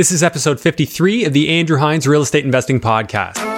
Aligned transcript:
This 0.00 0.12
is 0.12 0.22
episode 0.22 0.58
53 0.58 1.26
of 1.26 1.34
the 1.34 1.50
Andrew 1.50 1.76
Hines 1.76 2.08
Real 2.08 2.22
Estate 2.22 2.46
Investing 2.46 2.80
Podcast. 2.80 3.49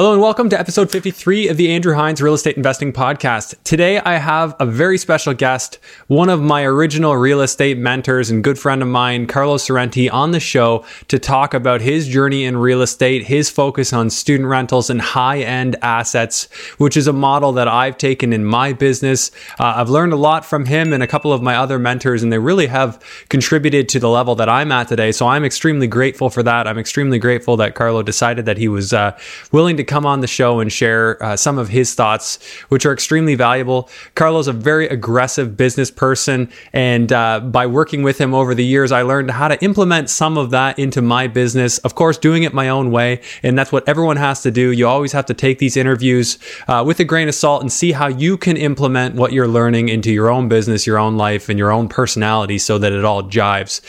Hello 0.00 0.12
and 0.12 0.22
welcome 0.22 0.48
to 0.48 0.56
episode 0.56 0.92
53 0.92 1.48
of 1.48 1.56
the 1.56 1.72
Andrew 1.72 1.92
Hines 1.92 2.22
Real 2.22 2.34
Estate 2.34 2.56
Investing 2.56 2.92
Podcast. 2.92 3.56
Today 3.64 3.98
I 3.98 4.18
have 4.18 4.54
a 4.60 4.64
very 4.64 4.96
special 4.96 5.34
guest, 5.34 5.80
one 6.06 6.28
of 6.28 6.40
my 6.40 6.62
original 6.62 7.16
real 7.16 7.40
estate 7.40 7.78
mentors 7.78 8.30
and 8.30 8.44
good 8.44 8.60
friend 8.60 8.80
of 8.80 8.86
mine, 8.86 9.26
Carlo 9.26 9.56
Sorrenti, 9.56 10.08
on 10.08 10.30
the 10.30 10.38
show 10.38 10.84
to 11.08 11.18
talk 11.18 11.52
about 11.52 11.80
his 11.80 12.06
journey 12.06 12.44
in 12.44 12.58
real 12.58 12.80
estate, 12.80 13.24
his 13.24 13.50
focus 13.50 13.92
on 13.92 14.08
student 14.08 14.48
rentals 14.48 14.88
and 14.88 15.00
high 15.00 15.40
end 15.40 15.74
assets, 15.82 16.44
which 16.76 16.96
is 16.96 17.08
a 17.08 17.12
model 17.12 17.50
that 17.54 17.66
I've 17.66 17.98
taken 17.98 18.32
in 18.32 18.44
my 18.44 18.72
business. 18.72 19.32
Uh, 19.58 19.74
I've 19.78 19.90
learned 19.90 20.12
a 20.12 20.16
lot 20.16 20.44
from 20.44 20.66
him 20.66 20.92
and 20.92 21.02
a 21.02 21.08
couple 21.08 21.32
of 21.32 21.42
my 21.42 21.56
other 21.56 21.76
mentors, 21.76 22.22
and 22.22 22.32
they 22.32 22.38
really 22.38 22.68
have 22.68 23.02
contributed 23.30 23.88
to 23.88 23.98
the 23.98 24.08
level 24.08 24.36
that 24.36 24.48
I'm 24.48 24.70
at 24.70 24.86
today. 24.86 25.10
So 25.10 25.26
I'm 25.26 25.44
extremely 25.44 25.88
grateful 25.88 26.30
for 26.30 26.44
that. 26.44 26.68
I'm 26.68 26.78
extremely 26.78 27.18
grateful 27.18 27.56
that 27.56 27.74
Carlo 27.74 28.04
decided 28.04 28.46
that 28.46 28.58
he 28.58 28.68
was 28.68 28.92
uh, 28.92 29.18
willing 29.50 29.76
to 29.76 29.87
come 29.88 30.06
on 30.06 30.20
the 30.20 30.26
show 30.26 30.60
and 30.60 30.72
share 30.72 31.20
uh, 31.22 31.36
some 31.36 31.58
of 31.58 31.68
his 31.70 31.94
thoughts, 31.94 32.38
which 32.68 32.86
are 32.86 32.92
extremely 32.92 33.34
valuable. 33.34 33.88
Carlo's 34.14 34.46
a 34.46 34.52
very 34.52 34.86
aggressive 34.86 35.56
business 35.56 35.90
person, 35.90 36.48
and 36.72 37.12
uh, 37.12 37.40
by 37.40 37.66
working 37.66 38.02
with 38.02 38.18
him 38.18 38.34
over 38.34 38.54
the 38.54 38.64
years, 38.64 38.92
I 38.92 39.02
learned 39.02 39.32
how 39.32 39.48
to 39.48 39.60
implement 39.64 40.10
some 40.10 40.38
of 40.38 40.50
that 40.50 40.78
into 40.78 41.02
my 41.02 41.26
business. 41.26 41.78
Of 41.78 41.94
course, 41.94 42.18
doing 42.18 42.42
it 42.44 42.54
my 42.54 42.68
own 42.68 42.90
way, 42.92 43.22
and 43.42 43.58
that's 43.58 43.72
what 43.72 43.88
everyone 43.88 44.18
has 44.18 44.42
to 44.42 44.50
do. 44.50 44.70
You 44.70 44.86
always 44.86 45.12
have 45.12 45.26
to 45.26 45.34
take 45.34 45.58
these 45.58 45.76
interviews 45.76 46.38
uh, 46.68 46.84
with 46.86 47.00
a 47.00 47.04
grain 47.04 47.28
of 47.28 47.34
salt 47.34 47.62
and 47.62 47.72
see 47.72 47.92
how 47.92 48.06
you 48.06 48.36
can 48.36 48.56
implement 48.56 49.14
what 49.14 49.32
you're 49.32 49.48
learning 49.48 49.88
into 49.88 50.12
your 50.12 50.30
own 50.30 50.48
business, 50.48 50.86
your 50.86 50.98
own 50.98 51.16
life, 51.16 51.48
and 51.48 51.58
your 51.58 51.72
own 51.72 51.88
personality 51.88 52.58
so 52.58 52.78
that 52.78 52.92
it 52.92 53.04
all 53.04 53.22
jives. 53.22 53.80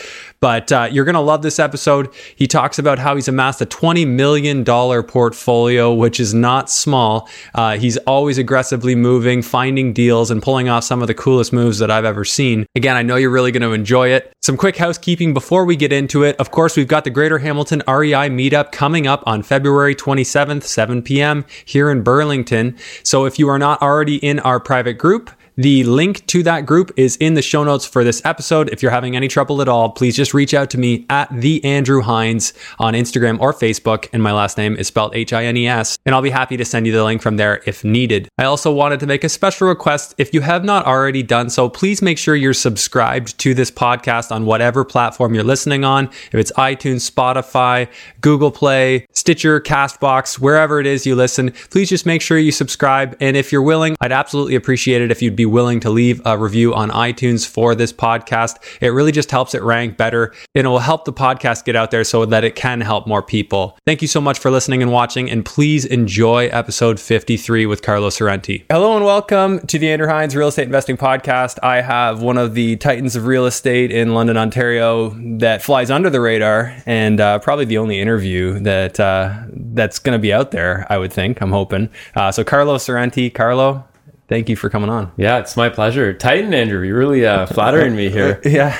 But 0.41 0.71
uh, 0.71 0.87
you're 0.91 1.05
going 1.05 1.15
to 1.15 1.21
love 1.21 1.41
this 1.41 1.59
episode. 1.59 2.13
He 2.35 2.47
talks 2.47 2.79
about 2.79 2.97
how 2.97 3.15
he's 3.15 3.27
amassed 3.27 3.61
a 3.61 3.65
$20 3.65 4.07
million 4.07 4.63
portfolio, 4.63 5.93
which 5.93 6.19
is 6.19 6.33
not 6.33 6.69
small. 6.69 7.27
Uh, 7.53 7.77
he's 7.77 7.97
always 7.97 8.37
aggressively 8.37 8.95
moving, 8.95 9.41
finding 9.41 9.91
deals, 9.91 10.31
and 10.31 10.41
pulling 10.41 10.69
off 10.69 10.85
some 10.85 11.01
of 11.01 11.07
the 11.07 11.13
coolest 11.13 11.51
moves 11.51 11.79
that 11.79 11.91
I've 11.91 12.05
ever 12.05 12.23
seen. 12.23 12.65
Again, 12.75 12.95
I 12.95 13.01
know 13.01 13.17
you're 13.17 13.29
really 13.29 13.51
going 13.51 13.63
to 13.63 13.73
enjoy 13.73 14.09
it. 14.09 14.31
Some 14.41 14.55
quick 14.55 14.77
housekeeping 14.77 15.33
before 15.33 15.65
we 15.65 15.75
get 15.75 15.91
into 15.91 16.23
it. 16.23 16.37
Of 16.37 16.51
course, 16.51 16.77
we've 16.77 16.87
got 16.87 17.03
the 17.03 17.09
Greater 17.09 17.39
Hamilton 17.39 17.83
REI 17.87 18.29
meetup 18.29 18.71
coming 18.71 19.07
up 19.07 19.23
on 19.25 19.43
February 19.43 19.95
27th, 19.95 20.63
7 20.63 21.01
p.m. 21.01 21.45
here 21.65 21.91
in 21.91 22.01
Burlington. 22.01 22.77
So 23.03 23.25
if 23.25 23.37
you 23.37 23.49
are 23.49 23.59
not 23.59 23.81
already 23.81 24.15
in 24.15 24.39
our 24.39 24.59
private 24.59 24.93
group, 24.93 25.29
the 25.59 25.83
link 25.83 26.25
to 26.27 26.41
that 26.41 26.65
group 26.65 26.89
is 26.95 27.17
in 27.17 27.33
the 27.33 27.41
show 27.41 27.65
notes 27.65 27.85
for 27.85 28.05
this 28.05 28.21
episode. 28.23 28.69
If 28.69 28.81
you're 28.81 28.93
having 28.93 29.17
any 29.17 29.27
trouble 29.27 29.61
at 29.61 29.67
all, 29.67 29.89
please 29.89 30.15
just 30.15 30.33
reach 30.33 30.53
out 30.53 30.69
to 30.69 30.77
me 30.77 31.05
at 31.09 31.27
the 31.33 31.61
Andrew 31.65 31.99
Hines 32.01 32.53
on 32.79 32.93
Instagram 32.93 33.37
or 33.41 33.53
Facebook, 33.53 34.07
and 34.13 34.23
my 34.23 34.31
last 34.31 34.57
name 34.57 34.77
is 34.77 34.87
spelled 34.87 35.13
H 35.13 35.33
I 35.33 35.43
N 35.43 35.57
E 35.57 35.67
S, 35.67 35.97
and 36.05 36.15
I'll 36.15 36.21
be 36.21 36.29
happy 36.29 36.55
to 36.55 36.63
send 36.63 36.87
you 36.87 36.93
the 36.93 37.03
link 37.03 37.21
from 37.21 37.35
there 37.35 37.61
if 37.65 37.83
needed. 37.83 38.29
I 38.37 38.45
also 38.45 38.71
wanted 38.71 39.01
to 39.01 39.05
make 39.05 39.25
a 39.25 39.29
special 39.29 39.67
request. 39.67 40.15
If 40.17 40.33
you 40.33 40.39
have 40.39 40.63
not 40.63 40.85
already 40.85 41.23
done 41.23 41.49
so, 41.49 41.67
please 41.67 42.01
make 42.01 42.17
sure 42.17 42.37
you're 42.37 42.53
subscribed 42.53 43.37
to 43.39 43.53
this 43.53 43.69
podcast 43.69 44.31
on 44.31 44.45
whatever 44.45 44.85
platform 44.85 45.35
you're 45.35 45.43
listening 45.43 45.83
on. 45.83 46.05
If 46.05 46.35
it's 46.35 46.53
iTunes, 46.53 47.11
Spotify, 47.11 47.89
Google 48.21 48.51
Play, 48.51 49.05
Stitcher, 49.11 49.59
Castbox, 49.59 50.39
wherever 50.39 50.79
it 50.79 50.85
is 50.85 51.05
you 51.05 51.15
listen, 51.17 51.51
please 51.69 51.89
just 51.89 52.05
make 52.05 52.21
sure 52.21 52.37
you 52.37 52.53
subscribe. 52.53 53.17
And 53.19 53.35
if 53.35 53.51
you're 53.51 53.61
willing, 53.61 53.97
I'd 53.99 54.13
absolutely 54.13 54.55
appreciate 54.55 55.01
it 55.01 55.11
if 55.11 55.21
you'd 55.21 55.35
be 55.35 55.48
willing 55.49 55.79
to 55.81 55.89
leave 55.89 56.21
a 56.25 56.37
review 56.37 56.73
on 56.73 56.89
iTunes 56.91 57.47
for 57.47 57.75
this 57.75 57.91
podcast. 57.91 58.57
It 58.81 58.89
really 58.89 59.11
just 59.11 59.31
helps 59.31 59.53
it 59.53 59.61
rank 59.61 59.97
better 59.97 60.33
and 60.55 60.65
it 60.65 60.69
will 60.69 60.79
help 60.79 61.05
the 61.05 61.13
podcast 61.13 61.65
get 61.65 61.75
out 61.75 61.91
there 61.91 62.03
so 62.03 62.25
that 62.25 62.43
it 62.43 62.55
can 62.55 62.81
help 62.81 63.07
more 63.07 63.21
people. 63.21 63.77
Thank 63.85 64.01
you 64.01 64.07
so 64.07 64.21
much 64.21 64.39
for 64.39 64.51
listening 64.51 64.81
and 64.81 64.91
watching, 64.91 65.29
and 65.29 65.45
please 65.45 65.85
enjoy 65.85 66.47
episode 66.47 66.99
53 66.99 67.65
with 67.65 67.81
Carlo 67.81 68.09
Sorrenti. 68.09 68.65
Hello 68.69 68.95
and 68.95 69.05
welcome 69.05 69.59
to 69.67 69.79
the 69.79 69.89
Andrew 69.89 70.07
Hines 70.07 70.35
Real 70.35 70.47
Estate 70.47 70.63
Investing 70.63 70.97
Podcast. 70.97 71.57
I 71.63 71.81
have 71.81 72.21
one 72.21 72.37
of 72.37 72.53
the 72.53 72.77
titans 72.77 73.15
of 73.15 73.25
real 73.25 73.45
estate 73.45 73.91
in 73.91 74.13
London, 74.13 74.37
Ontario 74.37 75.09
that 75.39 75.61
flies 75.61 75.91
under 75.91 76.09
the 76.09 76.21
radar 76.21 76.75
and 76.85 77.19
uh, 77.19 77.39
probably 77.39 77.65
the 77.65 77.77
only 77.77 77.99
interview 77.99 78.59
that 78.59 78.99
uh, 78.99 79.33
that's 79.51 79.99
going 79.99 80.17
to 80.17 80.21
be 80.21 80.31
out 80.31 80.51
there, 80.51 80.85
I 80.89 80.97
would 80.97 81.11
think. 81.11 81.41
I'm 81.41 81.51
hoping. 81.51 81.89
Uh, 82.15 82.31
so, 82.31 82.43
Carlo 82.43 82.77
Sorrenti, 82.77 83.33
Carlo, 83.33 83.85
thank 84.29 84.47
you 84.47 84.55
for 84.55 84.69
coming 84.69 84.89
on. 84.89 85.11
Yeah, 85.17 85.39
it's 85.39 85.57
my 85.57 85.67
pleasure. 85.67 86.13
Titan 86.13 86.53
Andrew, 86.53 86.81
you're 86.85 86.97
really 86.97 87.25
uh, 87.25 87.45
flattering 87.47 87.95
me 87.95 88.09
here. 88.09 88.39
yeah, 88.45 88.79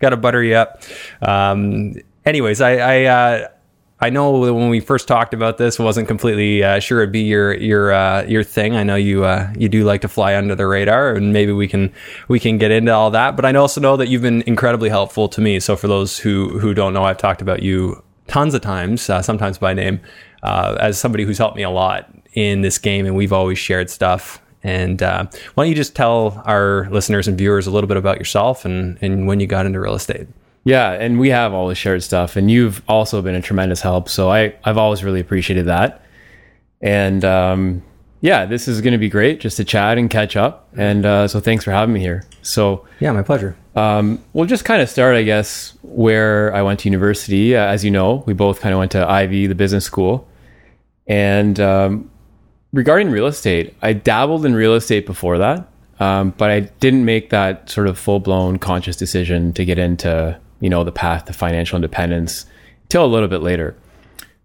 got 0.00 0.10
to 0.10 0.16
butter 0.16 0.42
you 0.42 0.56
up. 0.56 0.82
Um, 1.22 1.94
anyways, 2.26 2.60
I 2.60 2.76
I, 2.76 3.04
uh, 3.04 3.48
I 4.00 4.10
know 4.10 4.38
when 4.38 4.68
we 4.68 4.80
first 4.80 5.08
talked 5.08 5.34
about 5.34 5.56
this, 5.56 5.78
wasn't 5.78 6.06
completely 6.06 6.62
uh, 6.62 6.78
sure 6.80 7.00
it'd 7.00 7.12
be 7.12 7.22
your 7.22 7.54
your 7.54 7.92
uh, 7.92 8.24
your 8.24 8.42
thing. 8.42 8.76
I 8.76 8.82
know 8.82 8.96
you 8.96 9.24
uh, 9.24 9.52
you 9.56 9.68
do 9.68 9.84
like 9.84 10.02
to 10.02 10.08
fly 10.08 10.36
under 10.36 10.54
the 10.54 10.66
radar, 10.66 11.14
and 11.14 11.32
maybe 11.32 11.52
we 11.52 11.68
can 11.68 11.92
we 12.26 12.38
can 12.38 12.58
get 12.58 12.70
into 12.70 12.92
all 12.92 13.10
that. 13.12 13.36
But 13.36 13.44
I 13.44 13.54
also 13.54 13.80
know 13.80 13.96
that 13.96 14.08
you've 14.08 14.22
been 14.22 14.42
incredibly 14.42 14.90
helpful 14.90 15.28
to 15.28 15.40
me. 15.40 15.60
So 15.60 15.76
for 15.76 15.88
those 15.88 16.18
who 16.18 16.58
who 16.58 16.74
don't 16.74 16.92
know, 16.92 17.04
I've 17.04 17.18
talked 17.18 17.40
about 17.40 17.62
you 17.62 18.02
tons 18.26 18.52
of 18.52 18.60
times, 18.60 19.08
uh, 19.08 19.22
sometimes 19.22 19.56
by 19.56 19.72
name, 19.72 20.00
uh, 20.42 20.76
as 20.78 20.98
somebody 20.98 21.24
who's 21.24 21.38
helped 21.38 21.56
me 21.56 21.62
a 21.62 21.70
lot 21.70 22.12
in 22.34 22.60
this 22.60 22.78
game, 22.78 23.06
and 23.06 23.16
we've 23.16 23.32
always 23.32 23.58
shared 23.58 23.88
stuff 23.90 24.40
and 24.62 25.02
uh, 25.02 25.26
why 25.54 25.64
don't 25.64 25.70
you 25.70 25.76
just 25.76 25.94
tell 25.94 26.42
our 26.44 26.88
listeners 26.90 27.28
and 27.28 27.38
viewers 27.38 27.66
a 27.66 27.70
little 27.70 27.88
bit 27.88 27.96
about 27.96 28.18
yourself 28.18 28.64
and, 28.64 28.98
and 29.00 29.26
when 29.26 29.40
you 29.40 29.46
got 29.46 29.66
into 29.66 29.80
real 29.80 29.94
estate? 29.94 30.26
Yeah, 30.64 30.92
and 30.92 31.18
we 31.18 31.30
have 31.30 31.54
all 31.54 31.60
always 31.60 31.78
shared 31.78 32.02
stuff, 32.02 32.36
and 32.36 32.50
you've 32.50 32.82
also 32.88 33.22
been 33.22 33.34
a 33.34 33.40
tremendous 33.40 33.80
help. 33.80 34.08
So 34.08 34.30
I, 34.30 34.54
I've 34.64 34.76
always 34.76 35.04
really 35.04 35.20
appreciated 35.20 35.66
that. 35.66 36.02
And 36.80 37.24
um, 37.24 37.82
yeah, 38.20 38.46
this 38.46 38.68
is 38.68 38.80
going 38.80 38.92
to 38.92 38.98
be 38.98 39.08
great 39.08 39.40
just 39.40 39.56
to 39.58 39.64
chat 39.64 39.98
and 39.98 40.10
catch 40.10 40.36
up. 40.36 40.68
And 40.76 41.06
uh, 41.06 41.28
so 41.28 41.40
thanks 41.40 41.64
for 41.64 41.70
having 41.70 41.94
me 41.94 42.00
here. 42.00 42.24
So 42.42 42.86
yeah, 43.00 43.12
my 43.12 43.22
pleasure. 43.22 43.56
Um, 43.76 44.22
we'll 44.32 44.46
just 44.46 44.64
kind 44.64 44.82
of 44.82 44.88
start, 44.88 45.14
I 45.14 45.22
guess, 45.22 45.74
where 45.82 46.54
I 46.54 46.62
went 46.62 46.80
to 46.80 46.88
university. 46.88 47.56
Uh, 47.56 47.64
as 47.64 47.84
you 47.84 47.90
know, 47.90 48.24
we 48.26 48.32
both 48.32 48.60
kind 48.60 48.74
of 48.74 48.78
went 48.78 48.92
to 48.92 49.08
Ivey, 49.08 49.46
the 49.46 49.54
business 49.54 49.84
school. 49.84 50.28
And 51.06 51.58
um, 51.60 52.10
regarding 52.72 53.10
real 53.10 53.26
estate, 53.26 53.74
I 53.82 53.92
dabbled 53.92 54.44
in 54.44 54.54
real 54.54 54.74
estate 54.74 55.06
before 55.06 55.38
that, 55.38 55.68
um, 56.00 56.34
but 56.36 56.50
I 56.50 56.60
didn't 56.60 57.04
make 57.04 57.30
that 57.30 57.70
sort 57.70 57.88
of 57.88 57.98
full 57.98 58.20
blown 58.20 58.58
conscious 58.58 58.96
decision 58.96 59.52
to 59.54 59.64
get 59.64 59.78
into 59.78 60.38
you 60.60 60.70
know 60.70 60.84
the 60.84 60.92
path 60.92 61.26
to 61.26 61.32
financial 61.32 61.76
independence 61.76 62.46
till 62.88 63.04
a 63.04 63.06
little 63.06 63.28
bit 63.28 63.42
later. 63.42 63.76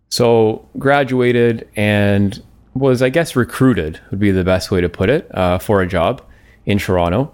So 0.10 0.68
graduated 0.78 1.68
and 1.76 2.42
was 2.74 3.02
I 3.02 3.10
guess 3.10 3.36
recruited 3.36 4.00
would 4.10 4.20
be 4.20 4.32
the 4.32 4.44
best 4.44 4.72
way 4.72 4.82
to 4.82 4.90
put 4.90 5.10
it 5.10 5.30
uh, 5.36 5.60
for 5.60 5.82
a 5.82 5.88
job 5.88 6.24
in 6.66 6.78
Toronto. 6.78 7.34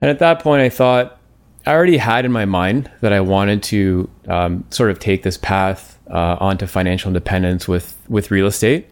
And 0.00 0.10
at 0.10 0.18
that 0.18 0.40
point, 0.40 0.62
I 0.62 0.68
thought 0.68 1.18
I 1.66 1.72
already 1.72 1.96
had 1.96 2.24
in 2.24 2.32
my 2.32 2.44
mind 2.44 2.90
that 3.00 3.12
I 3.12 3.20
wanted 3.20 3.62
to 3.64 4.08
um, 4.28 4.64
sort 4.70 4.90
of 4.90 4.98
take 4.98 5.22
this 5.22 5.36
path 5.36 5.98
uh, 6.08 6.36
onto 6.38 6.66
financial 6.66 7.08
independence 7.08 7.66
with 7.66 7.96
with 8.08 8.30
real 8.30 8.46
estate. 8.46 8.88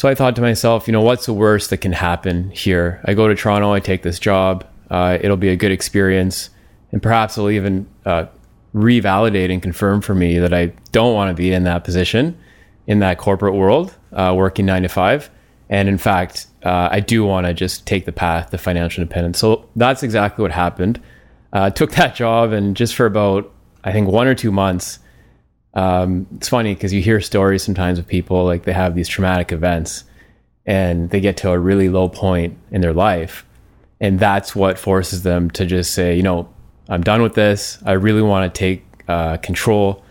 So 0.00 0.08
I 0.08 0.14
thought 0.14 0.34
to 0.36 0.40
myself, 0.40 0.88
you 0.88 0.92
know, 0.92 1.02
what's 1.02 1.26
the 1.26 1.34
worst 1.34 1.68
that 1.68 1.82
can 1.82 1.92
happen 1.92 2.50
here? 2.52 3.02
I 3.04 3.12
go 3.12 3.28
to 3.28 3.34
Toronto, 3.34 3.74
I 3.74 3.80
take 3.80 4.02
this 4.02 4.18
job, 4.18 4.64
uh, 4.88 5.18
it'll 5.20 5.36
be 5.36 5.50
a 5.50 5.56
good 5.56 5.72
experience, 5.72 6.48
and 6.90 7.02
perhaps 7.02 7.36
it'll 7.36 7.50
even 7.50 7.86
uh, 8.06 8.24
revalidate 8.74 9.52
and 9.52 9.62
confirm 9.62 10.00
for 10.00 10.14
me 10.14 10.38
that 10.38 10.54
I 10.54 10.72
don't 10.92 11.12
want 11.12 11.28
to 11.28 11.34
be 11.34 11.52
in 11.52 11.64
that 11.64 11.84
position 11.84 12.38
in 12.86 13.00
that 13.00 13.18
corporate 13.18 13.52
world, 13.52 13.94
uh, 14.14 14.32
working 14.34 14.64
nine 14.64 14.84
to 14.84 14.88
five. 14.88 15.28
And 15.68 15.86
in 15.86 15.98
fact, 15.98 16.46
uh, 16.64 16.88
I 16.90 17.00
do 17.00 17.22
want 17.26 17.46
to 17.46 17.52
just 17.52 17.86
take 17.86 18.06
the 18.06 18.12
path 18.12 18.52
to 18.52 18.56
financial 18.56 19.02
independence. 19.02 19.38
So 19.38 19.68
that's 19.76 20.02
exactly 20.02 20.40
what 20.40 20.52
happened. 20.52 20.98
Uh, 21.52 21.68
took 21.68 21.90
that 21.92 22.14
job, 22.14 22.52
and 22.52 22.74
just 22.74 22.94
for 22.94 23.04
about, 23.04 23.52
I 23.84 23.92
think, 23.92 24.08
one 24.08 24.26
or 24.26 24.34
two 24.34 24.50
months, 24.50 24.98
um, 25.74 26.26
it's 26.36 26.48
funny 26.48 26.74
because 26.74 26.92
you 26.92 27.00
hear 27.00 27.20
stories 27.20 27.62
sometimes 27.62 27.98
of 27.98 28.06
people 28.06 28.44
like 28.44 28.64
they 28.64 28.72
have 28.72 28.94
these 28.94 29.08
traumatic 29.08 29.52
events 29.52 30.04
and 30.66 31.10
they 31.10 31.20
get 31.20 31.36
to 31.38 31.50
a 31.50 31.58
really 31.58 31.88
low 31.88 32.08
point 32.08 32.58
in 32.70 32.80
their 32.80 32.92
life. 32.92 33.46
And 34.00 34.18
that's 34.18 34.56
what 34.56 34.78
forces 34.78 35.22
them 35.22 35.50
to 35.52 35.66
just 35.66 35.92
say, 35.92 36.16
you 36.16 36.22
know, 36.22 36.48
I'm 36.88 37.02
done 37.02 37.22
with 37.22 37.34
this. 37.34 37.78
I 37.84 37.92
really 37.92 38.22
want 38.22 38.52
to 38.52 38.58
take 38.58 38.84
uh, 39.08 39.36
control. 39.38 40.04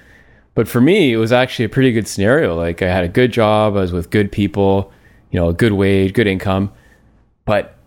But 0.55 0.67
for 0.67 0.79
me, 0.79 1.13
it 1.13 1.17
was 1.17 1.31
actually 1.31 1.65
a 1.65 1.69
pretty 1.69 1.91
good 1.91 2.07
scenario. 2.07 2.55
Like 2.55 2.81
I 2.81 2.87
had 2.87 3.03
a 3.03 3.09
good 3.09 3.31
job, 3.31 3.75
I 3.75 3.81
was 3.81 3.91
with 3.91 4.09
good 4.09 4.31
people, 4.31 4.91
you 5.31 5.39
know, 5.39 5.49
a 5.49 5.53
good 5.53 5.73
wage, 5.73 6.13
good 6.13 6.27
income. 6.27 6.71
But 7.45 7.77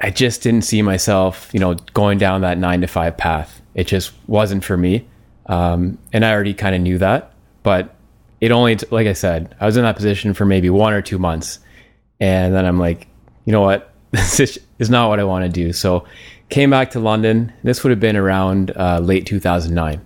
I 0.00 0.10
just 0.10 0.42
didn't 0.42 0.62
see 0.62 0.82
myself, 0.82 1.50
you 1.52 1.60
know, 1.60 1.74
going 1.94 2.18
down 2.18 2.40
that 2.40 2.58
nine 2.58 2.80
to 2.80 2.86
five 2.86 3.16
path. 3.16 3.60
It 3.74 3.86
just 3.86 4.12
wasn't 4.26 4.64
for 4.64 4.76
me. 4.76 5.06
Um, 5.46 5.98
and 6.12 6.24
I 6.24 6.32
already 6.32 6.54
kind 6.54 6.74
of 6.74 6.80
knew 6.80 6.98
that, 6.98 7.32
but 7.62 7.94
it 8.40 8.50
only, 8.50 8.76
t- 8.76 8.86
like 8.90 9.06
I 9.06 9.12
said, 9.12 9.54
I 9.60 9.66
was 9.66 9.76
in 9.76 9.82
that 9.84 9.96
position 9.96 10.34
for 10.34 10.44
maybe 10.44 10.70
one 10.70 10.92
or 10.92 11.02
two 11.02 11.18
months. 11.18 11.58
And 12.20 12.54
then 12.54 12.64
I'm 12.64 12.78
like, 12.78 13.08
you 13.44 13.52
know 13.52 13.62
what? 13.62 13.88
This 14.12 14.58
is 14.78 14.90
not 14.90 15.08
what 15.08 15.20
I 15.20 15.24
want 15.24 15.44
to 15.44 15.48
do. 15.48 15.72
So 15.72 16.04
came 16.50 16.68
back 16.70 16.90
to 16.90 17.00
London. 17.00 17.52
This 17.62 17.82
would 17.82 17.90
have 17.90 18.00
been 18.00 18.16
around 18.16 18.70
uh, 18.76 18.98
late 18.98 19.26
2009. 19.26 20.04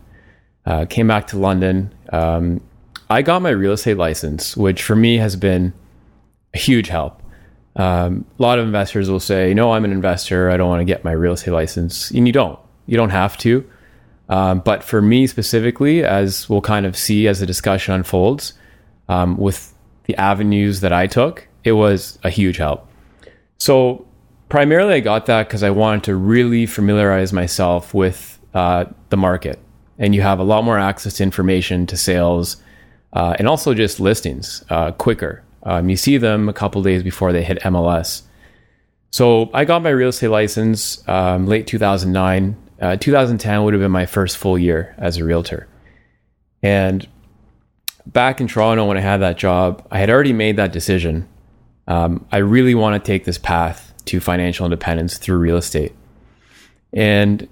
Uh, 0.64 0.84
came 0.86 1.08
back 1.08 1.26
to 1.28 1.38
London. 1.38 1.92
Um, 2.12 2.60
I 3.10 3.22
got 3.22 3.42
my 3.42 3.50
real 3.50 3.72
estate 3.72 3.96
license, 3.96 4.56
which 4.56 4.82
for 4.82 4.94
me 4.94 5.16
has 5.16 5.34
been 5.34 5.72
a 6.54 6.58
huge 6.58 6.88
help. 6.88 7.22
Um, 7.76 8.24
a 8.38 8.42
lot 8.42 8.58
of 8.58 8.64
investors 8.64 9.10
will 9.10 9.20
say, 9.20 9.54
"No, 9.54 9.72
I'm 9.72 9.84
an 9.84 9.92
investor. 9.92 10.50
I 10.50 10.56
don't 10.56 10.68
want 10.68 10.80
to 10.80 10.84
get 10.84 11.04
my 11.04 11.12
real 11.12 11.34
estate 11.34 11.52
license," 11.52 12.10
and 12.10 12.26
you 12.26 12.32
don't. 12.32 12.58
You 12.86 12.96
don't 12.96 13.10
have 13.10 13.36
to. 13.38 13.68
Um, 14.28 14.60
but 14.60 14.82
for 14.82 15.00
me 15.00 15.26
specifically, 15.26 16.04
as 16.04 16.48
we'll 16.48 16.60
kind 16.60 16.86
of 16.86 16.96
see 16.96 17.28
as 17.28 17.40
the 17.40 17.46
discussion 17.46 17.94
unfolds, 17.94 18.54
um, 19.08 19.36
with 19.36 19.72
the 20.04 20.16
avenues 20.16 20.80
that 20.80 20.92
I 20.92 21.06
took, 21.06 21.46
it 21.64 21.72
was 21.72 22.18
a 22.24 22.30
huge 22.30 22.56
help. 22.56 22.88
So 23.58 24.06
primarily, 24.48 24.94
I 24.94 25.00
got 25.00 25.26
that 25.26 25.48
because 25.48 25.62
I 25.62 25.70
wanted 25.70 26.04
to 26.04 26.16
really 26.16 26.66
familiarize 26.66 27.32
myself 27.32 27.94
with 27.94 28.38
uh, 28.54 28.86
the 29.10 29.16
market, 29.16 29.60
and 29.98 30.14
you 30.14 30.22
have 30.22 30.38
a 30.38 30.44
lot 30.44 30.64
more 30.64 30.78
access 30.78 31.14
to 31.14 31.22
information, 31.22 31.86
to 31.86 31.96
sales, 31.96 32.56
uh, 33.12 33.34
and 33.38 33.48
also 33.48 33.74
just 33.74 34.00
listings 34.00 34.64
uh, 34.70 34.92
quicker. 34.92 35.42
Um, 35.62 35.88
you 35.88 35.96
see 35.96 36.18
them 36.18 36.48
a 36.48 36.52
couple 36.52 36.82
days 36.82 37.02
before 37.02 37.32
they 37.32 37.42
hit 37.42 37.60
MLS. 37.62 38.22
So 39.10 39.50
I 39.54 39.64
got 39.64 39.82
my 39.82 39.90
real 39.90 40.10
estate 40.10 40.28
license 40.28 41.06
um, 41.08 41.46
late 41.46 41.66
2009. 41.66 42.56
Uh, 42.80 42.96
2010 42.96 43.64
would 43.64 43.74
have 43.74 43.80
been 43.80 43.90
my 43.90 44.06
first 44.06 44.36
full 44.36 44.58
year 44.58 44.94
as 44.98 45.16
a 45.16 45.24
realtor. 45.24 45.66
And 46.62 47.06
back 48.06 48.40
in 48.40 48.48
Toronto, 48.48 48.84
when 48.84 48.96
I 48.96 49.00
had 49.00 49.18
that 49.18 49.38
job, 49.38 49.86
I 49.90 49.98
had 49.98 50.10
already 50.10 50.32
made 50.32 50.56
that 50.56 50.72
decision. 50.72 51.28
Um, 51.88 52.26
I 52.30 52.38
really 52.38 52.74
want 52.74 53.02
to 53.02 53.06
take 53.06 53.24
this 53.24 53.38
path 53.38 53.94
to 54.06 54.20
financial 54.20 54.66
independence 54.66 55.18
through 55.18 55.38
real 55.38 55.56
estate. 55.56 55.94
And 56.92 57.48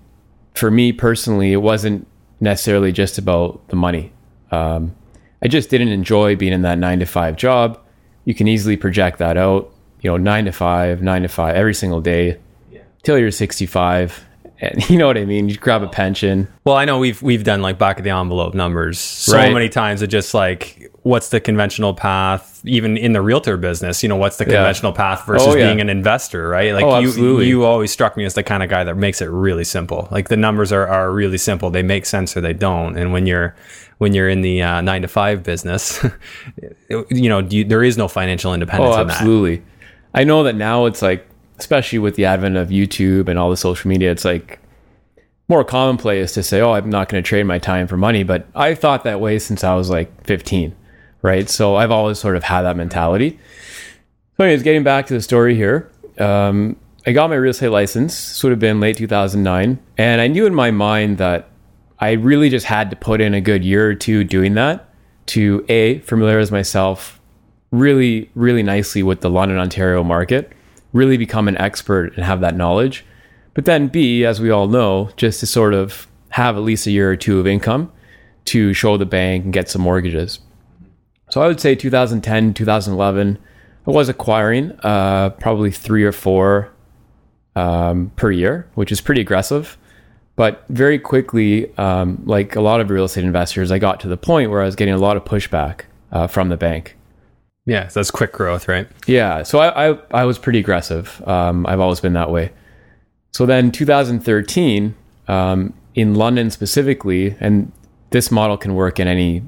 for 0.54 0.70
me 0.70 0.92
personally, 0.92 1.52
it 1.52 1.58
wasn't 1.58 2.06
necessarily 2.40 2.92
just 2.92 3.18
about 3.18 3.68
the 3.68 3.76
money. 3.76 4.12
Um, 4.50 4.94
I 5.42 5.48
just 5.48 5.68
didn't 5.68 5.88
enjoy 5.88 6.36
being 6.36 6.52
in 6.52 6.62
that 6.62 6.78
nine 6.78 7.00
to 7.00 7.06
five 7.06 7.36
job. 7.36 7.78
You 8.24 8.34
can 8.34 8.48
easily 8.48 8.76
project 8.76 9.18
that 9.18 9.36
out, 9.36 9.72
you 10.00 10.10
know, 10.10 10.16
nine 10.16 10.46
to 10.46 10.52
five, 10.52 11.02
nine 11.02 11.22
to 11.22 11.28
five 11.28 11.56
every 11.56 11.74
single 11.74 12.00
day 12.00 12.38
yeah. 12.70 12.82
till 13.02 13.18
you're 13.18 13.30
65. 13.30 14.24
And 14.60 14.88
you 14.90 14.98
know 14.98 15.06
what 15.06 15.18
I 15.18 15.24
mean? 15.24 15.48
You 15.48 15.56
grab 15.56 15.82
a 15.82 15.88
pension. 15.88 16.48
Well, 16.64 16.76
I 16.76 16.84
know 16.84 16.98
we've 16.98 17.20
we've 17.22 17.44
done 17.44 17.62
like 17.62 17.78
back 17.78 17.98
of 17.98 18.04
the 18.04 18.10
envelope 18.10 18.54
numbers 18.54 18.98
so 18.98 19.36
right. 19.36 19.52
many 19.52 19.68
times. 19.68 20.02
It 20.02 20.08
just 20.08 20.34
like 20.34 20.90
what's 21.02 21.28
the 21.30 21.40
conventional 21.40 21.92
path, 21.92 22.62
even 22.64 22.96
in 22.96 23.12
the 23.12 23.20
realtor 23.20 23.56
business. 23.56 24.02
You 24.02 24.08
know, 24.08 24.16
what's 24.16 24.36
the 24.36 24.44
conventional 24.44 24.92
yeah. 24.92 24.96
path 24.96 25.26
versus 25.26 25.48
oh, 25.48 25.56
yeah. 25.56 25.66
being 25.66 25.80
an 25.80 25.90
investor, 25.90 26.48
right? 26.48 26.72
Like 26.72 26.84
oh, 26.84 26.98
you 26.98 27.08
absolutely. 27.08 27.48
you 27.48 27.64
always 27.64 27.90
struck 27.90 28.16
me 28.16 28.24
as 28.24 28.34
the 28.34 28.42
kind 28.42 28.62
of 28.62 28.70
guy 28.70 28.84
that 28.84 28.96
makes 28.96 29.20
it 29.20 29.26
really 29.26 29.64
simple. 29.64 30.08
Like 30.10 30.28
the 30.28 30.36
numbers 30.36 30.72
are 30.72 30.86
are 30.86 31.10
really 31.10 31.38
simple. 31.38 31.70
They 31.70 31.82
make 31.82 32.06
sense 32.06 32.36
or 32.36 32.40
they 32.40 32.54
don't. 32.54 32.96
And 32.96 33.12
when 33.12 33.26
you're 33.26 33.54
when 33.98 34.14
you're 34.14 34.28
in 34.28 34.42
the 34.42 34.62
uh, 34.62 34.80
nine 34.80 35.02
to 35.02 35.08
five 35.08 35.42
business, 35.42 36.04
you 36.88 37.28
know, 37.28 37.40
you, 37.40 37.64
there 37.64 37.82
is 37.82 37.96
no 37.96 38.08
financial 38.08 38.54
independence. 38.54 38.96
Oh, 38.96 39.00
absolutely. 39.00 39.64
I 40.14 40.24
know 40.24 40.44
that 40.44 40.54
now 40.54 40.86
it's 40.86 41.02
like, 41.02 41.26
especially 41.64 41.98
with 41.98 42.14
the 42.14 42.26
advent 42.26 42.58
of 42.58 42.68
YouTube 42.68 43.26
and 43.26 43.38
all 43.38 43.48
the 43.48 43.56
social 43.56 43.88
media, 43.88 44.10
it's 44.10 44.24
like 44.24 44.58
more 45.48 45.64
commonplace 45.64 46.32
to 46.34 46.42
say, 46.42 46.60
"Oh, 46.60 46.72
I'm 46.72 46.90
not 46.90 47.08
going 47.08 47.22
to 47.22 47.26
trade 47.26 47.44
my 47.44 47.58
time 47.58 47.86
for 47.86 47.96
money." 47.96 48.22
But 48.22 48.46
I 48.54 48.74
thought 48.74 49.02
that 49.04 49.18
way 49.18 49.38
since 49.38 49.64
I 49.64 49.74
was 49.74 49.88
like 49.88 50.08
15, 50.26 50.76
right? 51.22 51.48
So 51.48 51.76
I've 51.76 51.90
always 51.90 52.18
sort 52.18 52.36
of 52.36 52.44
had 52.44 52.62
that 52.62 52.76
mentality. 52.76 53.38
So, 54.36 54.44
anyways, 54.44 54.62
getting 54.62 54.84
back 54.84 55.06
to 55.06 55.14
the 55.14 55.22
story 55.22 55.54
here, 55.54 55.90
um, 56.18 56.76
I 57.06 57.12
got 57.12 57.30
my 57.30 57.36
real 57.36 57.50
estate 57.50 57.68
license. 57.68 58.12
This 58.28 58.42
would 58.42 58.50
have 58.50 58.58
been 58.58 58.78
late 58.78 58.98
2009, 58.98 59.78
and 59.96 60.20
I 60.20 60.26
knew 60.26 60.44
in 60.44 60.54
my 60.54 60.70
mind 60.70 61.16
that 61.16 61.48
I 61.98 62.12
really 62.12 62.50
just 62.50 62.66
had 62.66 62.90
to 62.90 62.96
put 62.96 63.22
in 63.22 63.32
a 63.32 63.40
good 63.40 63.64
year 63.64 63.88
or 63.88 63.94
two 63.94 64.22
doing 64.22 64.52
that 64.54 64.90
to 65.26 65.64
a 65.70 66.00
familiarize 66.00 66.50
myself 66.50 67.20
really, 67.70 68.30
really 68.34 68.62
nicely 68.62 69.02
with 69.02 69.22
the 69.22 69.30
London, 69.30 69.58
Ontario 69.58 70.04
market, 70.04 70.52
really 70.94 71.18
become 71.18 71.48
an 71.48 71.58
expert 71.58 72.14
and 72.16 72.24
have 72.24 72.40
that 72.40 72.56
knowledge. 72.56 73.04
But 73.52 73.66
then 73.66 73.88
B, 73.88 74.24
as 74.24 74.40
we 74.40 74.50
all 74.50 74.68
know, 74.68 75.10
just 75.16 75.40
to 75.40 75.46
sort 75.46 75.74
of 75.74 76.06
have 76.30 76.56
at 76.56 76.62
least 76.62 76.86
a 76.86 76.90
year 76.90 77.10
or 77.10 77.16
two 77.16 77.38
of 77.38 77.46
income 77.46 77.92
to 78.46 78.72
show 78.72 78.96
the 78.96 79.04
bank 79.04 79.44
and 79.44 79.52
get 79.52 79.68
some 79.68 79.82
mortgages. 79.82 80.38
So 81.30 81.42
I 81.42 81.46
would 81.46 81.60
say 81.60 81.74
2010, 81.74 82.54
2011, 82.54 83.38
I 83.86 83.90
was 83.90 84.08
acquiring 84.08 84.72
uh, 84.82 85.30
probably 85.30 85.70
three 85.70 86.04
or 86.04 86.12
four 86.12 86.72
um, 87.56 88.12
per 88.16 88.30
year, 88.30 88.68
which 88.74 88.90
is 88.90 89.00
pretty 89.00 89.20
aggressive. 89.20 89.76
But 90.36 90.64
very 90.68 90.98
quickly, 90.98 91.76
um, 91.76 92.22
like 92.24 92.56
a 92.56 92.60
lot 92.60 92.80
of 92.80 92.90
real 92.90 93.04
estate 93.04 93.24
investors, 93.24 93.70
I 93.70 93.78
got 93.78 94.00
to 94.00 94.08
the 94.08 94.16
point 94.16 94.50
where 94.50 94.62
I 94.62 94.64
was 94.64 94.74
getting 94.74 94.94
a 94.94 94.98
lot 94.98 95.16
of 95.16 95.24
pushback 95.24 95.82
uh, 96.10 96.26
from 96.26 96.48
the 96.48 96.56
bank. 96.56 96.96
Yeah, 97.66 97.88
so 97.88 98.00
that's 98.00 98.10
quick 98.10 98.32
growth, 98.32 98.68
right? 98.68 98.86
Yeah, 99.06 99.42
so 99.42 99.58
I 99.58 99.90
I, 99.90 99.98
I 100.12 100.24
was 100.24 100.38
pretty 100.38 100.58
aggressive. 100.58 101.22
Um, 101.26 101.66
I've 101.66 101.80
always 101.80 102.00
been 102.00 102.12
that 102.12 102.30
way. 102.30 102.52
So 103.32 103.46
then, 103.46 103.72
2013, 103.72 104.94
um, 105.28 105.74
in 105.94 106.14
London 106.14 106.50
specifically, 106.50 107.36
and 107.40 107.72
this 108.10 108.30
model 108.30 108.56
can 108.56 108.74
work 108.74 109.00
in 109.00 109.08
any 109.08 109.42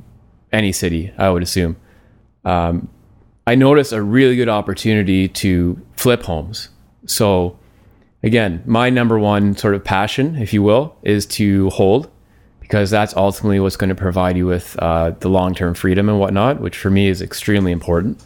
any 0.53 0.73
city, 0.73 1.13
I 1.19 1.31
would 1.31 1.43
assume. 1.43 1.77
Um, 2.45 2.89
I 3.47 3.55
noticed 3.55 3.93
a 3.93 4.03
really 4.03 4.37
good 4.37 4.49
opportunity 4.49 5.29
to 5.29 5.81
flip 5.97 6.23
homes. 6.23 6.71
So 7.07 7.59
again, 8.23 8.63
my 8.67 8.91
number 8.91 9.19
one 9.19 9.57
sort 9.57 9.75
of 9.75 9.85
passion, 9.85 10.37
if 10.37 10.53
you 10.53 10.63
will, 10.63 10.97
is 11.03 11.27
to 11.27 11.71
hold 11.71 12.11
because 12.67 12.91
that's 12.91 13.15
ultimately 13.15 13.61
what's 13.61 13.77
going 13.77 13.91
to 13.91 13.95
provide 13.95 14.37
you 14.37 14.45
with 14.45 14.77
uh, 14.81 15.11
the 15.21 15.29
long 15.29 15.55
term 15.55 15.73
freedom 15.73 16.09
and 16.09 16.19
whatnot, 16.19 16.61
which 16.61 16.77
for 16.77 16.91
me 16.91 17.07
is 17.07 17.23
extremely 17.23 17.71
important. 17.71 18.21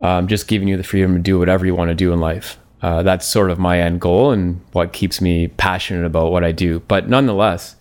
Um, 0.00 0.26
just 0.26 0.48
giving 0.48 0.66
you 0.66 0.76
the 0.76 0.82
freedom 0.82 1.14
to 1.14 1.20
do 1.20 1.38
whatever 1.38 1.64
you 1.64 1.74
want 1.74 1.90
to 1.90 1.94
do 1.94 2.12
in 2.12 2.18
life. 2.18 2.58
Uh, 2.82 3.04
that's 3.04 3.28
sort 3.28 3.50
of 3.50 3.58
my 3.58 3.78
end 3.78 4.00
goal 4.00 4.32
and 4.32 4.60
what 4.72 4.92
keeps 4.92 5.20
me 5.20 5.46
passionate 5.46 6.04
about 6.04 6.32
what 6.32 6.42
I 6.42 6.50
do. 6.50 6.80
But 6.80 7.08
nonetheless, 7.08 7.76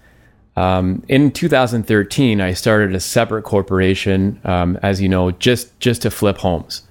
um, 0.56 1.02
in 1.08 1.32
2013, 1.32 2.42
I 2.42 2.54
started 2.54 2.94
a 2.94 3.00
separate 3.00 3.44
corporation, 3.44 4.40
um, 4.44 4.78
as 4.84 5.02
you 5.02 5.10
know, 5.10 5.32
just 5.32 5.80
just 5.80 6.04
to 6.04 6.12
flip 6.12 6.38
homes. 6.38 6.84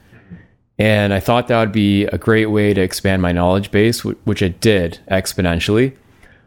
And 0.81 1.13
I 1.13 1.21
thought 1.21 1.47
that 1.49 1.61
would 1.61 1.73
be 1.73 2.07
a 2.07 2.19
great 2.19 2.47
way 2.47 2.75
to 2.75 2.81
expand 2.81 3.23
my 3.23 3.31
knowledge 3.31 3.71
base, 3.71 4.05
which 4.05 4.43
it 4.43 4.61
did 4.61 4.99
exponentially, 5.11 5.95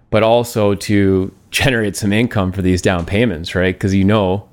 but 0.10 0.24
also 0.24 0.76
to 0.76 1.34
generate 1.52 1.96
some 1.96 2.12
income 2.12 2.52
for 2.52 2.62
these 2.62 2.82
down 2.82 3.06
payments, 3.06 3.54
right? 3.54 3.76
Because 3.76 3.94
you 3.94 4.04
know, 4.04 4.50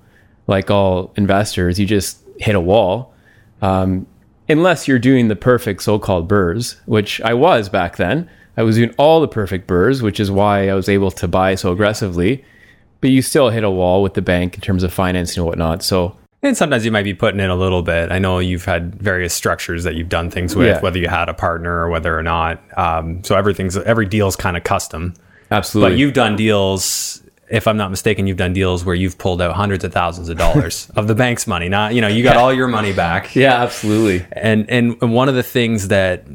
like 0.47 0.71
all 0.71 1.12
investors, 1.17 1.78
you 1.78 1.87
just 1.87 2.19
hit 2.38 2.55
a 2.55 2.61
wall. 2.61 3.14
Um, 3.62 4.07
unless 4.49 4.87
you're 4.88 4.99
doing 4.99 5.28
the 5.28 5.37
perfect 5.37 5.83
so 5.83 5.99
called 5.99 6.28
BRRRRs, 6.28 6.76
which 6.87 7.21
I 7.23 7.35
was 7.35 7.69
back 7.69 7.97
then. 7.97 8.28
I 8.57 8.62
was 8.62 8.76
doing 8.76 8.93
all 8.99 9.21
the 9.21 9.28
perfect 9.28 9.69
BRRRRs, 9.69 10.02
which 10.02 10.19
is 10.19 10.31
why 10.31 10.69
I 10.69 10.75
was 10.75 10.88
able 10.88 11.11
to 11.12 11.28
buy 11.28 11.55
so 11.55 11.73
aggressively. 11.73 12.45
But 13.00 13.11
you 13.11 13.23
still 13.23 13.50
hit 13.50 13.62
a 13.62 13.71
wall 13.71 14.02
with 14.02 14.14
the 14.14 14.23
bank 14.23 14.55
in 14.55 14.61
terms 14.61 14.83
of 14.83 14.93
financing 14.93 15.40
and 15.40 15.47
whatnot. 15.47 15.83
So 15.83 16.17
and 16.43 16.57
sometimes 16.57 16.85
you 16.85 16.93
might 16.93 17.02
be 17.02 17.14
putting 17.14 17.40
in 17.40 17.50
a 17.50 17.57
little 17.57 17.83
bit. 17.83 18.12
I 18.12 18.19
know 18.19 18.38
you've 18.38 18.64
had 18.64 18.95
various 18.95 19.35
structures 19.35 19.83
that 19.85 19.97
you've 19.97 20.09
done 20.09 20.31
things 20.31 20.55
with, 20.55 20.69
yeah. 20.69 20.81
whether 20.81 20.99
you 20.99 21.09
had 21.09 21.28
a 21.28 21.35
partner 21.35 21.81
or 21.81 21.90
whether 21.90 22.17
or 22.17 22.23
not. 22.23 22.62
Um, 22.78 23.25
so 23.25 23.37
everything's 23.37 23.76
every 23.76 24.07
deal's 24.07 24.37
kind 24.37 24.57
of 24.57 24.62
custom. 24.62 25.14
Absolutely. 25.50 25.93
But 25.93 25.99
you've 25.99 26.14
done 26.14 26.37
deals. 26.37 27.23
If 27.50 27.67
I'm 27.67 27.78
not 27.78 27.90
mistaken, 27.90 28.26
you've 28.26 28.37
done 28.37 28.52
deals 28.52 28.85
where 28.85 28.95
you've 28.95 29.17
pulled 29.17 29.40
out 29.40 29.55
hundreds 29.55 29.83
of 29.83 29.93
thousands 29.93 30.28
of 30.28 30.37
dollars 30.37 30.90
of 30.97 31.09
the 31.09 31.14
bank's 31.14 31.47
money. 31.47 31.69
Not 31.69 31.95
you 31.95 32.00
know 32.00 32.09
you 32.09 32.23
got 32.23 32.37
all 32.37 32.52
your 32.52 32.69
money 32.69 32.93
back. 32.93 33.35
Yeah, 33.35 33.62
absolutely. 33.62 34.26
And 34.33 34.69
and 34.69 35.00
one 35.00 35.28
of 35.28 35.35
the 35.35 35.43
things 35.43 35.88
that 35.88 36.26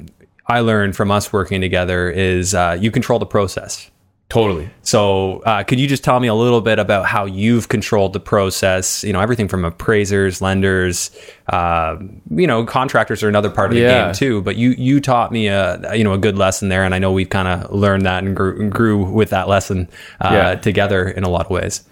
I 0.47 0.59
learned 0.59 0.95
from 0.95 1.11
us 1.11 1.31
working 1.31 1.61
together 1.61 2.09
is 2.09 2.53
uh, 2.53 2.77
you 2.79 2.91
control 2.91 3.19
the 3.19 3.25
process. 3.25 3.89
Totally. 4.33 4.67
So, 4.81 5.41
uh, 5.41 5.63
could 5.63 5.79
you 5.79 5.85
just 5.85 6.03
tell 6.03 6.19
me 6.19 6.27
a 6.27 6.33
little 6.33 6.59
bit 6.59 6.79
about 6.79 7.05
how 7.05 7.25
you've 7.25 7.69
controlled 7.69 8.13
the 8.13 8.19
process? 8.19 9.03
You 9.03 9.13
know, 9.13 9.19
everything 9.19 9.47
from 9.47 9.63
appraisers, 9.63 10.41
lenders, 10.41 11.11
uh, 11.49 11.97
you 12.31 12.47
know, 12.47 12.65
contractors 12.65 13.21
are 13.21 13.29
another 13.29 13.51
part 13.51 13.69
of 13.69 13.75
the 13.75 13.81
yeah. 13.81 14.05
game 14.05 14.13
too. 14.15 14.41
But 14.41 14.55
you 14.55 14.71
you 14.71 14.99
taught 14.99 15.31
me 15.31 15.49
a 15.49 15.93
you 15.93 16.03
know 16.03 16.13
a 16.13 16.17
good 16.17 16.35
lesson 16.35 16.69
there, 16.69 16.83
and 16.83 16.95
I 16.95 16.97
know 16.97 17.11
we've 17.11 17.29
kind 17.29 17.47
of 17.47 17.71
learned 17.71 18.07
that 18.07 18.23
and 18.23 18.35
grew, 18.35 18.71
grew, 18.71 19.05
with 19.05 19.29
that 19.29 19.47
lesson 19.47 19.87
uh, 20.19 20.29
yeah. 20.31 20.55
together 20.55 21.07
in 21.07 21.23
a 21.23 21.29
lot 21.29 21.45
of 21.45 21.51
ways. 21.51 21.87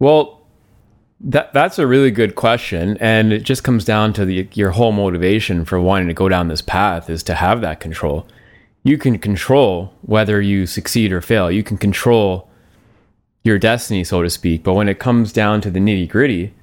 Well, 0.00 0.44
that 1.20 1.52
that's 1.52 1.78
a 1.78 1.86
really 1.86 2.10
good 2.10 2.34
question, 2.34 2.96
and 3.00 3.32
it 3.32 3.44
just 3.44 3.62
comes 3.62 3.84
down 3.84 4.12
to 4.14 4.24
the, 4.24 4.48
your 4.54 4.72
whole 4.72 4.90
motivation 4.90 5.64
for 5.64 5.80
wanting 5.80 6.08
to 6.08 6.14
go 6.14 6.28
down 6.28 6.48
this 6.48 6.62
path 6.62 7.08
is 7.08 7.22
to 7.22 7.34
have 7.34 7.60
that 7.60 7.78
control 7.78 8.26
you 8.86 8.96
can 8.96 9.18
control 9.18 9.92
whether 10.02 10.40
you 10.40 10.64
succeed 10.64 11.12
or 11.12 11.20
fail. 11.20 11.50
You 11.50 11.64
can 11.64 11.76
control 11.76 12.48
your 13.42 13.58
destiny, 13.58 14.04
so 14.04 14.22
to 14.22 14.30
speak. 14.30 14.62
But 14.62 14.74
when 14.74 14.88
it 14.88 15.00
comes 15.00 15.32
down 15.32 15.60
to 15.62 15.72
the 15.72 15.80
nitty 15.80 16.08
gritty, 16.08 16.54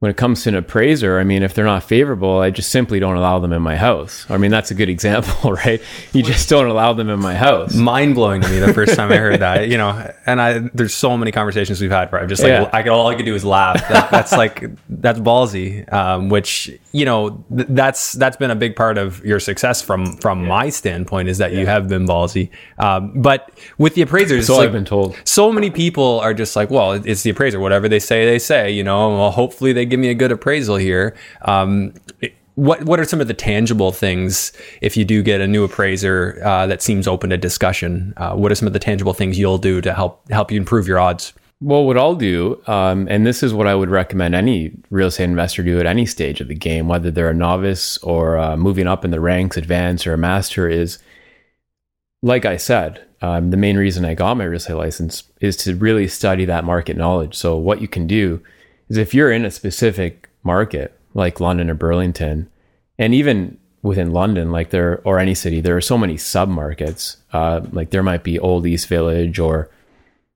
when 0.00 0.10
it 0.10 0.18
comes 0.18 0.42
to 0.42 0.50
an 0.50 0.54
appraiser, 0.54 1.18
I 1.18 1.24
mean, 1.24 1.42
if 1.42 1.54
they're 1.54 1.64
not 1.64 1.82
favorable, 1.82 2.38
I 2.40 2.50
just 2.50 2.70
simply 2.70 3.00
don't 3.00 3.16
allow 3.16 3.38
them 3.38 3.54
in 3.54 3.62
my 3.62 3.74
house. 3.76 4.26
I 4.28 4.36
mean, 4.36 4.50
that's 4.50 4.70
a 4.70 4.74
good 4.74 4.90
example, 4.90 5.52
right? 5.64 5.80
You 6.12 6.22
just 6.22 6.48
don't 6.50 6.66
allow 6.66 6.92
them 6.92 7.08
in 7.08 7.20
my 7.20 7.34
house. 7.34 7.74
Mind 7.74 8.14
blowing 8.14 8.42
to 8.42 8.48
me 8.50 8.58
the 8.58 8.74
first 8.74 8.96
time 8.96 9.10
I 9.10 9.16
heard 9.16 9.40
that, 9.40 9.68
you 9.70 9.78
know, 9.78 10.12
and 10.26 10.42
I, 10.42 10.58
there's 10.74 10.92
so 10.92 11.16
many 11.16 11.32
conversations 11.32 11.80
we've 11.80 11.90
had 11.90 12.12
where 12.12 12.20
I'm 12.20 12.28
just 12.28 12.42
like, 12.42 12.50
Yeah. 12.50 12.68
I 12.70 12.82
could, 12.82 12.92
all 12.92 13.06
I 13.06 13.14
could 13.14 13.24
do 13.24 13.34
is 13.34 13.46
laugh. 13.46 13.76
That, 13.88 14.10
that's 14.10 14.32
like, 14.32 14.64
that's 14.90 15.18
ballsy. 15.20 15.90
Um, 15.90 16.28
which, 16.28 16.70
you 16.92 17.06
know, 17.06 17.42
th- 17.56 17.68
that's, 17.70 18.12
that's 18.12 18.36
been 18.36 18.50
a 18.50 18.56
big 18.56 18.76
part 18.76 18.98
of 18.98 19.24
your 19.24 19.40
success 19.40 19.80
from, 19.80 20.18
from 20.18 20.44
my 20.46 20.68
standpoint 20.68 21.28
is 21.30 21.38
that 21.38 21.52
you 21.52 21.64
have 21.64 21.88
been 21.88 22.06
ballsy. 22.06 22.50
Um, 22.78 23.22
but 23.22 23.50
with 23.78 23.94
the 23.94 24.02
appraisers, 24.02 24.48
So 24.48 24.56
like- 24.58 24.66
I've 24.66 24.72
been 24.72 24.84
told. 24.84 25.16
so 25.24 25.50
many 25.50 25.70
people 25.70 26.20
are 26.20 26.34
just 26.34 26.56
like, 26.56 26.68
well, 26.70 26.92
it's 26.92 27.22
the 27.22 27.30
appraiser. 27.30 27.58
Whatever 27.58 27.88
they 27.88 28.00
say, 28.00 28.26
they 28.26 28.38
say. 28.38 28.70
You 28.70 28.84
know, 28.84 29.08
well, 29.16 29.30
hopefully 29.30 29.72
they 29.72 29.86
give 29.94 30.00
me 30.00 30.08
a 30.08 30.14
good 30.14 30.32
appraisal 30.32 30.74
here. 30.74 31.14
Um, 31.42 31.94
what 32.56 32.84
what 32.84 32.98
are 32.98 33.04
some 33.04 33.20
of 33.20 33.28
the 33.28 33.34
tangible 33.34 33.92
things 33.92 34.52
if 34.80 34.96
you 34.96 35.04
do 35.04 35.22
get 35.22 35.40
a 35.40 35.46
new 35.46 35.62
appraiser 35.62 36.40
uh, 36.44 36.66
that 36.66 36.82
seems 36.82 37.06
open 37.06 37.30
to 37.30 37.36
discussion? 37.36 38.12
Uh, 38.16 38.34
what 38.34 38.50
are 38.50 38.56
some 38.56 38.66
of 38.66 38.72
the 38.72 38.80
tangible 38.80 39.14
things 39.14 39.38
you'll 39.38 39.58
do 39.58 39.80
to 39.80 39.94
help 39.94 40.28
help 40.30 40.50
you 40.50 40.58
improve 40.58 40.88
your 40.88 40.98
odds? 40.98 41.32
Well, 41.60 41.86
what 41.86 41.96
I'll 41.96 42.16
do, 42.16 42.60
um, 42.66 43.06
and 43.08 43.24
this 43.24 43.42
is 43.42 43.54
what 43.54 43.68
I 43.68 43.74
would 43.74 43.88
recommend 43.88 44.34
any 44.34 44.72
real 44.90 45.06
estate 45.06 45.24
investor 45.24 45.62
do 45.62 45.78
at 45.78 45.86
any 45.86 46.04
stage 46.04 46.40
of 46.40 46.48
the 46.48 46.54
game, 46.54 46.88
whether 46.88 47.10
they're 47.10 47.30
a 47.30 47.34
novice 47.34 47.96
or 47.98 48.36
uh, 48.36 48.56
moving 48.56 48.88
up 48.88 49.04
in 49.04 49.12
the 49.12 49.20
ranks, 49.20 49.56
advanced 49.56 50.06
or 50.06 50.12
a 50.12 50.18
master, 50.18 50.68
is 50.68 50.98
like 52.22 52.44
I 52.44 52.56
said, 52.56 53.04
um, 53.22 53.50
the 53.50 53.56
main 53.56 53.76
reason 53.76 54.04
I 54.04 54.14
got 54.14 54.36
my 54.36 54.44
real 54.44 54.56
estate 54.56 54.74
license 54.74 55.22
is 55.40 55.56
to 55.58 55.76
really 55.76 56.08
study 56.08 56.44
that 56.46 56.64
market 56.64 56.96
knowledge. 56.96 57.34
So, 57.36 57.56
what 57.56 57.80
you 57.80 57.88
can 57.88 58.06
do 58.06 58.42
is 58.88 58.96
if 58.96 59.14
you're 59.14 59.32
in 59.32 59.44
a 59.44 59.50
specific 59.50 60.28
market 60.42 60.98
like 61.14 61.40
London 61.40 61.70
or 61.70 61.74
Burlington, 61.74 62.48
and 62.98 63.14
even 63.14 63.58
within 63.82 64.12
London, 64.12 64.50
like 64.50 64.70
there 64.70 65.00
or 65.04 65.18
any 65.18 65.34
city, 65.34 65.60
there 65.60 65.76
are 65.76 65.80
so 65.80 65.98
many 65.98 66.16
sub 66.16 66.48
markets. 66.48 67.18
Uh, 67.32 67.60
like 67.72 67.90
there 67.90 68.02
might 68.02 68.24
be 68.24 68.38
Old 68.38 68.66
East 68.66 68.88
Village 68.88 69.38
or 69.38 69.70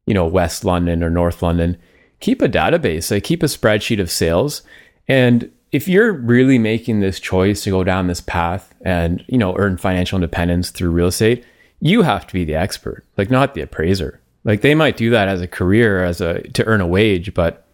you 0.08 0.14
know, 0.14 0.26
West 0.26 0.64
London 0.64 1.04
or 1.04 1.10
North 1.10 1.42
London, 1.42 1.76
keep 2.20 2.40
a 2.40 2.48
database, 2.48 3.10
like 3.10 3.24
keep 3.24 3.42
a 3.42 3.46
spreadsheet 3.46 4.00
of 4.00 4.10
sales. 4.10 4.62
And 5.06 5.52
if 5.70 5.86
you're 5.86 6.14
really 6.14 6.58
making 6.58 7.00
this 7.00 7.20
choice 7.20 7.62
to 7.64 7.70
go 7.70 7.84
down 7.84 8.06
this 8.06 8.22
path 8.22 8.74
and, 8.80 9.22
you 9.28 9.36
know, 9.36 9.54
earn 9.58 9.76
financial 9.76 10.16
independence 10.16 10.70
through 10.70 10.92
real 10.92 11.08
estate, 11.08 11.44
you 11.80 12.00
have 12.02 12.26
to 12.26 12.32
be 12.32 12.46
the 12.46 12.54
expert, 12.54 13.04
like 13.18 13.30
not 13.30 13.52
the 13.52 13.60
appraiser. 13.60 14.18
Like 14.44 14.62
they 14.62 14.74
might 14.74 14.96
do 14.96 15.10
that 15.10 15.28
as 15.28 15.42
a 15.42 15.46
career, 15.46 16.02
as 16.02 16.22
a 16.22 16.40
to 16.40 16.64
earn 16.64 16.80
a 16.80 16.86
wage, 16.86 17.34
but 17.34 17.66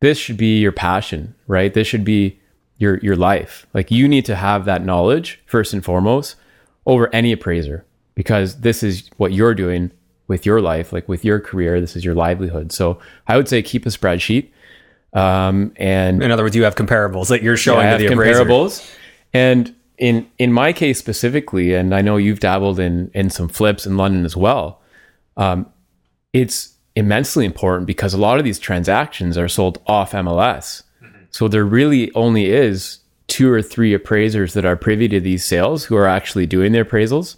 this 0.00 0.18
should 0.18 0.36
be 0.36 0.58
your 0.60 0.72
passion, 0.72 1.34
right? 1.46 1.72
This 1.72 1.86
should 1.86 2.04
be 2.04 2.38
your 2.78 2.98
your 2.98 3.16
life. 3.16 3.66
Like 3.74 3.90
you 3.90 4.08
need 4.08 4.24
to 4.26 4.36
have 4.36 4.64
that 4.66 4.84
knowledge 4.84 5.40
first 5.46 5.72
and 5.72 5.84
foremost 5.84 6.36
over 6.84 7.12
any 7.14 7.32
appraiser 7.32 7.84
because 8.14 8.60
this 8.60 8.82
is 8.82 9.08
what 9.16 9.32
you're 9.32 9.54
doing 9.54 9.90
with 10.28 10.44
your 10.44 10.60
life, 10.60 10.92
like 10.92 11.08
with 11.08 11.24
your 11.24 11.40
career. 11.40 11.80
This 11.80 11.96
is 11.96 12.04
your 12.04 12.14
livelihood. 12.14 12.72
So 12.72 12.98
I 13.26 13.36
would 13.36 13.48
say 13.48 13.62
keep 13.62 13.86
a 13.86 13.90
spreadsheet. 13.90 14.50
Um, 15.12 15.72
and 15.76 16.22
In 16.22 16.30
other 16.30 16.42
words, 16.42 16.54
you 16.56 16.64
have 16.64 16.74
comparables 16.74 17.28
that 17.28 17.42
you're 17.42 17.56
showing 17.56 17.86
I 17.86 17.96
to 17.96 17.98
the 17.98 18.12
appraiser. 18.12 18.44
comparables. 18.44 18.94
And 19.32 19.74
in 19.98 20.26
in 20.38 20.52
my 20.52 20.72
case 20.72 20.98
specifically, 20.98 21.74
and 21.74 21.94
I 21.94 22.02
know 22.02 22.16
you've 22.16 22.40
dabbled 22.40 22.78
in 22.78 23.10
in 23.14 23.30
some 23.30 23.48
flips 23.48 23.86
in 23.86 23.96
London 23.96 24.24
as 24.24 24.36
well. 24.36 24.82
Um, 25.36 25.66
it's 26.32 26.75
immensely 26.96 27.44
important 27.44 27.86
because 27.86 28.14
a 28.14 28.18
lot 28.18 28.38
of 28.38 28.44
these 28.44 28.58
transactions 28.58 29.38
are 29.38 29.48
sold 29.48 29.80
off 29.86 30.12
MLS. 30.12 30.82
So 31.30 31.46
there 31.46 31.64
really 31.64 32.10
only 32.14 32.46
is 32.46 33.00
two 33.28 33.52
or 33.52 33.60
three 33.60 33.92
appraisers 33.92 34.54
that 34.54 34.64
are 34.64 34.76
privy 34.76 35.06
to 35.08 35.20
these 35.20 35.44
sales 35.44 35.84
who 35.84 35.96
are 35.96 36.06
actually 36.06 36.46
doing 36.46 36.72
the 36.72 36.84
appraisals. 36.84 37.36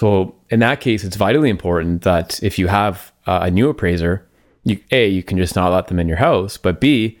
So 0.00 0.34
in 0.48 0.60
that 0.60 0.80
case, 0.80 1.04
it's 1.04 1.16
vitally 1.16 1.50
important 1.50 2.02
that 2.02 2.42
if 2.42 2.58
you 2.58 2.68
have 2.68 3.12
uh, 3.26 3.40
a 3.42 3.50
new 3.50 3.68
appraiser, 3.68 4.26
you 4.64 4.80
a 4.90 5.06
you 5.06 5.22
can 5.22 5.36
just 5.36 5.54
not 5.54 5.72
let 5.72 5.88
them 5.88 5.98
in 5.98 6.08
your 6.08 6.16
house, 6.16 6.56
but 6.56 6.80
b 6.80 7.18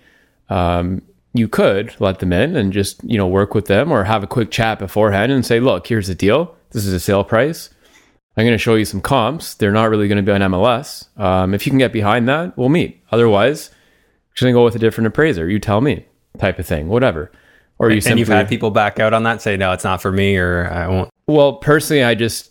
um, 0.48 1.02
you 1.34 1.48
could 1.48 1.94
let 1.98 2.20
them 2.20 2.32
in 2.32 2.56
and 2.56 2.72
just 2.72 3.02
you 3.04 3.18
know 3.18 3.26
work 3.26 3.54
with 3.54 3.66
them 3.66 3.92
or 3.92 4.04
have 4.04 4.22
a 4.22 4.26
quick 4.26 4.50
chat 4.50 4.78
beforehand 4.78 5.30
and 5.32 5.44
say, 5.44 5.60
look, 5.60 5.86
here's 5.86 6.06
the 6.06 6.14
deal. 6.14 6.56
This 6.70 6.86
is 6.86 6.92
a 6.94 7.00
sale 7.00 7.24
price. 7.24 7.68
I'm 8.36 8.44
going 8.44 8.54
to 8.54 8.58
show 8.58 8.74
you 8.76 8.84
some 8.84 9.00
comps. 9.00 9.54
They're 9.54 9.72
not 9.72 9.90
really 9.90 10.08
going 10.08 10.16
to 10.16 10.22
be 10.22 10.32
on 10.32 10.40
MLS. 10.52 11.06
Um, 11.18 11.52
if 11.52 11.66
you 11.66 11.70
can 11.70 11.78
get 11.78 11.92
behind 11.92 12.28
that, 12.28 12.56
we'll 12.56 12.70
meet. 12.70 13.02
Otherwise, 13.10 13.70
we're 13.70 14.34
just 14.34 14.42
going 14.42 14.54
to 14.54 14.58
go 14.58 14.64
with 14.64 14.74
a 14.74 14.78
different 14.78 15.08
appraiser. 15.08 15.48
You 15.48 15.58
tell 15.58 15.80
me, 15.82 16.06
type 16.38 16.58
of 16.58 16.66
thing, 16.66 16.88
whatever. 16.88 17.30
Or 17.78 17.90
you 17.90 17.96
And 17.96 18.04
simply 18.04 18.20
you've 18.20 18.28
had 18.28 18.48
people 18.48 18.70
back 18.70 18.98
out 18.98 19.12
on 19.12 19.24
that, 19.24 19.42
say, 19.42 19.56
no, 19.56 19.72
it's 19.72 19.84
not 19.84 20.00
for 20.00 20.12
me, 20.12 20.36
or 20.36 20.66
I 20.70 20.88
won't. 20.88 21.10
well, 21.26 21.54
personally, 21.54 22.04
I 22.04 22.14
just 22.14 22.50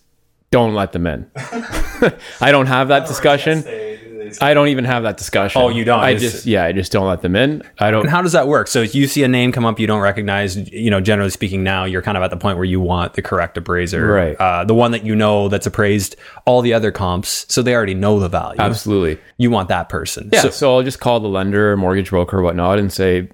don't 0.51 0.73
let 0.75 0.91
them 0.91 1.07
in. 1.07 1.31
I 1.35 2.51
don't 2.51 2.67
have 2.67 2.89
that 2.89 3.07
discussion. 3.07 3.63
I 4.39 4.53
don't 4.53 4.67
even 4.67 4.85
have 4.85 5.03
that 5.03 5.17
discussion. 5.17 5.61
Oh, 5.61 5.69
you 5.69 5.83
don't? 5.83 5.99
I 5.99 6.11
It's- 6.11 6.31
just 6.31 6.45
yeah, 6.45 6.63
I 6.65 6.71
just 6.71 6.91
don't 6.91 7.07
let 7.07 7.21
them 7.21 7.35
in. 7.35 7.63
I 7.79 7.89
don't. 7.91 8.01
And 8.01 8.09
how 8.09 8.21
does 8.21 8.33
that 8.33 8.47
work? 8.47 8.67
So 8.67 8.81
if 8.81 8.93
you 8.93 9.07
see 9.07 9.23
a 9.23 9.27
name 9.27 9.51
come 9.51 9.65
up 9.65 9.79
you 9.79 9.87
don't 9.87 10.01
recognize, 10.01 10.55
you 10.71 10.89
know, 10.91 11.01
generally 11.01 11.31
speaking 11.31 11.63
now 11.63 11.85
you're 11.85 12.01
kind 12.01 12.17
of 12.17 12.23
at 12.23 12.29
the 12.29 12.37
point 12.37 12.57
where 12.57 12.65
you 12.65 12.79
want 12.79 13.15
the 13.15 13.21
correct 13.21 13.57
appraiser. 13.57 14.05
Right. 14.07 14.35
Uh, 14.35 14.63
the 14.63 14.75
one 14.75 14.91
that 14.91 15.03
you 15.03 15.15
know 15.15 15.49
that's 15.49 15.65
appraised 15.65 16.15
all 16.45 16.61
the 16.61 16.73
other 16.73 16.91
comps, 16.91 17.45
so 17.49 17.61
they 17.61 17.73
already 17.73 17.95
know 17.95 18.19
the 18.19 18.29
value. 18.29 18.59
Absolutely. 18.61 19.19
You 19.37 19.49
want 19.49 19.69
that 19.69 19.89
person. 19.89 20.29
Yeah. 20.31 20.41
So, 20.41 20.49
So, 20.51 20.75
I'll 20.75 20.83
just 20.83 20.99
call 20.99 21.19
the 21.19 21.27
lender, 21.27 21.71
or 21.71 21.77
mortgage 21.77 22.09
broker, 22.11 22.37
or 22.37 22.41
whatnot, 22.43 22.77
and 22.79 22.91
say, 22.93 23.19
"I'm 23.19 23.27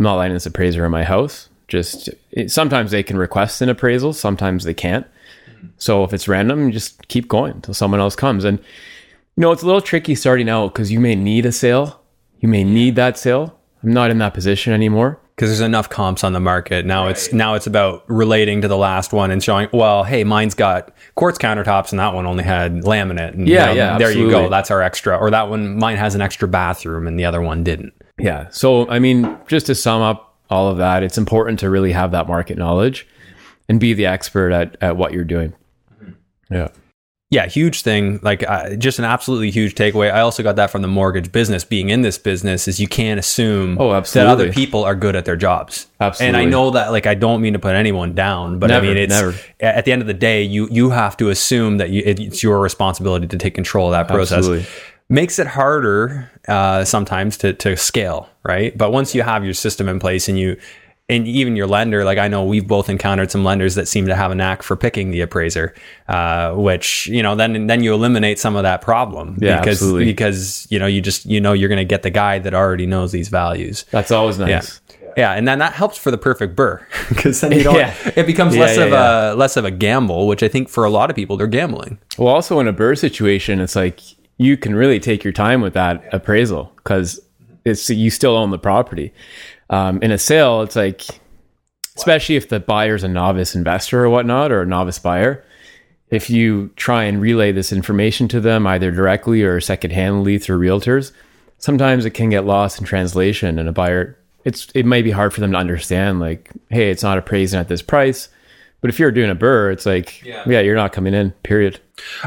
not 0.00 0.16
letting 0.16 0.34
this 0.34 0.46
appraiser 0.46 0.84
in 0.84 0.90
my 0.90 1.04
house." 1.04 1.48
Just 1.68 2.10
it, 2.30 2.50
sometimes 2.50 2.90
they 2.90 3.02
can 3.02 3.16
request 3.16 3.62
an 3.62 3.68
appraisal, 3.68 4.12
sometimes 4.12 4.64
they 4.64 4.74
can't. 4.74 5.06
So 5.78 6.04
if 6.04 6.12
it's 6.12 6.28
random, 6.28 6.70
just 6.72 7.06
keep 7.08 7.28
going 7.28 7.52
until 7.52 7.72
someone 7.74 8.00
else 8.00 8.16
comes. 8.16 8.44
And 8.44 8.58
you 9.36 9.40
know, 9.40 9.52
it's 9.52 9.62
a 9.62 9.66
little 9.66 9.80
tricky 9.80 10.14
starting 10.14 10.48
out 10.48 10.72
because 10.74 10.92
you 10.92 11.00
may 11.00 11.14
need 11.14 11.46
a 11.46 11.52
sale. 11.52 12.02
You 12.40 12.48
may 12.48 12.64
need 12.64 12.96
that 12.96 13.18
sale. 13.18 13.58
I'm 13.82 13.92
not 13.92 14.10
in 14.10 14.18
that 14.18 14.34
position 14.34 14.72
anymore. 14.72 15.18
because 15.34 15.48
there's 15.48 15.60
enough 15.60 15.88
comps 15.88 16.22
on 16.22 16.32
the 16.34 16.40
market 16.40 16.84
now 16.86 17.08
it's 17.08 17.32
now 17.32 17.54
it's 17.54 17.66
about 17.66 18.04
relating 18.08 18.60
to 18.60 18.68
the 18.68 18.76
last 18.76 19.12
one 19.12 19.30
and 19.32 19.42
showing 19.42 19.66
well 19.72 20.04
hey 20.04 20.22
mine's 20.24 20.54
got 20.54 20.92
quartz 21.16 21.38
countertops 21.38 21.90
and 21.90 21.98
that 21.98 22.14
one 22.14 22.26
only 22.26 22.44
had 22.44 22.82
laminate 22.82 23.32
and 23.32 23.48
Yeah, 23.48 23.72
yeah, 23.72 23.98
there 23.98 24.12
you 24.12 24.30
go 24.30 24.48
that's 24.48 24.70
our 24.70 24.82
extra 24.82 25.16
or 25.16 25.30
that 25.30 25.48
one 25.48 25.78
mine 25.78 25.96
has 25.96 26.14
an 26.14 26.20
extra 26.20 26.46
bathroom 26.46 27.06
and 27.08 27.18
the 27.18 27.24
other 27.24 27.40
one 27.40 27.64
didn't 27.64 27.92
Yeah. 28.18 28.48
So, 28.50 28.88
I 28.88 28.98
mean, 29.00 29.36
just 29.48 29.66
to 29.66 29.74
sum 29.74 30.02
up 30.02 30.36
all 30.50 30.68
of 30.68 30.76
that, 30.78 31.02
it's 31.02 31.16
important 31.18 31.58
to 31.60 31.70
really 31.70 31.92
have 31.92 32.12
that 32.12 32.28
market 32.28 32.56
knowledge 32.58 33.08
and 33.68 33.80
be 33.80 33.94
the 33.94 34.06
expert 34.06 34.52
at, 34.52 34.76
at 34.80 34.96
what 34.96 35.12
you're 35.12 35.24
doing. 35.24 35.54
Mm-hmm. 36.00 36.54
Yeah. 36.54 36.68
Yeah 37.32 37.46
huge 37.46 37.82
thing. 37.82 38.20
Like 38.22 38.48
uh, 38.48 38.76
just 38.76 39.00
an 39.00 39.04
absolutely 39.04 39.50
huge 39.50 39.74
takeaway. 39.74 40.12
I 40.12 40.20
also 40.20 40.44
got 40.44 40.54
that 40.56 40.70
from 40.70 40.82
the 40.82 40.88
mortgage 40.88 41.32
business. 41.32 41.64
Being 41.64 41.88
in 41.88 42.02
this 42.02 42.18
business 42.18 42.68
is 42.68 42.78
you 42.78 42.86
can't 42.86 43.18
assume 43.18 43.78
Oh, 43.80 43.98
that 44.00 44.26
other 44.28 44.52
people 44.52 44.84
are 44.84 44.94
good 44.94 45.16
at 45.16 45.24
their 45.24 45.34
jobs. 45.36 45.88
Absolutely. 45.98 46.28
and 46.28 46.36
i 46.36 46.44
know 46.50 46.70
that 46.72 46.90
like 46.90 47.06
i 47.06 47.14
don't 47.14 47.40
mean 47.40 47.52
to 47.52 47.58
put 47.60 47.74
anyone 47.76 48.12
down 48.14 48.58
but 48.58 48.66
Never, 48.68 48.84
i 48.84 48.88
mean 48.88 48.96
it's 48.98 49.14
never. 49.14 49.34
at 49.60 49.84
the 49.84 49.92
end 49.92 50.02
of 50.02 50.08
the 50.08 50.14
day 50.14 50.42
you 50.42 50.68
you 50.68 50.90
have 50.90 51.16
to 51.18 51.28
assume 51.30 51.78
that 51.78 51.90
you, 51.90 52.02
it's 52.04 52.42
your 52.42 52.60
responsibility 52.60 53.26
to 53.28 53.38
take 53.38 53.54
control 53.54 53.86
of 53.86 53.92
that 53.92 54.08
process. 54.08 54.38
Absolutely. 54.38 54.66
makes 55.08 55.38
it 55.38 55.46
harder 55.46 56.28
uh, 56.48 56.84
sometimes 56.84 57.36
to, 57.38 57.52
to 57.54 57.76
scale 57.76 58.28
right? 58.44 58.76
But 58.76 58.90
once 58.90 59.14
you 59.14 59.22
have 59.22 59.44
your 59.44 59.54
system 59.54 59.88
in 59.88 60.00
place 60.00 60.28
and 60.28 60.36
you 60.36 60.56
and 61.08 61.26
even 61.26 61.56
your 61.56 61.66
lender 61.66 62.04
like 62.04 62.16
i 62.18 62.28
know 62.28 62.44
we've 62.44 62.68
both 62.68 62.88
encountered 62.88 63.30
some 63.30 63.44
lenders 63.44 63.74
that 63.74 63.86
seem 63.88 64.06
to 64.06 64.14
have 64.14 64.30
a 64.30 64.34
knack 64.34 64.62
for 64.62 64.76
picking 64.76 65.10
the 65.10 65.20
appraiser 65.20 65.74
uh, 66.08 66.52
which 66.54 67.06
you 67.08 67.22
know 67.22 67.34
then 67.34 67.66
then 67.66 67.82
you 67.82 67.92
eliminate 67.92 68.38
some 68.38 68.54
of 68.56 68.62
that 68.62 68.80
problem 68.80 69.36
Yeah, 69.40 69.58
because 69.60 69.78
absolutely. 69.78 70.04
because 70.06 70.66
you 70.70 70.78
know 70.78 70.86
you 70.86 71.00
just 71.00 71.26
you 71.26 71.40
know 71.40 71.52
you're 71.52 71.68
going 71.68 71.78
to 71.78 71.84
get 71.84 72.02
the 72.02 72.10
guy 72.10 72.38
that 72.38 72.54
already 72.54 72.86
knows 72.86 73.10
these 73.12 73.28
values 73.28 73.84
That's 73.90 74.10
always 74.12 74.38
nice. 74.38 74.80
yeah, 75.16 75.32
and 75.32 75.46
then 75.46 75.58
that 75.58 75.72
helps 75.74 75.98
for 75.98 76.10
the 76.12 76.18
perfect 76.18 76.54
BRRRR 76.56 76.84
because 77.10 77.40
then 77.42 77.52
you 77.52 77.62
don't. 77.64 77.74
Yeah. 77.76 77.94
It 78.16 78.24
becomes 78.26 78.54
Yeah, 78.54 78.60
less 78.62 78.76
yeah, 78.78 78.84
of 78.84 78.92
a 78.92 79.34
less 79.36 79.56
of 79.58 79.64
a 79.66 79.70
gamble, 79.70 80.26
which 80.28 80.42
I 80.42 80.48
think 80.48 80.68
for 80.70 80.84
a 80.84 80.90
lot 80.90 81.10
of 81.10 81.16
people 81.16 81.36
they're 81.36 81.46
gambling. 81.48 81.98
Well, 82.16 82.28
also 82.32 82.60
in 82.60 82.68
a 82.68 82.72
BRRRR 82.72 82.96
situation, 82.98 83.60
it's 83.60 83.76
like 83.76 84.00
you 84.38 84.56
can 84.56 84.74
really 84.74 84.98
take 85.00 85.22
your 85.24 85.32
time 85.34 85.60
with 85.60 85.74
that 85.74 86.02
appraisal 86.14 86.72
because 86.76 87.20
it's 87.64 87.90
you 87.90 88.08
still 88.10 88.36
own 88.36 88.50
the 88.50 88.58
property. 88.58 89.12
Um, 89.70 90.02
in 90.02 90.10
a 90.10 90.18
sale, 90.18 90.62
it's 90.62 90.76
like, 90.76 91.02
especially 91.96 92.36
if 92.36 92.48
the 92.48 92.60
buyer's 92.60 93.04
a 93.04 93.08
novice 93.08 93.54
investor 93.54 94.04
or 94.04 94.10
whatnot, 94.10 94.52
or 94.52 94.62
a 94.62 94.66
novice 94.66 94.98
buyer, 94.98 95.44
if 96.10 96.28
you 96.28 96.68
try 96.76 97.04
and 97.04 97.20
relay 97.20 97.52
this 97.52 97.72
information 97.72 98.28
to 98.28 98.40
them 98.40 98.66
either 98.66 98.90
directly 98.90 99.42
or 99.42 99.60
secondhandly 99.60 100.42
through 100.42 100.58
realtors, 100.60 101.12
sometimes 101.58 102.04
it 102.04 102.10
can 102.10 102.28
get 102.30 102.44
lost 102.44 102.78
in 102.78 102.84
translation, 102.86 103.58
and 103.58 103.68
a 103.68 103.72
buyer 103.72 104.18
it's 104.44 104.68
it 104.74 104.84
might 104.84 105.04
be 105.04 105.10
hard 105.12 105.32
for 105.32 105.40
them 105.40 105.52
to 105.52 105.58
understand. 105.58 106.18
Like, 106.20 106.50
hey, 106.68 106.90
it's 106.90 107.02
not 107.04 107.16
appraising 107.16 107.60
at 107.60 107.68
this 107.68 107.80
price. 107.82 108.28
But 108.80 108.90
if 108.90 108.98
you're 108.98 109.12
doing 109.12 109.30
a 109.30 109.36
BRRRR, 109.36 109.72
it's 109.72 109.86
like, 109.86 110.24
Yeah. 110.24 110.42
yeah, 110.44 110.58
you're 110.60 110.74
not 110.74 110.92
coming 110.92 111.14
in. 111.14 111.30
Period. 111.44 111.78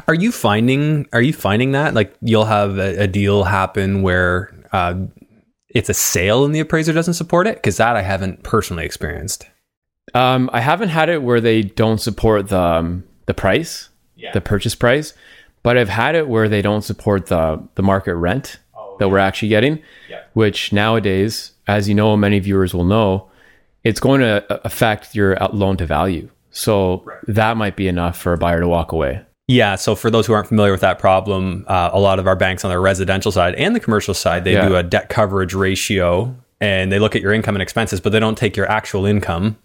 Are 0.08 0.13
you 0.13 0.32
finding 0.32 1.06
Are 1.12 1.22
you 1.22 1.34
finding 1.34 1.74
that 1.74 1.94
like 1.94 2.15
you'll 2.22 2.46
have 2.46 2.77
a, 2.77 3.04
a 3.04 3.08
deal 3.08 3.44
happen 3.44 4.01
where 4.04 4.56
uh, 4.72 4.96
it's 5.75 5.89
a 5.89 5.94
sale 5.94 6.44
and 6.46 6.55
the 6.55 6.60
appraiser 6.60 6.94
doesn't 6.94 7.13
support 7.13 7.46
it? 7.46 7.55
Because 7.58 7.77
that 7.77 7.96
I 7.96 8.01
haven't 8.01 8.41
personally 8.41 8.86
experienced. 8.86 9.46
Um, 10.15 10.50
I 10.53 10.62
haven't 10.62 10.89
had 10.89 11.10
it 11.10 11.22
where 11.22 11.41
they 11.41 11.62
don't 11.62 12.00
support 12.00 12.48
the 12.48 12.60
um, 12.60 13.03
the 13.27 13.34
price, 13.34 13.89
Yeah. 14.15 14.32
the 14.34 14.41
purchase 14.41 14.74
price, 14.75 15.13
but 15.63 15.77
I've 15.77 15.89
had 15.89 16.15
it 16.15 16.27
where 16.27 16.48
they 16.50 16.62
don't 16.62 16.82
support 16.84 17.27
the 17.27 17.62
the 17.75 17.84
market 17.84 18.15
rent 18.15 18.60
that 19.00 19.10
we're 19.10 19.17
actually 19.17 19.50
getting, 19.50 19.82
Yeah. 20.10 20.22
which 20.34 20.72
nowadays, 20.72 21.51
as 21.67 21.89
you 21.89 21.96
know, 21.96 22.15
many 22.15 22.39
viewers 22.39 22.74
will 22.74 22.86
know, 22.86 23.29
it's 23.84 24.00
going 24.00 24.22
to 24.22 24.46
affect 24.65 25.13
your 25.15 25.36
loan 25.51 25.75
to 25.77 25.86
value. 25.86 26.29
So 26.51 27.03
that 27.27 27.58
might 27.58 27.75
be 27.75 27.89
enough 27.89 28.17
for 28.17 28.32
a 28.32 28.38
buyer 28.38 28.62
to 28.62 28.67
walk 28.70 28.94
away. 28.94 29.25
Yeah. 29.47 29.75
So 29.75 29.95
for 29.95 30.09
those 30.09 30.25
who 30.25 30.33
aren't 30.33 30.47
familiar 30.47 30.71
with 30.71 30.81
that 30.81 30.97
problem, 30.99 31.65
uh, 31.67 31.91
a 31.93 31.99
lot 31.99 32.17
of 32.19 32.25
our 32.27 32.35
banks 32.35 32.65
on 32.65 32.71
the 32.71 32.79
residential 32.79 33.31
side 33.31 33.53
and 33.55 33.75
the 33.75 33.79
commercial 33.79 34.13
side, 34.13 34.43
they 34.43 34.53
Yeah. 34.53 34.67
do 34.67 34.75
a 34.75 34.83
debt 34.83 35.09
coverage 35.09 35.53
ratio 35.53 36.35
and 36.59 36.91
they 36.91 36.97
look 36.99 37.15
at 37.15 37.21
your 37.21 37.31
income 37.33 37.55
and 37.55 37.61
expenses, 37.61 37.99
but 37.99 38.11
they 38.11 38.19
don't 38.19 38.37
take 38.37 38.57
your 38.57 38.69
actual 38.71 39.05
income. 39.05 39.57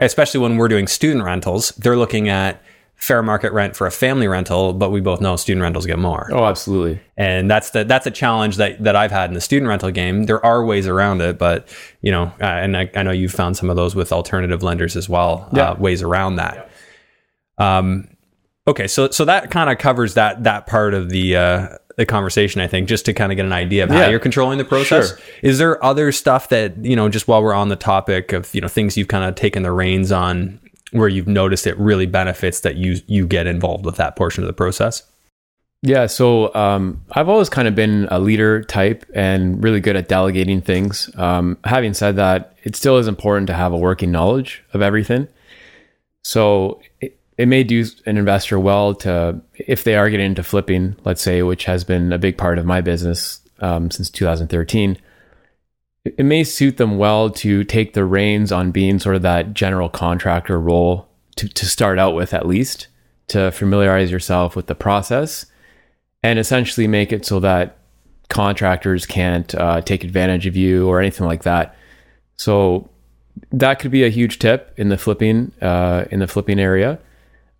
Especially 0.00 0.40
when 0.40 0.56
we're 0.56 0.68
doing 0.68 0.86
student 0.86 1.24
rentals, 1.24 1.70
they're 1.78 1.96
looking 1.96 2.28
at 2.28 2.60
fair 2.96 3.22
market 3.22 3.52
rent 3.52 3.76
for 3.76 3.86
a 3.86 3.90
family 3.90 4.26
rental, 4.26 4.72
but 4.72 4.90
we 4.90 5.00
both 5.00 5.20
know 5.20 5.36
student 5.36 5.62
rentals 5.62 5.86
get 5.86 5.98
more. 5.98 6.28
Oh, 6.32 6.44
absolutely. 6.46 6.98
And 7.16 7.48
that's 7.50 7.70
the 7.70 7.84
that's 7.84 8.06
a 8.06 8.10
challenge 8.10 8.56
that 8.56 8.82
that 8.82 8.96
I've 8.96 9.12
had 9.12 9.30
in 9.30 9.34
the 9.34 9.40
student 9.40 9.68
rental 9.68 9.90
game. 9.90 10.24
There 10.24 10.44
are 10.44 10.64
ways 10.64 10.88
around 10.88 11.20
it, 11.20 11.38
but 11.38 11.68
you 12.00 12.10
know, 12.10 12.32
uh, 12.40 12.44
and 12.46 12.76
I, 12.76 12.90
I 12.96 13.02
know 13.04 13.10
you've 13.12 13.32
found 13.32 13.56
some 13.56 13.70
of 13.70 13.76
those 13.76 13.94
with 13.94 14.12
alternative 14.12 14.62
lenders 14.62 14.96
as 14.96 15.08
well. 15.08 15.48
Yeah. 15.52 15.70
Uh, 15.70 15.74
ways 15.76 16.02
around 16.02 16.36
that. 16.36 16.68
Um, 17.58 18.08
okay, 18.68 18.86
so 18.86 19.10
so 19.10 19.24
that 19.24 19.50
kind 19.50 19.70
of 19.70 19.78
covers 19.78 20.14
that 20.14 20.44
that 20.44 20.66
part 20.66 20.94
of 20.94 21.10
the 21.10 21.36
uh, 21.36 21.68
the 21.96 22.06
conversation. 22.06 22.60
I 22.60 22.66
think 22.66 22.88
just 22.88 23.04
to 23.06 23.12
kind 23.12 23.32
of 23.32 23.36
get 23.36 23.46
an 23.46 23.52
idea 23.52 23.84
of 23.84 23.90
how 23.90 24.08
you're 24.08 24.20
controlling 24.20 24.58
the 24.58 24.64
process. 24.64 25.08
Sure. 25.08 25.18
Is 25.42 25.58
there 25.58 25.82
other 25.84 26.12
stuff 26.12 26.48
that 26.50 26.84
you 26.84 26.96
know, 26.96 27.08
just 27.08 27.28
while 27.28 27.42
we're 27.42 27.54
on 27.54 27.68
the 27.68 27.76
topic 27.76 28.32
of 28.32 28.54
you 28.54 28.60
know 28.60 28.68
things 28.68 28.96
you've 28.96 29.08
kind 29.08 29.24
of 29.24 29.34
taken 29.34 29.62
the 29.62 29.72
reins 29.72 30.12
on, 30.12 30.60
where 30.90 31.08
you've 31.08 31.28
noticed 31.28 31.66
it 31.66 31.78
really 31.78 32.06
benefits 32.06 32.60
that 32.60 32.76
you 32.76 32.96
you 33.06 33.26
get 33.26 33.46
involved 33.46 33.84
with 33.84 33.96
that 33.96 34.16
portion 34.16 34.42
of 34.42 34.46
the 34.46 34.54
process? 34.54 35.02
Yeah, 35.82 36.06
so 36.06 36.52
um, 36.54 37.04
I've 37.12 37.28
always 37.28 37.48
kind 37.48 37.68
of 37.68 37.74
been 37.74 38.08
a 38.10 38.18
leader 38.18 38.62
type 38.64 39.04
and 39.14 39.62
really 39.62 39.78
good 39.80 39.94
at 39.94 40.08
delegating 40.08 40.60
things. 40.60 41.10
Um, 41.16 41.58
having 41.64 41.94
said 41.94 42.16
that, 42.16 42.56
it 42.64 42.74
still 42.74 42.96
is 42.96 43.06
important 43.06 43.46
to 43.48 43.54
have 43.54 43.72
a 43.72 43.76
working 43.76 44.10
knowledge 44.10 44.64
of 44.72 44.82
everything. 44.82 45.28
So 46.24 46.80
it, 47.00 47.16
it 47.38 47.46
may 47.46 47.64
do 47.64 47.84
an 48.06 48.16
investor 48.16 48.58
well 48.58 48.94
to, 48.94 49.40
if 49.54 49.84
they 49.84 49.96
are 49.96 50.08
getting 50.08 50.26
into 50.26 50.42
flipping, 50.42 50.96
let's 51.04 51.22
say, 51.22 51.42
which 51.42 51.64
has 51.64 51.84
been 51.84 52.12
a 52.12 52.18
big 52.18 52.38
part 52.38 52.58
of 52.58 52.64
my 52.64 52.80
business 52.80 53.40
um, 53.60 53.90
since 53.90 54.08
2013. 54.10 54.96
It 56.04 56.24
may 56.24 56.44
suit 56.44 56.76
them 56.76 56.98
well 56.98 57.30
to 57.30 57.64
take 57.64 57.92
the 57.92 58.04
reins 58.04 58.52
on 58.52 58.70
being 58.70 58.98
sort 58.98 59.16
of 59.16 59.22
that 59.22 59.54
general 59.54 59.88
contractor 59.88 60.58
role 60.58 61.08
to, 61.36 61.48
to 61.48 61.66
start 61.66 61.98
out 61.98 62.14
with, 62.14 62.32
at 62.32 62.46
least, 62.46 62.86
to 63.28 63.50
familiarize 63.50 64.10
yourself 64.10 64.56
with 64.56 64.66
the 64.66 64.74
process 64.74 65.46
and 66.22 66.38
essentially 66.38 66.86
make 66.86 67.12
it 67.12 67.26
so 67.26 67.40
that 67.40 67.78
contractors 68.28 69.04
can't 69.04 69.54
uh, 69.54 69.80
take 69.80 70.04
advantage 70.04 70.46
of 70.46 70.56
you 70.56 70.88
or 70.88 71.00
anything 71.00 71.26
like 71.26 71.42
that. 71.42 71.76
So 72.36 72.88
that 73.52 73.78
could 73.78 73.90
be 73.90 74.04
a 74.04 74.08
huge 74.08 74.38
tip 74.38 74.72
in 74.76 74.88
the 74.88 74.96
flipping 74.96 75.52
uh, 75.60 76.04
in 76.10 76.20
the 76.20 76.26
flipping 76.26 76.58
area. 76.58 76.98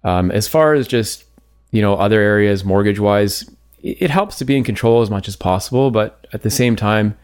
Um, 0.07 0.31
as 0.31 0.47
far 0.47 0.75
as 0.75 0.87
just 0.87 1.25
you 1.73 1.83
know 1.83 1.95
other 1.95 2.21
areas 2.21 2.65
mortgage 2.65 3.01
wise, 3.01 3.45
it 3.83 4.09
helps 4.09 4.39
to 4.39 4.45
be 4.45 4.57
in 4.57 4.63
control 4.63 5.03
as 5.03 5.11
much 5.11 5.27
as 5.27 5.35
possible, 5.35 5.91
but 5.91 6.27
at 6.33 6.43
the 6.43 6.51
same 6.51 6.77
time, 6.77 7.19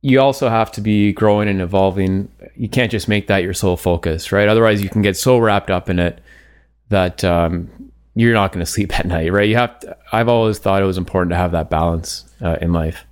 you 0.00 0.20
also 0.20 0.48
have 0.48 0.72
to 0.72 0.80
be 0.80 1.12
growing 1.12 1.48
and 1.48 1.60
evolving. 1.60 2.30
You 2.56 2.68
can't 2.68 2.90
just 2.90 3.08
make 3.08 3.26
that 3.26 3.42
your 3.42 3.52
sole 3.52 3.76
focus, 3.76 4.32
right? 4.32 4.48
Otherwise, 4.48 4.82
you 4.82 4.88
can 4.88 5.02
get 5.02 5.16
so 5.18 5.38
wrapped 5.38 5.70
up 5.70 5.90
in 5.90 5.98
it 5.98 6.18
that 6.88 7.22
um, 7.22 7.70
you're 8.14 8.32
not 8.32 8.52
going 8.52 8.64
to 8.64 8.70
sleep 8.70 8.98
at 8.98 9.06
night, 9.06 9.30
right? 9.32 9.48
You 9.48 9.56
have. 9.56 9.80
To, 9.80 9.96
I've 10.12 10.28
always 10.28 10.58
thought 10.58 10.82
it 10.82 10.86
was 10.86 10.98
important 10.98 11.32
to 11.32 11.36
have 11.36 11.52
that 11.52 11.68
balance 11.68 12.24
uh, 12.40 12.56
in 12.62 12.72
life. 12.72 13.04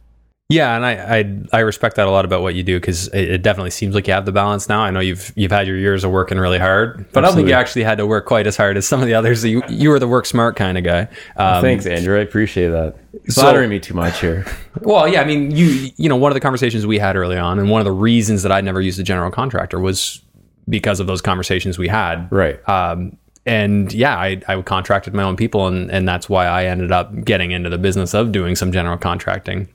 Yeah, 0.51 0.75
and 0.75 0.85
I 0.85 1.19
I, 1.53 1.59
I 1.59 1.61
respect 1.61 1.95
that 1.97 2.09
a 2.09 2.11
lot 2.11 2.25
about 2.25 2.43
what 2.43 2.57
you 2.57 2.65
do 2.65 2.79
because 2.81 3.07
it, 3.09 3.31
it 3.31 3.43
definitely 3.43 3.71
seems 3.71 3.95
like 3.95 4.09
you 4.09 4.13
have 4.13 4.25
the 4.27 4.33
balance 4.33 4.69
now. 4.69 4.81
I 4.81 4.91
know 4.91 4.99
you've 4.99 5.33
you've 5.37 5.53
had 5.53 5.69
your 5.69 5.77
years 5.79 6.03
of 6.03 6.11
working 6.11 6.39
really 6.39 6.59
hard, 6.59 7.07
but 7.13 7.23
I 7.25 7.29
don't 7.29 7.37
think 7.37 7.49
you 7.49 7.55
actually 7.55 7.85
had 7.85 7.99
to 7.99 8.07
work 8.07 8.27
quite 8.27 8.49
as 8.49 8.57
hard 8.57 8.77
as 8.77 8.85
some 8.87 9.01
of 9.01 9.07
the 9.07 9.15
others. 9.15 9.45
You 9.45 9.63
you 9.69 9.91
were 9.91 10.01
the 10.01 10.09
work 10.09 10.27
smart 10.27 10.57
kind 10.57 10.77
of 10.77 10.83
guy. 10.83 11.09
Um, 11.37 11.63
Thanks, 11.63 11.87
Andrew. 11.87 12.19
I 12.19 12.23
appreciate 12.23 12.69
that. 12.71 12.97
so- 13.29 13.43
Flattering 13.43 13.71
me 13.71 13.79
too 13.79 13.95
much 13.95 14.21
here. 14.21 14.45
Well, 14.83 15.07
yeah, 15.09 15.21
I 15.21 15.25
mean, 15.25 15.51
you 15.51 15.91
you 15.97 16.09
know, 16.09 16.17
one 16.17 16.33
of 16.33 16.35
the 16.35 16.41
conversations 16.41 16.87
we 16.87 16.99
had 16.99 17.15
early 17.17 17.37
on, 17.37 17.59
and 17.59 17.69
one 17.71 17.81
of 17.81 17.85
the 17.85 17.93
reasons 17.93 18.43
that 18.45 18.53
I 18.53 18.61
never 18.61 18.81
used 18.81 18.99
a 18.99 19.03
general 19.03 19.31
contractor 19.31 19.79
was 19.79 20.23
because 20.69 21.01
of 21.01 21.07
those 21.07 21.21
conversations 21.21 21.77
we 21.79 21.89
had. 21.89 22.31
Right. 22.33 22.67
Um, 22.69 23.17
and 23.47 23.93
yeah, 23.93 24.17
I, 24.17 24.41
I 24.49 24.63
contracted 24.63 25.13
my 25.15 25.23
own 25.25 25.37
people, 25.37 25.67
and, 25.67 25.91
and 25.91 26.09
that's 26.09 26.29
why 26.29 26.47
I 26.47 26.65
ended 26.67 26.93
up 26.93 27.25
getting 27.25 27.51
into 27.51 27.69
the 27.69 27.79
business 27.79 28.15
of 28.15 28.33
doing 28.33 28.55
some 28.57 28.71
general 28.73 28.97
contracting. 28.97 29.69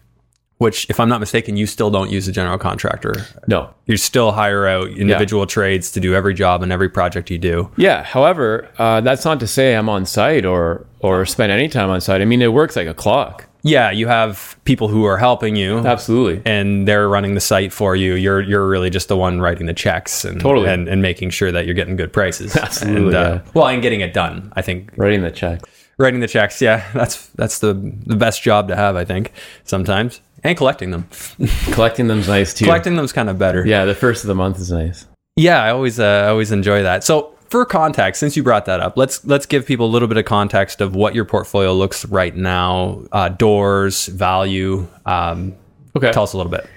Which, 0.57 0.89
if 0.89 1.01
I'm 1.01 1.09
not 1.09 1.19
mistaken, 1.19 1.57
you 1.57 1.67
still 1.67 1.91
don't 1.91 2.09
use 2.09 2.29
a 2.29 2.31
general 2.31 2.57
contractor. 2.57 3.13
No. 3.45 3.73
You 3.87 3.97
still 3.97 4.31
hire 4.31 4.65
out 4.65 4.87
individual 4.87 5.45
trades 5.45 5.91
to 5.91 5.99
do 5.99 6.15
every 6.15 6.33
job 6.33 6.63
and 6.63 6.71
every 6.71 6.87
project 6.87 7.29
you 7.29 7.37
do. 7.37 7.69
Yeah. 7.75 8.03
However, 8.03 8.69
uh, 8.77 9.01
that's 9.01 9.25
not 9.25 9.41
to 9.41 9.47
say 9.47 9.75
I'm 9.75 9.89
on 9.89 10.05
site 10.05 10.45
or 10.45 10.85
or 10.99 11.25
spend 11.25 11.51
any 11.51 11.67
time 11.67 11.89
on 11.89 11.99
site. 11.99 12.21
I 12.21 12.25
mean, 12.25 12.41
it 12.41 12.53
works 12.53 12.77
like 12.77 12.87
a 12.87 12.93
clock. 12.93 13.47
Yeah, 13.63 13.91
you 13.91 14.07
have 14.07 14.55
people 14.63 14.87
who 14.87 15.05
are 15.05 15.17
helping 15.17 15.55
you. 15.57 15.79
Absolutely. 15.79 16.41
and 16.45 16.87
they're 16.87 17.09
running 17.09 17.33
the 17.33 17.41
site 17.41 17.73
for 17.73 17.95
you. 17.95 18.13
You're 18.13 18.39
you're 18.39 18.65
really 18.67 18.89
just 18.89 19.09
the 19.09 19.17
one 19.17 19.41
writing 19.41 19.65
the 19.65 19.73
checks 19.73 20.23
and 20.23 20.39
Totally. 20.39 20.69
and, 20.69 20.87
and 20.87 21.01
making 21.01 21.31
sure 21.31 21.51
that 21.51 21.65
you're 21.65 21.75
getting 21.75 21.97
good 21.97 22.13
prices. 22.13 22.55
Absolutely, 22.67 23.07
And, 23.07 23.15
uh, 23.15 23.41
yeah. 23.43 23.51
Well, 23.53 23.67
and 23.67 23.81
getting 23.81 23.99
it 23.99 24.13
done. 24.13 24.53
I 24.55 24.61
think 24.61 24.93
Writing 24.95 25.21
the 25.21 25.31
checks 25.31 25.69
writing 25.97 26.19
the 26.19 26.27
checks. 26.27 26.61
Yeah, 26.61 26.85
that's 26.93 27.27
that's 27.29 27.59
the 27.59 27.73
the 28.05 28.15
best 28.15 28.41
job 28.43 28.67
to 28.67 28.75
have. 28.75 28.95
I 28.95 29.05
think 29.05 29.31
sometimes 29.63 30.21
and 30.45 30.57
collecting 30.57 30.91
them. 30.91 31.07
Collecting 31.71 32.07
them's 32.07 32.27
nice 32.27 32.53
too. 32.53 32.65
Collecting 32.65 32.95
them's 32.95 33.11
kind 33.13 33.29
of 33.29 33.37
better. 33.37 33.65
Yeah, 33.65 33.85
the 33.85 33.95
first 33.95 34.23
of 34.23 34.27
the 34.27 34.35
month 34.35 34.59
is 34.59 34.71
nice. 34.71 35.05
Yeah, 35.35 35.61
I 35.61 35.71
always 35.71 35.99
uh, 35.99 36.23
I 36.25 36.29
always 36.29 36.51
enjoy 36.51 36.83
that. 36.83 37.03
So 37.03 37.33
for 37.49 37.65
context, 37.65 38.19
since 38.19 38.37
you 38.37 38.43
brought 38.43 38.65
that 38.65 38.79
up, 38.79 38.95
let's 38.97 39.25
let's 39.25 39.45
give 39.45 39.65
people 39.65 39.85
a 39.87 39.91
little 39.91 40.07
bit 40.07 40.17
of 40.17 40.25
context 40.25 40.81
of 40.81 40.95
what 40.95 41.13
your 41.15 41.25
portfolio 41.25 41.73
looks 41.73 42.05
right 42.05 42.35
now. 42.35 43.03
Uh, 43.11 43.29
doors, 43.29 44.05
value. 44.07 44.87
Um, 45.05 45.55
Okay. 45.97 46.11
tell 46.11 46.23
us 46.23 46.33
a 46.33 46.37
little 46.37 46.51
bit. 46.51 46.67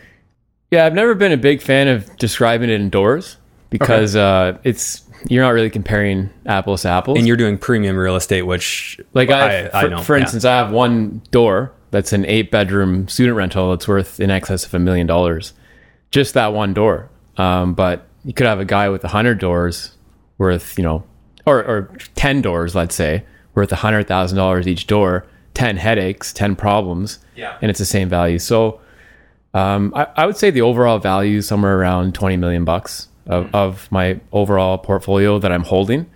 Yeah, 0.70 0.86
I've 0.86 0.94
never 0.94 1.14
been 1.14 1.32
a 1.32 1.36
big 1.36 1.60
fan 1.60 1.88
of 1.88 2.16
describing 2.18 2.70
it 2.70 2.74
indoors 2.80 3.36
because 3.70 4.14
uh, 4.14 4.58
it's 4.64 5.02
you're 5.28 5.42
not 5.42 5.50
really 5.50 5.70
comparing 5.70 6.30
apples 6.46 6.82
to 6.82 6.88
apples. 6.88 7.18
And 7.18 7.26
you're 7.26 7.36
doing 7.36 7.58
premium 7.58 7.96
real 7.96 8.14
estate, 8.14 8.42
which 8.42 9.00
Like 9.14 9.30
I, 9.30 9.66
I, 9.66 9.70
I 9.72 9.82
for, 9.82 9.88
know. 9.90 10.02
for 10.02 10.16
yeah. 10.16 10.22
instance, 10.22 10.44
I 10.44 10.56
have 10.56 10.70
one 10.70 11.20
door 11.32 11.72
that's 11.90 12.12
an 12.12 12.24
eight 12.26 12.50
bedroom 12.50 13.08
student 13.08 13.36
rental 13.36 13.70
that's 13.70 13.88
worth 13.88 14.20
in 14.20 14.30
excess 14.30 14.64
of 14.66 14.74
a 14.74 14.78
million 14.78 15.06
dollars. 15.06 15.52
Just 16.10 16.34
that 16.34 16.52
one 16.52 16.74
door. 16.74 17.10
Um, 17.36 17.74
but 17.74 18.06
you 18.24 18.32
could 18.32 18.46
have 18.46 18.60
a 18.60 18.64
guy 18.64 18.88
with 18.88 19.04
a 19.04 19.08
hundred 19.08 19.38
doors 19.38 19.92
worth, 20.38 20.76
you 20.78 20.84
know, 20.84 21.04
or, 21.46 21.58
or 21.64 21.90
ten 22.14 22.42
doors, 22.42 22.74
let's 22.74 22.94
say, 22.94 23.24
worth 23.54 23.70
a 23.72 23.76
hundred 23.76 24.06
thousand 24.08 24.36
dollars 24.38 24.66
each 24.66 24.86
door, 24.86 25.26
ten 25.54 25.76
headaches, 25.76 26.32
ten 26.32 26.56
problems, 26.56 27.18
Yeah. 27.36 27.56
and 27.62 27.70
it's 27.70 27.78
the 27.78 27.84
same 27.84 28.08
value. 28.08 28.38
So 28.38 28.80
um, 29.54 29.92
I, 29.96 30.06
I 30.16 30.26
would 30.26 30.36
say 30.36 30.50
the 30.50 30.62
overall 30.62 30.98
value 30.98 31.38
is 31.38 31.46
somewhere 31.48 31.78
around 31.78 32.14
twenty 32.14 32.36
million 32.36 32.64
bucks 32.64 33.08
of, 33.26 33.54
of 33.54 33.90
my 33.92 34.20
overall 34.32 34.78
portfolio 34.78 35.38
that 35.38 35.52
I'm 35.52 35.64
holding 35.64 36.06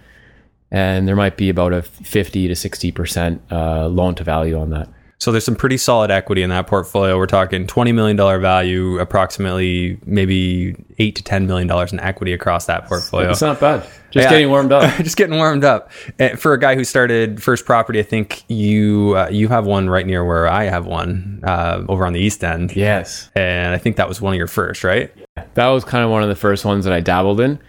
and 0.71 1.07
there 1.07 1.15
might 1.17 1.37
be 1.37 1.51
about 1.51 1.75
a 1.75 1.83
50 1.83 2.49
to 2.49 2.55
60% 2.55 3.41
uh, 3.51 3.89
loan 3.89 4.15
to 4.15 4.25
value 4.25 4.59
on 4.59 4.71
that. 4.71 4.89
So 5.23 5.31
there's 5.31 5.45
some 5.45 5.55
pretty 5.55 5.77
solid 5.77 6.11
equity 6.11 6.43
in 6.43 6.51
that 6.51 6.67
portfolio. 6.67 7.17
We're 7.17 7.27
talking 7.27 7.65
$20 7.69 7.95
million 7.95 8.17
value, 8.17 8.99
approximately 8.99 9.97
maybe 10.05 10.75
eight 10.99 11.15
to 11.15 11.23
$10 11.23 11.47
million 11.47 11.71
in 11.93 12.01
equity 12.01 12.33
across 12.33 12.67
that 12.67 12.87
portfolio. 12.89 13.31
It's 13.31 13.41
not 13.41 13.61
bad. 13.61 13.83
Just 14.11 14.25
Yeah. 14.25 14.31
getting 14.31 14.49
warmed 14.49 14.73
up. 14.73 14.97
Just 15.05 15.17
getting 15.17 15.37
warmed 15.37 15.63
up. 15.63 15.93
Uh, 16.19 16.31
For 16.31 16.55
a 16.55 16.59
guy 16.59 16.75
who 16.75 16.83
started 16.83 17.41
first 17.41 17.65
property, 17.67 18.01
I 18.01 18.03
think 18.03 18.43
you 18.51 19.15
uh, 19.17 19.29
you 19.31 19.47
have 19.47 19.65
one 19.65 19.89
right 19.89 20.05
near 20.05 20.25
where 20.25 20.49
I 20.49 20.65
have 20.65 20.87
one 20.87 21.41
uh, 21.45 21.85
over 21.89 22.05
on 22.05 22.15
the 22.15 22.21
east 22.21 22.43
end. 22.43 22.75
yes. 22.75 23.31
And 23.37 23.73
I 23.73 23.79
think 23.79 23.95
that 23.99 24.09
was 24.09 24.21
one 24.21 24.35
of 24.35 24.39
your 24.39 24.49
first, 24.49 24.83
right? 24.83 25.13
That 25.55 25.69
was 25.69 25.85
kind 25.85 26.03
of 26.05 26.11
one 26.11 26.25
of 26.25 26.31
the 26.31 26.35
first 26.35 26.65
ones 26.65 26.85
that 26.85 26.93
I 26.93 26.99
dabbled 26.99 27.39
in. 27.39 27.61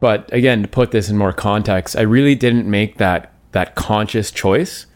But 0.00 0.28
again, 0.32 0.62
to 0.62 0.68
put 0.68 0.90
this 0.90 1.08
in 1.08 1.16
more 1.16 1.32
context, 1.32 1.94
I 1.96 2.00
really 2.02 2.34
didn't 2.34 2.68
make 2.68 2.98
that 2.98 3.32
that 3.52 3.76
conscious 3.76 4.32
choice 4.32 4.86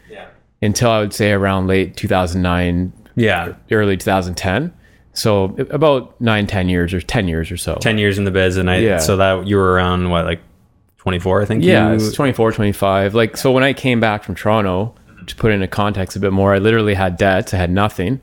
Until 0.61 0.89
I 0.91 0.99
would 0.99 1.13
say 1.13 1.31
around 1.31 1.67
late 1.67 1.95
2009, 1.97 2.93
Yeah. 3.15 3.53
early 3.71 3.97
2010. 3.97 4.73
So 5.13 5.55
about 5.69 6.19
nine, 6.21 6.47
10 6.47 6.69
years 6.69 6.93
or 6.93 7.01
10 7.01 7.27
years 7.27 7.51
or 7.51 7.57
so. 7.57 7.75
10 7.81 7.97
years 7.97 8.17
in 8.17 8.23
the 8.23 8.31
biz. 8.31 8.57
And 8.57 8.69
I, 8.69 8.77
Yeah. 8.77 8.97
so 8.99 9.17
that 9.17 9.47
you 9.47 9.57
were 9.57 9.73
around 9.73 10.09
what, 10.09 10.25
like 10.25 10.39
24, 10.97 11.41
I 11.41 11.45
think? 11.45 11.63
Yeah, 11.63 11.89
you- 11.89 11.95
it's 11.95 12.13
24, 12.13 12.51
25. 12.51 13.13
Like, 13.13 13.35
so 13.35 13.51
when 13.51 13.63
I 13.63 13.73
came 13.73 13.99
back 13.99 14.23
from 14.23 14.35
Toronto, 14.35 14.93
to 15.27 15.35
put 15.35 15.51
into 15.51 15.67
context 15.67 16.15
a 16.17 16.19
bit 16.19 16.31
more, 16.33 16.53
I 16.55 16.57
literally 16.57 16.93
had 16.95 17.15
debts. 17.17 17.53
I 17.53 17.57
had 17.57 17.71
nothing. 17.71 18.21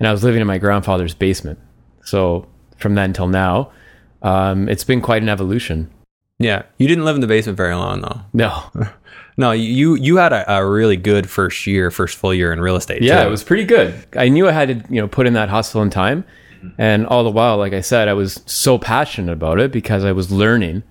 and 0.00 0.08
I 0.08 0.10
was 0.10 0.24
living 0.24 0.40
in 0.40 0.46
my 0.48 0.58
grandfather's 0.58 1.14
basement. 1.14 1.60
So 2.04 2.46
from 2.78 2.96
then 2.96 3.12
till 3.12 3.28
now, 3.28 3.70
um, 4.22 4.68
it's 4.68 4.82
been 4.82 5.00
quite 5.00 5.22
an 5.22 5.28
evolution. 5.28 5.88
Yeah, 6.40 6.62
you 6.76 6.88
didn't 6.88 7.04
live 7.04 7.14
in 7.14 7.20
the 7.20 7.28
basement 7.28 7.56
very 7.56 7.76
long 7.76 8.00
though. 8.00 8.20
No, 8.32 8.64
No, 9.36 9.52
you 9.52 9.94
you 9.94 10.16
had 10.16 10.32
a, 10.32 10.58
a 10.58 10.66
really 10.66 10.96
good 10.96 11.28
first 11.28 11.66
year, 11.66 11.90
first 11.90 12.18
full 12.18 12.34
year 12.34 12.52
in 12.52 12.60
real 12.60 12.76
estate. 12.76 13.02
yeah, 13.02 13.22
too. 13.22 13.28
it 13.28 13.30
was 13.30 13.42
pretty 13.42 13.64
good. 13.64 13.94
I 14.16 14.28
knew 14.28 14.48
I 14.48 14.52
had 14.52 14.68
to, 14.68 14.94
you 14.94 15.00
know, 15.00 15.08
put 15.08 15.26
in 15.26 15.32
that 15.34 15.48
hustle 15.48 15.80
and 15.82 15.90
time, 15.90 16.24
and 16.78 17.06
all 17.06 17.24
the 17.24 17.30
while, 17.30 17.56
like 17.56 17.72
I 17.72 17.80
said, 17.80 18.08
I 18.08 18.12
was 18.12 18.42
so 18.46 18.78
passionate 18.78 19.32
about 19.32 19.58
it 19.58 19.72
because 19.72 20.04
I 20.04 20.12
was 20.12 20.30
learning 20.30 20.82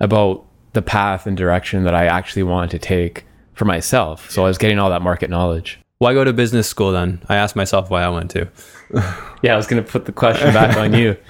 about 0.00 0.44
the 0.72 0.82
path 0.82 1.26
and 1.26 1.36
direction 1.36 1.84
that 1.84 1.94
I 1.94 2.06
actually 2.06 2.42
wanted 2.44 2.70
to 2.70 2.78
take 2.78 3.26
for 3.54 3.64
myself. 3.66 4.30
So 4.30 4.44
I 4.44 4.48
was 4.48 4.58
getting 4.58 4.78
all 4.78 4.90
that 4.90 5.02
market 5.02 5.28
knowledge. 5.28 5.78
Why 5.98 6.14
go 6.14 6.24
to 6.24 6.32
business 6.32 6.66
school 6.66 6.90
then? 6.92 7.22
I 7.28 7.36
asked 7.36 7.54
myself 7.54 7.90
why 7.90 8.02
I 8.02 8.08
went 8.08 8.30
to. 8.32 8.48
Yeah, 9.42 9.54
I 9.54 9.56
was 9.56 9.66
going 9.66 9.82
to 9.82 9.90
put 9.90 10.04
the 10.04 10.12
question 10.12 10.52
back 10.52 10.76
on 10.76 10.92
you. 10.94 11.16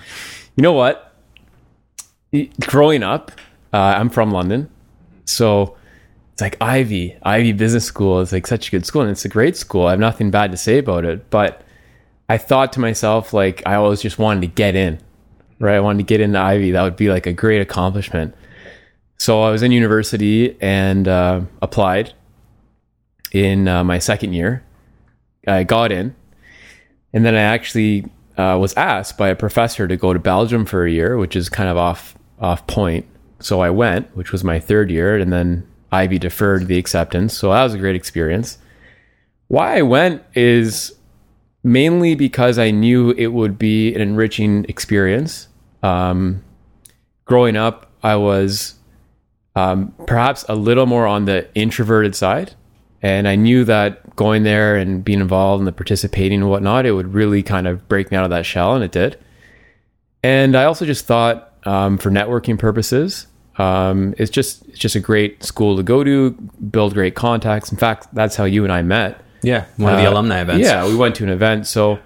You 0.54 0.62
know 0.62 0.72
what? 0.72 1.14
Growing 2.60 3.02
up, 3.02 3.32
uh, 3.72 3.78
I'm 3.78 4.10
from 4.10 4.30
London, 4.32 4.68
so 5.24 5.78
like 6.42 6.56
Ivey, 6.60 7.16
Ivey 7.22 7.52
Business 7.52 7.84
School 7.84 8.20
is 8.20 8.32
like 8.32 8.48
such 8.48 8.68
a 8.68 8.70
good 8.72 8.84
school, 8.84 9.02
and 9.02 9.10
it's 9.10 9.24
a 9.24 9.28
great 9.28 9.56
school. 9.56 9.86
I 9.86 9.90
have 9.90 10.00
nothing 10.00 10.32
bad 10.32 10.50
to 10.50 10.56
say 10.56 10.78
about 10.78 11.04
it, 11.04 11.30
but 11.30 11.62
I 12.28 12.36
thought 12.36 12.72
to 12.72 12.80
myself, 12.80 13.32
like, 13.32 13.62
I 13.64 13.76
always 13.76 14.02
just 14.02 14.18
wanted 14.18 14.40
to 14.40 14.48
get 14.48 14.74
in, 14.74 14.98
right? 15.60 15.76
I 15.76 15.80
wanted 15.80 15.98
to 15.98 16.04
get 16.04 16.20
into 16.20 16.40
Ivey. 16.40 16.72
That 16.72 16.82
would 16.82 16.96
be 16.96 17.10
like 17.10 17.26
a 17.26 17.32
great 17.32 17.62
accomplishment. 17.62 18.34
So 19.18 19.42
I 19.42 19.52
was 19.52 19.62
in 19.62 19.70
university 19.70 20.60
and 20.60 21.06
uh, 21.06 21.42
applied 21.62 22.12
in 23.30 23.68
uh, 23.68 23.84
my 23.84 24.00
second 24.00 24.32
year. 24.32 24.64
I 25.46 25.62
got 25.62 25.92
in, 25.92 26.14
and 27.12 27.24
then 27.24 27.36
I 27.36 27.42
actually 27.42 28.10
uh, 28.36 28.58
was 28.60 28.74
asked 28.74 29.16
by 29.16 29.28
a 29.28 29.36
professor 29.36 29.86
to 29.86 29.96
go 29.96 30.12
to 30.12 30.18
Belgium 30.18 30.66
for 30.66 30.84
a 30.84 30.90
year, 30.90 31.16
which 31.18 31.36
is 31.36 31.48
kind 31.48 31.68
of 31.68 31.76
off 31.76 32.16
off 32.40 32.66
point. 32.66 33.06
So 33.38 33.60
I 33.60 33.70
went, 33.70 34.16
which 34.16 34.32
was 34.32 34.42
my 34.42 34.58
third 34.58 34.90
year, 34.90 35.16
and 35.16 35.32
then 35.32 35.68
Ivey 35.92 36.18
deferred 36.18 36.66
the 36.66 36.78
acceptance. 36.78 37.36
So 37.36 37.50
that 37.50 37.62
was 37.62 37.74
a 37.74 37.78
great 37.78 37.94
experience. 37.94 38.58
Why 39.48 39.78
I 39.78 39.82
went 39.82 40.22
is 40.34 40.94
mainly 41.62 42.14
because 42.14 42.58
I 42.58 42.70
knew 42.70 43.10
it 43.10 43.28
would 43.28 43.58
be 43.58 43.94
an 43.94 44.00
enriching 44.00 44.64
experience. 44.64 45.48
Um, 45.82 46.42
growing 47.26 47.56
up, 47.56 47.92
I 48.02 48.16
was 48.16 48.74
um, 49.54 49.94
perhaps 50.06 50.44
a 50.48 50.54
little 50.54 50.86
more 50.86 51.06
on 51.06 51.26
the 51.26 51.48
introverted 51.54 52.16
side. 52.16 52.54
And 53.02 53.26
I 53.26 53.34
knew 53.34 53.64
that 53.64 54.14
going 54.16 54.44
there 54.44 54.76
and 54.76 55.04
being 55.04 55.20
involved 55.20 55.60
in 55.60 55.64
the 55.64 55.72
participating 55.72 56.40
and 56.40 56.48
whatnot, 56.48 56.86
it 56.86 56.92
would 56.92 57.12
really 57.12 57.42
kind 57.42 57.66
of 57.66 57.88
break 57.88 58.10
me 58.10 58.16
out 58.16 58.24
of 58.24 58.30
that 58.30 58.46
shell, 58.46 58.74
and 58.74 58.84
it 58.84 58.92
did. 58.92 59.18
And 60.22 60.54
I 60.56 60.64
also 60.64 60.86
just 60.86 61.04
thought, 61.04 61.52
um, 61.64 61.98
for 61.98 62.10
networking 62.10 62.58
purposes, 62.58 63.26
um, 63.58 64.14
it's 64.18 64.30
just 64.30 64.66
it's 64.68 64.78
just 64.78 64.94
a 64.94 65.00
great 65.00 65.42
school 65.44 65.76
to 65.76 65.82
go 65.82 66.02
to, 66.04 66.30
build 66.70 66.94
great 66.94 67.14
contacts. 67.14 67.70
In 67.70 67.78
fact, 67.78 68.08
that's 68.14 68.36
how 68.36 68.44
you 68.44 68.64
and 68.64 68.72
I 68.72 68.82
met. 68.82 69.20
Yeah, 69.42 69.64
one 69.76 69.92
of 69.92 69.98
the 69.98 70.06
Uh, 70.06 70.12
alumni 70.12 70.40
events. 70.40 70.66
Yeah, 70.66 70.86
we 70.86 70.94
went 70.96 71.14
to 71.16 71.24
an 71.24 71.30
event, 71.30 71.66
so 71.66 71.98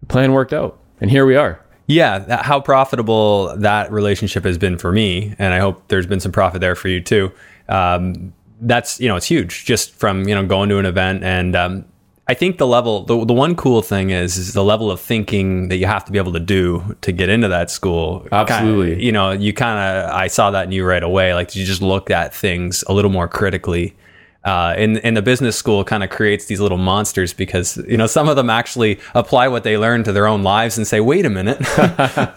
the 0.00 0.06
plan 0.06 0.32
worked 0.32 0.52
out, 0.52 0.78
and 1.00 1.10
here 1.10 1.24
we 1.26 1.34
are. 1.36 1.58
yeah. 1.86 2.18
That, 2.20 2.44
how 2.44 2.60
profitable 2.60 3.56
that 3.56 3.90
relationship 3.90 4.44
has 4.44 4.58
been 4.58 4.78
for 4.78 4.92
me, 4.92 5.34
and 5.38 5.52
I 5.54 5.58
hope 5.58 5.88
there's 5.88 6.06
been 6.06 6.20
some 6.20 6.32
profit 6.32 6.60
there 6.60 6.74
for 6.76 6.88
you 6.88 7.00
too. 7.00 7.32
Um, 7.68 8.32
that's 8.60 9.00
you 9.00 9.08
know 9.08 9.16
it's 9.16 9.26
huge 9.26 9.64
just 9.64 9.94
from 9.94 10.28
you 10.28 10.34
know 10.34 10.44
going 10.46 10.68
to 10.68 10.78
an 10.78 10.84
event 10.86 11.24
and 11.24 11.56
um, 11.56 11.84
I 12.30 12.34
think 12.34 12.58
the 12.58 12.66
level 12.66 13.02
the, 13.02 13.24
the 13.24 13.32
one 13.32 13.56
cool 13.56 13.82
thing 13.82 14.10
is 14.10 14.36
is 14.36 14.52
the 14.52 14.62
level 14.62 14.88
of 14.88 15.00
thinking 15.00 15.66
that 15.66 15.78
you 15.78 15.86
have 15.86 16.04
to 16.04 16.12
be 16.12 16.18
able 16.18 16.32
to 16.34 16.38
do 16.38 16.96
to 17.00 17.10
get 17.10 17.28
into 17.28 17.48
that 17.48 17.72
school. 17.72 18.24
Absolutely. 18.30 18.90
Kinda, 18.90 19.04
you 19.04 19.10
know, 19.10 19.32
you 19.32 19.52
kind 19.52 19.80
of 19.80 20.14
I 20.14 20.28
saw 20.28 20.52
that 20.52 20.66
in 20.66 20.70
you 20.70 20.84
right 20.84 21.02
away. 21.02 21.34
Like 21.34 21.56
you 21.56 21.64
just 21.64 21.82
look 21.82 22.08
at 22.08 22.32
things 22.32 22.84
a 22.86 22.92
little 22.92 23.10
more 23.10 23.26
critically. 23.26 23.96
Uh, 24.44 24.74
and, 24.78 24.98
and 25.04 25.16
the 25.16 25.22
business 25.22 25.56
school 25.56 25.82
kind 25.82 26.04
of 26.04 26.08
creates 26.08 26.46
these 26.46 26.60
little 26.60 26.78
monsters 26.78 27.34
because 27.34 27.78
you 27.88 27.96
know 27.96 28.06
some 28.06 28.28
of 28.28 28.36
them 28.36 28.48
actually 28.48 29.00
apply 29.16 29.48
what 29.48 29.64
they 29.64 29.76
learn 29.76 30.04
to 30.04 30.12
their 30.12 30.28
own 30.28 30.44
lives 30.44 30.78
and 30.78 30.86
say, 30.86 31.00
"Wait 31.00 31.26
a 31.26 31.30
minute, 31.30 31.58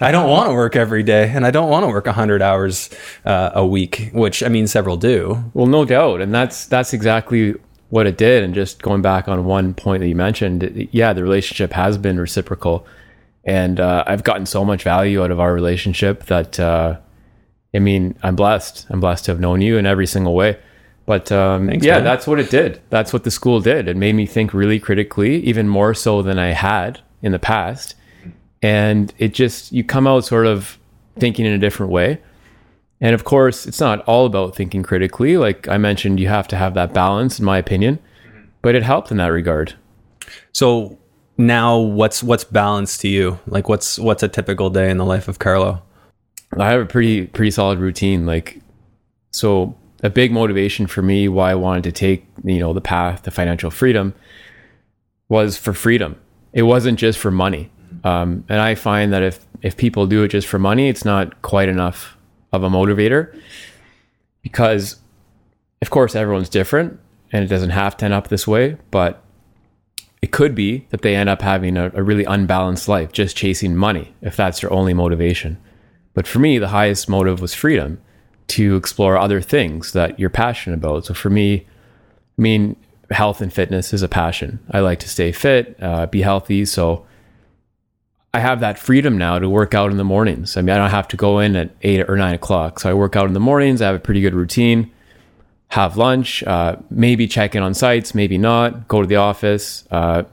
I 0.01 0.10
don't 0.12 0.27
want 0.27 0.49
to 0.49 0.56
work 0.56 0.75
every 0.75 1.03
day, 1.03 1.29
and 1.29 1.45
I 1.45 1.51
don't 1.51 1.69
want 1.69 1.84
to 1.84 1.88
work 1.88 2.08
hundred 2.08 2.41
hours 2.41 2.89
uh, 3.25 3.51
a 3.53 3.65
week." 3.65 4.10
Which 4.12 4.41
I 4.41 4.49
mean, 4.49 4.65
several 4.65 4.97
do. 4.97 5.43
Well, 5.53 5.67
no 5.67 5.86
doubt, 5.86 6.19
and 6.19 6.34
that's 6.34 6.65
that's 6.65 6.93
exactly 6.93 7.56
what 7.93 8.08
it 8.08 8.17
did. 8.17 8.41
And 8.43 8.56
just 8.56 8.82
going 8.82 9.03
back 9.03 9.27
on 9.27 9.45
one 9.45 9.75
point 9.75 10.01
that 10.01 10.08
you 10.08 10.15
mentioned, 10.15 10.88
yeah, 10.91 11.13
the 11.13 11.21
relationship 11.21 11.73
has 11.73 11.95
been 11.95 12.19
reciprocal, 12.19 12.88
and 13.43 13.79
uh, 13.79 14.03
I've 14.08 14.23
gotten 14.23 14.47
so 14.47 14.65
much 14.65 14.82
value 14.82 15.23
out 15.23 15.29
of 15.29 15.39
our 15.39 15.53
relationship 15.53 16.25
that 16.25 16.60
uh, 16.60 16.97
I 17.71 17.77
mean, 17.77 18.15
I'm 18.23 18.36
blessed. 18.36 18.88
I'm 18.89 18.99
blessed 18.99 19.25
to 19.25 19.32
have 19.32 19.39
known 19.39 19.62
you 19.62 19.77
in 19.77 19.86
every 19.86 20.08
single 20.08 20.34
way. 20.34 20.58
But 21.06 21.32
um, 21.32 21.69
yeah, 21.69 21.95
man. 21.95 22.03
that's 22.03 22.25
what 22.25 22.39
it 22.39 22.49
did. 22.49 22.82
That's 22.89 23.13
what 23.13 23.25
the 23.25 23.32
school 23.32 23.60
did. 23.60 23.88
It 23.88 23.95
made 23.95 24.15
me 24.15 24.25
think 24.25 24.56
really 24.56 24.79
critically, 24.79 25.43
even 25.43 25.69
more 25.69 25.93
so 25.93 26.23
than 26.23 26.39
I 26.39 26.47
had 26.47 26.99
in 27.21 27.32
the 27.32 27.39
past. 27.39 27.93
And 28.63 29.13
it 29.19 29.36
just 29.36 29.71
you 29.71 29.84
come 29.84 30.08
out 30.08 30.25
sort 30.25 30.47
of 30.47 30.79
thinking 31.19 31.45
in 31.45 31.53
a 31.53 31.60
different 31.60 31.91
way. 31.91 32.21
And 33.03 33.13
of 33.13 33.25
course, 33.25 33.65
it's 33.65 33.81
not 33.81 33.99
all 34.05 34.25
about 34.25 34.55
thinking 34.55 34.81
critically. 34.81 35.35
Like 35.35 35.67
I 35.67 35.77
mentioned, 35.77 36.21
you 36.21 36.29
have 36.29 36.47
to 36.47 36.55
have 36.55 36.73
that 36.75 36.93
balance, 36.93 37.37
in 37.37 37.43
my 37.43 37.57
opinion. 37.57 37.99
But 38.61 38.75
it 38.75 38.83
helped 38.83 39.11
in 39.11 39.17
that 39.17 39.27
regard. 39.27 39.75
So 40.53 40.97
now, 41.37 41.77
what's 41.77 42.23
what's 42.23 42.45
balanced 42.45 43.01
to 43.01 43.09
you? 43.09 43.39
Like, 43.45 43.67
what's 43.67 43.99
what's 43.99 44.23
a 44.23 44.29
typical 44.29 44.69
day 44.69 44.89
in 44.89 44.97
the 44.97 45.05
life 45.05 45.27
of 45.27 45.37
Carlo? 45.37 45.83
I 46.57 46.69
have 46.71 46.79
a 46.79 46.85
pretty 46.85 47.27
pretty 47.27 47.51
solid 47.51 47.77
routine. 47.77 48.25
Like, 48.25 48.61
so 49.31 49.75
a 50.01 50.09
big 50.09 50.31
motivation 50.31 50.87
for 50.87 51.01
me 51.01 51.27
why 51.27 51.51
I 51.51 51.55
wanted 51.55 51.83
to 51.83 51.91
take 51.91 52.25
you 52.45 52.59
know 52.59 52.71
the 52.71 52.79
path 52.79 53.23
to 53.23 53.31
financial 53.31 53.69
freedom 53.69 54.13
was 55.27 55.57
for 55.57 55.73
freedom. 55.73 56.17
It 56.53 56.63
wasn't 56.63 56.97
just 56.99 57.19
for 57.19 57.31
money. 57.31 57.69
Um, 58.05 58.45
and 58.47 58.61
I 58.61 58.75
find 58.75 59.11
that 59.11 59.23
if 59.23 59.45
if 59.61 59.75
people 59.75 60.07
do 60.07 60.23
it 60.23 60.29
just 60.29 60.47
for 60.47 60.57
money, 60.57 60.87
it's 60.87 61.03
not 61.03 61.41
quite 61.41 61.67
enough 61.67 62.17
of 62.53 62.63
a 62.63 62.69
motivator 62.69 63.37
because, 64.41 64.97
of 65.81 65.89
course, 65.89 66.15
everyone's 66.15 66.49
different 66.49 66.99
and 67.31 67.43
it 67.43 67.47
doesn't 67.47 67.71
have 67.71 67.97
to 67.97 68.05
end 68.05 68.13
up 68.13 68.29
this 68.29 68.47
way. 68.47 68.77
But 68.91 69.21
it 70.21 70.31
could 70.31 70.55
be 70.55 70.87
that 70.91 71.01
they 71.01 71.15
end 71.15 71.27
up 71.27 71.41
having 71.41 71.75
a, 71.75 71.91
a 71.93 72.03
really 72.03 72.23
unbalanced 72.23 72.87
life, 72.87 73.11
just 73.11 73.35
chasing 73.35 73.75
money, 73.75 74.13
if 74.21 74.37
that's 74.37 74.61
their 74.61 74.71
only 74.71 74.93
motivation. 74.93 75.57
But 76.13 76.27
for 76.27 76.39
me, 76.39 76.59
the 76.59 76.69
highest 76.69 77.09
motive 77.09 77.41
was 77.41 77.53
freedom 77.53 77.99
to 78.49 78.75
explore 78.75 79.17
other 79.17 79.41
things 79.41 79.93
that 79.93 80.19
you're 80.19 80.29
passionate 80.29 80.75
about. 80.75 81.05
So 81.05 81.13
for 81.13 81.29
me, 81.29 81.65
I 82.37 82.41
mean, 82.41 82.75
health 83.09 83.41
and 83.41 83.51
fitness 83.51 83.93
is 83.93 84.03
a 84.03 84.07
passion. 84.07 84.59
I 84.71 84.79
like 84.79 84.99
to 84.99 85.09
stay 85.09 85.31
fit, 85.31 85.75
uh, 85.81 86.05
be 86.05 86.21
healthy. 86.21 86.65
So 86.65 87.05
I 88.34 88.39
have 88.39 88.62
that 88.62 88.80
freedom 88.80 89.17
now 89.17 89.38
to 89.38 89.48
work 89.48 89.76
out 89.76 89.91
in 89.91 89.98
the 89.98 90.04
mornings. 90.04 90.58
I 90.58 90.62
mean, 90.62 90.72
I 90.76 90.78
don't 90.78 90.89
have 90.89 91.08
to 91.10 91.17
go 91.17 91.38
in 91.38 91.56
at 91.56 91.69
eight 91.84 92.10
or 92.10 92.17
nine 92.17 92.34
o'clock. 92.34 92.80
So 92.80 92.89
I 92.89 92.93
work 92.93 93.15
out 93.15 93.28
in 93.28 93.34
the 93.34 93.39
mornings. 93.39 93.82
I 93.82 93.88
have 93.88 93.96
a 93.96 94.00
pretty 94.00 94.22
good 94.22 94.34
routine. 94.34 94.91
Have 95.67 95.98
lunch, 95.98 96.43
uh, 96.43 96.78
maybe 96.89 97.28
check 97.28 97.56
in 97.56 97.62
on 97.62 97.74
sites, 97.74 98.15
maybe 98.15 98.38
not. 98.38 98.88
Go 98.88 99.02
to 99.02 99.08
the 99.08 99.15
office, 99.17 99.88
uh, 99.91 100.24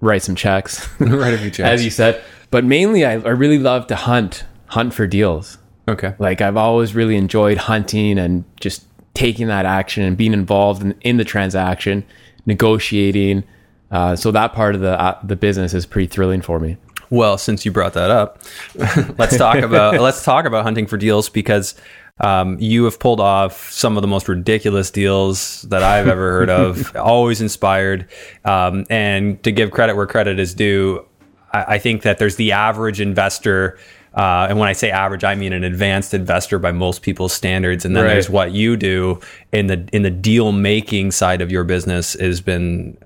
write 0.00 0.22
some 0.22 0.34
checks, 0.34 0.88
Right, 1.00 1.32
if 1.34 1.58
you 1.58 1.64
as 1.64 1.84
you 1.84 1.90
said. 1.90 2.22
But 2.50 2.64
mainly, 2.64 3.04
I, 3.04 3.12
I 3.12 3.30
really 3.30 3.58
love 3.58 3.86
to 3.86 3.96
hunt, 3.96 4.44
hunt 4.66 4.92
for 4.92 5.06
deals. 5.06 5.58
Okay. 5.88 6.14
Like 6.18 6.40
I've 6.40 6.56
always 6.56 6.94
really 6.94 7.16
enjoyed 7.16 7.58
hunting 7.58 8.18
and 8.18 8.44
just 8.60 8.84
taking 9.14 9.48
that 9.48 9.66
action 9.66 10.04
and 10.04 10.16
being 10.16 10.32
involved 10.32 10.82
in, 10.82 10.94
in 11.02 11.16
the 11.16 11.24
transaction, 11.24 12.04
negotiating. 12.46 13.44
Uh, 13.90 14.16
so 14.16 14.30
that 14.30 14.52
part 14.52 14.74
of 14.74 14.80
the 14.80 14.98
uh, 14.98 15.18
the 15.22 15.36
business 15.36 15.74
is 15.74 15.84
pretty 15.84 16.06
thrilling 16.06 16.40
for 16.40 16.58
me. 16.60 16.76
Well, 17.12 17.36
since 17.36 17.66
you 17.66 17.72
brought 17.72 17.92
that 17.92 18.10
up, 18.10 18.38
let's 19.18 19.36
talk 19.36 19.56
about 19.62 20.00
let's 20.00 20.24
talk 20.24 20.46
about 20.46 20.62
hunting 20.64 20.86
for 20.86 20.96
deals 20.96 21.28
because 21.28 21.74
um, 22.20 22.58
you 22.58 22.84
have 22.84 22.98
pulled 22.98 23.20
off 23.20 23.70
some 23.70 23.98
of 23.98 24.00
the 24.00 24.08
most 24.08 24.28
ridiculous 24.28 24.90
deals 24.90 25.60
that 25.68 25.82
I've 25.82 26.08
ever 26.08 26.32
heard 26.32 26.48
of. 26.48 26.96
always 26.96 27.42
inspired, 27.42 28.08
um, 28.46 28.86
and 28.88 29.42
to 29.42 29.52
give 29.52 29.72
credit 29.72 29.94
where 29.94 30.06
credit 30.06 30.38
is 30.38 30.54
due, 30.54 31.06
I, 31.52 31.74
I 31.74 31.78
think 31.78 32.00
that 32.02 32.16
there's 32.16 32.36
the 32.36 32.52
average 32.52 32.98
investor. 32.98 33.78
Uh, 34.14 34.46
and 34.48 34.58
when 34.58 34.68
I 34.68 34.72
say 34.72 34.90
average, 34.90 35.22
I 35.22 35.34
mean 35.34 35.52
an 35.52 35.64
advanced 35.64 36.14
investor 36.14 36.58
by 36.58 36.72
most 36.72 37.02
people's 37.02 37.32
standards. 37.34 37.84
And 37.84 37.94
then 37.94 38.04
Right. 38.04 38.12
there's 38.14 38.30
what 38.30 38.52
you 38.52 38.76
do 38.78 39.20
in 39.52 39.66
the 39.66 39.86
in 39.92 40.00
the 40.00 40.10
deal 40.10 40.52
making 40.52 41.10
side 41.10 41.42
of 41.42 41.50
your 41.52 41.64
business 41.64 42.14
has 42.14 42.40
been 42.40 42.96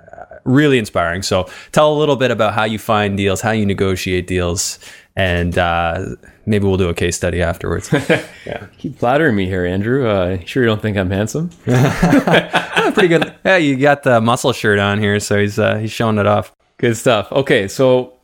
really 0.46 0.78
inspiring. 0.78 1.22
So 1.22 1.48
tell 1.72 1.92
a 1.92 1.98
little 1.98 2.16
bit 2.16 2.30
about 2.30 2.54
how 2.54 2.64
you 2.64 2.78
find 2.78 3.16
deals, 3.16 3.40
how 3.40 3.50
you 3.50 3.66
negotiate 3.66 4.26
deals, 4.26 4.78
and 5.16 5.56
uh, 5.56 6.16
maybe 6.44 6.66
we'll 6.66 6.76
do 6.76 6.88
a 6.88 6.94
case 6.94 7.16
study 7.16 7.42
afterwards. 7.42 7.90
Yeah, 7.92 8.66
keep 8.78 8.98
flattering 8.98 9.34
me 9.34 9.46
here, 9.46 9.64
Andrew. 9.64 10.06
Uh, 10.08 10.38
sure 10.44 10.62
you 10.62 10.68
don't 10.68 10.82
think 10.82 10.96
I'm 10.96 11.10
handsome? 11.10 11.48
Pretty 11.64 13.08
good. 13.08 13.34
Yeah, 13.44 13.56
you 13.56 13.76
got 13.76 14.02
the 14.02 14.20
muscle 14.20 14.52
shirt 14.52 14.78
on 14.78 14.98
here, 14.98 15.18
so 15.20 15.38
he's 15.38 15.58
uh, 15.58 15.76
he's 15.76 15.90
showing 15.90 16.18
it 16.18 16.26
off. 16.26 16.54
Good 16.78 16.96
stuff. 16.96 17.32
Okay, 17.32 17.68
so 17.68 18.14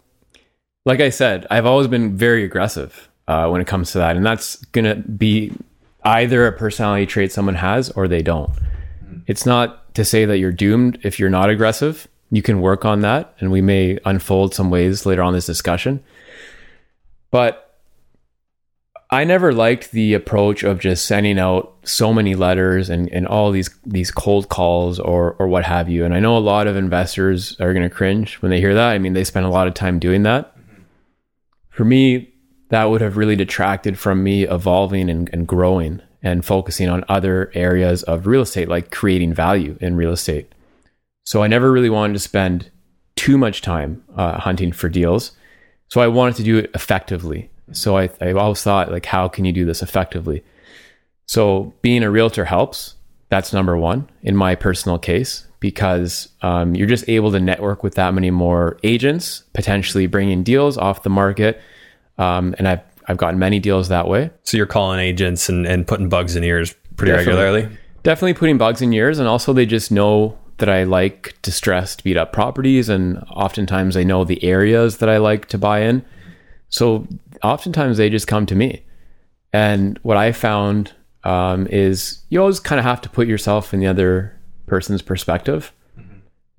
like 0.84 1.00
I 1.00 1.10
said, 1.10 1.46
I've 1.50 1.66
always 1.66 1.88
been 1.88 2.16
very 2.16 2.44
aggressive 2.44 3.08
uh, 3.26 3.48
when 3.48 3.60
it 3.60 3.66
comes 3.66 3.92
to 3.92 3.98
that, 3.98 4.16
and 4.16 4.24
that's 4.24 4.56
gonna 4.66 4.96
be 4.96 5.52
either 6.04 6.46
a 6.46 6.52
personality 6.52 7.06
trait 7.06 7.32
someone 7.32 7.54
has 7.54 7.90
or 7.90 8.08
they 8.08 8.22
don't. 8.22 8.50
It's 9.26 9.46
not 9.46 9.94
to 9.94 10.04
say 10.04 10.24
that 10.24 10.38
you're 10.38 10.52
doomed 10.52 10.98
if 11.02 11.18
you're 11.18 11.30
not 11.30 11.50
aggressive. 11.50 12.08
You 12.32 12.40
can 12.40 12.62
work 12.62 12.86
on 12.86 13.00
that, 13.00 13.34
and 13.40 13.52
we 13.52 13.60
may 13.60 13.98
unfold 14.06 14.54
some 14.54 14.70
ways 14.70 15.04
later 15.04 15.22
on 15.22 15.34
this 15.34 15.44
discussion. 15.44 16.02
But 17.30 17.78
I 19.10 19.24
never 19.24 19.52
liked 19.52 19.90
the 19.90 20.14
approach 20.14 20.62
of 20.62 20.80
just 20.80 21.04
sending 21.04 21.38
out 21.38 21.76
so 21.84 22.14
many 22.14 22.34
letters 22.34 22.88
and, 22.88 23.10
and 23.12 23.26
all 23.28 23.50
these 23.50 23.68
these 23.84 24.10
cold 24.10 24.48
calls 24.48 24.98
or 24.98 25.34
or 25.34 25.46
what 25.46 25.64
have 25.66 25.90
you. 25.90 26.06
And 26.06 26.14
I 26.14 26.20
know 26.20 26.34
a 26.34 26.38
lot 26.38 26.66
of 26.66 26.74
investors 26.74 27.54
are 27.60 27.74
going 27.74 27.86
to 27.86 27.94
cringe 27.94 28.36
when 28.36 28.48
they 28.48 28.60
hear 28.60 28.74
that. 28.74 28.92
I 28.92 28.98
mean, 28.98 29.12
they 29.12 29.24
spend 29.24 29.44
a 29.44 29.50
lot 29.50 29.68
of 29.68 29.74
time 29.74 29.98
doing 29.98 30.22
that. 30.22 30.56
For 31.68 31.84
me, 31.84 32.32
that 32.70 32.84
would 32.84 33.02
have 33.02 33.18
really 33.18 33.36
detracted 33.36 33.98
from 33.98 34.24
me 34.24 34.44
evolving 34.44 35.10
and, 35.10 35.28
and 35.34 35.46
growing 35.46 36.00
and 36.22 36.46
focusing 36.46 36.88
on 36.88 37.04
other 37.10 37.52
areas 37.52 38.02
of 38.04 38.26
real 38.26 38.40
estate, 38.40 38.68
like 38.68 38.90
creating 38.90 39.34
value 39.34 39.76
in 39.82 39.96
real 39.96 40.12
estate. 40.12 40.50
So 41.24 41.42
I 41.42 41.46
never 41.46 41.70
really 41.70 41.90
wanted 41.90 42.14
to 42.14 42.18
spend 42.18 42.70
too 43.16 43.38
much 43.38 43.62
time 43.62 44.02
uh, 44.16 44.38
hunting 44.38 44.72
for 44.72 44.88
deals. 44.88 45.32
So 45.88 46.00
I 46.00 46.08
wanted 46.08 46.36
to 46.36 46.42
do 46.42 46.58
it 46.58 46.70
effectively. 46.74 47.50
So 47.72 47.96
I, 47.96 48.10
I 48.20 48.32
always 48.32 48.62
thought, 48.62 48.90
like, 48.90 49.06
how 49.06 49.28
can 49.28 49.44
you 49.44 49.52
do 49.52 49.64
this 49.64 49.82
effectively? 49.82 50.42
So 51.26 51.74
being 51.82 52.02
a 52.02 52.10
realtor 52.10 52.44
helps. 52.44 52.96
That's 53.28 53.52
number 53.52 53.78
one 53.78 54.10
in 54.22 54.36
my 54.36 54.54
personal 54.54 54.98
case 54.98 55.46
because 55.58 56.28
um, 56.42 56.74
you're 56.74 56.88
just 56.88 57.08
able 57.08 57.32
to 57.32 57.40
network 57.40 57.82
with 57.82 57.94
that 57.94 58.12
many 58.12 58.30
more 58.30 58.78
agents, 58.82 59.44
potentially 59.54 60.06
bringing 60.06 60.42
deals 60.42 60.76
off 60.76 61.02
the 61.02 61.08
market 61.08 61.60
um, 62.18 62.54
and 62.58 62.68
I've 62.68 62.80
I've 63.08 63.16
gotten 63.16 63.38
many 63.38 63.58
deals 63.58 63.88
that 63.88 64.06
way. 64.06 64.30
So 64.44 64.56
you're 64.56 64.66
calling 64.66 65.00
agents 65.00 65.48
and, 65.48 65.66
and 65.66 65.86
putting 65.86 66.08
bugs 66.08 66.36
in 66.36 66.44
ears 66.44 66.74
pretty 66.96 67.12
Definitely. 67.12 67.42
regularly. 67.42 67.78
Definitely 68.04 68.34
putting 68.34 68.58
bugs 68.58 68.80
in 68.80 68.92
ears, 68.92 69.18
and 69.18 69.28
also 69.28 69.52
they 69.52 69.66
just 69.66 69.90
know 69.90 70.38
that 70.58 70.68
I 70.68 70.84
like 70.84 71.36
distressed, 71.42 72.04
beat 72.04 72.16
up 72.16 72.32
properties, 72.32 72.88
and 72.88 73.18
oftentimes 73.30 73.94
they 73.94 74.04
know 74.04 74.24
the 74.24 74.42
areas 74.44 74.98
that 74.98 75.08
I 75.08 75.16
like 75.18 75.46
to 75.48 75.58
buy 75.58 75.80
in. 75.80 76.04
So 76.68 77.06
oftentimes 77.42 77.96
they 77.96 78.08
just 78.08 78.26
come 78.26 78.46
to 78.46 78.54
me. 78.54 78.84
And 79.52 79.98
what 80.02 80.16
I 80.16 80.32
found 80.32 80.92
um, 81.24 81.66
is 81.68 82.22
you 82.28 82.40
always 82.40 82.60
kind 82.60 82.78
of 82.78 82.84
have 82.84 83.00
to 83.02 83.08
put 83.08 83.26
yourself 83.26 83.74
in 83.74 83.80
the 83.80 83.86
other 83.86 84.38
person's 84.66 85.02
perspective 85.02 85.72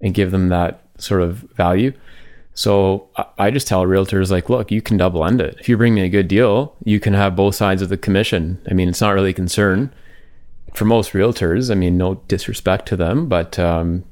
and 0.01 0.13
give 0.13 0.31
them 0.31 0.49
that 0.49 0.85
sort 0.97 1.21
of 1.21 1.37
value. 1.55 1.93
So 2.53 3.09
I 3.39 3.49
just 3.49 3.67
tell 3.67 3.83
realtors 3.85 4.29
like, 4.29 4.49
look, 4.49 4.69
you 4.69 4.81
can 4.81 4.97
double 4.97 5.25
end 5.25 5.41
it. 5.41 5.57
If 5.59 5.67
you 5.67 5.75
bring 5.75 5.95
me 5.95 6.01
a 6.01 6.09
good 6.09 6.27
deal, 6.27 6.75
you 6.83 6.99
can 6.99 7.13
have 7.15 7.35
both 7.35 7.55
sides 7.55 7.81
of 7.81 7.89
the 7.89 7.97
commission. 7.97 8.61
I 8.69 8.73
mean, 8.73 8.89
it's 8.89 9.01
not 9.01 9.15
really 9.15 9.31
a 9.31 9.33
concern 9.33 9.91
for 10.73 10.85
most 10.85 11.11
realtors. 11.13 11.71
I 11.71 11.75
mean, 11.75 11.97
no 11.97 12.15
disrespect 12.27 12.87
to 12.87 12.95
them, 12.95 13.27
but 13.27 13.57
um, 13.59 14.03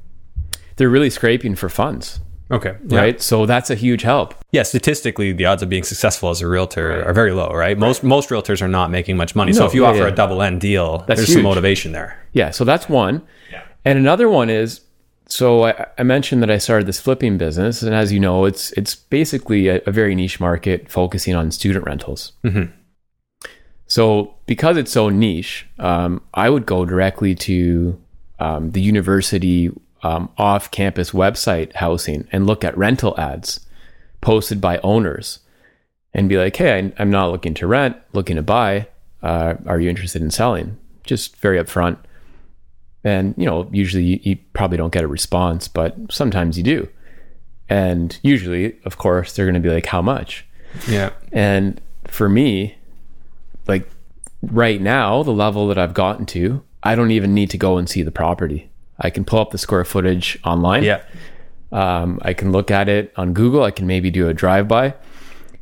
they're 0.76 0.88
really 0.90 1.10
scraping 1.10 1.54
for 1.54 1.68
funds, 1.68 2.20
Okay. 2.50 2.76
right? 2.84 3.20
So 3.20 3.46
that's 3.46 3.70
a 3.70 3.74
huge 3.74 4.02
help. 4.02 4.34
Yeah, 4.52 4.62
statistically, 4.62 5.32
the 5.32 5.46
odds 5.46 5.62
of 5.62 5.68
being 5.68 5.84
successful 5.84 6.30
as 6.30 6.40
a 6.40 6.46
realtor 6.48 7.04
are 7.04 7.12
very 7.12 7.32
low, 7.32 7.48
right? 7.50 7.76
Most 7.78 8.02
most 8.02 8.28
realtors 8.30 8.60
are 8.62 8.68
not 8.68 8.90
making 8.90 9.16
much 9.16 9.34
money. 9.34 9.52
so 9.52 9.64
if 9.66 9.74
you 9.74 9.82
yeah, 9.82 9.88
offer 9.88 9.98
yeah. 10.00 10.08
a 10.08 10.14
double 10.14 10.42
end 10.42 10.60
deal, 10.60 10.98
That's 11.06 11.20
there's 11.20 11.32
some 11.32 11.42
motivation 11.42 11.92
there. 11.92 12.18
Yeah, 12.32 12.50
so 12.50 12.64
that's 12.64 12.88
one. 12.88 13.22
And 13.84 13.98
another 13.98 14.28
one 14.28 14.48
is 14.48 14.80
so 15.26 15.64
I, 15.64 15.86
I 15.98 16.02
mentioned 16.02 16.42
that 16.42 16.50
I 16.50 16.58
started 16.58 16.86
this 16.86 17.00
flipping 17.00 17.38
business, 17.38 17.82
and 17.82 17.94
as 17.94 18.12
you 18.12 18.20
know, 18.20 18.44
it's 18.44 18.70
it's 18.72 18.94
basically 18.94 19.68
a, 19.68 19.80
a 19.86 19.90
very 19.90 20.14
niche 20.14 20.38
market 20.38 20.90
focusing 20.90 21.34
on 21.34 21.50
student 21.50 21.84
rentals. 21.86 22.32
So 23.92 24.32
because 24.46 24.78
it's 24.78 24.90
so 24.90 25.10
niche, 25.10 25.66
um, 25.78 26.22
I 26.32 26.48
would 26.48 26.64
go 26.64 26.86
directly 26.86 27.34
to 27.34 28.00
um, 28.38 28.70
the 28.70 28.80
university 28.80 29.70
um, 30.02 30.30
off-campus 30.38 31.10
website 31.10 31.74
housing 31.74 32.26
and 32.32 32.46
look 32.46 32.64
at 32.64 32.74
rental 32.78 33.14
ads 33.20 33.60
posted 34.22 34.62
by 34.62 34.78
owners, 34.78 35.40
and 36.14 36.26
be 36.26 36.38
like, 36.38 36.56
"Hey, 36.56 36.78
I, 36.78 36.92
I'm 36.98 37.10
not 37.10 37.32
looking 37.32 37.52
to 37.52 37.66
rent, 37.66 37.98
looking 38.14 38.36
to 38.36 38.42
buy. 38.42 38.86
Uh, 39.22 39.56
are 39.66 39.78
you 39.78 39.90
interested 39.90 40.22
in 40.22 40.30
selling?" 40.30 40.78
Just 41.04 41.36
very 41.36 41.58
upfront. 41.62 41.98
And 43.04 43.34
you 43.36 43.44
know, 43.44 43.68
usually 43.72 44.04
you, 44.04 44.20
you 44.22 44.38
probably 44.54 44.78
don't 44.78 44.94
get 44.94 45.04
a 45.04 45.06
response, 45.08 45.68
but 45.68 45.94
sometimes 46.10 46.56
you 46.56 46.64
do. 46.64 46.88
And 47.68 48.18
usually, 48.22 48.78
of 48.86 48.96
course, 48.96 49.34
they're 49.34 49.44
going 49.44 49.62
to 49.62 49.68
be 49.68 49.74
like, 49.74 49.84
"How 49.84 50.00
much?" 50.00 50.46
Yeah. 50.88 51.10
And 51.30 51.78
for 52.08 52.30
me, 52.30 52.78
like 53.66 53.88
right 54.42 54.80
now, 54.80 55.22
the 55.22 55.32
level 55.32 55.68
that 55.68 55.78
I've 55.78 55.94
gotten 55.94 56.26
to, 56.26 56.62
I 56.82 56.94
don't 56.94 57.10
even 57.10 57.34
need 57.34 57.50
to 57.50 57.58
go 57.58 57.78
and 57.78 57.88
see 57.88 58.02
the 58.02 58.10
property. 58.10 58.70
I 58.98 59.10
can 59.10 59.24
pull 59.24 59.40
up 59.40 59.50
the 59.50 59.58
square 59.58 59.84
footage 59.84 60.38
online. 60.44 60.84
Yeah. 60.84 61.02
Um, 61.70 62.18
I 62.22 62.34
can 62.34 62.52
look 62.52 62.70
at 62.70 62.88
it 62.88 63.12
on 63.16 63.32
Google. 63.32 63.62
I 63.62 63.70
can 63.70 63.86
maybe 63.86 64.10
do 64.10 64.28
a 64.28 64.34
drive 64.34 64.68
by. 64.68 64.94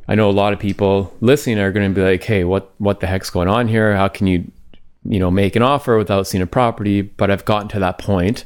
I 0.08 0.16
know 0.16 0.28
a 0.28 0.32
lot 0.32 0.52
of 0.52 0.58
people 0.58 1.14
listening 1.20 1.58
are 1.60 1.70
going 1.70 1.88
to 1.88 1.94
be 1.94 2.04
like, 2.04 2.24
"Hey, 2.24 2.42
what 2.42 2.72
what 2.78 2.98
the 3.00 3.06
heck's 3.06 3.30
going 3.30 3.48
on 3.48 3.68
here? 3.68 3.94
How 3.94 4.08
can 4.08 4.26
you, 4.26 4.50
you 5.04 5.20
know, 5.20 5.30
make 5.30 5.54
an 5.54 5.62
offer 5.62 5.96
without 5.96 6.26
seeing 6.26 6.42
a 6.42 6.48
property?" 6.48 7.02
But 7.02 7.30
I've 7.30 7.44
gotten 7.44 7.68
to 7.68 7.78
that 7.78 7.98
point, 7.98 8.44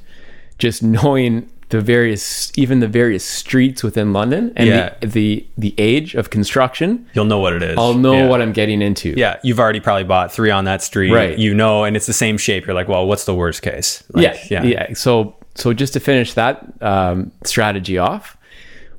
just 0.59 0.83
knowing 0.83 1.49
the 1.71 1.81
various, 1.81 2.53
even 2.57 2.81
the 2.81 2.89
various 2.89 3.25
streets 3.25 3.83
within 3.83 4.13
London 4.13 4.53
and 4.57 4.69
Yeah. 4.69 4.95
the, 5.01 5.07
the 5.07 5.47
the 5.57 5.75
age 5.79 6.15
of 6.15 6.31
construction. 6.31 7.07
You'll 7.15 7.25
know 7.25 7.39
what 7.39 7.53
it 7.55 7.63
is. 7.63 7.77
I'll 7.79 7.95
know 7.95 8.15
yeah. 8.15 8.29
what 8.29 8.43
I'm 8.43 8.53
getting 8.53 8.83
into. 8.83 9.15
Yeah, 9.17 9.39
you've 9.43 9.59
already 9.59 9.81
probably 9.81 10.05
bought 10.05 10.33
three 10.33 10.51
on 10.51 10.65
that 10.67 10.83
street. 10.83 11.13
Right. 11.13 11.39
You 11.39 11.55
know, 11.55 11.85
and 11.85 11.97
it's 11.97 12.07
the 12.07 12.13
same 12.13 12.39
shape. 12.39 12.67
You're 12.67 12.75
like, 12.75 12.89
well, 12.89 13.07
what's 13.07 13.25
the 13.25 13.35
worst 13.35 13.63
case? 13.63 14.05
Like, 14.13 14.51
yeah, 14.51 14.63
yeah, 14.63 14.93
So, 14.95 15.37
so 15.55 15.73
just 15.73 15.93
to 15.95 16.01
finish 16.01 16.35
that 16.35 16.65
um, 16.83 17.33
strategy 17.45 17.99
off, 17.99 18.37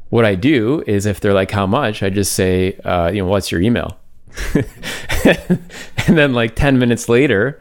what 0.10 0.26
I 0.26 0.36
do 0.36 0.84
is 0.88 1.06
if 1.06 1.20
they're 1.20 1.34
like, 1.34 1.52
"How 1.52 1.66
much?" 1.68 2.02
I 2.04 2.10
just 2.10 2.34
say, 2.34 2.78
uh, 2.86 3.10
"You 3.14 3.22
know, 3.24 3.28
what's 3.28 3.52
your 3.52 3.60
email?" 3.62 3.98
and 4.54 6.18
then 6.18 6.34
like 6.34 6.56
ten 6.56 6.78
minutes 6.80 7.10
later, 7.10 7.60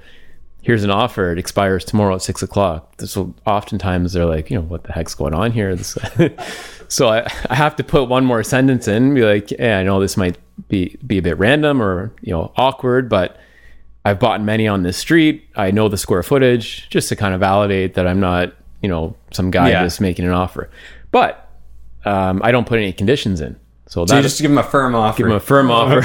here's 0.64 0.82
an 0.82 0.90
offer. 0.90 1.30
It 1.30 1.38
expires 1.38 1.84
tomorrow 1.84 2.14
at 2.16 2.22
six 2.22 2.42
o'clock. 2.42 3.00
So 3.02 3.32
oftentimes 3.46 4.14
they're 4.14 4.24
like, 4.26 4.50
"You 4.50 4.56
know, 4.56 4.62
what 4.64 4.82
the 4.84 4.92
heck's 4.92 5.14
going 5.14 5.34
on 5.34 5.52
here?" 5.52 5.76
So 6.88 7.08
I, 7.08 7.26
I 7.48 7.54
have 7.54 7.74
to 7.76 7.84
put 7.84 8.08
one 8.08 8.24
more 8.24 8.42
sentence 8.44 8.86
in, 8.88 9.02
and 9.04 9.14
be 9.14 9.22
like, 9.22 9.50
"Yeah, 9.50 9.78
I 9.78 9.82
know 9.82 10.00
this 10.00 10.16
might 10.16 10.36
be 10.68 10.96
be 11.06 11.18
a 11.18 11.22
bit 11.22 11.38
random 11.38 11.80
or 11.82 12.12
you 12.22 12.32
know 12.32 12.52
awkward, 12.56 13.08
but." 13.08 13.38
I've 14.06 14.18
bought 14.20 14.42
many 14.42 14.68
on 14.68 14.82
this 14.82 14.98
street. 14.98 15.48
I 15.56 15.70
know 15.70 15.88
the 15.88 15.96
square 15.96 16.22
footage 16.22 16.90
just 16.90 17.08
to 17.08 17.16
kind 17.16 17.32
of 17.32 17.40
validate 17.40 17.94
that 17.94 18.06
I'm 18.06 18.20
not, 18.20 18.52
you 18.82 18.88
know, 18.90 19.16
some 19.30 19.50
guy 19.50 19.70
Yeah. 19.70 19.82
just 19.82 19.98
making 19.98 20.26
an 20.26 20.30
offer. 20.30 20.68
But 21.10 21.48
um, 22.04 22.42
I 22.44 22.52
don't 22.52 22.66
put 22.66 22.78
any 22.78 22.92
conditions 22.92 23.40
in. 23.40 23.56
So, 23.86 24.06
So 24.06 24.14
that 24.14 24.16
you 24.16 24.22
just 24.22 24.40
give 24.40 24.50
them 24.50 24.58
a 24.58 24.62
firm 24.62 24.94
offer. 24.94 25.18
give 25.18 25.26
them 25.26 25.36
a 25.36 25.40
firm 25.40 25.70
offer. 25.70 26.02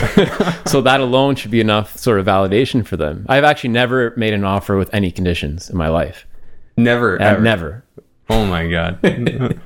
so 0.69 0.81
that 0.81 0.99
alone 0.99 1.35
should 1.35 1.51
be 1.51 1.61
enough 1.61 1.95
sort 1.97 2.19
of 2.19 2.25
validation 2.25 2.85
for 2.85 2.97
them. 2.97 3.25
I've 3.29 3.43
actually 3.45 3.69
never 3.71 4.13
made 4.17 4.33
an 4.33 4.43
offer 4.43 4.77
with 4.77 4.93
any 4.93 5.11
conditions 5.11 5.69
in 5.69 5.77
my 5.77 5.87
life. 5.89 6.25
never, 6.77 7.17
ever. 7.21 7.41
never. 7.41 7.83
Oh 8.29 8.45
my 8.45 8.67
god. 8.69 8.99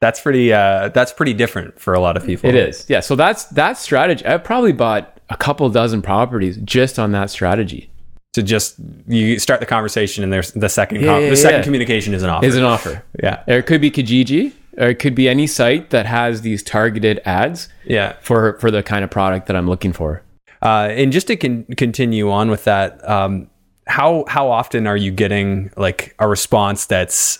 that's 0.00 0.20
pretty. 0.20 0.52
Uh, 0.52 0.88
that's 0.88 1.12
pretty 1.12 1.32
different 1.34 1.78
for 1.80 1.94
a 1.94 2.00
lot 2.00 2.16
of 2.16 2.24
people. 2.26 2.48
It 2.48 2.54
is. 2.56 2.86
Yeah. 2.88 3.00
So 3.00 3.14
that's 3.16 3.44
that 3.46 3.78
strategy. 3.78 4.24
I've 4.26 4.42
probably 4.44 4.72
bought 4.72 5.20
a 5.30 5.36
couple 5.36 5.68
dozen 5.70 6.02
properties 6.02 6.56
just 6.64 6.98
on 6.98 7.12
that 7.12 7.30
strategy. 7.30 7.90
to 8.34 8.42
just 8.42 8.74
you 9.06 9.38
start 9.38 9.60
the 9.60 9.66
conversation 9.66 10.24
and 10.24 10.32
there's 10.32 10.50
the 10.52 10.68
second 10.68 11.00
Yeah, 11.02 11.06
com- 11.14 11.22
yeah, 11.22 11.30
the 11.30 11.36
second 11.36 11.62
communication 11.62 12.14
is 12.14 12.22
an 12.22 12.30
offer. 12.30 12.44
Is 12.46 12.56
an 12.56 12.64
offer. 12.64 13.02
yeah, 13.22 13.42
Or 13.46 13.54
it 13.58 13.66
could 13.66 13.80
be 13.80 13.90
Kijiji, 13.90 14.52
or 14.78 14.88
it 14.88 14.98
could 14.98 15.14
be 15.14 15.28
any 15.28 15.46
site 15.46 15.90
that 15.90 16.06
has 16.06 16.42
these 16.42 16.62
targeted 16.62 17.20
ads 17.24 17.68
yeah. 17.84 18.14
for 18.20 18.58
for 18.58 18.70
the 18.70 18.82
kind 18.82 19.04
of 19.04 19.10
product 19.10 19.46
that 19.46 19.56
I'm 19.56 19.68
looking 19.68 19.92
for. 19.92 20.22
Uh, 20.62 20.88
and 20.90 21.12
just 21.12 21.26
to 21.26 21.36
con- 21.36 21.66
continue 21.76 22.30
on 22.30 22.50
with 22.50 22.64
that, 22.64 23.06
um, 23.08 23.50
how 23.86 24.24
how 24.28 24.50
often 24.50 24.86
are 24.86 24.96
you 24.96 25.10
getting 25.10 25.70
like 25.76 26.14
a 26.18 26.28
response 26.28 26.86
that's 26.86 27.38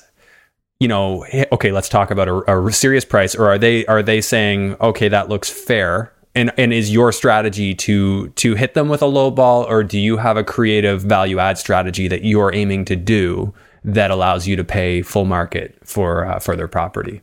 you 0.80 0.88
know 0.88 1.22
hey, 1.22 1.46
okay 1.52 1.72
let's 1.72 1.88
talk 1.88 2.10
about 2.10 2.28
a, 2.28 2.66
a 2.66 2.72
serious 2.72 3.04
price 3.04 3.34
or 3.34 3.46
are 3.46 3.58
they 3.58 3.86
are 3.86 4.02
they 4.02 4.20
saying 4.20 4.76
okay 4.80 5.08
that 5.08 5.28
looks 5.28 5.48
fair 5.48 6.12
and 6.34 6.52
and 6.58 6.72
is 6.72 6.92
your 6.92 7.12
strategy 7.12 7.74
to 7.74 8.28
to 8.30 8.54
hit 8.54 8.74
them 8.74 8.88
with 8.88 9.00
a 9.00 9.06
low 9.06 9.30
ball 9.30 9.64
or 9.64 9.82
do 9.82 9.98
you 9.98 10.18
have 10.18 10.36
a 10.36 10.44
creative 10.44 11.02
value 11.02 11.38
add 11.38 11.56
strategy 11.56 12.08
that 12.08 12.22
you 12.22 12.40
are 12.40 12.52
aiming 12.54 12.84
to 12.84 12.96
do 12.96 13.54
that 13.84 14.10
allows 14.10 14.48
you 14.48 14.56
to 14.56 14.64
pay 14.64 15.02
full 15.02 15.26
market 15.26 15.78
for 15.84 16.24
uh, 16.24 16.38
for 16.38 16.56
their 16.56 16.68
property 16.68 17.22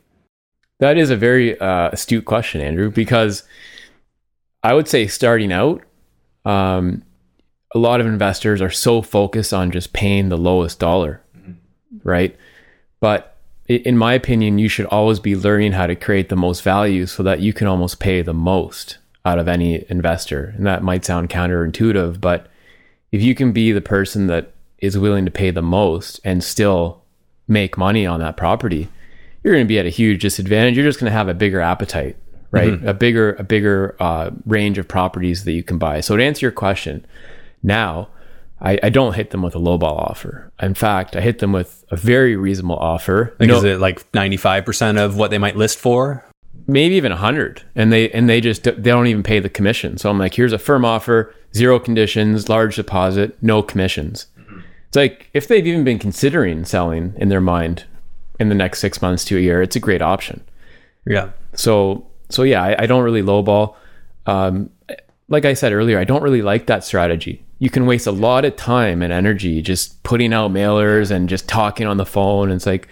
That 0.78 0.96
is 0.96 1.10
a 1.10 1.16
very 1.16 1.58
uh, 1.58 1.90
astute 1.92 2.24
question, 2.24 2.60
Andrew, 2.60 2.90
because 2.90 3.42
I 4.62 4.74
would 4.74 4.88
say 4.88 5.06
starting 5.08 5.52
out, 5.52 5.82
um, 6.44 7.02
a 7.74 7.78
lot 7.78 8.00
of 8.00 8.06
investors 8.06 8.60
are 8.60 8.70
so 8.70 9.02
focused 9.02 9.52
on 9.52 9.70
just 9.70 9.92
paying 9.92 10.28
the 10.28 10.38
lowest 10.38 10.78
dollar, 10.78 11.20
right? 12.04 12.36
But 13.00 13.36
in 13.66 13.96
my 13.96 14.14
opinion, 14.14 14.58
you 14.58 14.68
should 14.68 14.86
always 14.86 15.18
be 15.18 15.34
learning 15.34 15.72
how 15.72 15.86
to 15.86 15.96
create 15.96 16.28
the 16.28 16.36
most 16.36 16.62
value 16.62 17.06
so 17.06 17.22
that 17.22 17.40
you 17.40 17.52
can 17.52 17.66
almost 17.66 17.98
pay 17.98 18.22
the 18.22 18.34
most 18.34 18.98
out 19.24 19.38
of 19.38 19.48
any 19.48 19.84
investor. 19.88 20.52
And 20.56 20.66
that 20.66 20.82
might 20.82 21.04
sound 21.04 21.30
counterintuitive, 21.30 22.20
but 22.20 22.48
if 23.10 23.22
you 23.22 23.34
can 23.34 23.52
be 23.52 23.72
the 23.72 23.80
person 23.80 24.26
that 24.28 24.52
is 24.82 24.98
willing 24.98 25.24
to 25.24 25.30
pay 25.30 25.50
the 25.50 25.62
most 25.62 26.20
and 26.24 26.44
still 26.44 27.02
make 27.48 27.78
money 27.78 28.04
on 28.04 28.20
that 28.20 28.36
property, 28.36 28.88
you're 29.42 29.54
going 29.54 29.64
to 29.64 29.68
be 29.68 29.78
at 29.78 29.86
a 29.86 29.90
huge 29.90 30.20
disadvantage. 30.20 30.76
You're 30.76 30.84
just 30.84 31.00
going 31.00 31.10
to 31.10 31.16
have 31.16 31.28
a 31.28 31.34
bigger 31.34 31.60
appetite, 31.60 32.16
right? 32.50 32.72
Mm-hmm. 32.72 32.88
A 32.88 32.92
bigger, 32.92 33.34
a 33.34 33.44
bigger 33.44 33.96
uh, 34.00 34.30
range 34.44 34.76
of 34.78 34.86
properties 34.86 35.44
that 35.44 35.52
you 35.52 35.62
can 35.62 35.78
buy. 35.78 36.00
So 36.00 36.16
to 36.16 36.22
answer 36.22 36.44
your 36.44 36.52
question, 36.52 37.06
now 37.62 38.08
I, 38.60 38.78
I, 38.82 38.88
don't 38.90 39.14
hit 39.14 39.30
them 39.30 39.42
with 39.42 39.54
a 39.54 39.58
lowball 39.58 39.98
offer. 39.98 40.52
In 40.60 40.74
fact, 40.74 41.16
I 41.16 41.20
hit 41.20 41.38
them 41.38 41.52
with 41.52 41.84
a 41.90 41.96
very 41.96 42.36
reasonable 42.36 42.78
offer. 42.78 43.34
Like, 43.38 43.48
no, 43.48 43.58
is 43.58 43.64
it 43.64 43.80
like 43.80 44.10
95% 44.12 44.98
of 44.98 45.16
what 45.16 45.30
they 45.30 45.38
might 45.38 45.56
list 45.56 45.78
for? 45.78 46.24
Maybe 46.66 46.94
even 46.94 47.10
100. 47.10 47.62
And 47.74 47.92
they 47.92 48.10
and 48.10 48.28
they 48.28 48.40
just 48.40 48.62
they 48.62 48.72
don't 48.72 49.08
even 49.08 49.24
pay 49.24 49.40
the 49.40 49.48
commission. 49.48 49.98
So 49.98 50.10
I'm 50.10 50.18
like, 50.18 50.34
here's 50.34 50.52
a 50.52 50.58
firm 50.58 50.84
offer, 50.84 51.34
zero 51.54 51.80
conditions, 51.80 52.48
large 52.48 52.76
deposit, 52.76 53.36
no 53.42 53.62
commissions. 53.62 54.26
It's 54.92 54.96
like 54.96 55.28
if 55.32 55.48
they've 55.48 55.66
even 55.66 55.84
been 55.84 55.98
considering 55.98 56.64
selling 56.64 57.14
in 57.16 57.28
their 57.28 57.40
mind 57.40 57.84
in 58.38 58.48
the 58.50 58.54
next 58.54 58.80
6 58.80 59.00
months 59.00 59.24
to 59.26 59.36
a 59.36 59.40
year, 59.40 59.62
it's 59.62 59.76
a 59.76 59.80
great 59.80 60.02
option. 60.02 60.42
Yeah. 61.06 61.30
So 61.54 62.06
so 62.28 62.42
yeah, 62.42 62.62
I, 62.62 62.82
I 62.82 62.86
don't 62.86 63.02
really 63.02 63.22
lowball. 63.22 63.74
Um, 64.26 64.70
like 65.28 65.44
I 65.44 65.54
said 65.54 65.72
earlier, 65.72 65.98
I 65.98 66.04
don't 66.04 66.22
really 66.22 66.42
like 66.42 66.66
that 66.66 66.84
strategy 66.84 67.44
you 67.62 67.70
can 67.70 67.86
waste 67.86 68.08
a 68.08 68.12
lot 68.12 68.44
of 68.44 68.56
time 68.56 69.02
and 69.02 69.12
energy 69.12 69.62
just 69.62 70.02
putting 70.02 70.32
out 70.32 70.50
mailers 70.50 71.12
and 71.12 71.28
just 71.28 71.48
talking 71.48 71.86
on 71.86 71.96
the 71.96 72.04
phone. 72.04 72.50
And 72.50 72.56
it's 72.56 72.66
like, 72.66 72.88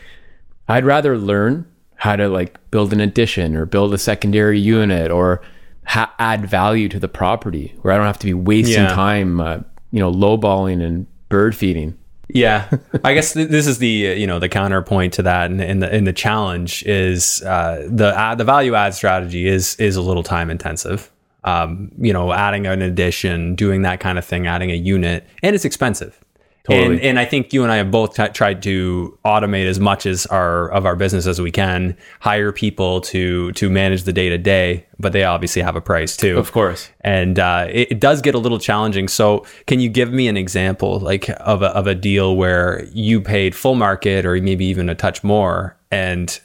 I'd 0.68 0.84
rather 0.84 1.18
learn 1.18 1.66
how 1.96 2.14
to 2.14 2.28
like 2.28 2.56
build 2.70 2.92
an 2.92 3.00
addition 3.00 3.56
or 3.56 3.66
build 3.66 3.92
a 3.92 3.98
secondary 3.98 4.60
unit 4.60 5.10
or 5.10 5.42
ha- 5.86 6.14
add 6.20 6.46
value 6.46 6.88
to 6.88 7.00
the 7.00 7.08
property 7.08 7.74
where 7.82 7.92
I 7.92 7.96
don't 7.96 8.06
have 8.06 8.20
to 8.20 8.26
be 8.26 8.32
wasting 8.32 8.84
yeah. 8.84 8.94
time, 8.94 9.40
uh, 9.40 9.58
you 9.90 9.98
know, 9.98 10.12
lowballing 10.12 10.80
and 10.80 11.08
bird 11.30 11.56
feeding. 11.56 11.96
Yeah, 12.28 12.70
I 13.02 13.14
guess 13.14 13.32
th- 13.32 13.48
this 13.48 13.66
is 13.66 13.78
the 13.78 14.10
uh, 14.10 14.12
you 14.12 14.26
know 14.26 14.38
the 14.38 14.50
counterpoint 14.50 15.14
to 15.14 15.22
that, 15.22 15.50
and, 15.50 15.60
and 15.60 15.82
the 15.82 15.90
and 15.90 16.06
the 16.06 16.12
challenge 16.12 16.84
is 16.84 17.42
uh, 17.42 17.88
the 17.88 18.08
uh, 18.08 18.34
the 18.34 18.44
value 18.44 18.74
add 18.74 18.94
strategy 18.94 19.48
is 19.48 19.74
is 19.76 19.96
a 19.96 20.02
little 20.02 20.22
time 20.22 20.50
intensive 20.50 21.10
um, 21.44 21.90
you 21.98 22.12
know, 22.12 22.32
adding 22.32 22.66
an 22.66 22.82
addition, 22.82 23.54
doing 23.54 23.82
that 23.82 24.00
kind 24.00 24.18
of 24.18 24.24
thing, 24.24 24.46
adding 24.46 24.70
a 24.70 24.74
unit, 24.74 25.26
and 25.42 25.54
it's 25.54 25.64
expensive. 25.64 26.20
Totally. 26.64 26.96
And, 26.96 27.00
and 27.00 27.18
I 27.18 27.24
think 27.24 27.52
you 27.52 27.62
and 27.62 27.72
I 27.72 27.76
have 27.76 27.90
both 27.90 28.14
t- 28.14 28.28
tried 28.28 28.62
to 28.64 29.18
automate 29.24 29.66
as 29.66 29.80
much 29.80 30.04
as 30.04 30.26
our 30.26 30.68
of 30.70 30.84
our 30.84 30.94
business 30.94 31.26
as 31.26 31.40
we 31.40 31.50
can, 31.50 31.96
hire 32.20 32.52
people 32.52 33.00
to 33.02 33.52
to 33.52 33.70
manage 33.70 34.02
the 34.02 34.12
day 34.12 34.28
to 34.28 34.36
day, 34.36 34.86
but 34.98 35.12
they 35.12 35.24
obviously 35.24 35.62
have 35.62 35.74
a 35.74 35.80
price 35.80 36.16
too, 36.16 36.38
of 36.38 36.52
course. 36.52 36.90
And 37.00 37.38
uh, 37.38 37.66
it, 37.70 37.92
it, 37.92 38.00
does 38.00 38.20
get 38.20 38.34
a 38.34 38.38
little 38.38 38.58
challenging. 38.58 39.08
So, 39.08 39.46
can 39.66 39.80
you 39.80 39.88
give 39.88 40.12
me 40.12 40.28
an 40.28 40.36
example, 40.36 41.00
like 41.00 41.30
of 41.40 41.62
a, 41.62 41.68
of 41.68 41.86
a 41.86 41.94
deal 41.94 42.36
where 42.36 42.84
you 42.92 43.22
paid 43.22 43.54
full 43.54 43.74
market 43.74 44.26
or 44.26 44.40
maybe 44.40 44.66
even 44.66 44.90
a 44.90 44.94
touch 44.94 45.24
more, 45.24 45.76
and 45.90 46.38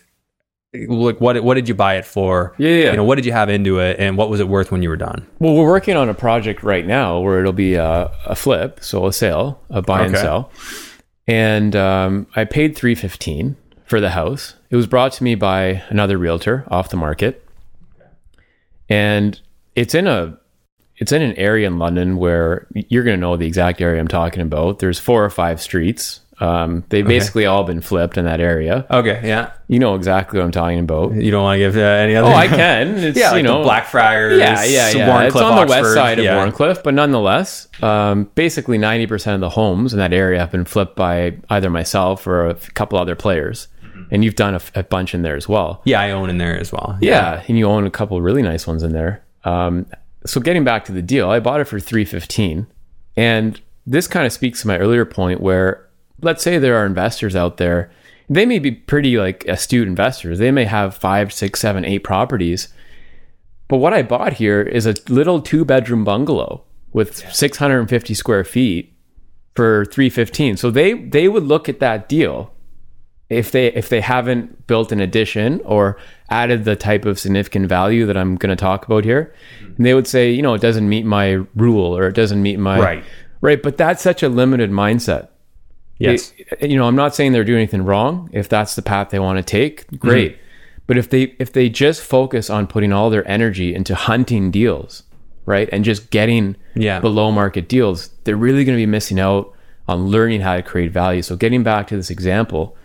like 0.87 1.19
what 1.21 1.43
what 1.43 1.53
did 1.55 1.67
you 1.67 1.75
buy 1.75 1.95
it 1.95 2.05
for? 2.05 2.53
Yeah, 2.57 2.69
yeah. 2.69 2.91
You 2.91 2.97
know, 2.97 3.03
what 3.03 3.15
did 3.15 3.25
you 3.25 3.31
have 3.31 3.49
into 3.49 3.79
it, 3.79 3.99
and 3.99 4.17
what 4.17 4.29
was 4.29 4.39
it 4.39 4.47
worth 4.47 4.71
when 4.71 4.81
you 4.81 4.89
were 4.89 4.97
done? 4.97 5.25
Well, 5.39 5.55
we're 5.55 5.65
working 5.65 5.95
on 5.95 6.09
a 6.09 6.13
project 6.13 6.63
right 6.63 6.85
now 6.85 7.19
where 7.19 7.39
it'll 7.39 7.53
be 7.53 7.75
a, 7.75 8.11
a 8.25 8.35
flip, 8.35 8.79
so 8.81 9.07
a 9.07 9.13
sale, 9.13 9.61
a 9.69 9.81
buy 9.81 10.01
okay. 10.01 10.07
and 10.07 10.17
sell, 10.17 10.51
and 11.27 11.75
um, 11.75 12.27
I 12.35 12.45
paid 12.45 12.75
three 12.75 12.95
fifteen 12.95 13.55
for 13.85 13.99
the 14.01 14.11
house. 14.11 14.55
It 14.69 14.75
was 14.75 14.87
brought 14.87 15.13
to 15.13 15.23
me 15.23 15.35
by 15.35 15.83
another 15.89 16.17
realtor 16.17 16.65
off 16.67 16.89
the 16.89 16.97
market, 16.97 17.47
and 18.89 19.39
it's 19.75 19.93
in 19.93 20.07
a 20.07 20.37
it's 20.97 21.11
in 21.11 21.21
an 21.21 21.33
area 21.33 21.67
in 21.67 21.77
London 21.77 22.17
where 22.17 22.67
you're 22.73 23.03
going 23.03 23.17
to 23.17 23.21
know 23.21 23.35
the 23.35 23.47
exact 23.47 23.81
area 23.81 23.99
I'm 23.99 24.07
talking 24.07 24.41
about. 24.41 24.79
There's 24.79 24.99
four 24.99 25.25
or 25.25 25.29
five 25.29 25.61
streets 25.61 26.21
um, 26.39 26.83
they've 26.89 27.05
okay. 27.05 27.15
basically 27.15 27.45
all 27.45 27.63
been 27.63 27.81
flipped 27.81 28.17
in 28.17 28.25
that 28.25 28.41
area. 28.41 28.85
Okay, 28.89 29.21
yeah. 29.23 29.53
You 29.67 29.79
know 29.79 29.95
exactly 29.95 30.37
what 30.37 30.45
I'm 30.45 30.51
talking 30.51 30.79
about. 30.79 31.13
You 31.13 31.31
don't 31.31 31.43
want 31.43 31.55
to 31.55 31.59
give 31.59 31.77
uh, 31.77 31.79
any 31.79 32.15
other? 32.15 32.27
Oh, 32.27 32.33
I 32.33 32.47
can. 32.49 32.97
It's, 32.97 33.17
yeah, 33.17 33.31
like 33.31 33.37
you 33.37 33.43
know, 33.43 33.63
Blackfriars. 33.63 34.37
Yeah, 34.37 34.63
yeah, 34.63 34.89
yeah. 34.91 35.07
Wharncliffe, 35.07 35.27
it's 35.27 35.35
on 35.35 35.55
the 35.55 35.61
Oxford, 35.61 35.81
west 35.81 35.93
side 35.93 36.19
of 36.19 36.25
yeah. 36.25 36.35
Wharncliffe, 36.35 36.83
but 36.83 36.93
nonetheless, 36.93 37.67
um, 37.81 38.29
basically 38.35 38.77
90% 38.77 39.35
of 39.35 39.39
the 39.39 39.49
homes 39.49 39.93
in 39.93 39.99
that 39.99 40.11
area 40.11 40.39
have 40.39 40.51
been 40.51 40.65
flipped 40.65 40.95
by 40.95 41.37
either 41.49 41.69
myself 41.69 42.27
or 42.27 42.47
a 42.47 42.55
couple 42.55 42.99
other 42.99 43.15
players. 43.15 43.67
Mm-hmm. 43.83 44.03
And 44.11 44.25
you've 44.25 44.35
done 44.35 44.55
a, 44.55 44.61
a, 44.75 44.83
bunch 44.83 45.13
in 45.13 45.21
there 45.21 45.37
as 45.37 45.47
well. 45.47 45.81
Yeah, 45.85 46.01
I 46.01 46.11
own 46.11 46.29
in 46.29 46.37
there 46.37 46.59
as 46.59 46.71
well. 46.71 46.97
Yeah, 47.01 47.35
yeah 47.35 47.43
and 47.47 47.57
you 47.57 47.65
own 47.65 47.87
a 47.87 47.91
couple 47.91 48.21
really 48.21 48.41
nice 48.41 48.67
ones 48.67 48.83
in 48.83 48.91
there. 48.91 49.23
Um, 49.45 49.85
so 50.25 50.41
getting 50.41 50.63
back 50.63 50.85
to 50.85 50.91
the 50.91 51.01
deal, 51.01 51.29
I 51.29 51.39
bought 51.39 51.61
it 51.61 51.65
for 51.65 51.79
315 51.79 52.67
and 53.15 53.61
this 53.85 54.07
kind 54.07 54.25
of 54.25 54.33
speaks 54.33 54.61
to 54.61 54.67
my 54.67 54.77
earlier 54.77 55.05
point 55.05 55.41
where 55.41 55.84
let's 56.21 56.43
say 56.43 56.57
there 56.57 56.77
are 56.77 56.85
investors 56.85 57.35
out 57.35 57.57
there 57.57 57.91
they 58.29 58.45
may 58.45 58.59
be 58.59 58.71
pretty 58.71 59.17
like 59.17 59.45
astute 59.45 59.87
investors. 59.87 60.39
They 60.39 60.51
may 60.51 60.65
have 60.65 60.95
five 60.95 61.31
six 61.31 61.59
seven 61.59 61.85
eight 61.85 61.99
properties. 61.99 62.69
But 63.67 63.77
what 63.77 63.93
i 63.93 64.03
bought 64.03 64.33
here 64.33 64.61
is 64.61 64.85
a 64.85 64.93
little 65.09 65.41
two 65.41 65.65
bedroom 65.65 66.03
bungalow 66.03 66.63
with 66.93 67.21
yeah. 67.21 67.31
650 67.31 68.13
square 68.13 68.43
feet 68.43 68.93
for 69.55 69.85
315 69.85 70.57
so 70.57 70.69
they 70.69 70.93
they 70.93 71.27
would 71.27 71.43
look 71.43 71.67
at 71.67 71.79
that 71.79 72.07
deal 72.07 72.53
if 73.29 73.51
they 73.51 73.67
if 73.73 73.89
they 73.89 74.01
haven't 74.01 74.67
built 74.67 74.91
an 74.91 74.99
addition 74.99 75.61
or 75.65 75.97
added 76.29 76.63
the 76.63 76.75
type 76.75 77.05
of 77.05 77.17
significant 77.17 77.67
value 77.67 78.05
that 78.05 78.15
i'm 78.15 78.35
going 78.35 78.49
to 78.49 78.55
talk 78.55 78.85
about 78.85 79.03
here. 79.03 79.33
Mm-hmm. 79.57 79.75
and 79.77 79.85
they 79.85 79.93
would 79.95 80.07
say 80.07 80.31
you 80.31 80.43
know 80.43 80.53
it 80.53 80.61
doesn't 80.61 80.87
meet 80.87 81.05
my 81.05 81.43
rule 81.55 81.97
or 81.97 82.07
it 82.07 82.13
doesn't 82.15 82.41
meet 82.41 82.59
my 82.59 82.79
right. 82.79 83.03
Right 83.41 83.63
but 83.63 83.77
that's 83.77 84.03
such 84.03 84.21
a 84.21 84.29
limited 84.29 84.69
mindset 84.69 85.29
Yes. 85.97 86.33
It, 86.37 86.69
you 86.69 86.77
know, 86.77 86.87
I'm 86.87 86.95
not 86.95 87.15
saying 87.15 87.31
they're 87.31 87.43
doing 87.43 87.59
anything 87.59 87.85
wrong. 87.85 88.29
If 88.33 88.49
that's 88.49 88.75
the 88.75 88.81
path 88.81 89.09
they 89.09 89.19
want 89.19 89.37
to 89.37 89.43
take, 89.43 89.87
great. 89.99 90.33
Mm-hmm. 90.33 90.41
But 90.87 90.97
if 90.97 91.09
they 91.09 91.35
if 91.39 91.53
they 91.53 91.69
just 91.69 92.01
focus 92.01 92.49
on 92.49 92.67
putting 92.67 92.93
all 92.93 93.09
their 93.09 93.27
energy 93.27 93.73
into 93.73 93.95
hunting 93.95 94.51
deals, 94.51 95.03
right, 95.45 95.67
and 95.71 95.83
just 95.83 96.11
getting 96.11 96.55
yeah. 96.75 96.99
below 96.99 97.31
market 97.31 97.67
deals, 97.67 98.09
they're 98.23 98.37
really 98.37 98.63
going 98.65 98.77
to 98.77 98.81
be 98.81 98.85
missing 98.85 99.19
out 99.19 99.51
on 99.87 100.07
learning 100.07 100.41
how 100.41 100.55
to 100.55 100.61
create 100.63 100.91
value. 100.91 101.21
So, 101.21 101.35
getting 101.35 101.63
back 101.63 101.87
to 101.87 101.95
this 101.95 102.09
example, 102.11 102.77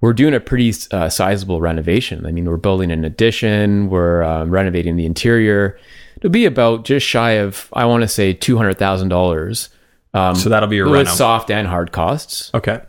we're 0.00 0.12
doing 0.12 0.34
a 0.34 0.40
pretty 0.40 0.72
uh, 0.92 1.08
sizable 1.08 1.60
renovation. 1.60 2.26
I 2.26 2.32
mean, 2.32 2.44
we're 2.48 2.58
building 2.58 2.92
an 2.92 3.04
addition, 3.04 3.90
we're 3.90 4.22
um, 4.22 4.50
renovating 4.50 4.96
the 4.96 5.06
interior. 5.06 5.78
It'll 6.16 6.30
be 6.30 6.46
about 6.46 6.84
just 6.84 7.04
shy 7.06 7.32
of, 7.32 7.68
I 7.72 7.86
want 7.86 8.02
to 8.02 8.08
say, 8.08 8.32
two 8.32 8.56
hundred 8.56 8.78
thousand 8.78 9.08
dollars 9.08 9.70
um, 10.16 10.34
so 10.34 10.48
that'll 10.48 10.68
be 10.68 10.76
your 10.76 10.88
with 10.88 11.08
soft 11.08 11.50
and 11.50 11.68
hard 11.68 11.92
costs. 11.92 12.50
Okay, 12.54 12.80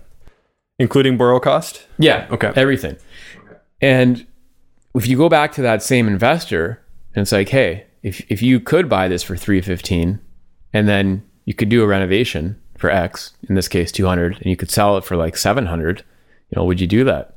including 0.80 1.18
borrow 1.18 1.40
cost. 1.40 1.86
Yeah. 1.98 2.28
Okay. 2.32 2.52
Everything. 2.56 2.98
And 3.82 4.26
if 4.96 5.08
you 5.08 5.18
go 5.18 5.30
back 5.30 5.52
to 5.54 5.62
that 5.62 5.84
same 5.84 6.08
investor 6.08 6.84
and 7.14 7.22
it's 7.22 7.32
like, 7.32 7.50
hey, 7.50 7.86
if 8.04 8.26
if 8.32 8.42
you 8.42 8.60
could 8.60 8.90
buy 8.90 9.08
this 9.08 9.24
for 9.24 9.36
three 9.36 9.62
fifteen, 9.62 10.20
and 10.74 10.88
then 10.88 11.24
you 11.46 11.54
could 11.54 11.70
do 11.70 11.84
a 11.84 11.88
renovation 11.88 12.60
for 12.78 12.90
X, 12.90 13.34
in 13.50 13.56
this 13.56 13.68
case 13.68 13.92
two 13.92 14.06
hundred, 14.06 14.38
and 14.38 14.48
you 14.48 14.56
could 14.56 14.72
sell 14.72 14.98
it 14.98 15.04
for 15.04 15.16
like 15.16 15.38
seven 15.38 15.66
hundred, 15.66 16.04
you 16.50 16.56
know, 16.56 16.66
would 16.66 16.80
you 16.80 16.88
do 16.88 17.04
that? 17.04 17.37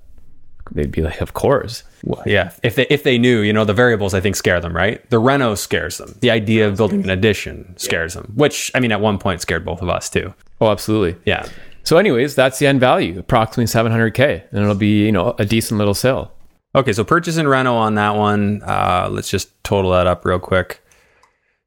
They'd 0.73 0.91
be 0.91 1.03
like, 1.03 1.21
of 1.21 1.35
course. 1.35 1.83
Well, 2.03 2.23
yeah, 2.27 2.53
if 2.63 2.77
they 2.77 2.87
if 2.89 3.03
they 3.03 3.19
knew, 3.19 3.41
you 3.41 3.53
know, 3.53 3.65
the 3.65 3.75
variables 3.75 4.15
I 4.15 4.21
think 4.21 4.37
scare 4.37 4.61
them, 4.61 4.75
right? 4.75 5.09
The 5.11 5.19
reno 5.19 5.55
scares 5.55 5.99
them. 5.99 6.17
The 6.21 6.31
idea 6.31 6.67
of 6.67 6.77
building 6.77 7.05
an 7.05 7.11
addition 7.11 7.77
scares 7.77 8.15
them, 8.15 8.33
which 8.35 8.71
I 8.75 8.81
mean, 8.81 8.93
at 8.93 9.01
one 9.01 9.19
point 9.19 9.41
scared 9.41 9.65
both 9.65 9.83
of 9.83 9.89
us 9.89 10.09
too. 10.09 10.33
Oh, 10.61 10.71
absolutely. 10.71 11.21
Yeah. 11.25 11.47
So, 11.83 11.97
anyways, 11.97 12.35
that's 12.35 12.59
the 12.59 12.67
end 12.67 12.81
value, 12.81 13.19
approximately 13.19 13.65
700k, 13.65 14.51
and 14.51 14.63
it'll 14.63 14.75
be 14.75 15.05
you 15.05 15.13
know 15.13 15.35
a 15.39 15.45
decent 15.45 15.79
little 15.79 15.95
sale. 15.95 16.33
Okay, 16.75 16.93
so 16.93 17.03
purchase 17.03 17.37
and 17.37 17.49
reno 17.49 17.75
on 17.75 17.97
that 17.97 18.17
one. 18.17 18.63
Uh, 18.63 19.09
let's 19.11 19.29
just 19.29 19.49
total 19.65 19.91
that 19.91 20.07
up 20.07 20.25
real 20.25 20.39
quick. 20.39 20.83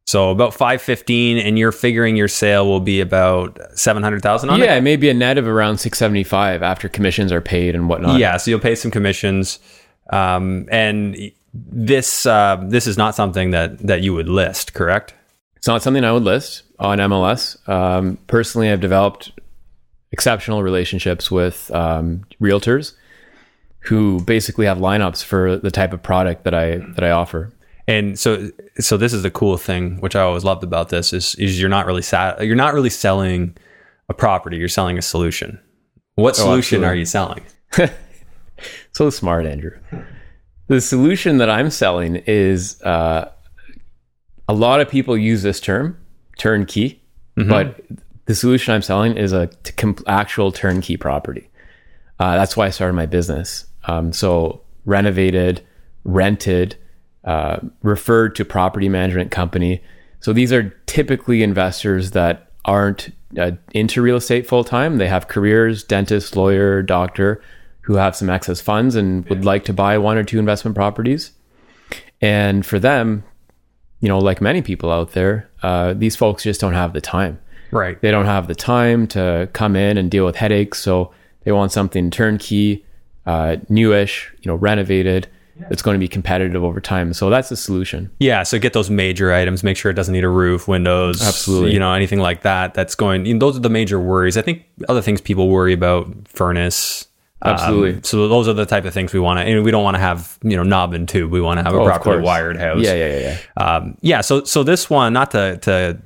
So 0.06 0.32
about 0.32 0.54
five 0.54 0.82
fifteen, 0.82 1.38
and 1.38 1.58
you're 1.58 1.72
figuring 1.72 2.16
your 2.18 2.28
sale 2.28 2.68
will 2.68 2.82
be 2.82 2.99
about 2.99 3.60
seven 3.76 4.04
hundred 4.04 4.22
thousand 4.22 4.49
on 4.49 4.60
yeah, 4.60 4.66
it. 4.66 4.68
Yeah, 4.68 4.80
maybe 4.82 5.10
a 5.10 5.14
net 5.14 5.38
of 5.38 5.47
around 5.47 5.78
six 5.78 5.97
seventy 5.97 6.24
five 6.24 6.62
after 6.62 6.89
commissions 6.89 7.32
are 7.32 7.41
paid 7.41 7.74
and 7.74 7.88
whatnot. 7.88 8.20
Yeah, 8.20 8.38
so 8.38 8.51
you'll 8.51 8.60
pay 8.60 8.76
some 8.76 8.91
commissions, 8.91 9.60
um, 10.10 10.68
and 10.70 11.32
this 11.54 12.26
uh, 12.26 12.62
this 12.68 12.86
is 12.86 12.97
not 12.97 13.16
something 13.16 13.51
that 13.51 13.80
that 13.80 14.01
you 14.01 14.14
would 14.14 14.28
list, 14.28 14.74
correct? 14.74 15.14
It's 15.56 15.68
not 15.68 15.82
something 15.82 16.04
I 16.04 16.12
would 16.12 16.24
list 16.24 16.64
on 16.80 16.97
MLS. 16.97 17.68
Um, 17.70 18.18
personally, 18.28 18.70
I've 18.70 18.82
developed 18.82 19.32
exceptional 20.12 20.64
relationships 20.64 21.32
with 21.32 21.72
um, 21.72 22.26
realtors 22.41 22.93
who 23.80 24.22
basically 24.22 24.66
have 24.66 24.78
lineups 24.78 25.24
for 25.24 25.58
the 25.58 25.72
type 25.72 25.93
of 25.93 26.04
product 26.04 26.43
that 26.43 26.54
I 26.54 26.78
that 26.95 27.04
I 27.04 27.12
offer 27.12 27.54
and 27.88 28.18
so 28.18 28.50
so 28.80 28.98
this 28.98 29.14
is 29.14 29.24
the 29.24 29.32
cool 29.32 29.58
thing 29.58 30.00
which 30.00 30.16
i 30.16 30.22
always 30.22 30.44
loved 30.44 30.64
about 30.64 30.90
this 30.90 31.14
is 31.14 31.36
is 31.36 31.60
you're 31.60 31.70
not 31.70 31.86
really 31.86 32.02
sat, 32.02 32.46
you're 32.46 32.56
not 32.56 32.74
really 32.74 32.90
selling 32.90 33.56
a 34.10 34.14
property 34.14 34.58
you're 34.58 34.68
selling 34.68 34.98
a 34.98 35.02
solution 35.02 35.60
what 36.16 36.40
oh, 36.40 36.44
solution 36.44 36.84
oh, 36.84 36.88
are 36.88 36.96
you 36.96 37.06
selling 37.06 37.44
so 38.94 39.10
smart, 39.10 39.46
Andrew. 39.46 39.78
The 40.68 40.82
solution 40.82 41.38
that 41.38 41.50
I'm 41.50 41.70
selling 41.70 42.18
is 42.28 42.82
uh, 42.84 43.30
a 44.48 44.54
lot 44.54 44.82
of 44.82 44.90
people 44.90 45.18
use 45.18 45.44
this 45.44 45.60
term, 45.60 45.98
turnkey, 46.38 47.02
but 47.36 47.82
the 48.26 48.36
solution 48.36 48.74
I'm 48.74 48.82
selling 48.82 49.18
is 49.18 49.34
a 49.34 49.48
t- 49.48 49.74
com- 49.74 49.98
actual 50.08 50.52
turnkey 50.52 50.98
property. 50.98 51.50
Uh, 52.20 52.36
that's 52.38 52.56
why 52.56 52.68
I 52.68 52.70
started 52.70 52.94
my 52.94 53.06
business. 53.06 53.66
Um, 53.86 54.14
so 54.14 54.62
renovated, 54.86 55.62
rented, 56.06 56.78
uh, 57.24 57.59
referred 57.82 58.36
to 58.36 58.45
property 58.45 58.89
management 58.89 59.32
company. 59.32 59.82
So 60.19 60.34
these 60.34 60.53
are 60.53 60.69
typically 60.86 61.43
investors 61.43 62.11
that 62.11 62.51
aren't 62.65 63.13
uh, 63.38 63.51
into 63.74 64.01
real 64.01 64.15
estate 64.15 64.47
full 64.47 64.63
time. 64.63 64.97
They 64.97 65.07
have 65.07 65.28
careers, 65.28 65.84
dentist, 65.84 66.36
lawyer, 66.36 66.82
doctor, 66.82 67.41
who 67.82 67.95
have 67.95 68.15
some 68.15 68.30
excess 68.30 68.61
funds 68.61 68.95
and 68.95 69.28
would 69.28 69.43
like 69.43 69.65
to 69.65 69.74
buy 69.74 69.97
one 69.97 70.17
or 70.17 70.24
two 70.24 70.39
investment 70.39 70.76
properties. 70.76 71.32
And 72.21 72.65
for 72.65 72.80
them, 72.80 73.24
you 73.99 74.07
know, 74.07 74.19
like 74.19 74.41
many 74.41 74.61
people 74.61 74.91
out 74.91 75.11
there, 75.11 75.49
uh, 75.61 75.93
these 75.93 76.15
folks 76.15 76.43
just 76.43 76.61
don't 76.61 76.74
have 76.74 76.93
the 76.93 77.01
time. 77.01 77.39
Right. 77.71 77.99
They 78.01 78.11
don't 78.11 78.26
have 78.26 78.47
the 78.47 78.55
time 78.55 79.07
to 79.07 79.49
come 79.53 79.76
in 79.76 79.97
and 79.97 80.09
deal 80.09 80.26
with 80.26 80.36
headaches, 80.36 80.80
so 80.80 81.11
they 81.43 81.51
want 81.51 81.71
something 81.71 82.11
turnkey, 82.11 82.86
uh, 83.26 83.57
newish, 83.67 84.32
you 84.41 84.49
know, 84.49 84.55
renovated. 84.55 85.28
That's 85.70 85.82
going 85.84 85.95
to 85.95 85.99
be 85.99 86.08
competitive 86.08 86.64
over 86.64 86.82
time. 86.82 87.14
So 87.14 87.30
that's 87.30 87.49
the 87.49 87.56
solution. 87.56 88.10
Yeah, 88.20 88.41
so 88.43 88.58
get 88.58 88.74
those 88.74 88.89
major 88.89 89.32
items. 89.32 89.64
Make 89.64 89.78
sure 89.78 89.91
it 89.91 89.93
doesn't 89.93 90.14
need 90.14 90.24
a 90.24 90.30
roof, 90.30 90.68
windows, 90.68 91.22
Absolutely. 91.26 91.74
You 91.74 91.80
know, 91.80 91.93
anything 91.93 92.20
like 92.20 92.41
that. 92.41 92.74
That's 92.74 92.95
going. 92.95 93.26
You 93.28 93.34
know, 93.36 93.39
those 93.39 93.58
are 93.58 93.60
the 93.62 93.70
major 93.70 93.99
worries. 93.99 94.36
I 94.36 94.41
think 94.41 94.64
other 94.89 95.01
things 95.01 95.22
people 95.22 95.49
worry 95.49 95.74
about: 95.74 96.08
furnace. 96.28 97.08
um, 97.43 97.54
Absolutely. 97.54 98.01
so 98.04 98.28
those 98.28 98.47
are 98.47 98.54
the 98.54 98.66
type 98.66 98.86
of 98.86 98.93
things 98.93 99.14
we 99.14 99.20
want 99.20 99.39
to. 99.39 99.43
And 99.45 99.64
we 99.64 99.70
don't 99.70 99.84
want 99.84 99.95
to 99.95 99.99
have 100.01 100.39
you 100.43 100.58
know 100.58 100.64
knob 100.64 100.93
and 100.93 101.08
tube. 101.08 101.30
We 101.32 101.39
want 101.41 101.60
to 101.60 101.64
have 101.64 101.76
a 101.76 101.78
Oh, 101.80 101.86
properly 101.86 102.22
wired 102.24 102.58
house. 102.58 102.82
Yeah, 102.82 102.93
yeah, 102.95 103.18
yeah, 103.20 103.38
yeah. 103.58 103.64
Um, 103.64 103.97
yeah. 104.01 104.22
So 104.22 104.43
so 104.45 104.64
this 104.64 104.89
one, 104.89 105.14
not 105.14 105.32
to 105.32 105.58
to 105.58 105.99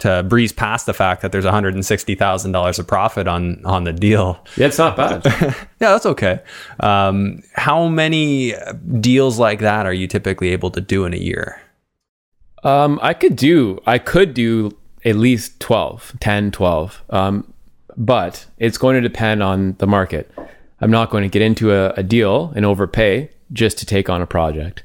to 0.00 0.22
breeze 0.22 0.52
past 0.52 0.86
the 0.86 0.94
fact 0.94 1.22
that 1.22 1.32
there's 1.32 1.44
one 1.44 1.54
hundred 1.54 1.74
and 1.74 1.84
sixty 1.84 2.14
thousand 2.14 2.52
dollars 2.52 2.78
of 2.78 2.86
profit 2.86 3.26
on 3.28 3.64
on 3.64 3.84
the 3.84 3.92
deal. 3.92 4.38
Yeah, 4.56 4.66
it's 4.66 4.78
not 4.78 4.96
bad. 4.96 5.24
Yeah, 5.80 5.92
that's 5.92 6.04
okay. 6.04 6.40
Um, 6.80 7.42
how 7.54 7.88
many 7.88 8.52
deals 9.00 9.38
like 9.38 9.60
that 9.60 9.86
are 9.86 9.94
you 9.94 10.06
typically 10.06 10.48
able 10.50 10.70
to 10.72 10.80
do 10.82 11.06
in 11.06 11.14
a 11.14 11.16
year? 11.16 11.62
Um, 12.62 12.98
I 13.02 13.14
could 13.14 13.34
do, 13.34 13.80
I 13.86 13.96
could 13.96 14.34
do 14.34 14.76
at 15.06 15.16
least 15.16 15.58
12, 15.60 16.16
10, 16.20 16.50
12. 16.50 17.02
Um, 17.08 17.54
but 17.96 18.44
it's 18.58 18.76
going 18.76 18.94
to 18.96 19.00
depend 19.00 19.42
on 19.42 19.74
the 19.78 19.86
market. 19.86 20.30
I'm 20.82 20.90
not 20.90 21.10
going 21.10 21.22
to 21.22 21.28
get 21.28 21.40
into 21.40 21.72
a, 21.72 21.92
a 21.92 22.02
deal 22.02 22.52
and 22.54 22.66
overpay 22.66 23.30
just 23.52 23.78
to 23.78 23.86
take 23.86 24.10
on 24.10 24.20
a 24.20 24.26
project. 24.26 24.84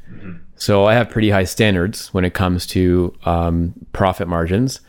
So 0.55 0.85
I 0.85 0.93
have 0.93 1.09
pretty 1.09 1.29
high 1.29 1.43
standards 1.43 2.13
when 2.13 2.23
it 2.23 2.33
comes 2.33 2.65
to 2.67 3.13
um, 3.25 3.73
profit 3.91 4.27
margins. 4.27 4.79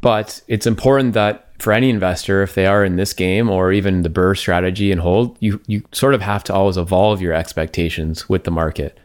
But 0.00 0.40
it's 0.48 0.66
important 0.66 1.14
that 1.14 1.48
for 1.60 1.72
any 1.72 1.90
investor, 1.90 2.42
if 2.42 2.54
they 2.54 2.66
are 2.66 2.84
in 2.84 2.96
this 2.96 3.12
game 3.12 3.50
or 3.50 3.70
even 3.72 4.02
the 4.02 4.08
BRRRR 4.08 4.38
strategy 4.38 4.90
and 4.90 5.00
hold, 5.00 5.36
you 5.40 5.60
you 5.66 5.82
sort 5.92 6.14
of 6.14 6.22
have 6.22 6.42
to 6.44 6.54
always 6.54 6.76
evolve 6.76 7.20
your 7.20 7.34
expectations 7.34 8.28
with 8.28 8.44
the 8.44 8.50
market. 8.50 8.98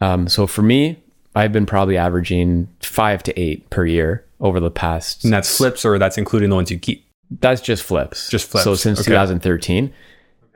Um, 0.00 0.28
so 0.28 0.46
for 0.46 0.62
me, 0.62 1.02
I've 1.34 1.52
been 1.52 1.66
probably 1.66 1.96
averaging 1.96 2.68
five 2.80 3.22
to 3.24 3.40
eight 3.40 3.68
per 3.70 3.86
year 3.86 4.24
over 4.40 4.58
the 4.58 4.70
past. 4.70 5.24
And 5.24 5.32
that's 5.32 5.56
flips, 5.56 5.84
or 5.84 5.98
that's 5.98 6.18
including 6.18 6.50
the 6.50 6.56
ones 6.56 6.70
you 6.70 6.78
keep. 6.78 7.06
That's 7.40 7.60
just 7.60 7.82
flips. 7.82 8.30
Just 8.30 8.48
flips, 8.48 8.64
So 8.64 8.74
since 8.74 9.00
okay. 9.00 9.10
2013, 9.10 9.92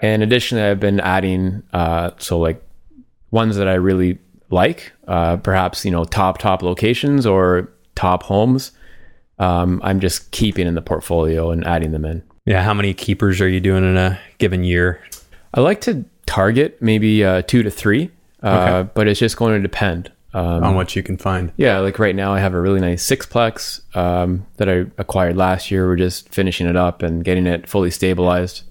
and 0.01 0.23
additionally, 0.23 0.65
I've 0.65 0.81
been 0.81 1.01
adding 1.01 1.63
uh, 1.73 2.13
so 2.19 2.39
like 2.39 2.63
ones 3.31 3.57
that 3.57 3.69
I 3.69 3.75
really 3.75 4.19
like, 4.51 4.93
uh, 5.07 5.37
perhaps 5.37 5.85
you 5.85 5.91
know 5.91 6.05
top 6.05 6.39
top 6.39 6.63
locations 6.63 7.27
or 7.27 7.71
top 7.95 8.25
homes. 8.25 8.73
Um, 9.41 9.81
I'm 9.83 9.99
just 10.01 10.31
keeping 10.31 10.67
in 10.67 10.75
the 10.75 10.83
portfolio 10.83 11.51
and 11.51 11.67
adding 11.67 11.91
them 11.91 12.05
in. 12.05 12.23
Yeah, 12.45 12.63
how 12.63 12.75
many 12.75 12.95
keepers 12.95 13.41
are 13.41 13.49
you 13.49 13.59
doing 13.61 13.85
in 13.85 13.97
a 13.97 14.21
given 14.39 14.63
year? 14.65 15.03
I 15.55 15.61
like 15.61 15.81
to 15.83 16.05
target 16.27 16.81
maybe 16.81 17.25
uh, 17.25 17.43
two 17.43 17.63
to 17.63 17.71
three, 17.71 18.11
uh, 18.43 18.85
but 18.85 19.09
it's 19.09 19.19
just 19.19 19.37
going 19.37 19.55
to 19.55 19.61
depend. 19.61 20.13
Um, 20.33 20.63
On 20.63 20.75
what 20.77 20.95
you 20.95 21.03
can 21.03 21.17
find. 21.17 21.53
Yeah, 21.57 21.81
like 21.81 21.99
right 21.99 22.15
now, 22.15 22.33
I 22.33 22.39
have 22.39 22.55
a 22.55 22.61
really 22.61 22.79
nice 22.79 23.05
sixplex 23.05 23.81
um, 23.97 24.47
that 24.59 24.69
I 24.69 24.87
acquired 24.97 25.37
last 25.37 25.73
year. 25.73 25.89
We're 25.89 25.97
just 25.97 26.29
finishing 26.29 26.69
it 26.69 26.77
up 26.77 27.03
and 27.03 27.25
getting 27.25 27.49
it 27.49 27.69
fully 27.69 27.91
stabilized. 27.91 28.63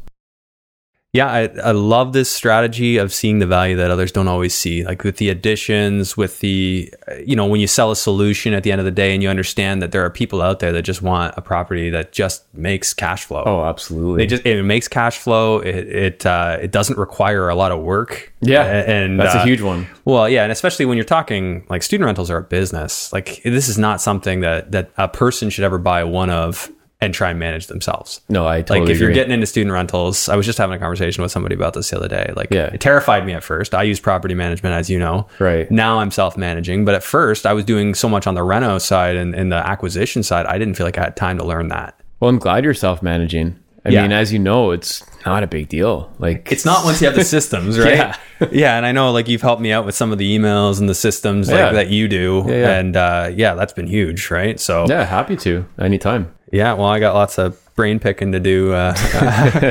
Yeah, 1.11 1.25
I, 1.25 1.47
I 1.63 1.71
love 1.71 2.13
this 2.13 2.29
strategy 2.29 2.97
of 2.97 3.11
seeing 3.11 3.39
the 3.39 3.47
value 3.47 3.75
that 3.77 3.89
others 3.89 4.11
don't 4.11 4.27
always 4.27 4.53
see. 4.53 4.85
Like 4.85 5.03
with 5.03 5.17
the 5.17 5.29
additions, 5.29 6.15
with 6.15 6.39
the, 6.39 6.93
you 7.25 7.35
know, 7.35 7.47
when 7.47 7.59
you 7.59 7.65
sell 7.65 7.89
a 7.89 7.95
solution 7.95 8.53
at 8.53 8.61
the 8.61 8.71
end 8.71 8.79
of 8.79 8.85
the 8.85 8.91
day 8.91 9.15
and 9.15 9.23
you 9.23 9.29
understand 9.29 9.81
that 9.81 9.91
there 9.91 10.05
are 10.05 10.11
people 10.11 10.39
out 10.39 10.59
there 10.59 10.71
that 10.71 10.83
just 10.83 11.01
want 11.01 11.33
a 11.35 11.41
property 11.41 11.89
that 11.89 12.11
just 12.11 12.45
makes 12.53 12.93
cash 12.93 13.25
flow. 13.25 13.43
Oh, 13.43 13.63
absolutely. 13.63 14.23
They 14.23 14.27
just 14.27 14.45
it 14.45 14.61
makes 14.61 14.87
cash 14.87 15.17
flow. 15.17 15.57
It 15.59 15.87
it 15.87 16.25
uh, 16.27 16.59
it 16.61 16.71
doesn't 16.71 16.99
require 16.99 17.49
a 17.49 17.55
lot 17.55 17.71
of 17.71 17.81
work. 17.81 18.31
Yeah, 18.41 18.63
and 18.65 19.19
that's 19.19 19.33
uh, 19.33 19.39
a 19.39 19.43
huge 19.43 19.61
one. 19.61 19.87
Well, 20.05 20.29
yeah, 20.29 20.43
and 20.43 20.51
especially 20.51 20.85
when 20.85 20.95
you're 20.95 21.05
talking 21.05 21.65
like 21.69 21.81
student 21.81 22.05
rentals 22.05 22.29
are 22.29 22.37
a 22.37 22.43
business. 22.43 23.11
Like 23.11 23.41
this 23.43 23.67
is 23.67 23.79
not 23.79 23.99
something 23.99 24.41
that 24.41 24.71
that 24.73 24.91
a 24.95 25.07
person 25.07 25.49
should 25.49 25.63
ever 25.63 25.79
buy 25.79 26.03
one 26.03 26.29
of 26.29 26.71
and 27.01 27.13
try 27.13 27.29
and 27.29 27.39
manage 27.39 27.67
themselves. 27.67 28.19
No, 28.27 28.45
I 28.45 28.61
totally 28.61 28.81
Like 28.81 28.89
if 28.89 28.99
you're 28.99 29.09
agree. 29.09 29.15
getting 29.15 29.31
into 29.33 29.45
student 29.45 29.71
rentals, 29.73 30.27
I 30.27 30.35
was 30.35 30.45
just 30.45 30.57
having 30.57 30.75
a 30.75 30.79
conversation 30.79 31.21
with 31.21 31.31
somebody 31.31 31.55
about 31.55 31.73
this 31.73 31.89
the 31.89 31.97
other 31.97 32.09
day. 32.09 32.33
Like 32.35 32.49
Yeah. 32.51 32.71
it 32.73 32.81
terrified 32.81 33.25
me 33.25 33.33
at 33.33 33.43
first. 33.43 33.73
I 33.73 33.83
use 33.83 33.99
property 34.01 34.33
management, 34.35 34.75
as 34.75 34.89
you 34.89 34.99
know. 34.99 35.27
Right. 35.39 35.69
Now 35.71 35.99
I'm 35.99 36.11
self-managing, 36.11 36.83
but 36.83 36.95
at 36.95 37.03
first 37.03 37.45
I 37.45 37.53
was 37.53 37.63
doing 37.63 37.93
so 37.93 38.09
much 38.09 38.27
on 38.27 38.35
the 38.35 38.43
reno 38.43 38.77
side 38.79 39.15
and, 39.15 39.33
and 39.33 39.49
the 39.51 39.55
acquisition 39.65 40.23
side, 40.23 40.45
I 40.45 40.57
didn't 40.57 40.73
feel 40.75 40.85
like 40.85 40.97
I 40.97 41.03
had 41.05 41.15
time 41.15 41.37
to 41.37 41.45
learn 41.45 41.69
that. 41.69 41.95
well, 42.19 42.27
I'm 42.29 42.37
glad 42.37 42.65
you're 42.65 42.73
self 42.73 43.01
managing. 43.01 43.57
I 43.85 43.91
Yeah. 43.91 44.01
mean, 44.01 44.11
as 44.11 44.33
you 44.33 44.39
know, 44.39 44.71
it's 44.71 45.01
not 45.25 45.41
a 45.41 45.47
big 45.47 45.69
deal. 45.69 46.11
Like 46.19 46.51
It's 46.51 46.65
not 46.65 46.83
once 46.83 46.99
you 46.99 47.07
have 47.07 47.15
the 47.15 47.23
systems, 47.37 47.79
right? 47.79 47.93
Yeah. 47.95 48.15
yeah, 48.51 48.75
and 48.77 48.85
I 48.85 48.91
know 48.91 49.13
like 49.13 49.29
you've 49.29 49.41
helped 49.41 49.61
me 49.61 49.71
out 49.71 49.85
with 49.85 49.95
some 49.95 50.11
of 50.11 50.17
the 50.17 50.37
emails 50.37 50.81
and 50.81 50.89
the 50.89 50.93
systems 50.95 51.47
like, 51.49 51.57
Yeah. 51.59 51.71
that 51.71 51.87
you 51.87 52.09
do, 52.09 52.43
Yeah, 52.45 52.53
yeah. 52.55 52.77
and 52.77 52.97
uh, 52.97 53.29
yeah, 53.33 53.53
that's 53.53 53.71
been 53.71 53.87
huge, 53.87 54.29
right? 54.31 54.59
So 54.59 54.85
yeah, 54.89 55.05
happy 55.05 55.37
to 55.37 55.65
anytime. 55.79 56.33
Yeah, 56.51 56.73
well, 56.73 56.87
I 56.87 56.99
got 56.99 57.13
lots 57.13 57.37
of 57.37 57.59
brain 57.75 57.99
picking 57.99 58.31
to 58.31 58.39
do. 58.39 58.73
Uh, 58.73 58.93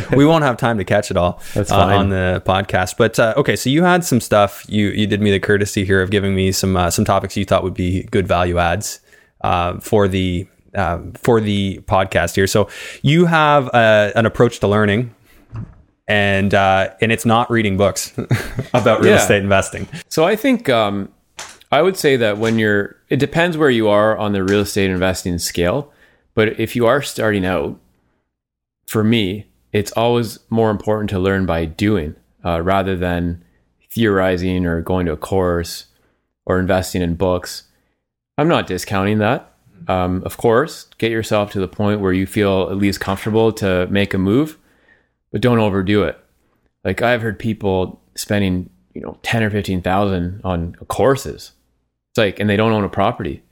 we 0.16 0.24
won't 0.24 0.45
have 0.45 0.57
time 0.57 0.79
to 0.79 0.85
catch 0.85 1.11
it 1.11 1.16
all 1.16 1.41
uh, 1.57 1.64
on 1.74 2.09
the 2.11 2.43
podcast. 2.47 2.97
But 2.97 3.18
uh, 3.18 3.35
okay, 3.37 3.57
so 3.57 3.68
you 3.70 3.83
had 3.83 4.05
some 4.05 4.20
stuff. 4.20 4.64
You 4.68 4.89
you 4.89 5.07
did 5.07 5.20
me 5.20 5.31
the 5.31 5.41
courtesy 5.41 5.85
here 5.85 6.01
of 6.01 6.11
giving 6.11 6.35
me 6.35 6.53
some 6.53 6.76
uh, 6.76 6.91
some 6.91 7.05
topics 7.05 7.37
you 7.37 7.45
thought 7.45 7.62
would 7.64 7.74
be 7.74 8.05
good 8.05 8.29
value 8.29 8.59
adds 8.59 9.01
uh, 9.43 9.79
for 9.81 10.07
the 10.09 10.47
uh, 10.74 10.99
for 11.14 11.41
the 11.41 11.79
podcast 11.87 12.35
here. 12.37 12.47
So 12.47 12.68
you 13.03 13.26
have 13.26 13.68
uh, 13.74 14.12
an 14.14 14.24
approach 14.26 14.61
to 14.61 14.68
learning. 14.68 15.14
And 16.07 16.55
uh, 16.55 16.91
and 17.03 17.12
it's 17.12 17.26
not 17.26 17.51
reading 17.51 17.76
books 17.76 18.14
about 18.72 19.01
real 19.01 19.11
Yeah. 19.12 19.16
estate 19.20 19.43
investing. 19.43 19.87
So 20.09 20.24
I 20.24 20.37
think 20.37 20.70
um, 20.70 21.11
I 21.70 21.83
would 21.83 21.99
say 21.99 22.16
that 22.16 22.39
when 22.39 22.59
you're, 22.59 22.97
it 23.11 23.18
depends 23.18 23.59
where 23.59 23.68
you 23.68 23.89
are 23.89 24.16
on 24.16 24.33
the 24.33 24.43
real 24.43 24.61
estate 24.61 24.89
investing 24.91 25.37
scale. 25.39 25.93
But 26.39 26.61
if 26.61 26.76
you 26.76 26.86
are 26.86 27.03
starting 27.03 27.45
out, 27.45 27.80
for 28.86 29.03
me, 29.03 29.49
it's 29.72 29.91
always 29.91 30.39
more 30.51 30.70
important 30.70 31.11
to 31.11 31.18
learn 31.18 31.47
by 31.47 31.64
doing 31.64 32.14
uh, 32.45 32.62
rather 32.62 32.97
than 32.97 33.43
theorizing 33.91 34.64
or 34.64 34.80
going 34.80 35.07
to 35.07 35.12
a 35.12 35.16
course 35.16 35.86
or 36.47 36.61
investing 36.61 37.03
in 37.03 37.16
books. 37.16 37.64
I'm 38.39 38.47
not 38.47 38.68
discounting 38.68 39.18
that. 39.18 39.53
Um, 39.89 40.22
of 40.24 40.36
course, 40.36 40.84
get 40.99 41.11
yourself 41.11 41.51
to 41.51 41.59
the 41.59 41.66
point 41.66 42.01
where 42.01 42.12
you 42.12 42.24
feel 42.24 42.68
at 42.70 42.76
least 42.76 43.01
comfortable 43.01 43.51
to 43.55 43.89
make 43.89 44.14
a 44.14 44.18
move, 44.18 44.59
but 45.32 45.41
don't 45.41 45.59
overdo 45.59 46.05
it. 46.05 46.20
Like 46.84 47.03
I've 47.03 47.20
heard 47.20 47.41
people 47.41 48.01
spending, 48.14 48.70
you 48.95 49.01
know, 49.01 49.18
ten 49.24 49.43
or 49.43 49.51
fifteen 49.51 49.82
thousand 49.82 50.43
on 50.45 50.76
courses. 50.86 51.51
It's 52.12 52.18
like, 52.18 52.39
and 52.39 52.49
they 52.49 52.57
don't 52.57 52.70
own 52.70 52.84
a 52.84 52.89
property. 52.89 53.43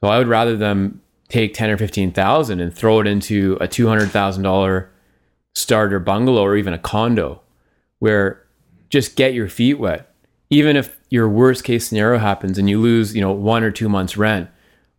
So 0.00 0.06
I 0.06 0.18
would 0.18 0.28
rather 0.28 0.56
them 0.56 1.00
take 1.28 1.54
ten 1.54 1.70
or 1.70 1.76
fifteen 1.76 2.12
thousand 2.12 2.60
and 2.60 2.72
throw 2.74 3.00
it 3.00 3.06
into 3.06 3.56
a 3.60 3.68
two 3.68 3.88
hundred 3.88 4.10
thousand 4.10 4.42
dollar 4.42 4.90
starter 5.54 5.98
bungalow 5.98 6.42
or 6.42 6.56
even 6.56 6.72
a 6.72 6.78
condo, 6.78 7.40
where 7.98 8.44
just 8.90 9.16
get 9.16 9.34
your 9.34 9.48
feet 9.48 9.74
wet. 9.74 10.12
Even 10.50 10.76
if 10.76 10.96
your 11.10 11.28
worst 11.28 11.64
case 11.64 11.88
scenario 11.88 12.18
happens 12.18 12.58
and 12.58 12.70
you 12.70 12.80
lose, 12.80 13.14
you 13.14 13.20
know, 13.20 13.32
one 13.32 13.64
or 13.64 13.70
two 13.70 13.88
months 13.88 14.16
rent, 14.16 14.48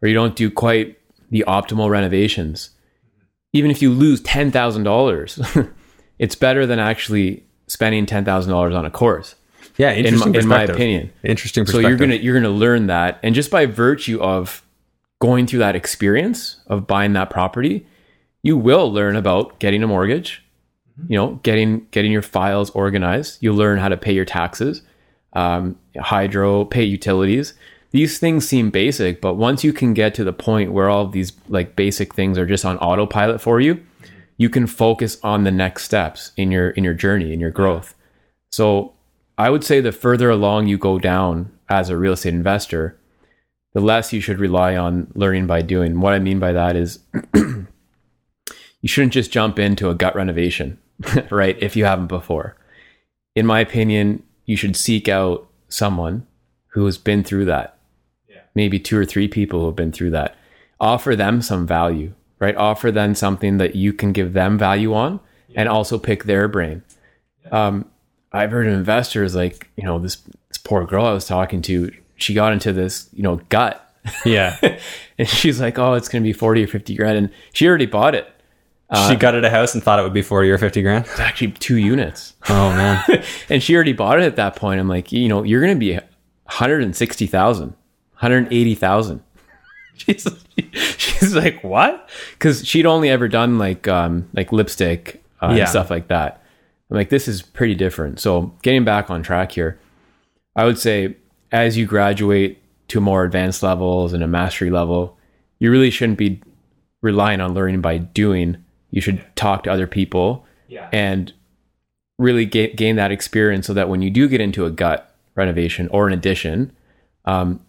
or 0.02 0.08
you 0.08 0.14
don't 0.14 0.36
do 0.36 0.52
quite 0.52 1.00
the 1.30 1.44
optimal 1.48 1.90
renovations, 1.90 2.72
even 3.54 3.72
if 3.72 3.82
you 3.82 3.92
lose 3.92 4.22
ten 4.22 4.52
thousand 4.52 4.84
dollars, 4.84 5.40
it's 6.20 6.36
better 6.36 6.66
than 6.66 6.80
actually 6.80 7.46
spending 7.68 8.06
ten 8.06 8.26
thousand 8.26 8.52
dollars 8.52 8.74
on 8.74 8.86
a 8.86 8.92
course. 8.92 9.36
Yeah, 9.78 9.92
In 9.92 10.08
interesting 10.08 10.32
my, 10.32 10.40
in 10.40 10.48
my 10.48 10.64
opinion, 10.64 11.12
Interesting 11.24 11.66
so 11.68 11.80
you're 11.80 11.98
gonna 11.98 12.16
you're 12.16 12.34
gonna 12.34 12.50
learn 12.50 12.88
that, 12.88 13.20
and 13.22 13.36
just 13.36 13.52
by 13.52 13.68
virtue 13.68 14.20
of 14.20 14.64
going 15.20 15.48
through 15.48 15.60
that 15.60 15.76
experience 15.76 16.62
of 16.68 16.88
buying 16.88 17.14
that 17.14 17.30
property, 17.30 17.86
you 18.44 18.58
will 18.58 18.92
learn 18.92 19.16
about 19.16 19.60
getting 19.60 19.84
a 19.84 19.88
mortgage, 19.88 20.44
you 21.08 21.18
know, 21.18 21.40
getting 21.44 21.88
getting 21.92 22.12
your 22.12 22.22
files 22.22 22.70
organized. 22.72 23.38
You 23.42 23.54
learn 23.54 23.80
how 23.80 23.90
to 23.90 23.98
pay 23.98 24.14
your 24.14 24.26
taxes, 24.26 24.82
um, 25.34 25.78
hydro, 26.00 26.66
pay 26.66 26.84
utilities. 26.84 27.54
These 27.92 28.20
things 28.20 28.48
seem 28.48 28.70
basic, 28.70 29.22
but 29.22 29.36
once 29.36 29.64
you 29.64 29.74
can 29.74 29.94
get 29.94 30.14
to 30.16 30.24
the 30.24 30.34
point 30.34 30.72
where 30.74 30.90
all 30.90 31.06
of 31.06 31.14
these 31.14 31.32
like 31.48 31.76
basic 31.76 32.14
things 32.14 32.38
are 32.38 32.46
just 32.46 32.66
on 32.66 32.78
autopilot 32.78 33.42
for 33.42 33.60
you, 33.60 33.82
you 34.38 34.50
can 34.50 34.68
focus 34.68 35.18
on 35.24 35.44
the 35.44 35.52
next 35.52 35.84
steps 35.84 36.32
in 36.38 36.52
your 36.52 36.72
in 36.72 36.84
your 36.84 36.94
journey 36.94 37.34
in 37.34 37.40
your 37.40 37.52
growth. 37.52 37.96
So 38.52 38.94
I 39.38 39.50
would 39.50 39.64
say 39.64 39.82
the 39.82 39.92
further 39.92 40.30
along 40.30 40.68
you 40.68 40.78
go 40.78 41.00
down 41.00 41.52
as 41.70 41.90
a 41.90 41.98
real 41.98 42.14
estate 42.14 42.34
investor, 42.34 42.98
the 43.78 43.84
less 43.84 44.12
you 44.12 44.20
should 44.20 44.40
rely 44.40 44.76
on 44.76 45.06
learning 45.14 45.46
by 45.46 45.62
doing. 45.62 46.00
What 46.00 46.16
I 46.16 46.18
mean 46.18 46.40
by 46.40 46.52
that 46.52 46.76
is 46.76 46.98
you 47.36 47.68
shouldn't 48.86 49.14
just 49.14 49.32
jump 49.32 49.60
into 49.60 49.92
a 49.92 49.94
gut 49.94 50.16
renovation, 50.16 50.80
right? 51.30 51.56
If 51.62 51.76
you 51.76 51.86
haven't 51.86 52.08
before. 52.08 52.58
In 53.36 53.46
my 53.46 53.60
opinion, 53.60 54.24
you 54.48 54.58
should 54.58 54.76
seek 54.76 55.08
out 55.08 55.48
someone 55.70 56.26
who 56.70 56.86
has 56.86 56.98
been 56.98 57.24
through 57.24 57.46
that. 57.46 57.78
Yeah. 58.28 58.40
Maybe 58.56 58.80
two 58.80 58.98
or 58.98 59.06
three 59.06 59.28
people 59.28 59.60
who 59.60 59.68
have 59.68 59.76
been 59.76 59.92
through 59.92 60.10
that. 60.10 60.36
Offer 60.80 61.16
them 61.16 61.44
some 61.44 61.68
value, 61.68 62.14
right? 62.40 62.56
Offer 62.56 62.92
them 62.92 63.14
something 63.14 63.58
that 63.58 63.76
you 63.76 63.94
can 63.94 64.12
give 64.12 64.34
them 64.34 64.58
value 64.58 64.96
on 64.96 65.20
yeah. 65.50 65.60
and 65.60 65.70
also 65.70 66.00
pick 66.00 66.24
their 66.24 66.48
brain. 66.48 66.82
Yeah. 67.46 67.68
Um, 67.68 67.86
I've 68.32 68.50
heard 68.50 68.66
investors 68.66 69.36
like, 69.36 69.70
you 69.78 69.84
know, 69.84 70.00
this, 70.00 70.16
this 70.48 70.58
poor 70.58 70.84
girl 70.84 71.06
I 71.06 71.14
was 71.14 71.28
talking 71.28 71.62
to, 71.62 71.92
she 72.18 72.34
got 72.34 72.54
into 72.54 72.74
this, 72.74 73.10
you 73.14 73.24
know, 73.24 73.38
gut. 73.50 73.84
Yeah. 74.26 74.58
and 75.18 75.28
she's 75.28 75.62
like, 75.62 75.78
oh, 75.80 75.94
it's 75.94 76.10
going 76.10 76.22
to 76.22 76.28
be 76.28 76.34
40 76.34 76.64
or 76.64 76.68
50 76.68 76.96
grand. 76.96 77.18
And 77.18 77.30
she 77.54 77.68
already 77.68 77.86
bought 77.86 78.16
it. 78.16 78.32
Uh, 78.90 79.10
she 79.10 79.16
gutted 79.18 79.44
a 79.44 79.50
house 79.50 79.74
and 79.74 79.84
thought 79.84 80.00
it 80.00 80.04
would 80.04 80.14
be 80.14 80.22
40 80.22 80.50
or 80.50 80.58
50 80.58 80.82
grand. 80.82 81.06
It's 81.06 81.20
actually 81.20 81.52
two 81.52 81.76
units. 81.76 82.36
Oh 82.48 82.72
man. 82.72 83.04
and 83.50 83.62
she 83.62 83.76
already 83.76 83.94
bought 83.94 84.20
it 84.20 84.24
at 84.24 84.38
that 84.38 84.56
point. 84.56 84.80
I'm 84.80 84.88
like, 84.88 85.12
you 85.12 85.28
know, 85.28 85.44
you're 85.44 85.62
going 85.62 85.76
to 85.76 85.80
be 85.80 85.94
160,000, 85.94 87.68
180,000. 87.68 89.24
She's, 89.98 90.28
she's 90.98 91.34
like, 91.34 91.64
what? 91.64 92.08
Cause 92.38 92.64
she'd 92.64 92.86
only 92.86 93.10
ever 93.10 93.28
done 93.28 93.58
like, 93.58 93.88
um, 93.88 94.30
like 94.32 94.52
lipstick 94.52 95.24
uh, 95.42 95.48
yeah. 95.48 95.62
and 95.62 95.70
stuff 95.70 95.90
like 95.90 96.10
that. 96.10 96.44
I'm 96.92 96.98
like, 96.98 97.10
this 97.10 97.28
is 97.28 97.42
pretty 97.42 97.74
different. 97.74 98.20
So 98.20 98.54
getting 98.62 98.86
back 98.86 99.10
on 99.10 99.24
track 99.24 99.52
here, 99.52 99.80
I 100.56 100.66
would 100.66 100.78
say 100.78 101.18
as 101.52 101.78
you 101.78 101.86
graduate 101.86 102.62
to 102.90 103.02
more 103.02 103.24
advanced 103.24 103.64
levels 103.64 104.14
and 104.14 104.24
a 104.24 104.28
mastery 104.28 104.70
level, 104.70 105.18
you 105.60 105.72
really 105.72 105.90
shouldn't 105.90 106.18
be 106.18 106.42
relying 107.02 107.42
on 107.42 107.54
learning 107.54 107.82
by 107.82 107.98
doing. 107.98 108.58
You 108.92 109.02
should 109.02 109.24
talk 109.36 109.64
to 109.64 109.72
other 109.72 109.88
people 109.88 110.46
yeah. 110.68 110.90
and 110.92 111.34
really 112.18 112.46
ga- 112.46 112.74
gain 112.74 112.96
that 112.96 113.12
experience 113.12 113.68
so 113.68 113.74
that 113.74 113.90
when 113.90 114.02
you 114.02 114.10
do 114.10 114.28
get 114.28 114.42
into 114.42 114.66
a 114.66 114.72
gut 114.72 115.16
renovation 115.36 115.88
or 115.90 116.08
an 116.08 116.14
addition, 116.14 116.76
um, 117.26 117.60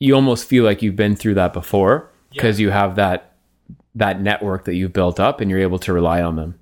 you 0.00 0.14
almost 0.14 0.46
feel 0.46 0.64
like 0.64 0.82
you've 0.82 0.96
been 0.96 1.16
through 1.16 1.34
that 1.34 1.52
before 1.52 2.10
because 2.30 2.58
yeah. 2.58 2.64
you 2.64 2.70
have 2.70 2.96
that 2.96 3.30
that 3.94 4.20
network 4.20 4.64
that 4.64 4.74
you've 4.74 4.92
built 4.92 5.20
up 5.20 5.40
and 5.40 5.48
you're 5.48 5.60
able 5.60 5.78
to 5.78 5.92
rely 5.92 6.20
on 6.20 6.34
them. 6.34 6.58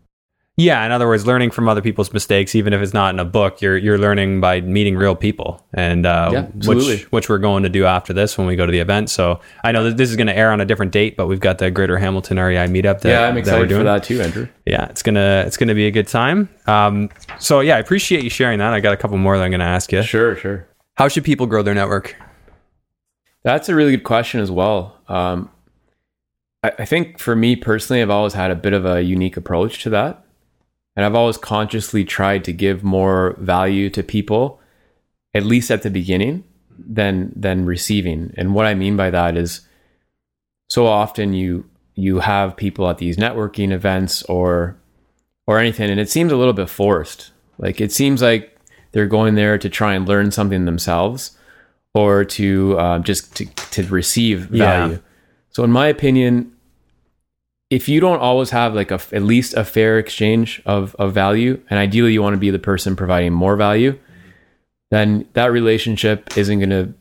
Yeah, 0.59 0.85
in 0.85 0.93
other 0.93 1.07
words, 1.07 1.27
learning 1.27 1.51
from 1.51 1.67
other 1.67 1.81
people's 1.81 2.13
mistakes, 2.13 2.55
even 2.55 2.75
if 2.75 2.83
it's 2.83 2.93
not 2.93 3.15
in 3.15 3.21
a 3.21 3.25
book, 3.25 3.63
you're 3.63 3.79
you're 3.79 3.97
learning 3.97 4.43
by 4.43 4.61
meeting 4.61 4.97
real 4.97 5.17
people, 5.17 5.67
and 5.73 6.05
uh, 6.05 6.29
yeah, 6.31 6.43
which 6.67 7.05
which 7.05 7.29
we're 7.31 7.39
going 7.39 7.63
to 7.63 7.71
do 7.71 7.87
after 7.87 8.13
this 8.13 8.37
when 8.37 8.47
we 8.47 8.55
go 8.55 8.67
to 8.67 8.73
the 8.73 8.81
event. 8.81 9.09
So 9.09 9.41
I 9.65 9.73
know 9.73 9.85
that 9.85 9.97
this 9.97 10.11
is 10.11 10.17
going 10.17 10.27
to 10.27 10.37
air 10.37 10.53
on 10.53 10.61
a 10.61 10.67
different 10.67 10.93
date, 10.93 11.17
but 11.17 11.27
we've 11.27 11.41
got 11.41 11.57
the 11.57 11.71
Greater 11.71 11.97
Hamilton 11.97 12.39
REI 12.39 12.67
meetup. 12.67 13.01
That, 13.01 13.09
yeah, 13.09 13.29
I'm 13.29 13.39
excited 13.39 13.71
that 13.71 13.77
for 13.79 13.83
that 13.83 14.05
too, 14.05 14.21
Andrew. 14.21 14.47
Yeah, 14.67 14.91
it's 14.91 15.03
gonna 15.03 15.45
it's 15.47 15.57
gonna 15.57 15.75
be 15.75 15.87
a 15.87 15.91
good 15.91 16.07
time. 16.07 16.51
Um, 16.67 17.09
so 17.39 17.61
yeah, 17.61 17.77
I 17.77 17.79
appreciate 17.79 18.23
you 18.23 18.31
sharing 18.31 18.59
that. 18.59 18.75
I 18.75 18.81
got 18.81 18.93
a 18.93 18.99
couple 18.99 19.17
more 19.17 19.39
that 19.39 19.45
I'm 19.45 19.51
going 19.51 19.61
to 19.61 19.67
ask 19.67 19.91
you. 19.91 20.03
Sure, 20.03 20.37
sure. 20.37 20.69
How 20.97 21.09
should 21.09 21.25
people 21.25 21.47
grow 21.47 21.63
their 21.63 21.75
network? 21.75 22.15
That's 23.43 23.71
a 23.71 23.75
really 23.75 23.93
good 23.93 24.05
question 24.05 24.41
as 24.41 24.51
well. 24.51 24.99
Um, 25.09 25.51
I, 26.63 26.73
I 26.81 26.85
think 26.85 27.19
for 27.19 27.35
me 27.35 27.57
personally, 27.57 28.03
I've 28.03 28.11
always 28.11 28.35
had 28.35 28.51
a 28.51 28.55
bit 28.55 28.75
of 28.75 28.85
a 28.85 29.03
unique 29.03 29.39
approach 29.39 29.83
to 29.85 29.91
that. 29.91 30.25
And 30.95 31.07
I've 31.07 31.15
always 31.15 31.39
consciously 31.39 32.05
tried 32.05 32.45
to 32.45 32.53
give 32.53 32.85
more 32.85 33.37
value 33.39 33.89
to 33.91 34.03
people, 34.03 34.61
at 35.33 35.45
least 35.45 35.71
at 35.71 35.83
the 35.83 35.91
beginning, 35.91 36.45
than 36.79 37.33
than 37.35 37.65
receiving. 37.65 38.33
And 38.37 38.55
what 38.55 38.67
I 38.67 38.75
mean 38.75 38.97
by 38.97 39.11
that 39.11 39.37
is 39.37 39.63
so 40.69 40.87
often 40.87 41.33
you 41.33 41.65
you 41.95 42.21
have 42.21 42.57
people 42.57 42.89
at 42.89 42.99
these 42.99 43.17
networking 43.17 43.73
events 43.73 44.23
or 44.25 44.77
or 45.47 45.59
anything 45.59 45.91
and 45.91 46.01
it 46.01 46.09
seems 46.11 46.33
a 46.33 46.37
little 46.37 46.53
bit 46.53 46.69
forced. 46.71 47.31
Like 47.59 47.81
it 47.81 47.93
seems 47.93 48.23
like 48.23 48.59
they're 48.93 49.07
going 49.07 49.35
there 49.35 49.59
to 49.59 49.69
try 49.69 49.95
and 49.95 50.07
learn 50.07 50.31
something 50.31 50.65
themselves 50.65 51.37
or 51.95 52.25
to 52.25 52.79
uh, 52.79 52.99
just 53.01 53.37
to, 53.37 53.47
to 53.47 53.83
receive 53.85 54.47
value. 54.47 54.95
Yeah. 54.95 54.99
So 55.51 55.65
in 55.65 55.71
my 55.71 55.89
opinion, 55.89 56.53
if 57.73 57.89
you 57.89 58.01
don't 58.01 58.21
always 58.21 58.51
have 58.51 58.75
like 58.75 58.91
a 58.91 59.01
at 59.13 59.23
least 59.23 59.55
a 59.55 59.65
fair 59.65 59.99
exchange 59.99 60.61
of 60.67 60.95
of 60.97 61.15
value, 61.15 61.59
and 61.71 61.79
ideally 61.79 62.13
you 62.13 62.23
want 62.23 62.35
to 62.35 62.39
be 62.39 62.51
the 62.51 62.59
person 62.59 62.95
providing 62.95 63.33
more 63.33 63.57
value, 63.57 63.99
then 64.91 65.27
that 65.33 65.51
relationship 65.51 66.37
isn't 66.37 66.59
going 66.59 66.69
to. 66.69 66.93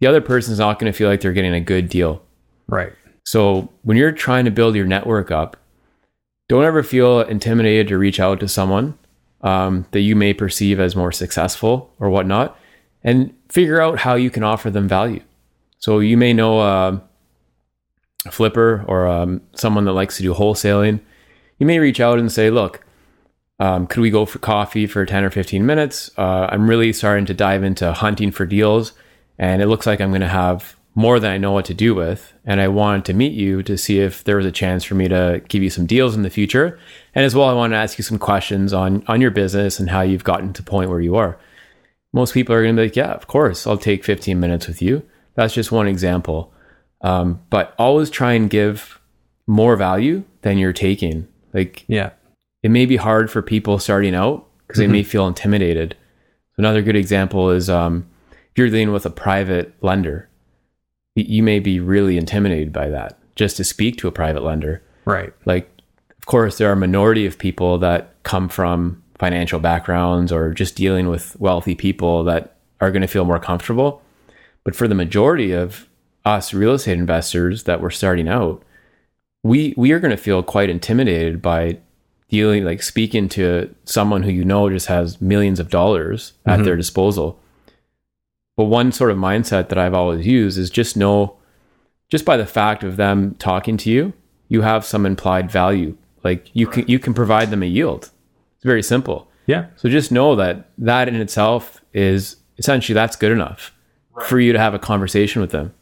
The 0.00 0.08
other 0.08 0.20
person 0.20 0.52
is 0.52 0.58
not 0.58 0.80
going 0.80 0.92
to 0.92 0.96
feel 0.96 1.08
like 1.08 1.20
they're 1.20 1.32
getting 1.32 1.54
a 1.54 1.60
good 1.60 1.88
deal. 1.88 2.20
Right. 2.66 2.92
So 3.24 3.68
when 3.82 3.96
you're 3.96 4.10
trying 4.10 4.44
to 4.44 4.50
build 4.50 4.74
your 4.74 4.86
network 4.86 5.30
up, 5.30 5.56
don't 6.48 6.64
ever 6.64 6.82
feel 6.82 7.20
intimidated 7.20 7.86
to 7.88 7.98
reach 7.98 8.18
out 8.18 8.40
to 8.40 8.48
someone 8.48 8.98
um, 9.42 9.86
that 9.92 10.00
you 10.00 10.16
may 10.16 10.34
perceive 10.34 10.80
as 10.80 10.96
more 10.96 11.12
successful 11.12 11.94
or 12.00 12.10
whatnot, 12.10 12.58
and 13.04 13.32
figure 13.48 13.80
out 13.80 14.00
how 14.00 14.14
you 14.16 14.30
can 14.30 14.42
offer 14.42 14.68
them 14.68 14.88
value. 14.88 15.22
So 15.78 16.00
you 16.00 16.16
may 16.16 16.32
know. 16.32 16.58
Uh, 16.58 17.00
flipper 18.32 18.84
or 18.86 19.06
um, 19.06 19.40
someone 19.54 19.84
that 19.84 19.92
likes 19.92 20.16
to 20.16 20.22
do 20.22 20.34
wholesaling, 20.34 21.00
you 21.58 21.66
may 21.66 21.78
reach 21.78 22.00
out 22.00 22.18
and 22.18 22.30
say, 22.30 22.50
look, 22.50 22.84
um, 23.60 23.86
could 23.86 24.00
we 24.00 24.10
go 24.10 24.24
for 24.24 24.38
coffee 24.38 24.86
for 24.86 25.04
10 25.04 25.24
or 25.24 25.30
15 25.30 25.66
minutes? 25.66 26.10
Uh, 26.16 26.48
I'm 26.50 26.68
really 26.68 26.92
starting 26.92 27.26
to 27.26 27.34
dive 27.34 27.64
into 27.64 27.92
hunting 27.92 28.30
for 28.30 28.46
deals, 28.46 28.92
and 29.38 29.60
it 29.60 29.66
looks 29.66 29.86
like 29.86 30.00
I'm 30.00 30.10
going 30.10 30.20
to 30.20 30.28
have 30.28 30.76
more 30.94 31.20
than 31.20 31.30
I 31.30 31.38
know 31.38 31.52
what 31.52 31.64
to 31.66 31.74
do 31.74 31.94
with. 31.94 32.32
And 32.44 32.60
I 32.60 32.68
wanted 32.68 33.04
to 33.04 33.14
meet 33.14 33.32
you 33.32 33.62
to 33.62 33.78
see 33.78 34.00
if 34.00 34.24
there 34.24 34.36
was 34.36 34.46
a 34.46 34.52
chance 34.52 34.82
for 34.82 34.96
me 34.96 35.06
to 35.06 35.40
give 35.48 35.62
you 35.62 35.70
some 35.70 35.86
deals 35.86 36.16
in 36.16 36.22
the 36.22 36.30
future. 36.30 36.78
And 37.14 37.24
as 37.24 37.36
well, 37.36 37.48
I 37.48 37.52
want 37.52 37.72
to 37.72 37.76
ask 37.76 37.98
you 37.98 38.04
some 38.04 38.18
questions 38.18 38.72
on, 38.72 39.04
on 39.06 39.20
your 39.20 39.30
business 39.30 39.78
and 39.78 39.90
how 39.90 40.00
you've 40.00 40.24
gotten 40.24 40.52
to 40.52 40.62
the 40.62 40.68
point 40.68 40.90
where 40.90 41.00
you 41.00 41.14
are. 41.14 41.38
Most 42.12 42.34
people 42.34 42.54
are 42.54 42.62
going 42.62 42.74
to 42.74 42.82
be 42.82 42.86
like, 42.88 42.96
yeah, 42.96 43.12
of 43.12 43.28
course, 43.28 43.64
I'll 43.64 43.76
take 43.76 44.02
15 44.02 44.40
minutes 44.40 44.66
with 44.66 44.82
you. 44.82 45.04
That's 45.34 45.54
just 45.54 45.70
one 45.70 45.86
example. 45.86 46.52
Um, 47.00 47.40
but 47.50 47.74
always 47.78 48.10
try 48.10 48.32
and 48.32 48.50
give 48.50 49.00
more 49.46 49.76
value 49.76 50.24
than 50.42 50.58
you're 50.58 50.72
taking. 50.72 51.28
Like, 51.54 51.84
yeah, 51.86 52.10
it 52.62 52.70
may 52.70 52.86
be 52.86 52.96
hard 52.96 53.30
for 53.30 53.42
people 53.42 53.78
starting 53.78 54.14
out 54.14 54.46
because 54.66 54.80
mm-hmm. 54.80 54.92
they 54.92 54.98
may 54.98 55.02
feel 55.04 55.26
intimidated. 55.26 55.96
Another 56.56 56.82
good 56.82 56.96
example 56.96 57.50
is 57.50 57.70
um, 57.70 58.08
if 58.30 58.56
you're 58.56 58.68
dealing 58.68 58.92
with 58.92 59.06
a 59.06 59.10
private 59.10 59.74
lender, 59.80 60.28
you 61.14 61.42
may 61.42 61.60
be 61.60 61.80
really 61.80 62.16
intimidated 62.18 62.72
by 62.72 62.88
that 62.88 63.18
just 63.36 63.56
to 63.56 63.64
speak 63.64 63.96
to 63.98 64.08
a 64.08 64.12
private 64.12 64.42
lender. 64.42 64.82
Right. 65.04 65.32
Like, 65.46 65.70
of 66.18 66.26
course, 66.26 66.58
there 66.58 66.68
are 66.68 66.72
a 66.72 66.76
minority 66.76 67.24
of 67.24 67.38
people 67.38 67.78
that 67.78 68.14
come 68.24 68.48
from 68.48 69.02
financial 69.18 69.58
backgrounds 69.58 70.30
or 70.32 70.52
just 70.52 70.76
dealing 70.76 71.08
with 71.08 71.38
wealthy 71.40 71.74
people 71.74 72.24
that 72.24 72.56
are 72.80 72.90
going 72.90 73.02
to 73.02 73.08
feel 73.08 73.24
more 73.24 73.40
comfortable. 73.40 74.02
But 74.64 74.76
for 74.76 74.86
the 74.86 74.94
majority 74.94 75.52
of 75.52 75.87
us 76.28 76.52
real 76.52 76.74
estate 76.74 76.98
investors 76.98 77.64
that 77.64 77.80
were 77.80 77.90
starting 77.90 78.28
out, 78.28 78.62
we 79.42 79.74
we 79.76 79.92
are 79.92 79.98
going 79.98 80.10
to 80.10 80.16
feel 80.16 80.42
quite 80.42 80.68
intimidated 80.68 81.40
by 81.40 81.78
dealing 82.28 82.64
like 82.64 82.82
speaking 82.82 83.28
to 83.30 83.74
someone 83.84 84.22
who 84.22 84.30
you 84.30 84.44
know 84.44 84.68
just 84.68 84.86
has 84.86 85.20
millions 85.20 85.58
of 85.58 85.70
dollars 85.70 86.34
at 86.44 86.56
mm-hmm. 86.56 86.64
their 86.64 86.76
disposal. 86.76 87.40
But 88.56 88.64
one 88.64 88.92
sort 88.92 89.10
of 89.10 89.16
mindset 89.16 89.68
that 89.68 89.78
I've 89.78 89.94
always 89.94 90.26
used 90.26 90.58
is 90.58 90.68
just 90.68 90.96
know 90.96 91.36
just 92.10 92.24
by 92.24 92.36
the 92.36 92.46
fact 92.46 92.84
of 92.84 92.96
them 92.96 93.34
talking 93.38 93.76
to 93.78 93.90
you, 93.90 94.12
you 94.48 94.62
have 94.62 94.84
some 94.84 95.06
implied 95.06 95.50
value. 95.50 95.96
Like 96.24 96.50
you 96.52 96.66
can 96.66 96.86
you 96.86 96.98
can 96.98 97.14
provide 97.14 97.50
them 97.50 97.62
a 97.62 97.66
yield. 97.66 98.10
It's 98.56 98.64
very 98.64 98.82
simple. 98.82 99.28
Yeah. 99.46 99.66
So 99.76 99.88
just 99.88 100.12
know 100.12 100.36
that 100.36 100.68
that 100.76 101.08
in 101.08 101.14
itself 101.16 101.82
is 101.94 102.36
essentially 102.58 102.94
that's 102.94 103.16
good 103.16 103.32
enough 103.32 103.72
right. 104.12 104.26
for 104.26 104.38
you 104.38 104.52
to 104.52 104.58
have 104.58 104.74
a 104.74 104.78
conversation 104.78 105.40
with 105.40 105.52
them. 105.52 105.72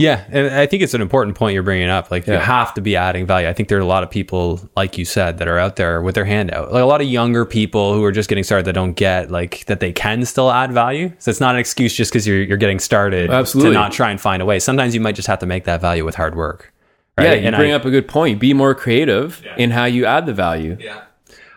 Yeah, 0.00 0.24
and 0.30 0.54
I 0.54 0.66
think 0.66 0.82
it's 0.82 0.94
an 0.94 1.02
important 1.02 1.36
point 1.36 1.52
you're 1.52 1.62
bringing 1.62 1.90
up. 1.90 2.10
Like 2.10 2.26
yeah. 2.26 2.34
you 2.34 2.40
have 2.40 2.72
to 2.74 2.80
be 2.80 2.96
adding 2.96 3.26
value. 3.26 3.48
I 3.48 3.52
think 3.52 3.68
there 3.68 3.76
are 3.76 3.82
a 3.82 3.86
lot 3.86 4.02
of 4.02 4.10
people, 4.10 4.58
like 4.74 4.96
you 4.96 5.04
said, 5.04 5.38
that 5.38 5.46
are 5.46 5.58
out 5.58 5.76
there 5.76 6.00
with 6.00 6.14
their 6.14 6.24
hand 6.24 6.50
out. 6.52 6.72
Like 6.72 6.82
a 6.82 6.86
lot 6.86 7.02
of 7.02 7.06
younger 7.06 7.44
people 7.44 7.92
who 7.92 8.02
are 8.04 8.12
just 8.12 8.28
getting 8.28 8.42
started 8.42 8.64
that 8.64 8.72
don't 8.72 8.94
get 8.94 9.30
like 9.30 9.66
that 9.66 9.80
they 9.80 9.92
can 9.92 10.24
still 10.24 10.50
add 10.50 10.72
value. 10.72 11.12
So 11.18 11.30
it's 11.30 11.40
not 11.40 11.54
an 11.54 11.60
excuse 11.60 11.94
just 11.94 12.10
because 12.10 12.26
you're 12.26 12.42
you're 12.42 12.56
getting 12.56 12.78
started 12.78 13.30
Absolutely. 13.30 13.72
to 13.72 13.74
not 13.74 13.92
try 13.92 14.10
and 14.10 14.20
find 14.20 14.40
a 14.40 14.46
way. 14.46 14.58
Sometimes 14.58 14.94
you 14.94 15.00
might 15.00 15.16
just 15.16 15.28
have 15.28 15.40
to 15.40 15.46
make 15.46 15.64
that 15.64 15.82
value 15.82 16.04
with 16.04 16.14
hard 16.14 16.34
work. 16.34 16.72
Right? 17.18 17.26
Yeah, 17.26 17.34
you 17.34 17.46
and 17.48 17.56
bring 17.56 17.72
I, 17.72 17.74
up 17.74 17.84
a 17.84 17.90
good 17.90 18.08
point. 18.08 18.40
Be 18.40 18.54
more 18.54 18.74
creative 18.74 19.42
yeah. 19.44 19.56
in 19.58 19.70
how 19.70 19.84
you 19.84 20.06
add 20.06 20.24
the 20.24 20.32
value. 20.32 20.78
Yeah. 20.80 21.02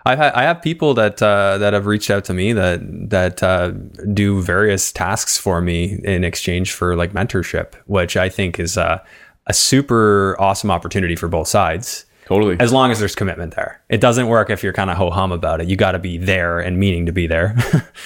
I've 0.06 0.18
had, 0.18 0.34
I 0.34 0.44
have 0.44 0.62
people 0.62 0.94
that 0.96 1.22
uh, 1.22 1.58
that 1.60 1.74
have 1.74 1.86
reached 1.86 2.10
out 2.10 2.26
to 2.26 2.34
me 2.34 2.54
that 2.54 3.10
that 3.10 3.42
uh, 3.42 3.72
do 4.14 4.42
various 4.42 4.92
tasks 4.92 5.38
for 5.38 5.62
me 5.62 6.00
in 6.04 6.24
exchange 6.24 6.74
for 6.74 6.96
like 6.96 7.14
mentorship, 7.14 7.76
which 7.86 8.18
I 8.18 8.30
think 8.30 8.60
is 8.60 8.78
uh, 8.78 9.00
a 9.48 9.54
super 9.54 10.36
awesome 10.40 10.72
opportunity 10.72 11.16
for 11.16 11.28
both 11.28 11.48
sides. 11.48 12.06
Totally. 12.26 12.56
As 12.60 12.72
long 12.72 12.90
as 12.90 13.00
there's 13.00 13.16
commitment 13.16 13.56
there, 13.56 13.82
it 13.90 14.00
doesn't 14.00 14.28
work 14.28 14.50
if 14.50 14.64
you're 14.64 14.74
kind 14.74 14.90
of 14.90 14.98
ho 14.98 15.10
hum 15.10 15.32
about 15.32 15.60
it. 15.62 15.68
You 15.68 15.76
got 15.76 15.92
to 15.92 16.00
be 16.00 16.18
there 16.18 16.60
and 16.60 16.78
meaning 16.78 17.06
to 17.06 17.12
be 17.12 17.28
there. 17.28 17.56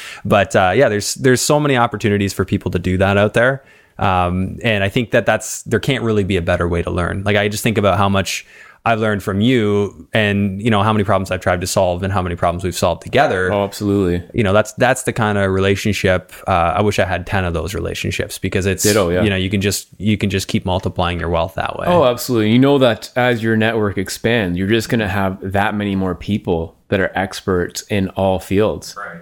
but 0.26 0.56
uh, 0.56 0.74
yeah, 0.76 0.90
there's 0.90 1.16
there's 1.16 1.42
so 1.42 1.60
many 1.60 1.78
opportunities 1.78 2.34
for 2.34 2.46
people 2.46 2.72
to 2.72 2.80
do 2.80 2.98
that 2.98 3.18
out 3.18 3.34
there. 3.34 3.64
Um, 4.00 4.60
and 4.64 4.84
I 4.84 4.90
think 4.90 5.12
that 5.12 5.26
that's 5.26 5.64
there 5.64 5.80
can't 5.80 6.04
really 6.04 6.24
be 6.24 6.38
a 6.38 6.42
better 6.42 6.68
way 6.68 6.82
to 6.84 6.92
learn. 6.92 7.24
Like 7.24 7.36
I 7.36 7.48
just 7.48 7.64
think 7.64 7.78
about 7.78 7.98
how 7.98 8.10
much 8.10 8.46
I've 8.88 9.00
learned 9.00 9.22
from 9.22 9.42
you, 9.42 10.08
and 10.14 10.62
you 10.62 10.70
know 10.72 10.82
how 10.84 10.94
many 10.94 11.04
problems 11.04 11.30
I've 11.32 11.42
tried 11.42 11.62
to 11.62 11.68
solve, 11.68 12.04
and 12.04 12.14
how 12.14 12.22
many 12.22 12.36
problems 12.36 12.64
we've 12.64 12.76
solved 12.78 13.02
together. 13.04 13.52
Oh, 13.52 13.64
absolutely. 13.64 14.28
You 14.34 14.44
know 14.44 14.54
that's 14.54 14.72
that's 14.74 15.04
the 15.04 15.14
kind 15.14 15.38
of 15.38 15.52
relationship. 15.52 16.32
Uh, 16.48 16.52
I 16.78 16.82
wish 16.82 16.98
I 17.00 17.06
had 17.06 17.28
ten 17.28 17.44
of 17.46 17.54
those 17.54 17.74
relationships 17.74 18.40
because 18.40 18.66
it's 18.66 18.84
Ditto, 18.84 19.10
yeah. 19.10 19.24
you 19.24 19.30
know 19.30 19.36
you 19.36 19.50
can 19.50 19.62
just 19.62 19.90
you 20.00 20.18
can 20.18 20.30
just 20.30 20.48
keep 20.48 20.66
multiplying 20.66 21.20
your 21.20 21.30
wealth 21.30 21.56
that 21.56 21.78
way. 21.78 21.86
Oh, 21.88 22.06
absolutely. 22.06 22.52
You 22.52 22.60
know 22.60 22.78
that 22.80 23.12
as 23.16 23.44
your 23.44 23.58
network 23.58 23.98
expands, 23.98 24.58
you're 24.58 24.68
just 24.70 24.90
going 24.90 25.02
to 25.02 25.08
have 25.10 25.38
that 25.52 25.76
many 25.76 25.96
more 25.96 26.16
people 26.16 26.76
that 26.90 27.00
are 27.00 27.12
experts 27.16 27.82
in 27.90 28.08
all 28.10 28.40
fields. 28.40 28.96
right. 28.98 29.22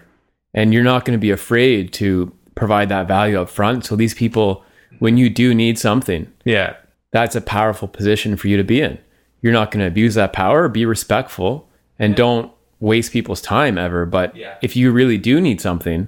And 0.53 0.73
you're 0.73 0.83
not 0.83 1.03
going 1.05 1.17
to 1.17 1.21
be 1.21 1.31
afraid 1.31 1.91
to 1.93 2.31
provide 2.55 2.87
that 2.89 3.07
value 3.07 3.41
up 3.41 3.49
front. 3.49 3.85
So 3.85 3.95
these 3.97 4.13
people, 4.13 4.63
when 4.99 5.17
you 5.17 5.29
do 5.29 5.53
need 5.53 5.77
something, 5.77 6.31
Yeah. 6.45 6.75
that's 7.11 7.35
a 7.35 7.41
powerful 7.41 7.87
position 7.89 8.37
for 8.37 8.47
you 8.47 8.55
to 8.57 8.63
be 8.63 8.79
in. 8.81 8.97
You're 9.45 9.53
not 9.53 9.69
going 9.69 9.81
to 9.81 9.85
abuse 9.87 10.15
that 10.15 10.33
power, 10.33 10.67
be 10.67 10.87
respectful, 10.87 11.69
and 11.99 12.15
don't 12.15 12.51
waste 12.79 13.11
people's 13.13 13.41
time 13.41 13.77
ever. 13.77 14.03
But 14.07 14.35
Yeah. 14.35 14.55
if 14.63 14.75
you 14.75 14.91
really 14.91 15.19
do 15.19 15.39
need 15.39 15.61
something, 15.61 16.07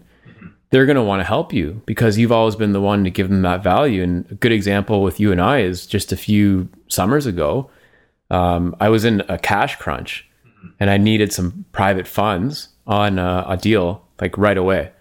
they're 0.72 0.88
going 0.88 0.96
to 0.96 1.04
want 1.04 1.20
to 1.20 1.24
help 1.24 1.54
you 1.54 1.84
because 1.86 2.18
you've 2.18 2.32
always 2.32 2.56
been 2.56 2.72
the 2.74 2.82
one 2.82 3.04
to 3.04 3.12
give 3.12 3.30
them 3.30 3.44
that 3.44 3.62
value. 3.62 4.02
And 4.02 4.26
a 4.32 4.34
good 4.34 4.52
example 4.52 5.04
with 5.04 5.20
you 5.20 5.32
and 5.32 5.40
I 5.40 5.60
is 5.60 5.86
just 5.86 6.12
a 6.12 6.18
few 6.18 6.68
summers 6.88 7.28
ago, 7.28 7.70
um, 8.32 8.76
I 8.80 8.90
was 8.90 9.06
in 9.06 9.22
a 9.30 9.38
cash 9.38 9.76
crunch 9.76 10.28
and 10.80 10.90
I 10.90 10.98
needed 10.98 11.32
some 11.32 11.64
private 11.74 12.08
funds 12.08 12.70
on 12.88 13.20
a, 13.20 13.46
a 13.50 13.56
deal 13.56 14.04
like 14.20 14.36
right 14.36 14.58
away. 14.58 14.94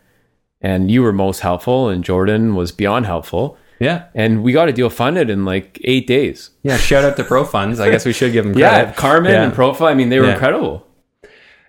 And 0.60 0.90
you 0.90 1.02
were 1.02 1.12
most 1.14 1.40
helpful, 1.40 1.88
and 1.88 2.04
Jordan 2.04 2.54
was 2.54 2.70
beyond 2.70 3.06
helpful. 3.06 3.56
Yeah. 3.78 4.04
And 4.14 4.42
we 4.42 4.52
got 4.52 4.68
a 4.68 4.72
deal 4.72 4.88
funded 4.90 5.28
in 5.30 5.44
like 5.44 5.78
eight 5.84 6.06
days. 6.06 6.50
Yeah. 6.62 6.76
Shout 6.76 7.04
out 7.04 7.16
to 7.16 7.24
Pro 7.24 7.44
Funds. 7.44 7.78
I 7.80 7.90
guess 7.90 8.06
we 8.06 8.12
should 8.12 8.32
give 8.32 8.44
them 8.44 8.54
credit. 8.54 8.86
Yeah. 8.88 8.92
Carmen 8.92 9.32
Yeah. 9.32 9.42
and 9.44 9.52
Profile. 9.52 9.88
I 9.88 9.94
mean, 9.94 10.08
they 10.08 10.18
were 10.18 10.26
Yeah. 10.26 10.32
incredible. 10.32 10.86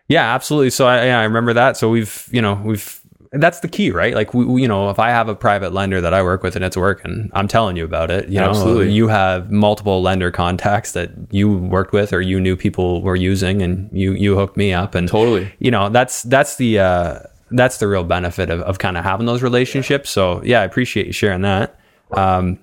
Yeah, 0.07 0.33
absolutely. 0.33 0.69
So 0.69 0.87
I, 0.87 1.07
yeah, 1.07 1.19
I 1.19 1.23
remember 1.23 1.53
that. 1.53 1.75
So 1.75 1.89
we've, 1.89 2.29
you 2.31 2.41
know, 2.41 2.61
we've, 2.63 3.01
that's 3.33 3.59
the 3.59 3.67
key, 3.67 3.91
right? 3.91 4.15
Like 4.15 4.33
we, 4.33 4.45
we- 4.45 4.61
you 4.61 4.67
know, 4.69 4.89
if 4.89 4.99
I 4.99 5.09
have 5.09 5.27
a 5.27 5.35
private 5.35 5.73
lender 5.73 5.99
that 5.99 6.13
I 6.13 6.23
work 6.23 6.43
with 6.43 6.55
and 6.55 6.63
it's 6.63 6.77
working, 6.77 7.29
I'm 7.33 7.49
telling 7.49 7.75
you 7.75 7.83
about 7.83 8.09
it. 8.09 8.29
You 8.29 8.39
know, 8.39 8.51
Absolutely. 8.51 8.93
you 8.93 9.09
have 9.09 9.51
multiple 9.51 10.01
lender 10.01 10.31
contacts 10.31 10.93
that 10.93 11.11
you 11.31 11.51
worked 11.57 11.91
with 11.91 12.13
or 12.13 12.21
you 12.21 12.39
knew 12.39 12.55
people 12.55 13.01
were 13.01 13.17
using 13.17 13.61
and 13.61 13.89
you, 13.91 14.13
you 14.13 14.35
hooked 14.37 14.55
me 14.55 14.71
up 14.71 14.95
and 14.95 15.09
Totally. 15.09 15.51
you 15.59 15.71
know, 15.71 15.89
that's, 15.89 16.23
that's 16.23 16.55
the, 16.55 16.79
uh, 16.79 17.19
that's 17.51 17.77
the 17.79 17.87
real 17.89 18.05
benefit 18.05 18.49
of, 18.49 18.61
of 18.61 18.79
kind 18.79 18.97
of 18.97 19.03
having 19.03 19.25
those 19.25 19.41
relationships. 19.43 20.09
So 20.09 20.41
yeah, 20.45 20.61
I 20.61 20.63
appreciate 20.63 21.05
you 21.07 21.11
sharing 21.13 21.41
that. 21.41 21.77
Um, 22.11 22.59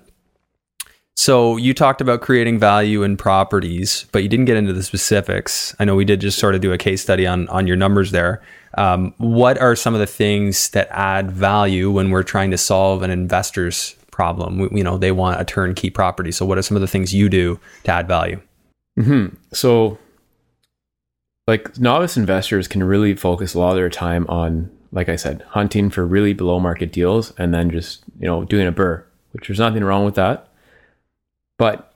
so 1.17 1.55
you 1.55 1.73
talked 1.73 2.01
about 2.01 2.21
creating 2.21 2.59
value 2.59 3.03
in 3.03 3.15
properties, 3.15 4.05
but 4.11 4.21
you 4.21 4.29
didn't 4.29 4.45
get 4.45 4.57
into 4.57 4.73
the 4.73 4.83
specifics. 4.83 5.73
I 5.79 5.85
know 5.85 5.95
we 5.95 6.03
did 6.05 6.19
just 6.19 6.37
sort 6.37 6.55
of 6.55 6.61
do 6.61 6.73
a 6.73 6.77
case 6.77 7.01
study 7.01 7.25
on 7.25 7.47
on 7.49 7.67
your 7.67 7.77
numbers 7.77 8.11
there. 8.11 8.41
Um, 8.77 9.13
what 9.17 9.57
are 9.59 9.75
some 9.75 9.93
of 9.93 10.01
the 10.01 10.07
things 10.07 10.69
that 10.71 10.89
add 10.91 11.31
value 11.31 11.89
when 11.89 12.09
we're 12.09 12.23
trying 12.23 12.51
to 12.51 12.57
solve 12.57 13.01
an 13.01 13.11
investor's 13.11 13.95
problem? 14.11 14.59
We, 14.59 14.79
you 14.79 14.83
know, 14.83 14.97
they 14.97 15.13
want 15.13 15.39
a 15.39 15.45
turnkey 15.45 15.89
property. 15.89 16.31
So 16.31 16.45
what 16.45 16.57
are 16.57 16.61
some 16.61 16.75
of 16.75 16.81
the 16.81 16.87
things 16.87 17.13
you 17.13 17.29
do 17.29 17.59
to 17.85 17.91
add 17.91 18.07
value? 18.07 18.41
hmm 18.97 19.27
So, 19.53 19.97
like 21.47 21.79
novice 21.79 22.17
investors 22.17 22.67
can 22.67 22.83
really 22.83 23.15
focus 23.15 23.53
a 23.53 23.59
lot 23.59 23.71
of 23.71 23.75
their 23.75 23.89
time 23.89 24.25
on, 24.27 24.69
like 24.91 25.07
I 25.07 25.15
said, 25.15 25.43
hunting 25.49 25.89
for 25.89 26.05
really 26.05 26.33
below 26.33 26.59
market 26.59 26.91
deals 26.91 27.31
and 27.37 27.53
then 27.53 27.71
just, 27.71 28.03
you 28.19 28.27
know, 28.27 28.43
doing 28.43 28.67
a 28.67 28.71
BRRRR, 28.71 29.03
which 29.35 29.47
there's 29.47 29.59
nothing 29.59 29.83
wrong 29.83 30.05
with 30.05 30.15
that. 30.15 30.47
But 31.57 31.93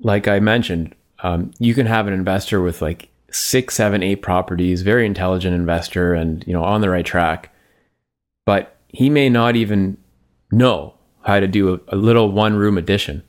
like 0.00 0.26
I 0.26 0.40
mentioned, 0.40 0.94
um, 1.22 1.52
you 1.60 1.72
can 1.72 1.86
have 1.86 2.08
an 2.08 2.12
investor 2.12 2.60
with 2.60 2.82
like 2.82 3.08
six, 3.30 3.76
seven, 3.76 4.02
eight 4.02 4.22
properties, 4.22 4.82
very 4.82 5.06
intelligent 5.06 5.54
investor 5.54 6.14
and, 6.14 6.44
you 6.48 6.52
know, 6.52 6.64
on 6.64 6.80
the 6.80 6.90
right 6.90 7.06
track. 7.06 7.54
But 8.44 8.76
he 8.88 9.08
may 9.08 9.28
not 9.28 9.54
even 9.54 9.98
know 10.50 10.94
how 11.22 11.38
to 11.38 11.46
do 11.46 11.74
a, 11.74 11.94
a 11.94 11.96
little 11.96 12.32
one 12.32 12.56
room 12.56 12.76
addition. 12.76 13.22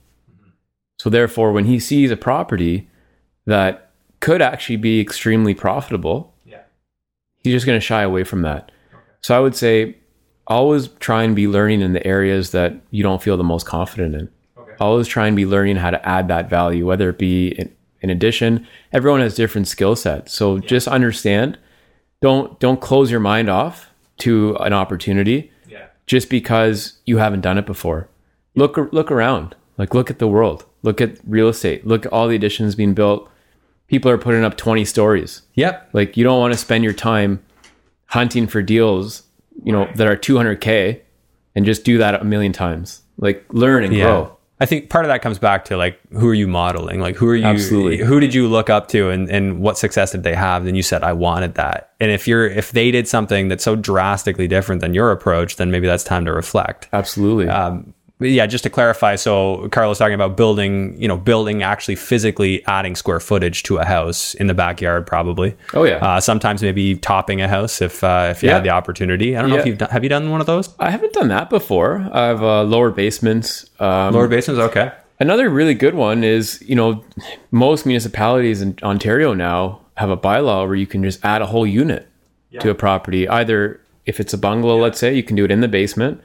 So 0.98 1.08
therefore, 1.08 1.52
when 1.52 1.66
he 1.66 1.78
sees 1.78 2.10
a 2.10 2.16
property 2.16 2.90
that 3.46 3.92
could 4.18 4.42
actually 4.42 4.76
be 4.76 5.00
extremely 5.00 5.54
profitable, 5.54 6.34
Yeah. 6.44 6.62
he's 7.44 7.52
just 7.52 7.66
going 7.66 7.78
to 7.78 7.84
shy 7.84 8.02
away 8.02 8.24
from 8.24 8.42
that. 8.42 8.72
So 9.20 9.36
I 9.36 9.40
would 9.40 9.54
say 9.54 9.98
always 10.46 10.88
try 11.00 11.22
and 11.22 11.34
be 11.36 11.46
learning 11.48 11.80
in 11.80 11.92
the 11.92 12.06
areas 12.06 12.50
that 12.50 12.74
you 12.90 13.02
don't 13.02 13.22
feel 13.22 13.36
the 13.36 13.44
most 13.44 13.66
confident 13.66 14.14
in. 14.14 14.28
Okay. 14.58 14.72
Always 14.80 15.06
try 15.08 15.26
and 15.26 15.36
be 15.36 15.46
learning 15.46 15.76
how 15.76 15.90
to 15.90 16.08
add 16.08 16.28
that 16.28 16.48
value, 16.50 16.86
whether 16.86 17.10
it 17.10 17.18
be 17.18 17.48
in, 17.48 17.72
in 18.00 18.10
addition. 18.10 18.66
Everyone 18.92 19.20
has 19.20 19.34
different 19.34 19.68
skill 19.68 19.94
sets, 19.96 20.32
so 20.32 20.58
just 20.58 20.88
understand. 20.88 21.58
Don't 22.20 22.58
don't 22.60 22.80
close 22.80 23.10
your 23.10 23.20
mind 23.20 23.48
off 23.50 23.88
to 24.18 24.56
an 24.60 24.72
opportunity 24.72 25.50
Yeah. 25.68 25.86
just 26.06 26.30
because 26.30 26.98
you 27.06 27.18
haven't 27.18 27.40
done 27.40 27.58
it 27.58 27.66
before. 27.66 28.08
Look 28.54 28.76
look 28.92 29.10
around. 29.10 29.56
Like 29.78 29.94
look 29.94 30.10
at 30.10 30.18
the 30.18 30.28
world. 30.28 30.64
Look 30.82 31.00
at 31.00 31.18
real 31.26 31.48
estate. 31.48 31.86
Look 31.86 32.06
at 32.06 32.12
all 32.12 32.28
the 32.28 32.36
additions 32.36 32.74
being 32.74 32.94
built. 32.94 33.28
People 33.88 34.10
are 34.10 34.18
putting 34.18 34.44
up 34.44 34.56
20 34.56 34.84
stories. 34.84 35.42
Yep. 35.54 35.90
Like 35.92 36.16
you 36.16 36.24
don't 36.24 36.38
want 36.40 36.52
to 36.52 36.58
spend 36.58 36.84
your 36.84 36.92
time 36.92 37.42
hunting 38.06 38.46
for 38.46 38.62
deals, 38.62 39.22
you 39.64 39.72
know, 39.72 39.88
that 39.96 40.06
are 40.06 40.16
200k 40.16 41.00
and 41.54 41.64
just 41.64 41.84
do 41.84 41.98
that 41.98 42.20
a 42.20 42.24
million 42.24 42.52
times. 42.52 43.02
Like 43.18 43.44
learn 43.50 43.84
and 43.84 43.94
Yeah. 43.94 44.04
grow. 44.04 44.38
I 44.60 44.64
think 44.66 44.90
part 44.90 45.04
of 45.04 45.08
that 45.08 45.22
comes 45.22 45.40
back 45.40 45.64
to 45.66 45.76
like 45.76 45.98
who 46.12 46.28
are 46.28 46.34
you 46.34 46.46
modeling? 46.46 47.00
Like 47.00 47.16
who 47.16 47.28
are 47.28 47.34
you 47.34 47.44
Absolutely. 47.44 47.96
who 47.98 48.20
did 48.20 48.32
you 48.32 48.46
look 48.46 48.70
up 48.70 48.86
to 48.88 49.10
and, 49.10 49.28
and 49.28 49.60
what 49.60 49.76
success 49.76 50.12
did 50.12 50.22
they 50.22 50.34
have? 50.36 50.64
Then 50.64 50.76
you 50.76 50.82
said 50.84 51.02
I 51.02 51.12
wanted 51.14 51.54
that. 51.56 51.92
And 51.98 52.12
if 52.12 52.28
you're 52.28 52.46
if 52.46 52.70
they 52.70 52.92
did 52.92 53.08
something 53.08 53.48
that's 53.48 53.64
so 53.64 53.74
drastically 53.74 54.46
different 54.46 54.80
than 54.80 54.94
your 54.94 55.10
approach, 55.10 55.56
then 55.56 55.72
maybe 55.72 55.88
that's 55.88 56.04
time 56.04 56.24
to 56.26 56.32
reflect. 56.32 56.88
Absolutely. 56.92 57.48
Um, 57.48 57.92
but 58.22 58.30
yeah, 58.30 58.46
just 58.46 58.64
to 58.64 58.70
clarify, 58.70 59.16
so 59.16 59.68
Carlo's 59.70 59.98
talking 59.98 60.14
about 60.14 60.36
building, 60.36 60.94
you 61.00 61.06
know, 61.08 61.16
building 61.16 61.62
actually 61.62 61.96
physically 61.96 62.64
adding 62.66 62.96
square 62.96 63.20
footage 63.20 63.62
to 63.64 63.76
a 63.78 63.84
house 63.84 64.32
in 64.34 64.46
the 64.46 64.54
backyard, 64.54 65.06
probably. 65.06 65.54
oh 65.74 65.84
yeah. 65.84 65.96
Uh, 65.96 66.20
sometimes 66.20 66.62
maybe 66.62 66.96
topping 66.96 67.42
a 67.42 67.48
house 67.48 67.82
if 67.82 68.02
uh, 68.02 68.28
if 68.30 68.42
you 68.42 68.48
Yeah. 68.48 68.54
had 68.54 68.64
the 68.64 68.70
opportunity. 68.70 69.36
I 69.36 69.40
don't 69.42 69.50
know 69.50 69.56
if 69.58 69.66
you've 69.66 69.78
done, 69.78 69.90
have 69.90 70.02
you 70.02 70.08
done 70.08 70.30
one 70.30 70.40
of 70.40 70.46
those 70.46 70.74
I 70.78 70.90
haven't 70.90 71.12
done 71.12 71.28
that 71.28 71.50
before. 71.50 72.08
I 72.12 72.26
have 72.28 72.42
uh, 72.42 72.62
lower 72.62 72.90
basements. 72.90 73.68
Um, 73.80 74.14
lower 74.14 74.28
basements. 74.28 74.60
Okay. 74.70 74.90
Another 75.20 75.48
really 75.50 75.74
good 75.74 75.94
one 75.94 76.24
is, 76.24 76.62
you 76.66 76.74
know, 76.74 77.04
most 77.50 77.86
municipalities 77.86 78.60
in 78.62 78.76
Ontario 78.82 79.34
now 79.34 79.80
have 79.96 80.10
a 80.10 80.16
bylaw 80.16 80.66
where 80.66 80.74
you 80.74 80.86
can 80.86 81.02
just 81.04 81.24
add 81.24 81.42
a 81.42 81.46
whole 81.46 81.66
unit 81.66 82.08
to 82.60 82.70
a 82.70 82.74
property. 82.74 83.28
Either 83.28 83.80
if 84.04 84.18
it's 84.20 84.32
a 84.34 84.38
bungalow, 84.38 84.76
let's 84.78 84.98
say, 84.98 85.14
you 85.14 85.22
can 85.22 85.36
do 85.36 85.44
it 85.44 85.50
in 85.50 85.60
the 85.60 85.68
basement, 85.68 86.20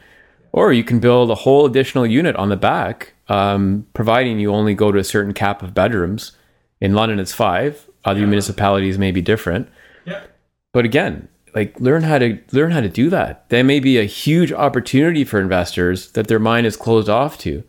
or 0.51 0.73
you 0.73 0.83
can 0.83 0.99
build 0.99 1.31
a 1.31 1.35
whole 1.35 1.65
additional 1.65 2.05
unit 2.05 2.35
on 2.35 2.49
the 2.49 2.55
back, 2.55 3.13
um, 3.29 3.85
providing 3.93 4.39
you 4.39 4.51
only 4.53 4.73
go 4.73 4.91
to 4.91 4.99
a 4.99 5.03
certain 5.03 5.33
cap 5.33 5.61
of 5.61 5.73
bedrooms. 5.73 6.31
In 6.79 6.93
London, 6.93 7.19
it's 7.19 7.33
five. 7.33 7.87
Other 8.05 8.25
municipalities 8.25 8.97
may 8.97 9.11
be 9.11 9.21
different. 9.21 9.67
Yeah. 10.05 10.23
But 10.71 10.85
again, 10.85 11.27
like 11.53 11.79
learn 11.79 12.03
how 12.03 12.19
to 12.19 12.39
learn 12.51 12.71
how 12.71 12.81
to 12.81 12.89
do 12.89 13.09
that. 13.09 13.49
That 13.49 13.63
may 13.63 13.79
be 13.79 13.97
a 13.97 14.03
huge 14.03 14.51
opportunity 14.51 15.23
for 15.25 15.39
investors 15.39 16.11
that 16.11 16.27
their 16.27 16.39
mind 16.39 16.67
is 16.67 16.77
closed 16.77 17.09
off 17.09 17.37
to. 17.39 17.63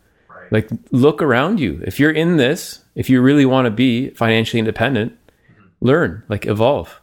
Like 0.51 0.69
look 0.91 1.21
around 1.21 1.59
you. 1.59 1.81
If 1.85 1.99
you're 1.99 2.11
in 2.11 2.37
this, 2.37 2.83
if 2.95 3.09
you 3.09 3.21
really 3.21 3.45
want 3.45 3.65
to 3.65 3.71
be 3.71 4.09
financially 4.11 4.59
independent, 4.59 5.17
learn, 5.81 6.23
like 6.29 6.45
evolve. 6.45 7.01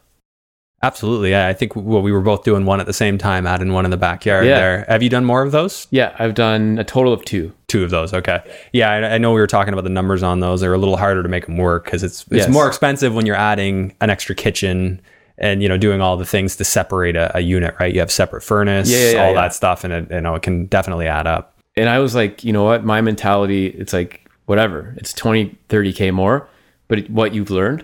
Absolutely. 0.83 1.31
Yeah, 1.31 1.47
I 1.47 1.53
think 1.53 1.75
well, 1.75 2.03
we 2.03 2.11
were 2.11 2.21
both 2.21 2.43
doing 2.43 2.65
one 2.65 2.79
at 2.79 2.85
the 2.85 2.93
same 2.93 3.17
time, 3.17 3.47
adding 3.47 3.73
one 3.73 3.83
in 3.83 3.89
the 3.91 3.97
backyard 3.97 4.45
Yeah. 4.45 4.57
there. 4.57 4.85
Have 4.87 5.01
you 5.01 5.09
done 5.09 5.25
more 5.25 5.41
of 5.41 5.51
those? 5.51 5.87
Yeah, 5.89 6.15
I've 6.19 6.35
done 6.35 6.77
a 6.77 6.83
total 6.83 7.13
of 7.13 7.25
two. 7.25 7.51
Two 7.67 7.83
of 7.83 7.89
those. 7.89 8.13
Okay. 8.13 8.39
Yeah, 8.73 8.91
I, 8.91 9.15
I 9.15 9.17
know 9.17 9.33
we 9.33 9.39
were 9.41 9.47
talking 9.47 9.73
about 9.73 9.85
the 9.85 9.89
numbers 9.89 10.21
on 10.21 10.39
those. 10.39 10.61
They're 10.61 10.73
a 10.73 10.77
little 10.77 10.95
harder 10.97 11.23
to 11.23 11.29
make 11.29 11.47
them 11.47 11.57
work 11.57 11.85
because 11.85 12.03
it's 12.03 12.21
it's 12.29 12.45
Yes. 12.45 12.49
more 12.49 12.67
expensive 12.67 13.15
when 13.15 13.25
you're 13.25 13.35
adding 13.35 13.95
an 14.01 14.11
extra 14.11 14.35
kitchen 14.35 15.01
and 15.39 15.63
you 15.63 15.69
know 15.69 15.77
doing 15.77 15.99
all 15.99 16.15
the 16.15 16.25
things 16.25 16.55
to 16.57 16.63
separate 16.63 17.15
a, 17.15 17.35
a 17.35 17.39
unit. 17.41 17.75
Right. 17.79 17.91
You 17.93 17.99
have 18.01 18.11
separate 18.11 18.43
furnace, 18.43 18.87
Yeah, 18.89 19.11
yeah, 19.13 19.25
all 19.25 19.33
that 19.33 19.55
stuff, 19.55 19.83
and 19.83 19.91
it, 19.93 20.11
you 20.11 20.21
know 20.21 20.35
it 20.35 20.43
can 20.43 20.67
definitely 20.67 21.07
add 21.07 21.25
up. 21.25 21.55
And 21.75 21.89
I 21.89 21.97
was 21.99 22.13
like, 22.13 22.43
you 22.43 22.53
know 22.53 22.63
what? 22.63 22.83
My 22.85 23.01
mentality, 23.01 23.67
it's 23.67 23.93
like 23.93 24.29
whatever. 24.45 24.93
It's 24.97 25.11
20, 25.13 25.57
30k 25.69 26.11
more, 26.13 26.47
but 26.87 26.99
it- 26.99 27.09
what 27.09 27.33
you've 27.33 27.49
learned, 27.49 27.83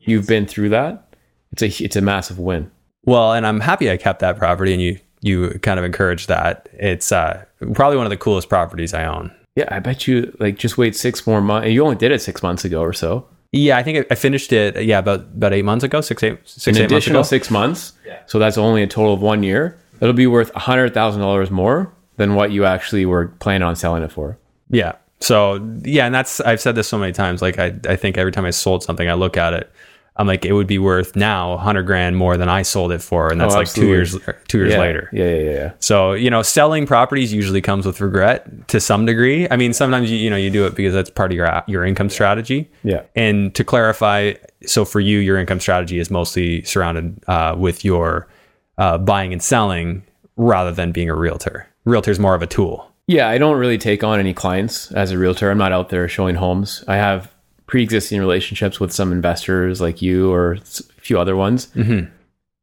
you've 0.00 0.26
been 0.28 0.46
through 0.46 0.68
that. 0.70 1.04
It's 1.52 1.62
a 1.62 1.84
it's 1.84 1.96
a 1.96 2.00
massive 2.00 2.38
win. 2.38 2.70
Well, 3.04 3.32
and 3.32 3.46
I'm 3.46 3.60
happy 3.60 3.90
I 3.90 3.96
kept 3.96 4.20
that 4.20 4.36
property 4.38 4.72
and 4.72 4.82
you 4.82 4.98
you 5.20 5.58
kind 5.62 5.78
of 5.78 5.84
encouraged 5.84 6.28
that. 6.28 6.68
It's 6.74 7.10
uh, 7.10 7.44
probably 7.74 7.96
one 7.96 8.06
of 8.06 8.10
the 8.10 8.16
coolest 8.16 8.48
properties 8.48 8.94
I 8.94 9.04
own. 9.04 9.34
Yeah, 9.56 9.68
I 9.70 9.80
bet 9.80 10.06
you 10.06 10.36
like 10.38 10.56
just 10.58 10.78
wait 10.78 10.94
six 10.94 11.26
more 11.26 11.40
months. 11.40 11.68
You 11.70 11.82
only 11.82 11.96
did 11.96 12.12
it 12.12 12.20
six 12.22 12.42
months 12.42 12.64
ago 12.64 12.80
or 12.82 12.92
so. 12.92 13.26
Yeah, 13.50 13.78
I 13.78 13.82
think 13.82 14.06
I 14.10 14.14
finished 14.14 14.52
it. 14.52 14.84
Yeah, 14.84 14.98
about 14.98 15.20
about 15.20 15.52
eight 15.52 15.64
months 15.64 15.84
ago, 15.84 16.00
six 16.00 16.22
eight 16.22 16.38
six 16.44 16.66
An 16.66 16.76
eight 16.76 16.80
months 16.82 16.92
additional 16.92 17.20
ago. 17.20 17.28
six 17.28 17.50
months. 17.50 17.92
Yeah. 18.06 18.18
So 18.26 18.38
that's 18.38 18.58
only 18.58 18.82
a 18.82 18.86
total 18.86 19.14
of 19.14 19.22
one 19.22 19.42
year. 19.42 19.78
It'll 20.00 20.12
be 20.12 20.26
worth 20.26 20.54
a 20.54 20.60
hundred 20.60 20.94
thousand 20.94 21.22
dollars 21.22 21.50
more 21.50 21.90
than 22.18 22.34
what 22.34 22.52
you 22.52 22.64
actually 22.66 23.06
were 23.06 23.28
planning 23.40 23.62
on 23.62 23.74
selling 23.74 24.02
it 24.02 24.12
for. 24.12 24.38
Yeah. 24.70 24.92
So 25.20 25.66
yeah, 25.82 26.06
and 26.06 26.14
that's 26.14 26.40
I've 26.40 26.60
said 26.60 26.74
this 26.76 26.86
so 26.86 26.98
many 26.98 27.12
times. 27.12 27.42
Like 27.42 27.58
I 27.58 27.74
I 27.88 27.96
think 27.96 28.16
every 28.18 28.30
time 28.32 28.44
I 28.44 28.50
sold 28.50 28.84
something, 28.84 29.08
I 29.08 29.14
look 29.14 29.36
at 29.36 29.54
it. 29.54 29.72
I'm 30.18 30.26
like, 30.26 30.44
it 30.44 30.52
would 30.52 30.66
be 30.66 30.78
worth 30.78 31.14
now 31.14 31.56
hundred 31.58 31.84
grand 31.84 32.16
more 32.16 32.36
than 32.36 32.48
I 32.48 32.62
sold 32.62 32.90
it 32.92 33.00
for, 33.02 33.30
and 33.30 33.40
that's 33.40 33.54
Oh, 33.54 33.58
like 33.58 33.72
two 33.72 33.86
years 33.86 34.16
two 34.48 34.58
years 34.58 34.72
yeah. 34.72 34.78
later. 34.80 35.08
Yeah, 35.12 35.24
yeah, 35.24 35.36
yeah, 35.36 35.50
yeah. 35.50 35.72
So 35.78 36.12
you 36.12 36.28
know, 36.30 36.42
selling 36.42 36.86
properties 36.86 37.32
usually 37.32 37.60
comes 37.60 37.86
with 37.86 38.00
regret 38.00 38.68
to 38.68 38.80
some 38.80 39.06
degree. 39.06 39.46
I 39.50 39.56
mean, 39.56 39.72
sometimes 39.72 40.10
you 40.10 40.16
you 40.16 40.28
know 40.30 40.36
you 40.36 40.50
do 40.50 40.66
it 40.66 40.74
because 40.74 40.92
that's 40.92 41.10
part 41.10 41.30
of 41.30 41.36
your 41.36 41.62
your 41.68 41.84
income 41.84 42.08
strategy. 42.10 42.70
Yeah. 42.82 43.02
And 43.14 43.54
to 43.54 43.62
clarify, 43.64 44.34
so 44.66 44.84
for 44.84 45.00
you, 45.00 45.18
your 45.18 45.38
income 45.38 45.60
strategy 45.60 45.98
is 45.98 46.10
mostly 46.10 46.62
surrounded 46.64 47.22
uh, 47.28 47.54
with 47.56 47.84
your 47.84 48.26
uh, 48.78 48.98
buying 48.98 49.32
and 49.32 49.42
selling 49.42 50.02
rather 50.36 50.72
than 50.72 50.92
being 50.92 51.08
a 51.10 51.14
realtor. 51.14 51.66
Realtor 51.84 52.10
is 52.10 52.18
more 52.18 52.34
of 52.34 52.42
a 52.42 52.46
tool. 52.46 52.90
Yeah, 53.06 53.28
I 53.28 53.38
don't 53.38 53.56
really 53.56 53.78
take 53.78 54.04
on 54.04 54.20
any 54.20 54.34
clients 54.34 54.92
as 54.92 55.10
a 55.12 55.16
realtor. 55.18 55.50
I'm 55.50 55.56
not 55.58 55.72
out 55.72 55.88
there 55.88 56.06
showing 56.08 56.34
homes. 56.34 56.84
I 56.86 56.96
have 56.96 57.32
pre-existing 57.68 58.18
relationships 58.18 58.80
with 58.80 58.92
some 58.92 59.12
investors 59.12 59.80
like 59.80 60.02
you 60.02 60.32
or 60.32 60.52
a 60.54 60.60
few 61.00 61.20
other 61.20 61.36
ones. 61.36 61.68
Mm-hmm. 61.76 62.10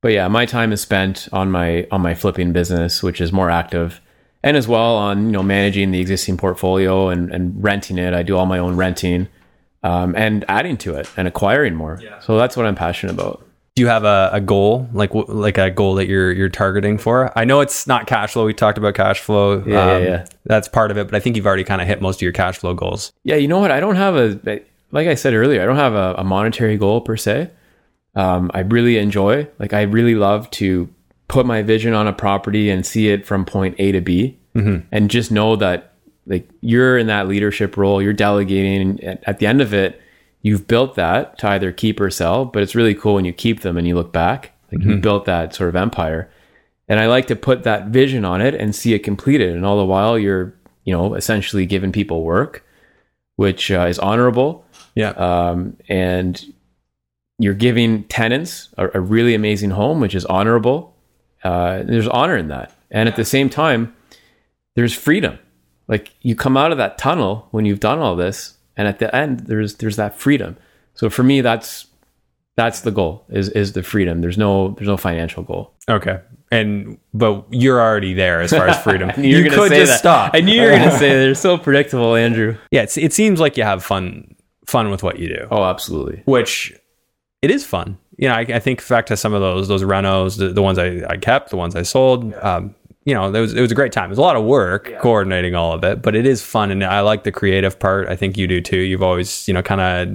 But 0.01 0.11
yeah, 0.11 0.27
my 0.27 0.45
time 0.45 0.73
is 0.73 0.81
spent 0.81 1.29
on 1.31 1.49
my 1.49 1.87
on 1.91 2.01
my 2.01 2.13
flipping 2.13 2.51
business, 2.51 3.01
which 3.01 3.21
is 3.21 3.31
more 3.31 3.49
active, 3.49 4.01
and 4.43 4.57
as 4.57 4.67
well 4.67 4.97
on 4.97 5.27
you 5.27 5.31
know 5.31 5.43
managing 5.43 5.91
the 5.91 6.01
existing 6.01 6.37
portfolio 6.37 7.07
and, 7.09 7.31
and 7.31 7.63
renting 7.63 7.97
it. 7.97 8.13
I 8.13 8.23
do 8.23 8.35
all 8.35 8.45
my 8.45 8.59
own 8.59 8.75
renting 8.75 9.29
um, 9.83 10.15
and 10.15 10.43
adding 10.49 10.77
to 10.77 10.95
it 10.95 11.09
and 11.15 11.27
acquiring 11.27 11.75
more. 11.75 11.99
So 12.19 12.37
that's 12.37 12.57
what 12.57 12.65
I'm 12.65 12.75
passionate 12.75 13.13
about. 13.13 13.45
Do 13.75 13.81
you 13.81 13.87
have 13.87 14.05
a, 14.05 14.29
a 14.31 14.41
goal, 14.41 14.89
like 14.93 15.11
like 15.13 15.57
a 15.57 15.69
goal 15.69 15.95
that 15.95 16.07
you're 16.07 16.31
you're 16.31 16.49
targeting 16.49 16.97
for? 16.97 17.37
I 17.37 17.45
know 17.45 17.61
it's 17.61 17.85
not 17.85 18.07
cash 18.07 18.33
flow. 18.33 18.45
We 18.45 18.53
talked 18.53 18.77
about 18.77 18.95
cash 18.95 19.19
flow. 19.19 19.61
Um, 19.61 19.69
Yeah, 19.69 19.97
yeah, 19.97 20.03
yeah. 20.03 20.25
That's 20.45 20.67
part 20.67 20.91
of 20.91 20.97
it, 20.97 21.07
but 21.07 21.15
I 21.15 21.19
think 21.19 21.35
you've 21.35 21.45
already 21.45 21.63
kind 21.63 21.81
of 21.81 21.87
hit 21.87 22.01
most 22.01 22.17
of 22.17 22.21
your 22.21 22.31
cash 22.31 22.57
flow 22.57 22.73
goals. 22.73 23.11
Yeah, 23.23 23.35
you 23.35 23.47
know 23.47 23.59
what? 23.59 23.71
I 23.71 23.79
don't 23.79 23.97
have 23.97 24.15
a 24.15 24.61
like 24.95 25.07
I 25.07 25.13
said 25.15 25.33
earlier. 25.33 25.61
I 25.61 25.65
don't 25.65 25.75
have 25.75 25.93
a, 25.93 26.15
a 26.17 26.23
monetary 26.23 26.77
goal 26.77 27.01
per 27.01 27.17
se. 27.17 27.51
Um, 28.15 28.49
I 28.53 28.61
really 28.61 28.97
enjoy, 28.97 29.47
like, 29.59 29.73
I 29.73 29.81
really 29.83 30.15
love 30.15 30.49
to 30.51 30.89
put 31.27 31.45
my 31.45 31.61
vision 31.61 31.93
on 31.93 32.07
a 32.07 32.13
property 32.13 32.69
and 32.69 32.85
see 32.85 33.09
it 33.09 33.27
from 33.27 33.45
point 33.45 33.75
A 33.77 33.91
to 33.91 34.01
B, 34.01 34.39
and 34.91 35.11
just 35.11 35.31
know 35.31 35.55
that 35.57 35.95
like 36.27 36.49
you're 36.61 36.97
in 36.97 37.07
that 37.07 37.27
leadership 37.27 37.75
role, 37.77 38.01
you're 38.01 38.13
delegating, 38.13 38.99
and 39.01 39.23
at, 39.27 39.39
the 39.39 39.45
end 39.45 39.61
of 39.61 39.73
it, 39.73 40.01
you've 40.41 40.65
built 40.65 40.95
that 40.95 41.37
to 41.39 41.47
either 41.49 41.71
keep 41.71 41.99
or 41.99 42.09
sell. 42.09 42.45
But 42.45 42.63
it's 42.63 42.73
really 42.73 42.95
cool 42.95 43.15
when 43.15 43.25
you 43.25 43.33
keep 43.33 43.61
them 43.61 43.77
and 43.77 43.85
you 43.87 43.95
look 43.95 44.13
back, 44.13 44.53
like 44.71 44.81
you 44.81 44.97
built 44.97 45.25
that 45.25 45.53
sort 45.53 45.69
of 45.69 45.75
empire. 45.75 46.31
And 46.87 46.99
I 46.99 47.07
like 47.07 47.27
to 47.27 47.35
put 47.35 47.63
that 47.63 47.87
vision 47.87 48.23
on 48.23 48.41
it 48.41 48.55
and 48.55 48.73
see 48.73 48.93
it 48.93 48.99
completed. 48.99 49.55
And 49.55 49.65
all 49.65 49.77
the 49.77 49.85
while, 49.85 50.17
you're, 50.17 50.53
you 50.83 50.93
know, 50.93 51.15
essentially 51.15 51.65
giving 51.65 51.91
people 51.91 52.23
work, 52.23 52.63
which 53.35 53.71
uh, 53.71 53.87
is 53.87 53.99
honorable. 53.99 54.65
Yeah. 54.95 55.09
Um, 55.09 55.77
and 55.89 56.43
you're 57.37 57.53
giving 57.53 58.05
tenants 58.05 58.69
a, 58.77 58.97
a 58.97 59.01
really 59.01 59.35
amazing 59.35 59.71
home, 59.71 59.99
which 59.99 60.15
is 60.15 60.25
honorable. 60.25 60.95
Uh, 61.43 61.83
there's 61.83 62.07
honor 62.07 62.37
in 62.37 62.47
that. 62.47 62.75
And 62.91 63.09
at 63.09 63.15
the 63.15 63.25
same 63.25 63.49
time, 63.49 63.93
there's 64.75 64.93
freedom. 64.93 65.37
Like 65.87 66.13
you 66.21 66.35
come 66.35 66.57
out 66.57 66.71
of 66.71 66.77
that 66.77 66.97
tunnel 66.97 67.47
when 67.51 67.65
you've 67.65 67.79
done 67.79 67.99
all 67.99 68.15
this, 68.15 68.57
and 68.77 68.87
at 68.87 68.99
the 68.99 69.13
end, 69.15 69.41
there's 69.41 69.75
there's 69.75 69.97
that 69.97 70.17
freedom. 70.17 70.57
So 70.95 71.09
for 71.09 71.23
me, 71.23 71.41
that's 71.41 71.85
that's 72.55 72.81
the 72.81 72.91
goal 72.91 73.25
is 73.29 73.49
is 73.49 73.73
the 73.73 73.83
freedom. 73.83 74.21
There's 74.21 74.37
no 74.37 74.69
there's 74.69 74.87
no 74.87 74.97
financial 74.97 75.43
goal. 75.43 75.73
Okay. 75.89 76.19
And 76.51 76.97
but 77.13 77.45
you're 77.51 77.81
already 77.81 78.13
there 78.13 78.41
as 78.41 78.51
far 78.51 78.67
as 78.67 78.81
freedom. 78.81 79.11
You, 79.17 79.43
could 79.43 79.71
just 79.71 79.91
that. 79.91 79.99
stop. 79.99 80.31
I 80.33 80.41
knew 80.41 80.53
you 80.53 80.61
were 80.61 80.69
going 80.69 80.83
to 80.89 80.91
say 80.91 81.09
that. 81.09 81.15
They're 81.15 81.35
so 81.35 81.57
predictable, 81.57 82.15
Andrew. 82.15 82.57
yeah, 82.71 82.83
it's, 82.83 82.97
it 82.97 83.13
seems 83.13 83.39
like 83.39 83.57
you 83.57 83.63
have 83.63 83.83
fun 83.83 84.34
fun 84.67 84.89
with 84.91 85.03
what 85.03 85.19
you 85.19 85.27
do, 85.29 85.47
Oh, 85.51 85.63
absolutely. 85.63 86.21
which 86.25 86.73
it 87.41 87.51
is 87.51 87.65
fun. 87.65 87.97
You 88.17 88.29
know, 88.29 88.35
I, 88.35 88.39
I 88.41 88.59
think 88.59 88.87
back 88.87 89.05
to 89.07 89.17
some 89.17 89.33
of 89.33 89.41
those 89.41 89.67
those 89.67 89.83
renos, 89.83 90.37
the, 90.37 90.49
the 90.49 90.61
ones 90.61 90.77
I, 90.77 91.03
I 91.09 91.17
kept, 91.17 91.49
the 91.49 91.57
ones 91.57 91.75
I 91.75 91.81
sold. 91.83 92.33
Um, 92.35 92.73
you 93.03 93.13
know, 93.13 93.29
there 93.29 93.41
was 93.41 93.53
it 93.53 93.61
was 93.61 93.71
a 93.71 93.75
great 93.75 93.91
time. 93.91 94.05
It 94.05 94.09
was 94.09 94.17
a 94.17 94.21
lot 94.21 94.35
of 94.35 94.43
work 94.45 94.91
coordinating 94.99 95.53
all 95.53 95.73
of 95.73 95.83
it, 95.83 96.01
but 96.01 96.15
it 96.15 96.25
is 96.25 96.41
fun, 96.41 96.71
and 96.71 96.83
I 96.83 97.01
like 97.01 97.23
the 97.23 97.31
creative 97.31 97.77
part. 97.77 98.07
I 98.07 98.15
think 98.15 98.35
you 98.37 98.47
do 98.47 98.61
too. 98.61 98.79
You've 98.79 99.03
always 99.03 99.47
you 99.47 99.53
know 99.53 99.61
kind 99.61 99.81
of 99.81 100.07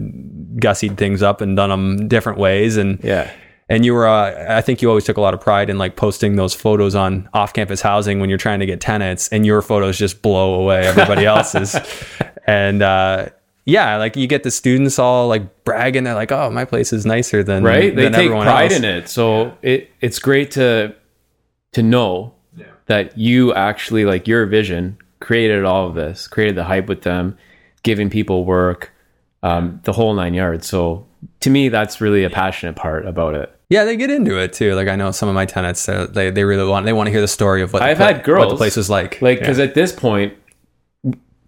gussied 0.59 0.97
things 0.97 1.23
up 1.23 1.41
and 1.41 1.57
done 1.57 1.71
them 1.71 2.09
different 2.09 2.39
ways, 2.39 2.77
and 2.77 2.99
Yeah. 3.05 3.31
and 3.69 3.85
you 3.85 3.95
were 3.95 4.09
uh, 4.09 4.57
i 4.59 4.61
think 4.61 4.83
you 4.83 4.89
always 4.89 5.05
took 5.05 5.17
a 5.17 5.21
lot 5.21 5.33
of 5.35 5.41
pride 5.41 5.71
in 5.71 5.79
like 5.79 5.95
posting 5.95 6.35
those 6.35 6.53
photos 6.55 6.97
on 6.97 7.29
off-campus 7.33 7.81
housing 7.81 8.19
when 8.19 8.29
you're 8.29 8.37
trying 8.39 8.59
to 8.59 8.67
get 8.67 8.81
tenants 8.81 9.29
and 9.29 9.47
your 9.47 9.63
photos 9.63 9.97
just 9.97 10.23
blow 10.23 10.55
away 10.55 10.81
everybody 10.85 11.25
else's 11.35 11.77
and 12.49 12.83
uh 12.83 13.29
yeah 13.71 13.97
like 13.97 14.17
you 14.17 14.27
get 14.27 14.43
the 14.43 14.51
students 14.51 14.99
all 14.99 15.29
like 15.29 15.45
bragging. 15.65 16.05
They're 16.05 16.15
like 16.15 16.33
oh 16.33 16.51
my 16.51 16.65
place 16.65 16.93
is 16.93 17.05
nicer 17.07 17.43
than 17.43 17.63
right? 17.65 17.95
they 17.95 18.05
than 18.05 18.13
take 18.13 18.25
everyone 18.27 18.47
pride 18.47 18.73
else. 18.73 18.79
in 18.81 18.85
it. 18.85 19.09
So 19.09 19.57
it 19.63 19.91
it's 20.01 20.19
great 20.19 20.51
to 20.53 20.95
to 21.73 21.83
know 21.83 22.35
that 22.87 23.17
you 23.17 23.55
actually 23.55 24.05
like 24.05 24.27
your 24.27 24.47
vision 24.47 24.99
created 25.21 25.65
all 25.65 25.87
of 25.89 25.95
this 25.95 26.27
created 26.29 26.57
the 26.57 26.65
hype 26.65 26.87
with 26.89 27.03
them 27.03 27.37
giving 27.83 28.11
people 28.11 28.45
work 28.45 28.93
um, 29.43 29.81
the 29.85 29.93
whole 29.93 30.13
nine 30.15 30.35
yards. 30.35 30.67
So 30.67 31.07
to 31.41 31.51
me 31.51 31.69
that's 31.69 32.01
really 32.01 32.25
a 32.25 32.31
passionate 32.31 32.77
part 32.77 33.07
about 33.07 33.35
it. 33.35 33.55
Yeah 33.69 33.85
they 33.85 33.97
get 33.97 34.11
into 34.11 34.37
it 34.39 34.53
too. 34.53 34.75
Like 34.75 34.89
i 34.89 34.97
know 34.97 35.13
some 35.13 35.29
of 35.29 35.35
my 35.35 35.47
tenants 35.47 35.89
uh, 35.89 36.07
they, 36.11 36.31
they 36.31 36.45
really 36.45 36.69
want 36.69 36.85
they 36.87 36.93
want 36.93 37.07
to 37.07 37.13
hear 37.13 37.21
the 37.21 37.29
story 37.29 37.63
of 37.63 37.73
what 37.73 37.83
I've 37.83 37.99
the, 37.99 38.05
had 38.05 38.25
girls, 38.25 38.47
what 38.47 38.51
the 38.51 38.57
place 38.57 38.77
was 38.77 38.91
like. 38.91 39.23
like 39.23 39.39
Yeah. 39.39 39.43
because 39.45 39.59
at 39.61 39.75
this 39.75 39.93
point 39.93 40.35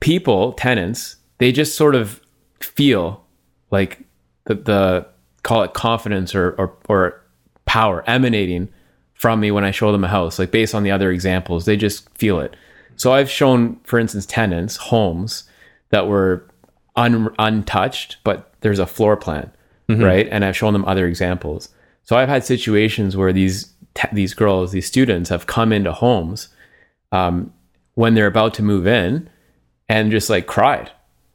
people 0.01 0.53
tenants 0.53 1.17
they 1.43 1.51
just 1.51 1.75
sort 1.75 1.97
of 1.97 2.21
feel 2.61 3.25
like 3.73 3.99
the, 4.45 4.55
the 4.55 5.07
call 5.43 5.65
it 5.65 5.75
confidence 5.75 6.37
or, 6.37 6.53
or 6.53 6.73
or 6.89 7.21
power 7.65 8.05
emanating 8.07 8.69
from 9.15 9.41
me 9.41 9.51
when 9.51 9.65
I 9.65 9.73
show 9.73 9.91
them 9.91 10.05
a 10.05 10.09
house 10.09 10.39
like 10.39 10.53
based 10.53 10.73
on 10.73 10.85
the 10.85 10.93
other 10.93 11.11
examples 11.11 11.65
they 11.65 11.77
just 11.77 12.09
feel 12.17 12.39
it. 12.39 12.55
So 12.95 13.13
I've 13.13 13.29
shown 13.29 13.81
for 13.83 13.99
instance 13.99 14.25
tenants 14.25 14.77
homes 14.77 15.43
that 15.91 16.07
were 16.07 16.47
un, 16.95 17.35
untouched 17.41 18.19
but 18.23 18.55
there's 18.61 18.79
a 18.79 18.87
floor 18.87 19.17
plan 19.17 19.51
right? 20.05 20.29
And 20.31 20.45
I've 20.45 20.57
shown 20.57 20.73
them 20.73 20.85
other 20.85 21.09
examples. 21.09 21.69
So 22.05 22.17
I've 22.17 22.29
had 22.29 22.45
situations 22.45 23.17
where 23.17 23.33
these 23.33 23.73
te- 23.95 24.09
these 24.13 24.33
girls 24.33 24.71
these 24.71 24.87
students 24.87 25.29
have 25.29 25.47
come 25.47 25.73
into 25.73 25.93
homes 25.93 26.51
um, 27.11 27.53
when 27.95 28.15
they're 28.15 28.29
about 28.29 28.55
to 28.55 28.63
move 28.63 28.87
in 28.87 29.29
and 29.89 30.13
just 30.13 30.31
like 30.31 30.47
cried. 30.47 30.93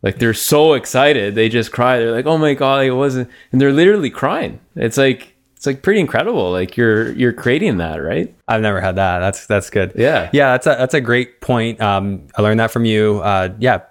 Like 0.08 0.20
they're 0.20 0.34
so 0.34 0.74
excited, 0.74 1.36
they 1.36 1.49
just 1.49 1.72
cry. 1.72 1.99
They're 1.99 2.12
like, 2.14 2.26
"Oh 2.26 2.38
my 2.38 2.53
god, 2.53 2.86
it 2.86 2.91
wasn't," 2.91 3.30
and 3.51 3.60
they're 3.60 3.74
literally 3.74 4.10
crying. 4.10 4.60
It's 4.76 4.97
like 4.97 5.36
it's 5.58 5.66
like 5.66 5.82
pretty 5.82 5.99
incredible. 5.99 6.49
Like 6.51 6.78
you're 6.78 7.12
you're 7.14 7.34
creating 7.34 7.78
that, 7.78 7.97
right? 7.97 8.34
I've 8.47 8.62
never 8.62 8.80
had 8.80 8.95
that. 8.95 9.20
That's 9.20 9.45
that's 9.47 9.70
good. 9.70 9.91
Yeah. 9.95 10.30
yeah. 10.32 10.51
That's 10.53 10.68
a 10.68 10.76
that's 10.80 10.93
a 10.93 11.01
great 11.01 11.41
point. 11.41 11.82
Um, 11.82 12.28
I 12.38 12.41
learned 12.41 12.60
that 12.62 12.72
from 12.72 12.86
you. 12.86 13.20
Uh, 13.24 13.49
yeah, 13.60 13.82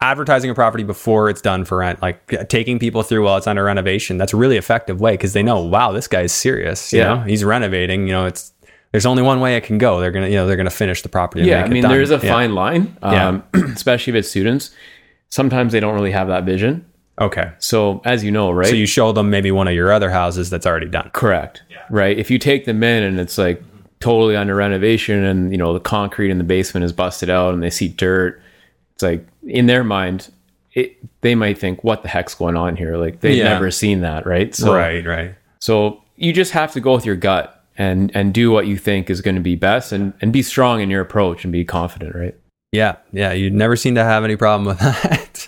advertising 0.00 0.50
a 0.50 0.54
property 0.54 0.82
before 0.84 1.30
it's 1.30 1.40
done 1.40 1.64
for 1.64 1.78
rent, 1.78 2.02
like 2.02 2.48
taking 2.48 2.78
people 2.78 3.02
through 3.02 3.24
while 3.24 3.36
it's 3.36 3.46
under 3.46 3.64
renovation. 3.64 4.18
That's 4.18 4.32
a 4.32 4.36
really 4.36 4.56
effective 4.56 5.00
way 5.00 5.12
because 5.12 5.32
they 5.34 5.42
know, 5.42 5.60
wow, 5.62 5.92
this 5.92 6.08
guy's 6.08 6.32
serious. 6.32 6.92
You 6.92 6.98
Yeah. 7.00 7.14
know, 7.14 7.20
he's 7.20 7.44
renovating. 7.44 8.06
You 8.08 8.12
know, 8.14 8.26
it's 8.26 8.52
there's 8.92 9.06
only 9.06 9.22
one 9.22 9.40
way 9.40 9.56
it 9.56 9.62
can 9.64 9.78
go. 9.78 10.00
They're 10.00 10.10
gonna 10.10 10.28
you 10.28 10.36
know 10.36 10.46
they're 10.46 10.56
gonna 10.56 10.70
finish 10.70 11.02
the 11.02 11.08
property. 11.08 11.40
And 11.42 11.50
Yeah, 11.50 11.64
I 11.64 11.68
mean, 11.68 11.82
there's 11.82 12.10
a 12.10 12.20
Yeah. 12.22 12.32
fine 12.32 12.54
line, 12.54 12.96
um, 13.02 13.42
especially 13.54 14.12
if 14.12 14.16
it's 14.16 14.30
students. 14.30 14.70
Sometimes 15.30 15.72
they 15.72 15.80
don't 15.80 15.94
really 15.94 16.12
have 16.12 16.28
that 16.28 16.44
vision. 16.44 16.84
Okay, 17.20 17.52
So, 17.58 18.00
as 18.04 18.24
you 18.24 18.32
know, 18.32 18.50
right? 18.50 18.66
so 18.66 18.74
you 18.74 18.86
show 18.86 19.12
them 19.12 19.30
maybe 19.30 19.52
one 19.52 19.68
of 19.68 19.74
your 19.74 19.92
other 19.92 20.10
houses 20.10 20.50
that's 20.50 20.66
already 20.66 20.88
done. 20.88 21.10
Correct. 21.12 21.62
Yeah. 21.70 21.76
Right. 21.88 22.18
If 22.18 22.28
you 22.28 22.38
take 22.40 22.64
them 22.64 22.82
in 22.82 23.04
and 23.04 23.20
it's 23.20 23.38
like 23.38 23.62
totally 24.00 24.34
under 24.34 24.54
renovation 24.56 25.22
and 25.22 25.52
you 25.52 25.56
know 25.56 25.72
the 25.72 25.78
concrete 25.80 26.30
in 26.30 26.38
the 26.38 26.44
basement 26.44 26.82
is 26.84 26.92
busted 26.92 27.30
out 27.30 27.54
and 27.54 27.62
they 27.62 27.70
see 27.70 27.86
dirt, 27.86 28.42
it's 28.94 29.02
like 29.04 29.24
in 29.46 29.66
their 29.66 29.84
mind, 29.84 30.28
it, 30.72 30.96
they 31.20 31.36
might 31.36 31.56
think, 31.56 31.84
"What 31.84 32.02
the 32.02 32.08
heck's 32.08 32.34
going 32.34 32.56
on 32.56 32.74
here?" 32.74 32.96
Like 32.96 33.20
they've 33.20 33.36
Yeah. 33.36 33.44
never 33.44 33.70
seen 33.70 34.00
that, 34.00 34.26
right? 34.26 34.52
So, 34.52 34.74
right, 34.74 35.06
right. 35.06 35.34
So 35.60 36.02
you 36.16 36.32
just 36.32 36.50
have 36.50 36.72
to 36.72 36.80
go 36.80 36.94
with 36.94 37.06
your 37.06 37.14
gut 37.16 37.62
and 37.78 38.10
and 38.12 38.34
do 38.34 38.50
what 38.50 38.66
you 38.66 38.76
think 38.76 39.08
is 39.08 39.20
going 39.20 39.36
to 39.36 39.40
be 39.40 39.54
best 39.54 39.92
and 39.92 40.14
and 40.20 40.32
be 40.32 40.42
strong 40.42 40.80
in 40.80 40.90
your 40.90 41.00
approach 41.00 41.44
and 41.44 41.52
be 41.52 41.64
confident, 41.64 42.16
right? 42.16 42.34
Yeah, 42.74 42.96
yeah, 43.12 43.32
you 43.32 43.50
never 43.50 43.76
seem 43.76 43.94
to 43.94 44.02
have 44.02 44.24
any 44.24 44.34
problem 44.34 44.66
with 44.66 44.78
that. 44.80 45.46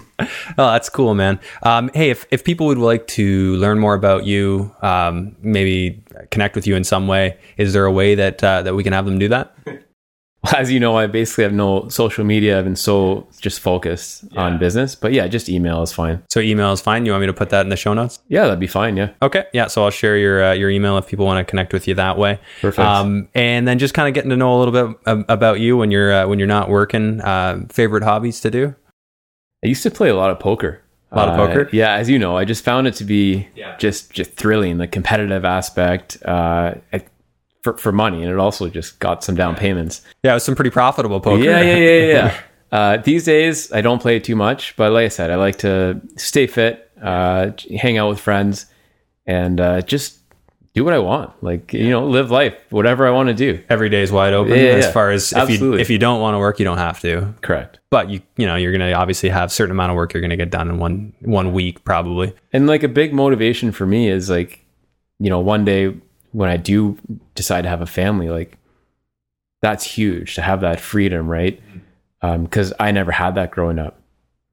Oh, 0.57 0.71
that's 0.71 0.89
cool, 0.89 1.15
man. 1.15 1.41
Um, 1.65 1.91
hey, 1.93 2.11
if, 2.11 2.25
if 2.31 2.45
people 2.45 2.69
would 2.69 2.79
like 2.79 3.09
to 3.09 3.57
learn 3.57 3.81
more 3.81 3.95
about 3.95 4.25
you, 4.25 4.73
um, 4.81 5.35
maybe 5.43 6.03
connect 6.31 6.55
with 6.55 6.69
you 6.69 6.77
in 6.77 6.85
some 6.85 7.09
way, 7.09 7.37
is 7.57 7.73
there 7.73 7.85
a 7.85 7.91
way 7.91 8.15
that 8.15 8.43
uh, 8.45 8.63
that 8.63 8.75
we 8.75 8.85
can 8.85 8.93
have 8.93 9.07
them 9.07 9.19
do 9.19 9.29
that? 9.29 9.55
As 10.57 10.71
you 10.71 10.79
know, 10.81 10.97
I 10.97 11.07
basically 11.07 11.45
have 11.45 11.53
no 11.53 11.89
social 11.89 12.25
media. 12.25 12.59
I've 12.59 12.65
been 12.65 12.77
so 12.77 13.27
just 13.41 13.61
focused 13.61 14.25
on 14.37 14.59
business. 14.59 14.95
But 14.95 15.13
yeah, 15.13 15.27
just 15.27 15.49
email 15.49 15.83
is 15.83 15.93
fine. 15.93 16.23
So 16.29 16.41
email 16.41 16.73
is 16.73 16.81
fine. 16.81 17.07
You 17.07 17.13
want 17.13 17.23
me 17.23 17.27
to 17.27 17.33
put 17.33 17.51
that 17.51 17.63
in 17.63 17.71
the 17.71 17.77
show 17.77 17.95
notes? 17.95 18.21
Yeah, 18.29 18.45
that'd 18.45 18.61
be 18.61 18.67
fine. 18.67 18.97
Yeah. 18.97 19.11
Okay, 19.23 19.45
yeah. 19.53 19.67
So 19.67 19.85
I'll 19.85 19.91
share 19.91 20.17
your 20.17 20.45
uh, 20.45 20.53
your 20.53 20.71
email 20.71 20.99
if 20.99 21.07
people 21.07 21.27
want 21.27 21.45
to 21.47 21.51
connect 21.51 21.73
with 21.73 21.89
you 21.89 21.95
that 21.95 22.19
way. 22.19 22.39
Perfect. 22.61 22.87
Um, 22.87 23.29
and 23.35 23.67
then 23.67 23.79
just 23.79 23.95
kind 23.95 24.09
of 24.09 24.15
getting 24.15 24.31
to 24.31 24.37
know 24.37 24.57
a 24.57 24.59
little 24.63 24.73
bit 24.89 24.99
ab- 25.07 25.25
about 25.29 25.61
you 25.61 25.77
when 25.77 25.91
you're 25.91 26.13
uh, 26.13 26.27
when 26.29 26.39
you're 26.39 26.49
not 26.49 26.69
working. 26.69 27.21
Uh, 27.21 27.67
favorite 27.69 28.03
hobbies 28.03 28.41
to 28.41 28.51
do? 28.51 28.75
I 29.65 29.69
used 29.69 29.83
to 29.85 29.91
play 29.91 30.09
a 30.11 30.15
lot 30.17 30.31
of 30.31 30.39
poker. 30.39 30.83
A 31.13 31.17
lot 31.17 31.29
of 31.29 31.35
Uh, 31.41 31.47
poker? 31.47 31.69
Yeah, 31.73 31.95
as 31.95 32.11
you 32.11 32.19
know, 32.19 32.37
I 32.37 32.45
just 32.45 32.65
found 32.65 32.87
it 32.87 32.95
to 32.95 33.05
be 33.05 33.49
Yeah. 33.55 33.77
just 33.79 34.11
just 34.13 34.33
thrilling, 34.35 34.79
the 34.79 34.87
competitive 34.87 35.45
aspect 35.45 36.19
uh, 36.25 36.75
I- 36.93 37.05
for 37.67 37.77
for 37.79 37.93
money, 37.93 38.23
and 38.23 38.31
it 38.31 38.39
also 38.39 38.69
just 38.69 39.01
got 39.01 39.25
some 39.25 39.35
down 39.35 39.57
payments. 39.57 40.03
Yeah, 40.23 40.33
it 40.33 40.35
was 40.35 40.45
some 40.45 40.55
pretty 40.55 40.71
profitable 40.71 41.21
poker. 41.21 41.43
Yeah, 41.43 41.61
yeah, 41.61 41.77
yeah, 41.77 42.07
yeah. 42.07 42.41
uh, 42.73 42.97
these 42.99 43.25
days, 43.25 43.73
I 43.73 43.81
don't 43.81 44.01
play 44.01 44.21
too 44.21 44.37
much, 44.37 44.77
but 44.77 44.93
like 44.93 45.07
I 45.07 45.09
said, 45.09 45.31
I 45.31 45.37
like 45.37 45.57
to 45.59 46.01
stay 46.17 46.47
fit, 46.47 46.91
uh, 47.03 47.51
hang 47.77 47.99
out 47.99 48.09
with 48.09 48.21
friends, 48.21 48.67
and 49.27 49.61
uh, 49.61 49.83
just 49.83 50.21
do 50.75 50.85
what 50.85 50.95
I 50.95 51.01
want. 51.01 51.43
Like 51.43 51.73
you 51.73 51.91
know, 51.91 52.07
live 52.07 52.31
life, 52.31 52.55
whatever 52.71 53.07
I 53.07 53.11
want 53.11 53.29
to 53.29 53.35
do. 53.35 53.61
Every 53.69 53.89
day 53.89 54.03
is 54.03 54.13
wide 54.13 54.33
open. 54.33 54.55
Yeah, 54.55 54.63
yeah, 54.63 54.73
as 54.75 54.93
far 54.93 55.11
as 55.11 55.33
if 55.33 55.49
you 55.49 55.55
Absolutely. 55.55 55.81
if 55.81 55.91
you 55.91 55.99
don't 55.99 56.21
want 56.21 56.35
to 56.35 56.39
work, 56.39 56.61
you 56.61 56.65
don't 56.65 56.79
have 56.79 57.01
to. 57.01 57.35
Correct. 57.43 57.81
But 57.91 58.11
you 58.11 58.21
you 58.37 58.47
know 58.47 58.55
you're 58.55 58.73
gonna 58.73 58.93
obviously 58.93 59.31
have 59.31 59.49
a 59.49 59.53
certain 59.53 59.73
amount 59.73 59.91
of 59.91 59.97
work 59.97 60.15
you're 60.15 60.21
gonna 60.21 60.37
get 60.37 60.51
done 60.51 60.69
in 60.69 60.79
one 60.79 61.15
one 61.21 61.53
week 61.53 61.83
probably. 61.83 62.33
And 62.53 62.69
like 62.69 62.85
a 62.85 62.89
big 62.89 63.13
motivation 63.13 63.73
for 63.73 63.87
me 63.87 64.09
is 64.09 64.31
like, 64.31 64.65
you 65.19 65.31
know, 65.31 65.41
one 65.41 65.65
day 65.65 65.95
when 66.37 66.51
I 66.51 66.59
do 66.59 66.99
decide 67.35 67.63
to 67.63 67.71
have 67.71 67.81
a 67.81 67.87
family, 67.87 68.29
like 68.29 68.59
that's 69.63 69.85
huge 69.85 70.35
to 70.35 70.43
have 70.43 70.61
that 70.61 70.81
freedom, 70.81 71.29
right? 71.29 71.59
Because 72.21 72.75
I 72.79 72.91
never 72.91 73.11
had 73.11 73.37
that 73.37 73.51
growing 73.53 73.79
up, 73.79 74.03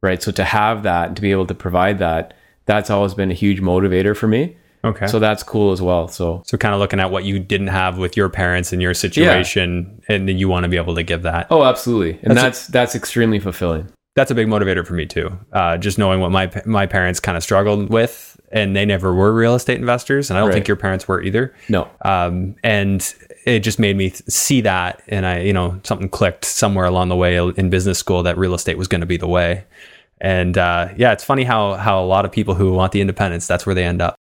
right? 0.02 0.24
So 0.24 0.32
to 0.32 0.46
have 0.46 0.84
that 0.84 1.08
and 1.08 1.16
to 1.18 1.22
be 1.22 1.32
able 1.32 1.46
to 1.48 1.54
provide 1.54 2.00
that, 2.00 2.36
that's 2.66 2.90
always 2.90 3.14
been 3.14 3.32
a 3.32 3.34
huge 3.34 3.60
motivator 3.60 4.16
for 4.16 4.30
me. 4.30 4.56
Okay. 4.86 5.08
So 5.08 5.20
that's 5.20 5.44
cool 5.44 5.74
as 5.74 5.82
well. 5.82 6.08
So 6.08 6.42
So 6.46 6.58
kind 6.58 6.74
of 6.74 6.80
looking 6.80 7.02
at 7.02 7.12
what 7.12 7.26
you 7.26 7.38
didn't 7.38 7.68
have 7.68 7.98
with 7.98 8.16
your 8.16 8.30
parents 8.30 8.72
and 8.72 8.82
your 8.82 8.94
situation, 8.94 10.02
and 10.08 10.30
then 10.30 10.38
you 10.38 10.48
want 10.48 10.64
to 10.64 10.70
be 10.70 10.78
able 10.78 10.96
to 10.96 11.04
give 11.04 11.24
that. 11.24 11.48
oh, 11.50 11.64
absolutely, 11.64 12.18
and 12.24 12.38
That's 12.38 12.42
that's 12.42 12.68
that's, 12.68 12.96
extremely 12.96 13.40
fulfilling. 13.40 13.90
That's 14.16 14.32
a 14.32 14.36
big 14.36 14.48
motivator 14.48 14.86
for 14.88 14.94
me 14.94 15.06
too. 15.06 15.38
Uh, 15.52 15.76
just 15.78 15.98
knowing 15.98 16.22
what 16.22 16.32
my 16.32 16.50
my 16.66 16.86
parents 16.86 17.20
kind 17.20 17.36
of 17.36 17.44
struggled 17.44 17.90
with, 17.90 18.33
and 18.54 18.74
they 18.76 18.86
never 18.86 19.14
were 19.14 19.34
real 19.34 19.56
estate 19.56 19.80
investors, 19.80 20.30
and 20.30 20.38
I 20.38 20.42
don't 20.42 20.50
Right. 20.50 20.54
think 20.54 20.68
your 20.70 20.78
parents 20.78 21.08
were 21.08 21.22
either. 21.22 21.54
No, 21.68 21.88
Um, 22.04 22.56
and 22.64 23.14
it 23.46 23.60
just 23.60 23.80
made 23.80 23.98
me 23.98 24.12
th- 24.12 24.22
see 24.30 24.62
that, 24.62 25.02
and 25.10 25.26
I, 25.26 25.40
you 25.40 25.52
know, 25.52 25.80
something 25.84 26.08
clicked 26.08 26.46
somewhere 26.46 26.86
along 26.86 27.10
the 27.10 27.16
way 27.18 27.36
in 27.36 27.70
business 27.70 27.98
school 28.00 28.24
that 28.24 28.38
real 28.38 28.54
estate 28.54 28.78
was 28.78 28.88
going 28.88 29.02
to 29.02 29.08
be 29.08 29.18
the 29.18 29.28
way. 29.28 29.66
And 30.22 30.58
uh, 30.58 30.90
yeah, 30.96 31.12
it's 31.12 31.24
funny 31.26 31.44
how 31.44 31.74
how 31.74 32.02
a 32.02 32.06
lot 32.06 32.24
of 32.24 32.32
people 32.32 32.54
who 32.54 32.72
want 32.74 32.94
the 32.94 33.02
independence, 33.02 33.46
that's 33.48 33.66
where 33.66 33.76
they 33.76 33.84
end 33.84 34.02
up. 34.02 34.16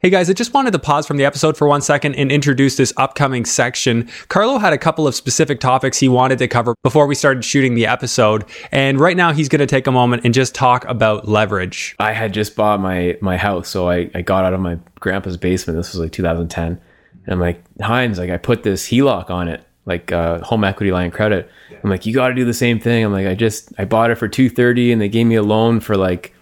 Hey 0.00 0.10
guys, 0.10 0.30
I 0.30 0.32
just 0.32 0.54
wanted 0.54 0.70
to 0.74 0.78
pause 0.78 1.08
from 1.08 1.16
the 1.16 1.24
episode 1.24 1.56
for 1.56 1.66
one 1.66 1.80
second 1.80 2.14
and 2.14 2.30
introduce 2.30 2.76
this 2.76 2.92
upcoming 2.96 3.44
section. 3.44 4.08
Carlo 4.28 4.58
had 4.58 4.72
a 4.72 4.78
couple 4.78 5.08
of 5.08 5.14
specific 5.16 5.58
topics 5.58 5.98
he 5.98 6.08
wanted 6.08 6.38
to 6.38 6.46
cover 6.46 6.76
before 6.84 7.08
we 7.08 7.16
started 7.16 7.44
shooting 7.44 7.74
the 7.74 7.84
episode. 7.84 8.44
And 8.70 9.00
right 9.00 9.16
now 9.16 9.32
he's 9.32 9.48
going 9.48 9.58
to 9.58 9.66
take 9.66 9.88
a 9.88 9.90
moment 9.90 10.24
and 10.24 10.32
just 10.32 10.54
talk 10.54 10.84
about 10.84 11.26
leverage. 11.26 11.96
I 11.98 12.12
had 12.12 12.32
just 12.32 12.54
bought 12.54 12.78
my 12.78 13.18
my 13.20 13.36
house, 13.36 13.70
so 13.70 13.90
I, 13.90 14.08
I 14.14 14.22
got 14.22 14.44
out 14.44 14.54
of 14.54 14.60
my 14.60 14.78
grandpa's 15.00 15.36
basement. 15.36 15.76
This 15.76 15.92
was 15.92 16.00
like 16.00 16.12
2010, 16.12 16.64
and 16.64 16.80
I'm 17.26 17.40
like 17.40 17.60
Hines, 17.80 18.20
like 18.20 18.30
I 18.30 18.36
put 18.36 18.62
this 18.62 18.86
HELOC 18.86 19.30
on 19.30 19.48
it, 19.48 19.64
like 19.84 20.12
uh, 20.12 20.38
home 20.44 20.62
equity 20.62 20.92
line 20.92 21.10
credit. 21.10 21.50
I'm 21.82 21.90
like, 21.90 22.06
you 22.06 22.14
got 22.14 22.28
to 22.28 22.34
do 22.34 22.44
the 22.44 22.54
same 22.54 22.78
thing. 22.78 23.04
I'm 23.04 23.10
like, 23.12 23.26
I 23.26 23.34
just 23.34 23.72
I 23.78 23.84
bought 23.84 24.12
it 24.12 24.14
for 24.14 24.28
230, 24.28 24.92
and 24.92 25.02
they 25.02 25.08
gave 25.08 25.26
me 25.26 25.34
a 25.34 25.42
loan 25.42 25.80
for 25.80 25.96
like 25.96 26.36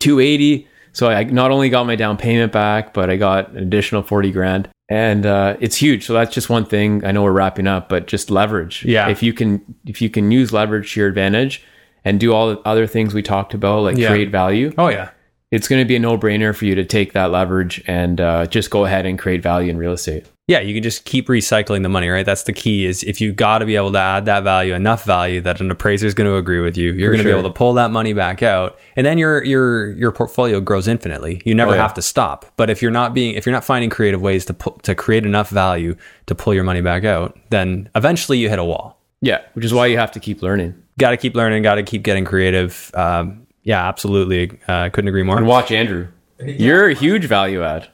280. 0.00 0.68
So 0.98 1.08
I 1.08 1.22
not 1.22 1.52
only 1.52 1.68
got 1.68 1.86
my 1.86 1.94
down 1.94 2.16
payment 2.16 2.50
back, 2.50 2.92
but 2.92 3.08
I 3.08 3.16
got 3.16 3.52
an 3.52 3.58
additional 3.58 4.02
40 4.02 4.32
grand. 4.32 4.68
And 4.88 5.24
uh, 5.24 5.56
it's 5.60 5.76
huge. 5.76 6.04
So 6.04 6.12
that's 6.12 6.34
just 6.34 6.50
one 6.50 6.64
thing. 6.64 7.04
I 7.04 7.12
know 7.12 7.22
we're 7.22 7.30
wrapping 7.30 7.68
up, 7.68 7.88
but 7.88 8.08
just 8.08 8.32
leverage. 8.32 8.84
Yeah. 8.84 9.08
If 9.08 9.22
you 9.22 9.32
can, 9.32 9.76
if 9.86 10.02
you 10.02 10.10
can 10.10 10.32
use 10.32 10.52
leverage 10.52 10.94
to 10.94 11.00
your 11.00 11.08
advantage, 11.08 11.62
and 12.04 12.18
do 12.18 12.32
all 12.32 12.48
the 12.50 12.58
other 12.60 12.86
things 12.86 13.14
we 13.14 13.22
talked 13.22 13.54
about, 13.54 13.82
like 13.82 13.96
Yeah. 13.96 14.08
create 14.08 14.30
value, 14.30 14.72
Oh 14.76 14.88
yeah. 14.88 15.10
It's 15.50 15.68
going 15.68 15.80
to 15.80 15.86
be 15.88 15.96
a 15.96 15.98
no-brainer 15.98 16.54
for 16.54 16.64
you 16.66 16.74
to 16.74 16.84
take 16.84 17.12
that 17.14 17.30
leverage 17.30 17.82
and 17.86 18.20
uh, 18.20 18.46
just 18.46 18.70
go 18.70 18.84
ahead 18.84 19.06
and 19.06 19.18
create 19.18 19.42
value 19.42 19.70
in 19.70 19.76
real 19.78 19.92
estate. 19.92 20.26
Yeah, 20.46 20.60
you 20.60 20.72
can 20.72 20.82
just 20.82 21.04
keep 21.04 21.28
recycling 21.28 21.82
the 21.82 21.90
money, 21.90 22.08
right? 22.08 22.24
That's 22.24 22.44
the 22.44 22.54
key 22.54 22.86
is 22.86 23.02
if 23.04 23.20
you 23.20 23.32
got 23.32 23.58
to 23.58 23.66
be 23.66 23.76
able 23.76 23.92
to 23.92 23.98
add 23.98 24.24
that 24.24 24.44
value, 24.44 24.72
enough 24.72 25.04
value 25.04 25.42
that 25.42 25.60
an 25.60 25.70
appraiser 25.70 26.06
is 26.06 26.14
going 26.14 26.28
to 26.30 26.36
agree 26.36 26.60
with 26.60 26.74
you. 26.78 26.92
You're 26.92 27.10
For 27.10 27.16
going 27.16 27.24
to 27.26 27.30
be 27.32 27.38
able 27.38 27.48
to 27.50 27.54
pull 27.54 27.74
that 27.74 27.90
money 27.90 28.14
back 28.14 28.42
out 28.42 28.78
and 28.96 29.04
then 29.06 29.18
your 29.18 29.44
your 29.44 29.90
your 29.92 30.10
portfolio 30.10 30.58
grows 30.60 30.88
infinitely. 30.88 31.42
You 31.44 31.54
never 31.54 31.72
Oh, 31.72 31.74
yeah. 31.74 31.82
have 31.82 31.92
to 31.94 32.02
stop. 32.02 32.46
But 32.56 32.70
if 32.70 32.80
you're 32.80 32.90
not 32.90 33.12
being 33.12 33.34
if 33.34 33.44
you're 33.44 33.52
not 33.52 33.62
finding 33.64 33.90
creative 33.90 34.22
ways 34.22 34.46
to 34.46 34.54
pu- 34.54 34.78
to 34.84 34.94
create 34.94 35.26
enough 35.26 35.50
value 35.50 35.96
to 36.28 36.34
pull 36.34 36.54
your 36.54 36.64
money 36.64 36.80
back 36.80 37.04
out, 37.04 37.38
then 37.50 37.90
eventually 37.94 38.38
you 38.38 38.48
hit 38.48 38.58
a 38.58 38.64
wall. 38.64 39.02
Yeah, 39.20 39.42
which 39.52 39.66
is 39.66 39.74
why 39.74 39.86
you 39.86 39.98
have 39.98 40.12
to 40.12 40.20
keep 40.20 40.40
learning 40.42 40.82
Got 40.98 41.10
to 41.10 41.16
keep 41.18 41.34
learning, 41.36 41.62
got 41.62 41.74
to 41.74 41.82
keep 41.82 42.02
getting 42.02 42.24
creative. 42.24 42.90
Um, 42.94 43.46
yeah, 43.68 43.86
absolutely. 43.86 44.58
Uh, 44.66 44.88
couldn't 44.88 45.08
agree 45.08 45.22
more. 45.22 45.36
and 45.36 45.46
watch 45.46 45.70
Andrew. 45.70 46.08
You're 46.42 46.88
a 46.88 46.94
huge 46.94 47.26
value 47.26 47.62
add. 47.62 47.90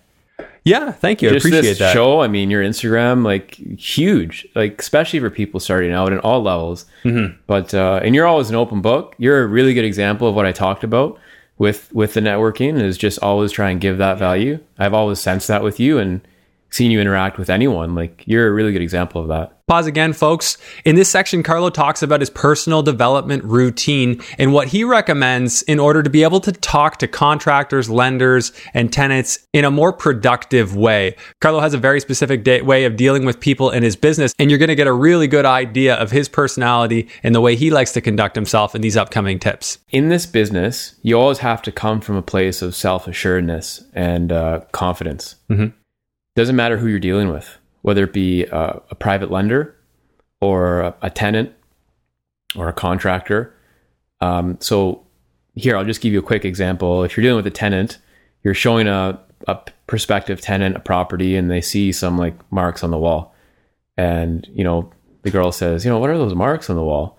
Yeah, 0.62 0.93
thank 0.93 1.20
you. 1.20 1.31
I 1.31 1.33
appreciate 1.33 1.62
this 1.62 1.79
that. 1.81 1.93
show. 1.93 2.20
I 2.20 2.29
mean, 2.29 2.49
your 2.49 2.62
Instagram, 2.62 3.25
like 3.25 3.57
huge, 3.77 4.47
like 4.55 4.81
especially 4.81 5.18
for 5.18 5.31
people 5.31 5.59
starting 5.59 5.91
out 5.91 6.12
in 6.12 6.20
all 6.20 6.41
levels. 6.45 6.87
Mm-hmm. 7.03 7.39
But 7.49 7.75
uh, 7.75 7.99
and 8.05 8.14
you're 8.14 8.25
always 8.25 8.51
an 8.51 8.55
open 8.55 8.83
book. 8.83 9.16
You're 9.18 9.43
a 9.43 9.49
really 9.49 9.75
good 9.75 9.85
example 9.85 10.29
of 10.29 10.37
what 10.37 10.47
I 10.47 10.53
talked 10.53 10.85
about 10.85 11.18
with 11.59 11.93
with 11.93 12.14
the 12.14 12.20
networking. 12.20 12.81
Is 12.81 12.97
just 12.97 13.18
always 13.18 13.51
try 13.51 13.70
and 13.70 13.81
give 13.81 13.99
that 13.99 14.16
value. 14.16 14.61
I've 14.79 14.95
always 14.95 15.18
sensed 15.18 15.49
that 15.49 15.64
with 15.64 15.81
you 15.81 15.99
and 15.99 16.20
seen 16.75 16.91
you 16.91 17.01
interact 17.01 17.39
with 17.39 17.49
anyone. 17.49 17.95
Like 17.95 18.25
you're 18.27 18.49
a 18.49 18.53
really 18.53 18.72
good 18.72 18.83
example 18.83 19.22
of 19.22 19.29
that. 19.29 19.53
Pause 19.66 19.87
again, 19.87 20.12
folks. 20.12 20.59
In 20.85 20.95
this 20.95 21.09
section, 21.09 21.43
Carlo 21.43 21.70
talks 21.70 22.03
about 22.03 22.20
his 22.20 22.29
personal 22.29 22.83
development 22.83 23.45
routine 23.45 24.20
and 24.39 24.53
what 24.53 24.68
he 24.68 24.85
recommends 24.85 25.62
in 25.62 25.79
order 25.79 26.03
to 26.03 26.11
be 26.11 26.22
able 26.22 26.41
to 26.41 26.53
talk 26.53 26.99
to 26.99 27.09
contractors, 27.09 27.89
lenders, 27.89 28.53
and 28.75 28.93
tenants 28.93 29.39
in 29.55 29.64
a 29.64 29.70
more 29.70 29.91
productive 29.91 30.77
way. 30.77 31.16
Carlo 31.41 31.61
has 31.61 31.72
a 31.72 31.79
very 31.79 31.99
specific 32.01 32.45
day- 32.45 32.61
way 32.61 32.85
of 32.85 32.97
dealing 32.97 33.25
with 33.25 33.41
people 33.41 33.70
in 33.70 33.83
his 33.83 33.97
business, 33.97 34.35
and 34.39 34.51
you're 34.51 34.59
going 34.59 34.68
to 34.68 34.75
get 34.75 34.87
a 34.87 34.93
really 34.93 35.29
good 35.29 35.47
idea 35.47 35.95
of 35.95 36.11
his 36.11 36.29
personality 36.29 37.09
and 37.22 37.35
the 37.35 37.41
way 37.41 37.57
he 37.57 37.70
likes 37.70 37.93
to 37.93 38.03
conduct 38.03 38.35
himself 38.35 38.75
in 38.75 38.83
these 38.83 38.97
upcoming 38.99 39.39
tips. 39.39 39.79
in 39.91 40.09
this 40.09 40.27
business, 40.27 40.97
you 41.03 41.18
always 41.18 41.39
have 41.39 41.62
to 41.62 41.70
come 41.72 42.01
from 42.01 42.16
a 42.16 42.22
place 42.22 42.61
of 42.61 42.75
self 42.75 43.07
assuredness 43.09 43.83
and 43.95 44.31
uh, 44.33 44.61
confidence. 44.72 45.37
Mhm. 45.51 45.72
Doesn't 46.37 46.57
matter 46.57 46.78
who 46.78 46.87
you're 46.87 46.99
dealing 46.99 47.30
with, 47.30 47.59
whether 47.82 48.05
it 48.05 48.12
be 48.12 48.47
uh, 48.47 48.74
a 48.91 48.95
private 48.95 49.30
lender 49.30 49.76
or 50.41 50.80
a, 50.80 50.95
a 51.03 51.11
tenant 51.11 51.53
or 52.57 52.68
a 52.68 52.72
contractor. 52.72 53.55
Um, 54.20 54.59
so, 54.61 55.07
here, 55.55 55.76
I'll 55.76 55.85
just 55.85 56.01
give 56.01 56.12
you 56.12 56.18
a 56.18 56.22
quick 56.22 56.45
example. 56.45 57.05
If 57.05 57.16
you're 57.16 57.22
dealing 57.22 57.37
with 57.37 57.47
a 57.47 57.51
tenant, 57.57 57.99
you're 58.43 58.55
showing 58.55 58.89
a, 58.89 59.20
a 59.47 59.59
prospective 59.87 60.41
tenant 60.41 60.76
a 60.76 60.80
property 60.80 61.37
and 61.37 61.51
they 61.51 61.61
see 61.61 61.93
some 61.93 62.18
like 62.18 62.35
marks 62.51 62.82
on 62.82 62.91
the 62.91 62.99
wall. 62.99 63.35
And, 63.97 64.49
you 64.53 64.64
know, 64.64 64.91
the 65.22 65.30
girl 65.30 65.53
says, 65.53 65.85
you 65.85 65.91
know, 65.91 66.01
what 66.01 66.11
are 66.11 66.18
those 66.18 66.35
marks 66.35 66.68
on 66.68 66.76
the 66.76 66.82
wall? 66.82 67.18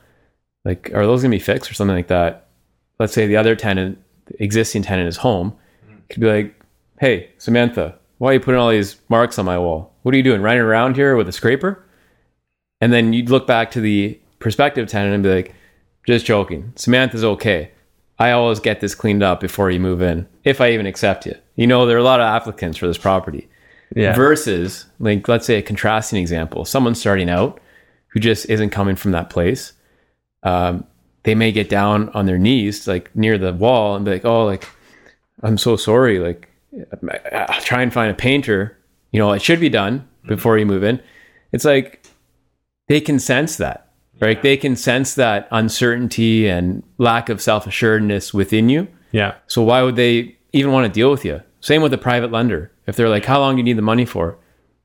Like, 0.66 0.92
are 0.94 1.06
those 1.06 1.22
going 1.22 1.32
to 1.32 1.38
be 1.38 1.44
fixed 1.44 1.72
or 1.72 1.74
something 1.74 1.96
like 1.96 2.08
that? 2.08 2.46
let's 3.00 3.14
say 3.14 3.28
the 3.28 3.38
other 3.38 3.56
tenant, 3.56 3.98
the 4.26 4.44
existing 4.44 4.84
tenant 4.84 5.08
is 5.08 5.18
home, 5.18 5.54
could 6.10 6.22
be 6.22 6.28
like, 6.28 6.62
hey, 7.00 7.32
Samantha, 7.38 7.98
why 8.18 8.32
are 8.32 8.34
you 8.34 8.40
putting 8.40 8.60
all 8.60 8.70
these 8.70 8.98
marks 9.10 9.38
on 9.38 9.46
my 9.46 9.58
wall? 9.58 9.94
What 10.04 10.14
are 10.14 10.18
you 10.18 10.24
doing, 10.24 10.42
running 10.42 10.62
around 10.62 10.96
here 10.96 11.16
with 11.16 11.28
a 11.28 11.34
scraper? 11.34 11.84
And 12.82 12.94
then 12.94 13.14
you'd 13.14 13.30
look 13.30 13.48
back 13.48 13.72
to 13.72 13.82
the 13.82 14.20
prospective 14.40 14.88
tenant 14.88 15.14
and 15.14 15.24
be 15.24 15.34
like, 15.34 15.56
just 16.06 16.26
joking. 16.26 16.72
Samantha's 16.76 17.24
okay. 17.24 17.72
I 18.20 18.32
always 18.32 18.60
get 18.60 18.80
this 18.80 18.96
cleaned 18.96 19.24
up 19.24 19.40
before 19.40 19.72
you 19.72 19.80
move 19.80 20.02
in, 20.02 20.28
if 20.44 20.62
I 20.62 20.72
even 20.72 20.86
accept 20.86 21.26
you. 21.26 21.36
You 21.56 21.68
know, 21.68 21.86
there 21.86 21.98
are 21.98 22.00
a 22.00 22.04
lot 22.04 22.22
of 22.22 22.26
applicants 22.26 22.78
for 22.78 22.88
this 22.88 22.98
property. 22.98 23.50
Yeah. 23.96 24.14
Versus, 24.14 24.86
like, 25.00 25.28
let's 25.28 25.46
say 25.46 25.58
a 25.58 25.62
contrasting 25.62 26.20
example, 26.20 26.66
someone 26.66 26.96
starting 26.96 27.30
out 27.30 27.60
who 28.08 28.20
just 28.20 28.50
isn't 28.50 28.70
coming 28.70 28.96
from 28.96 29.12
that 29.12 29.30
place. 29.30 29.74
Um, 30.44 30.86
they 31.24 31.36
may 31.36 31.52
get 31.52 31.70
down 31.70 32.10
on 32.10 32.26
their 32.26 32.38
knees, 32.38 32.88
like 32.88 33.14
near 33.16 33.38
the 33.38 33.52
wall, 33.54 33.96
and 33.96 34.06
be 34.06 34.12
like, 34.12 34.26
"Oh, 34.26 34.46
like, 34.46 34.68
I'm 35.44 35.58
so 35.58 35.76
sorry. 35.76 36.20
Like, 36.20 36.50
I'll 37.32 37.62
try 37.62 37.82
and 37.82 37.94
find 37.94 38.12
a 38.12 38.16
painter. 38.16 38.78
You 39.12 39.20
know, 39.20 39.32
it 39.34 39.42
should 39.42 39.60
be 39.60 39.70
done 39.70 40.08
before 40.28 40.58
you 40.58 40.66
move 40.66 40.84
in." 40.84 41.02
It's 41.52 41.66
like 41.66 42.06
they 42.88 43.00
can 43.02 43.20
sense 43.20 43.58
that, 43.58 43.90
right? 44.20 44.42
They 44.42 44.58
can 44.58 44.76
sense 44.76 45.16
that 45.16 45.48
uncertainty 45.52 46.48
and 46.48 46.84
lack 46.98 47.30
of 47.30 47.42
self 47.42 47.66
assuredness 47.68 48.34
within 48.34 48.70
you, 48.70 48.88
Yeah. 49.12 49.36
So 49.48 49.62
why 49.64 49.82
would 49.82 49.96
they 49.96 50.36
even 50.52 50.72
want 50.72 50.86
to 50.86 50.92
deal 50.94 51.10
with 51.10 51.24
you? 51.26 51.42
Same 51.62 51.82
with 51.82 51.94
a 51.94 51.98
private 51.98 52.32
lender. 52.32 52.72
If 52.88 52.96
they're 52.96 53.10
like, 53.10 53.26
how 53.26 53.40
long 53.40 53.56
do 53.56 53.60
you 53.60 53.64
need 53.64 53.78
the 53.78 53.82
money 53.82 54.06
for? 54.06 54.38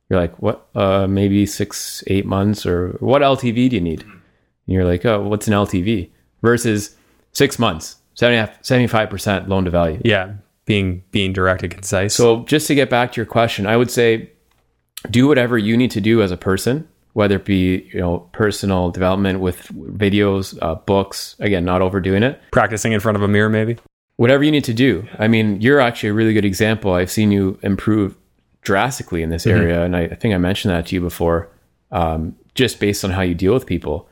You're 0.09 0.20
like, 0.20 0.41
what? 0.41 0.68
Uh, 0.74 1.07
maybe 1.07 1.45
six, 1.47 2.03
eight 2.07 2.26
months, 2.26 2.64
or 2.64 2.97
what 3.01 3.22
LTV 3.22 3.68
do 3.68 3.76
you 3.76 3.80
need? 3.80 4.03
And 4.03 4.20
you're 4.66 4.84
like, 4.84 5.05
oh, 5.05 5.20
what's 5.22 5.47
an 5.49 5.55
LTV? 5.55 6.11
Versus 6.43 6.97
six 7.32 7.59
months, 7.59 7.97
75 8.14 9.11
percent 9.11 9.49
loan 9.49 9.64
to 9.64 9.70
value. 9.70 10.01
Yeah. 10.05 10.34
Being 10.71 11.03
being 11.11 11.33
direct 11.33 11.62
and 11.62 11.71
concise. 11.73 12.14
So 12.14 12.45
just 12.45 12.66
to 12.68 12.75
get 12.75 12.89
back 12.89 13.12
to 13.12 13.16
your 13.21 13.27
question, 13.27 13.66
I 13.66 13.77
would 13.77 13.91
say 13.91 14.31
do 15.11 15.27
whatever 15.29 15.57
you 15.59 15.77
need 15.77 15.91
to 15.93 16.01
do 16.01 16.23
as 16.23 16.31
a 16.31 16.37
person, 16.37 16.87
whether 17.14 17.37
it 17.37 17.45
be 17.45 17.89
you 17.93 18.01
know 18.01 18.18
personal 18.33 18.91
development 18.91 19.41
with 19.41 19.66
videos, 19.99 20.57
uh, 20.62 20.75
books. 20.77 21.35
Again, 21.41 21.64
not 21.64 21.83
overdoing 21.83 22.23
it. 22.23 22.41
practicing 22.53 22.93
in 22.93 23.01
front 23.01 23.16
of 23.16 23.23
a 23.23 23.29
mirror, 23.29 23.49
maybe. 23.49 23.77
Whatever 24.16 24.45
you 24.45 24.51
need 24.51 24.64
to 24.64 24.75
do. 24.75 25.07
I 25.18 25.29
mean, 25.29 25.61
you're 25.62 25.81
actually 25.81 26.11
a 26.11 26.12
really 26.14 26.35
good 26.35 26.45
example. 26.45 26.93
I've 26.93 27.11
seen 27.11 27.33
you 27.33 27.59
improve 27.62 28.14
drastically 28.62 29.23
in 29.23 29.31
this 29.31 29.47
area, 29.47 29.83
and 29.85 29.97
I, 29.97 30.03
I 30.05 30.14
think 30.14 30.35
I 30.35 30.39
mentioned 30.39 30.73
that 30.75 30.87
to 30.89 30.95
you 30.95 31.01
before. 31.01 31.49
Um, 31.91 32.37
just 32.55 32.79
based 32.79 33.03
on 33.05 33.11
how 33.12 33.23
you 33.23 33.35
deal 33.35 33.55
with 33.55 33.64
people, 33.66 34.09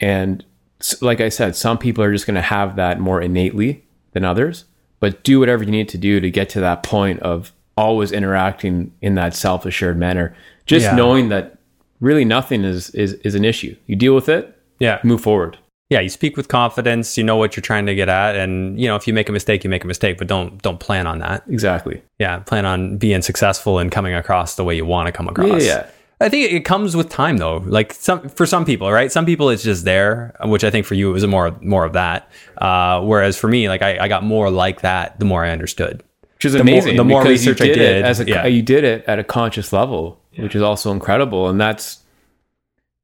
and 0.00 0.44
s- 0.80 1.02
like 1.02 1.20
I 1.20 1.28
said, 1.30 1.56
some 1.56 1.78
people 1.78 2.02
are 2.04 2.12
just 2.12 2.26
going 2.26 2.36
to 2.36 2.40
have 2.56 2.76
that 2.76 3.00
more 3.00 3.20
innately 3.20 3.84
than 4.12 4.24
others. 4.24 4.64
But 5.00 5.22
do 5.24 5.40
whatever 5.40 5.64
you 5.64 5.70
need 5.70 5.88
to 5.90 5.98
do 5.98 6.20
to 6.20 6.30
get 6.30 6.48
to 6.50 6.60
that 6.60 6.82
point 6.82 7.20
of 7.20 7.52
always 7.76 8.12
interacting 8.12 8.92
in 9.00 9.14
that 9.14 9.34
self 9.34 9.64
assured 9.64 9.96
manner. 9.98 10.34
Just 10.66 10.84
Yeah. 10.86 10.94
knowing 10.94 11.30
that 11.30 11.56
really 12.00 12.24
nothing 12.24 12.64
is, 12.64 12.90
is 12.90 13.14
is 13.14 13.34
an 13.34 13.44
issue. 13.44 13.74
You 13.86 13.96
deal 13.96 14.14
with 14.14 14.28
it, 14.28 14.54
Yeah. 14.78 14.98
move 15.02 15.20
forward. 15.22 15.56
Yeah. 15.88 16.00
You 16.00 16.08
speak 16.08 16.36
with 16.36 16.46
confidence. 16.48 17.18
You 17.18 17.24
know 17.24 17.36
what 17.36 17.56
you're 17.56 17.62
trying 17.62 17.86
to 17.86 17.94
get 17.94 18.08
at, 18.08 18.36
and 18.36 18.78
you 18.78 18.86
know 18.86 18.94
if 18.96 19.08
you 19.08 19.14
make 19.14 19.28
a 19.28 19.32
mistake, 19.32 19.64
you 19.64 19.70
make 19.70 19.82
a 19.82 19.86
mistake, 19.88 20.18
but 20.18 20.26
don't 20.28 20.60
don't 20.62 20.78
plan 20.78 21.06
on 21.06 21.18
that. 21.20 21.42
Exactly. 21.48 22.02
Yeah. 22.18 22.38
Plan 22.40 22.64
on 22.66 22.96
being 22.98 23.22
successful 23.22 23.78
and 23.78 23.90
coming 23.90 24.14
across 24.14 24.54
the 24.56 24.64
way 24.64 24.76
you 24.76 24.84
want 24.84 25.06
to 25.06 25.12
come 25.12 25.26
across. 25.28 25.64
Yeah. 25.64 25.86
I 26.20 26.28
think 26.28 26.52
it 26.52 26.64
comes 26.66 26.94
with 26.94 27.08
time 27.08 27.38
though. 27.38 27.58
Like 27.64 27.94
some 27.94 28.28
for 28.28 28.44
some 28.44 28.64
people, 28.64 28.92
right? 28.92 29.10
Some 29.10 29.24
people 29.24 29.48
it's 29.48 29.62
just 29.62 29.84
there, 29.84 30.36
which 30.44 30.64
I 30.64 30.70
think 30.70 30.84
for 30.84 30.94
you 30.94 31.08
it 31.10 31.12
was 31.12 31.26
more 31.26 31.56
more 31.62 31.84
of 31.84 31.94
that. 31.94 32.30
Uh, 32.58 33.00
whereas 33.00 33.38
for 33.38 33.48
me, 33.48 33.68
like 33.68 33.80
I, 33.82 33.98
I 34.04 34.08
got 34.08 34.22
more 34.22 34.50
like 34.50 34.82
that 34.82 35.18
the 35.18 35.24
more 35.24 35.44
I 35.44 35.50
understood. 35.50 36.02
which 36.34 36.44
is 36.44 36.52
more- 36.54 36.62
amazing. 36.62 36.96
the 36.96 37.04
more 37.04 37.22
because 37.22 37.44
you 37.44 37.52
research 37.52 37.68
I 37.70 37.72
did, 37.72 38.04
as 38.04 38.20
a, 38.20 38.26
yeah. 38.26 38.46
you 38.46 38.62
did 38.62 38.84
it 38.84 39.04
at 39.06 39.18
a 39.18 39.24
conscious 39.24 39.72
level, 39.72 40.20
which 40.36 40.54
is 40.54 40.62
also 40.62 40.92
incredible, 40.92 41.48
and 41.48 41.58
that's 41.58 42.00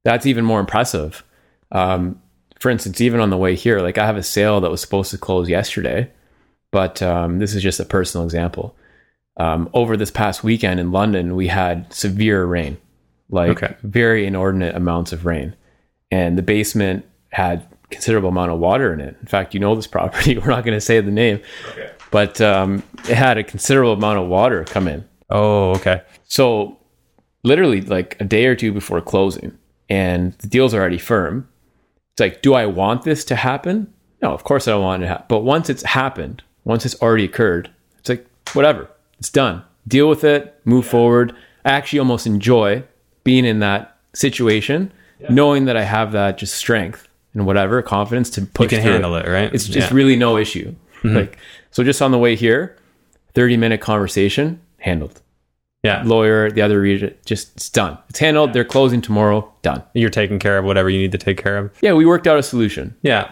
that's 0.05 0.27
even 0.27 0.45
more 0.45 0.61
impressive. 0.61 1.25
Um, 1.73 2.21
for 2.61 2.71
instance, 2.71 3.01
even 3.01 3.21
on 3.21 3.31
the 3.31 3.37
way 3.37 3.55
here, 3.55 3.81
like 3.81 3.99
I 3.99 4.07
have 4.07 4.17
a 4.17 4.23
sale 4.23 4.61
that 4.61 4.71
was 4.71 4.81
supposed 4.81 5.11
to 5.11 5.19
close 5.19 5.49
yesterday, 5.49 6.11
but 6.71 7.03
um, 7.03 7.39
this 7.39 7.55
is 7.55 7.63
just 7.63 7.81
a 7.81 7.85
personal 7.85 8.25
example. 8.25 8.77
Um, 9.39 9.69
over 9.75 9.97
this 9.97 10.11
past 10.11 10.43
weekend 10.45 10.81
in 10.81 10.93
London, 10.93 11.37
we 11.37 11.49
had 11.49 11.93
severe 11.93 12.45
rain, 12.47 12.79
like 13.31 13.51
Okay. 13.63 13.75
very 13.83 14.27
inordinate 14.27 14.75
amounts 14.77 15.13
of 15.13 15.27
rain, 15.27 15.55
and 16.11 16.37
the 16.39 16.43
basement 16.43 17.05
had 17.31 17.67
considerable 17.91 18.29
amount 18.31 18.51
of 18.51 18.59
water 18.59 18.93
in 18.93 19.01
it. 19.01 19.17
In 19.21 19.27
fact, 19.27 19.55
you 19.55 19.61
know 19.61 19.75
this 19.75 19.87
property. 19.87 20.37
We're 20.39 20.49
not 20.51 20.65
going 20.65 20.77
to 20.77 20.81
say 20.81 21.01
the 21.01 21.11
name, 21.11 21.41
but 22.11 22.41
um, 22.41 22.83
it 23.09 23.15
had 23.17 23.39
a 23.39 23.45
considerable 23.45 23.93
amount 23.93 24.19
of 24.19 24.27
water 24.29 24.65
come 24.65 24.89
in. 24.89 25.05
Oh, 25.31 25.71
okay. 25.77 26.03
So, 26.25 26.79
literally, 27.43 27.81
like 27.81 28.17
a 28.21 28.25
day 28.25 28.47
or 28.47 28.55
two 28.57 28.73
before 28.73 29.01
closing, 29.01 29.57
and 29.89 30.33
the 30.39 30.47
deal's 30.49 30.75
already 30.75 30.99
firm. 30.99 31.49
It's 32.13 32.21
like, 32.21 32.43
do 32.43 32.55
I 32.55 32.67
want 32.67 33.03
this 33.03 33.25
to 33.27 33.37
happen? 33.37 33.93
No, 34.23 34.33
of 34.33 34.43
course 34.45 34.67
I 34.67 34.71
don't 34.73 34.83
want 34.83 35.03
it 35.03 35.07
to 35.07 35.11
happen. 35.11 35.27
But 35.29 35.41
once 35.41 35.69
it's 35.69 35.83
happened, 35.83 36.43
once 36.65 36.87
it's 36.87 37.01
already 37.03 37.25
occurred, 37.25 37.71
it's 37.99 38.09
like, 38.09 38.27
whatever, 38.55 38.89
it's 39.19 39.31
done. 39.31 39.63
Deal 39.87 40.09
with 40.09 40.25
it, 40.25 40.59
move 40.65 40.87
forward. 40.87 41.35
I 41.65 41.73
actually 41.73 41.99
almost 41.99 42.27
enjoy 42.27 42.83
being 43.27 43.45
in 43.45 43.59
that 43.59 43.97
situation, 44.15 44.91
knowing 45.29 45.67
that 45.67 45.77
I 45.77 45.83
have 45.83 46.13
that 46.13 46.39
just 46.39 46.55
strength 46.55 47.07
and 47.35 47.45
whatever 47.45 47.83
confidence 47.83 48.31
to 48.31 48.43
push 48.47 48.73
You 48.73 48.79
can 48.79 48.87
handle 48.87 49.15
it, 49.17 49.27
right? 49.29 49.53
It's 49.53 49.67
just 49.67 49.91
Yeah. 49.91 49.97
really 49.97 50.17
no 50.17 50.39
issue. 50.39 50.75
Mm-hmm. 51.03 51.15
Like, 51.17 51.39
so 51.71 51.85
just 51.85 52.01
on 52.01 52.11
the 52.13 52.19
way 52.19 52.35
here, 52.37 52.77
30 53.35 53.57
minute 53.59 53.81
conversation 53.83 54.61
handled 54.79 55.21
Yeah. 55.83 56.03
lawyer, 56.05 56.51
the 56.51 56.63
other 56.63 56.81
region, 56.81 57.13
just 57.27 57.55
it's 57.57 57.69
done. 57.69 57.99
It's 58.09 58.19
handled. 58.21 58.53
They're 58.55 58.65
closing 58.65 59.03
tomorrow. 59.03 59.53
Done. 59.63 59.83
You're 59.93 60.09
taking 60.11 60.39
care 60.39 60.57
of 60.57 60.65
whatever 60.65 60.89
you 60.89 60.99
need 60.99 61.13
to 61.13 61.19
take 61.19 61.37
care 61.43 61.59
of. 61.59 61.71
Yeah, 61.83 61.93
we 61.93 62.07
worked 62.07 62.27
out 62.27 62.39
a 62.39 62.43
solution. 62.43 62.95
Yeah. 63.03 63.31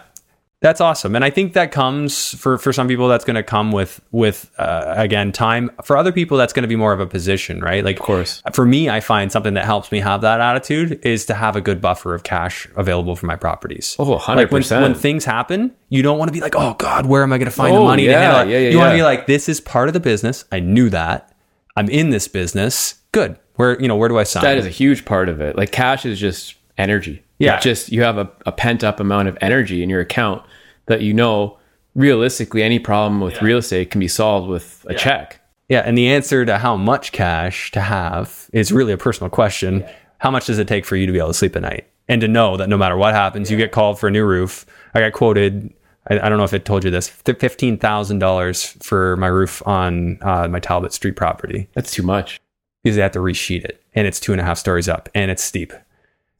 That's 0.64 0.80
awesome. 0.80 1.14
And 1.14 1.22
I 1.22 1.28
think 1.28 1.52
that 1.52 1.72
comes 1.72 2.34
for, 2.38 2.56
for 2.56 2.72
some 2.72 2.88
people 2.88 3.06
that's 3.06 3.26
going 3.26 3.36
to 3.36 3.42
come 3.42 3.70
with 3.70 4.00
with 4.12 4.50
uh, 4.56 4.94
again 4.96 5.30
time. 5.30 5.70
For 5.84 5.94
other 5.94 6.10
people 6.10 6.38
that's 6.38 6.54
going 6.54 6.62
to 6.62 6.68
be 6.68 6.74
more 6.74 6.94
of 6.94 7.00
a 7.00 7.06
position, 7.06 7.60
right? 7.60 7.84
Like 7.84 8.00
Of 8.00 8.02
course. 8.06 8.42
for 8.54 8.64
me, 8.64 8.88
I 8.88 9.00
find 9.00 9.30
something 9.30 9.52
that 9.54 9.66
helps 9.66 9.92
me 9.92 10.00
have 10.00 10.22
that 10.22 10.40
attitude 10.40 11.04
is 11.04 11.26
to 11.26 11.34
have 11.34 11.54
a 11.54 11.60
good 11.60 11.82
buffer 11.82 12.14
of 12.14 12.22
cash 12.22 12.66
available 12.76 13.14
for 13.14 13.26
my 13.26 13.36
properties. 13.36 13.94
Oh, 13.98 14.12
when, 14.12 14.48
100%. 14.48 14.80
when 14.80 14.94
things 14.94 15.26
happen, 15.26 15.74
you 15.90 16.00
don't 16.00 16.16
want 16.16 16.30
to 16.30 16.32
be 16.32 16.40
like, 16.40 16.56
oh 16.56 16.72
God, 16.78 17.04
where 17.04 17.22
am 17.22 17.34
I 17.34 17.36
going 17.36 17.44
to 17.44 17.54
find 17.54 17.74
the 17.74 17.80
Oh, 17.80 17.84
money 17.84 18.06
to 18.06 18.10
yeah, 18.10 18.42
yeah, 18.44 18.58
yeah, 18.58 18.70
you 18.70 18.78
want 18.78 18.92
to 18.92 18.96
be 18.96 19.02
like, 19.02 19.26
this 19.26 19.50
is 19.50 19.60
part 19.60 19.88
of 19.88 19.92
the 19.92 20.00
business. 20.00 20.46
I 20.50 20.60
knew 20.60 20.88
that. 20.88 21.30
I'm 21.76 21.90
in 21.90 22.08
this 22.08 22.26
business. 22.26 22.94
Good. 23.12 23.38
Where 23.56 23.78
you 23.78 23.86
know 23.86 23.96
where 23.96 24.08
do 24.08 24.16
I 24.18 24.22
sign? 24.24 24.44
That 24.44 24.56
is 24.56 24.64
a 24.64 24.70
huge 24.70 25.04
part 25.04 25.28
of 25.28 25.42
it. 25.42 25.56
Like 25.58 25.72
cash 25.72 26.06
is 26.06 26.18
just 26.18 26.54
energy. 26.78 27.22
Yeah. 27.38 27.58
Just 27.60 27.90
you 27.92 28.02
have 28.02 28.18
a, 28.18 28.30
a 28.46 28.52
pent 28.52 28.84
up 28.84 29.00
amount 29.00 29.28
of 29.28 29.36
energy 29.40 29.82
in 29.82 29.90
your 29.90 30.00
account 30.00 30.42
that 30.86 31.02
you 31.02 31.12
know 31.12 31.58
realistically 31.94 32.62
any 32.62 32.78
problem 32.78 33.20
with 33.20 33.40
real 33.42 33.58
estate 33.58 33.90
can 33.90 34.00
be 34.00 34.08
solved 34.08 34.48
with 34.48 34.84
a 34.88 34.94
check. 34.94 35.40
Yeah, 35.68 35.80
and 35.80 35.96
the 35.96 36.08
answer 36.08 36.44
to 36.44 36.58
how 36.58 36.76
much 36.76 37.12
cash 37.12 37.70
to 37.70 37.80
have 37.80 38.50
is 38.52 38.70
really 38.70 38.92
a 38.92 38.98
personal 38.98 39.30
question. 39.30 39.84
How 40.18 40.30
much 40.30 40.46
does 40.46 40.58
it 40.58 40.68
take 40.68 40.84
for 40.84 40.96
you 40.96 41.06
to 41.06 41.12
be 41.12 41.18
able 41.18 41.28
to 41.28 41.34
sleep 41.34 41.56
at 41.56 41.62
night 41.62 41.86
and 42.08 42.20
to 42.20 42.28
know 42.28 42.56
that 42.56 42.68
no 42.68 42.76
matter 42.76 42.96
what 42.96 43.14
happens, 43.14 43.50
you 43.50 43.56
get 43.56 43.72
called 43.72 43.98
for 43.98 44.08
a 44.08 44.10
new 44.10 44.24
roof? 44.24 44.66
I 44.94 45.00
got 45.00 45.12
quoted. 45.12 45.72
I, 46.10 46.20
I 46.20 46.28
don't 46.28 46.36
know 46.38 46.44
if 46.44 46.52
it 46.52 46.64
told 46.64 46.84
you 46.84 46.90
this. 46.90 47.08
Fifteen 47.08 47.78
thousand 47.78 48.18
dollars 48.18 48.76
for 48.82 49.16
my 49.16 49.28
roof 49.28 49.66
on 49.66 50.18
uh, 50.22 50.48
my 50.48 50.60
Talbot 50.60 50.92
Street 50.92 51.16
property 51.16 51.68
That's 51.74 51.90
too 51.90 52.02
much. 52.02 52.40
because 52.82 52.96
they 52.96 53.02
have 53.02 53.12
to 53.12 53.20
resheet 53.20 53.64
it, 53.64 53.82
and 53.94 54.06
it's 54.06 54.20
two 54.20 54.32
and 54.32 54.40
a 54.40 54.44
half 54.44 54.58
stories 54.58 54.88
up, 54.88 55.08
and 55.14 55.30
it's 55.30 55.42
steep. 55.42 55.72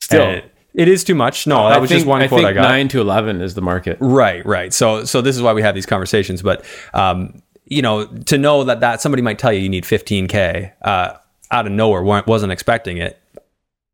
Still, 0.01 0.23
And 0.23 0.37
it- 0.39 0.51
it 0.75 0.89
is 0.89 1.05
too 1.05 1.15
much. 1.15 1.47
No, 1.47 1.69
that 1.69 1.77
I 1.77 1.79
was 1.79 1.89
think, 1.89 1.99
just 2.01 2.07
one 2.09 2.21
I 2.23 2.27
quote 2.29 2.41
think 2.41 2.49
I 2.51 2.53
got. 2.53 2.63
nine 2.63 2.89
to 2.89 3.01
eleven 3.01 3.41
is 3.41 3.55
the 3.55 3.63
market. 3.63 3.97
Right, 4.01 4.45
right. 4.45 4.73
So, 4.73 5.05
so 5.05 5.21
this 5.21 5.37
is 5.37 5.43
why 5.43 5.53
we 5.53 5.63
have 5.63 5.75
these 5.75 5.87
conversations. 5.87 6.43
But, 6.43 6.65
um, 6.93 7.41
you 7.67 7.81
know, 7.81 8.07
to 8.07 8.37
know 8.39 8.65
that 8.65 8.81
that 8.81 9.01
somebody 9.01 9.23
might 9.23 9.39
tell 9.39 9.53
you 9.53 9.61
you 9.61 9.69
need 9.69 9.85
15k 9.85 10.73
uh, 10.83 11.13
out 11.53 11.67
of 11.67 11.73
nowhere, 11.73 12.03
wa- 12.03 12.25
wasn't 12.27 12.51
expecting 12.53 12.99
it. 12.99 13.19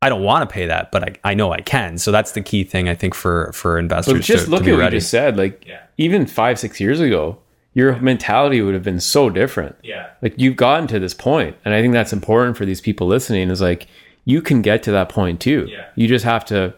I 0.01 0.09
don't 0.09 0.23
want 0.23 0.49
to 0.49 0.51
pay 0.51 0.65
that, 0.65 0.91
but 0.91 1.03
I, 1.23 1.31
I 1.31 1.33
know 1.35 1.51
I 1.53 1.61
can. 1.61 1.99
So 1.99 2.11
that's 2.11 2.31
the 2.31 2.41
key 2.41 2.63
thing 2.63 2.89
I 2.89 2.95
think 2.95 3.13
for 3.13 3.51
for 3.53 3.77
investors. 3.77 4.13
But 4.15 4.21
just 4.23 4.45
to, 4.45 4.51
look 4.51 4.61
to 4.61 4.65
be 4.65 4.71
at 4.71 4.77
what 4.77 4.85
you 4.85 4.97
just 4.97 5.11
said. 5.11 5.37
Like 5.37 5.63
even 5.99 6.25
five, 6.25 6.57
six 6.57 6.79
years 6.79 6.99
ago, 6.99 7.37
your 7.75 7.95
mentality 8.01 8.59
would 8.63 8.73
have 8.73 8.81
been 8.83 8.99
so 8.99 9.29
different. 9.29 9.75
Yeah. 9.83 10.07
Like 10.23 10.33
you've 10.37 10.55
gotten 10.55 10.87
to 10.87 10.99
this 10.99 11.13
point, 11.13 11.55
and 11.63 11.75
I 11.75 11.81
think 11.83 11.93
that's 11.93 12.11
important 12.11 12.57
for 12.57 12.65
these 12.65 12.81
people 12.81 13.05
listening. 13.05 13.51
Is 13.51 13.61
like 13.61 13.85
you 14.25 14.41
can 14.41 14.61
get 14.61 14.83
to 14.83 14.91
that 14.91 15.09
point 15.09 15.39
too. 15.39 15.67
Yeah. 15.69 15.85
You 15.95 16.07
just 16.07 16.25
have 16.25 16.45
to, 16.45 16.73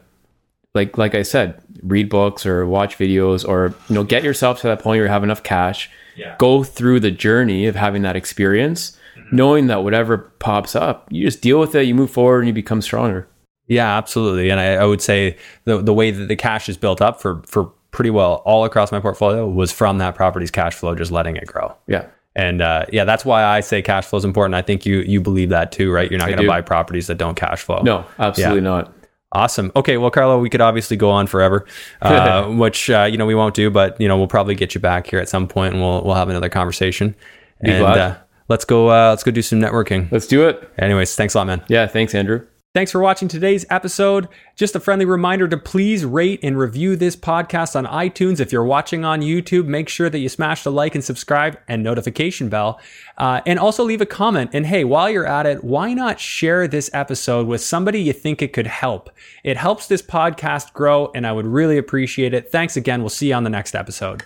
like 0.74 0.98
like 0.98 1.16
I 1.16 1.24
said, 1.24 1.62
read 1.82 2.10
books 2.10 2.46
or 2.46 2.66
watch 2.66 2.98
videos, 2.98 3.48
or 3.48 3.74
you 3.90 3.96
know, 3.96 4.04
get 4.04 4.24
yourself 4.24 4.62
to 4.62 4.68
that 4.68 4.80
point 4.80 4.98
where 5.00 5.06
you 5.06 5.12
have 5.12 5.24
enough 5.24 5.44
cash. 5.44 5.90
Yeah. 6.16 6.36
Go 6.38 6.64
through 6.64 7.00
the 7.00 7.12
journey 7.12 7.66
of 7.66 7.76
having 7.76 8.02
that 8.04 8.16
experience, 8.16 8.98
Mm-hmm. 9.18 9.36
knowing 9.36 9.68
that 9.68 9.84
whatever 9.84 10.18
pops 10.40 10.76
up, 10.76 11.08
you 11.12 11.24
just 11.24 11.40
deal 11.42 11.60
with 11.60 11.76
it. 11.76 11.84
You 11.86 11.94
move 11.94 12.10
forward, 12.10 12.40
and 12.40 12.48
you 12.48 12.54
become 12.54 12.82
stronger. 12.82 13.28
Yeah, 13.68 13.96
absolutely. 13.96 14.50
And 14.50 14.60
I, 14.60 14.74
I 14.74 14.86
would 14.86 15.02
say 15.02 15.38
the 15.66 15.78
the 15.84 15.94
way 15.94 16.10
that 16.10 16.26
the 16.28 16.36
cash 16.36 16.68
is 16.68 16.78
built 16.78 17.00
up 17.00 17.22
for 17.22 17.44
for 17.46 17.66
pretty 17.92 18.10
well 18.10 18.42
all 18.44 18.66
across 18.66 18.92
my 18.92 19.00
portfolio 19.00 19.48
was 19.48 19.72
from 19.72 20.00
that 20.00 20.16
property's 20.16 20.50
cash 20.50 20.74
flow, 20.74 20.96
just 20.96 21.12
letting 21.12 21.36
it 21.36 21.46
grow. 21.46 21.76
Yeah. 21.88 22.08
And 22.36 22.62
uh, 22.62 22.86
yeah, 22.92 23.06
that's 23.06 23.24
why 23.24 23.44
I 23.44 23.60
say 23.60 23.82
cash 23.82 24.06
flow 24.06 24.18
is 24.18 24.26
important. 24.26 24.56
I 24.56 24.62
think 24.62 24.86
you 24.86 25.00
you 25.02 25.22
believe 25.22 25.50
that 25.50 25.72
too, 25.72 25.92
right? 25.92 26.10
You're 26.10 26.20
not 26.20 26.28
going 26.30 26.40
to 26.42 26.48
buy 26.48 26.62
properties 26.62 27.08
that 27.08 27.18
don't 27.18 27.36
cash 27.36 27.62
flow. 27.62 27.82
No, 27.84 28.06
absolutely 28.18 28.62
not. 28.62 28.94
Awesome. 29.32 29.72
Okay. 29.76 29.98
Well, 29.98 30.12
Carlo, 30.12 30.40
we 30.40 30.50
could 30.50 30.62
obviously 30.62 30.96
go 30.98 31.10
on 31.10 31.28
forever, 31.28 31.66
uh, 32.02 32.48
which 32.50 32.90
uh, 32.90 33.08
you 33.10 33.18
know 33.18 33.26
we 33.26 33.36
won't 33.36 33.56
do, 33.56 33.70
but 33.70 34.00
you 34.02 34.08
know 34.08 34.18
we'll 34.18 34.28
probably 34.28 34.56
get 34.56 34.74
you 34.76 34.82
back 34.82 35.08
here 35.08 35.20
at 35.20 35.30
some 35.30 35.48
point, 35.48 35.74
and 35.74 35.82
we'll 35.84 36.04
we'll 36.04 36.16
have 36.16 36.30
another 36.30 36.50
conversation. 36.50 37.16
and 37.62 37.80
glad. 37.80 37.98
Uh, 37.98 38.18
let's 38.48 38.66
go. 38.66 38.90
Uh, 38.90 39.10
let's 39.10 39.24
go 39.24 39.32
do 39.32 39.42
some 39.42 39.60
networking. 39.60 40.12
Let's 40.12 40.28
do 40.28 40.48
it. 40.48 40.72
Anyways, 40.80 41.16
thanks 41.16 41.36
a 41.36 41.38
lot, 41.40 41.48
man. 41.48 41.64
Yeah. 41.68 41.88
Thanks, 41.88 42.14
Andrew. 42.16 42.46
Thanks 42.74 42.92
for 42.92 43.02
watching 43.02 43.28
today's 43.28 43.68
episode. 43.70 44.28
Just 44.56 44.76
a 44.76 44.80
friendly 44.80 45.06
reminder 45.06 45.48
to 45.48 45.58
please 45.58 46.04
rate 46.04 46.40
and 46.42 46.58
review 46.58 46.96
this 46.96 47.16
podcast 47.16 47.76
on 47.76 47.86
iTunes. 47.86 48.40
If 48.40 48.52
you're 48.52 48.64
watching 48.64 49.06
on 49.06 49.22
YouTube, 49.22 49.68
make 49.68 49.88
sure 49.88 50.10
that 50.10 50.18
you 50.18 50.28
smash 50.28 50.64
the 50.64 50.72
like 50.72 50.96
and 50.96 51.04
subscribe 51.04 51.60
and 51.68 51.84
notification 51.84 52.50
bell. 52.50 52.80
Uh, 53.16 53.42
and 53.46 53.60
also 53.60 53.84
leave 53.84 54.02
a 54.02 54.08
comment. 54.08 54.50
And 54.54 54.66
hey, 54.66 54.86
while 54.86 55.08
you're 55.08 55.28
at 55.28 55.46
it, 55.46 55.64
why 55.64 55.94
not 55.94 56.20
share 56.20 56.68
this 56.68 56.90
episode 56.96 57.46
with 57.46 57.62
somebody 57.62 58.02
you 58.02 58.12
think 58.12 58.42
it 58.42 58.54
could 58.54 58.66
help? 58.66 59.12
It 59.44 59.56
helps 59.56 59.86
this 59.86 60.02
podcast 60.02 60.74
grow, 60.74 61.12
and 61.14 61.28
I 61.28 61.32
would 61.32 61.46
really 61.46 61.78
appreciate 61.78 62.34
it. 62.34 62.52
Thanks 62.52 62.76
again. 62.76 63.02
We'll 63.02 63.10
see 63.10 63.28
you 63.28 63.36
on 63.36 63.44
the 63.44 63.52
next 63.52 63.76
episode. 63.76 64.24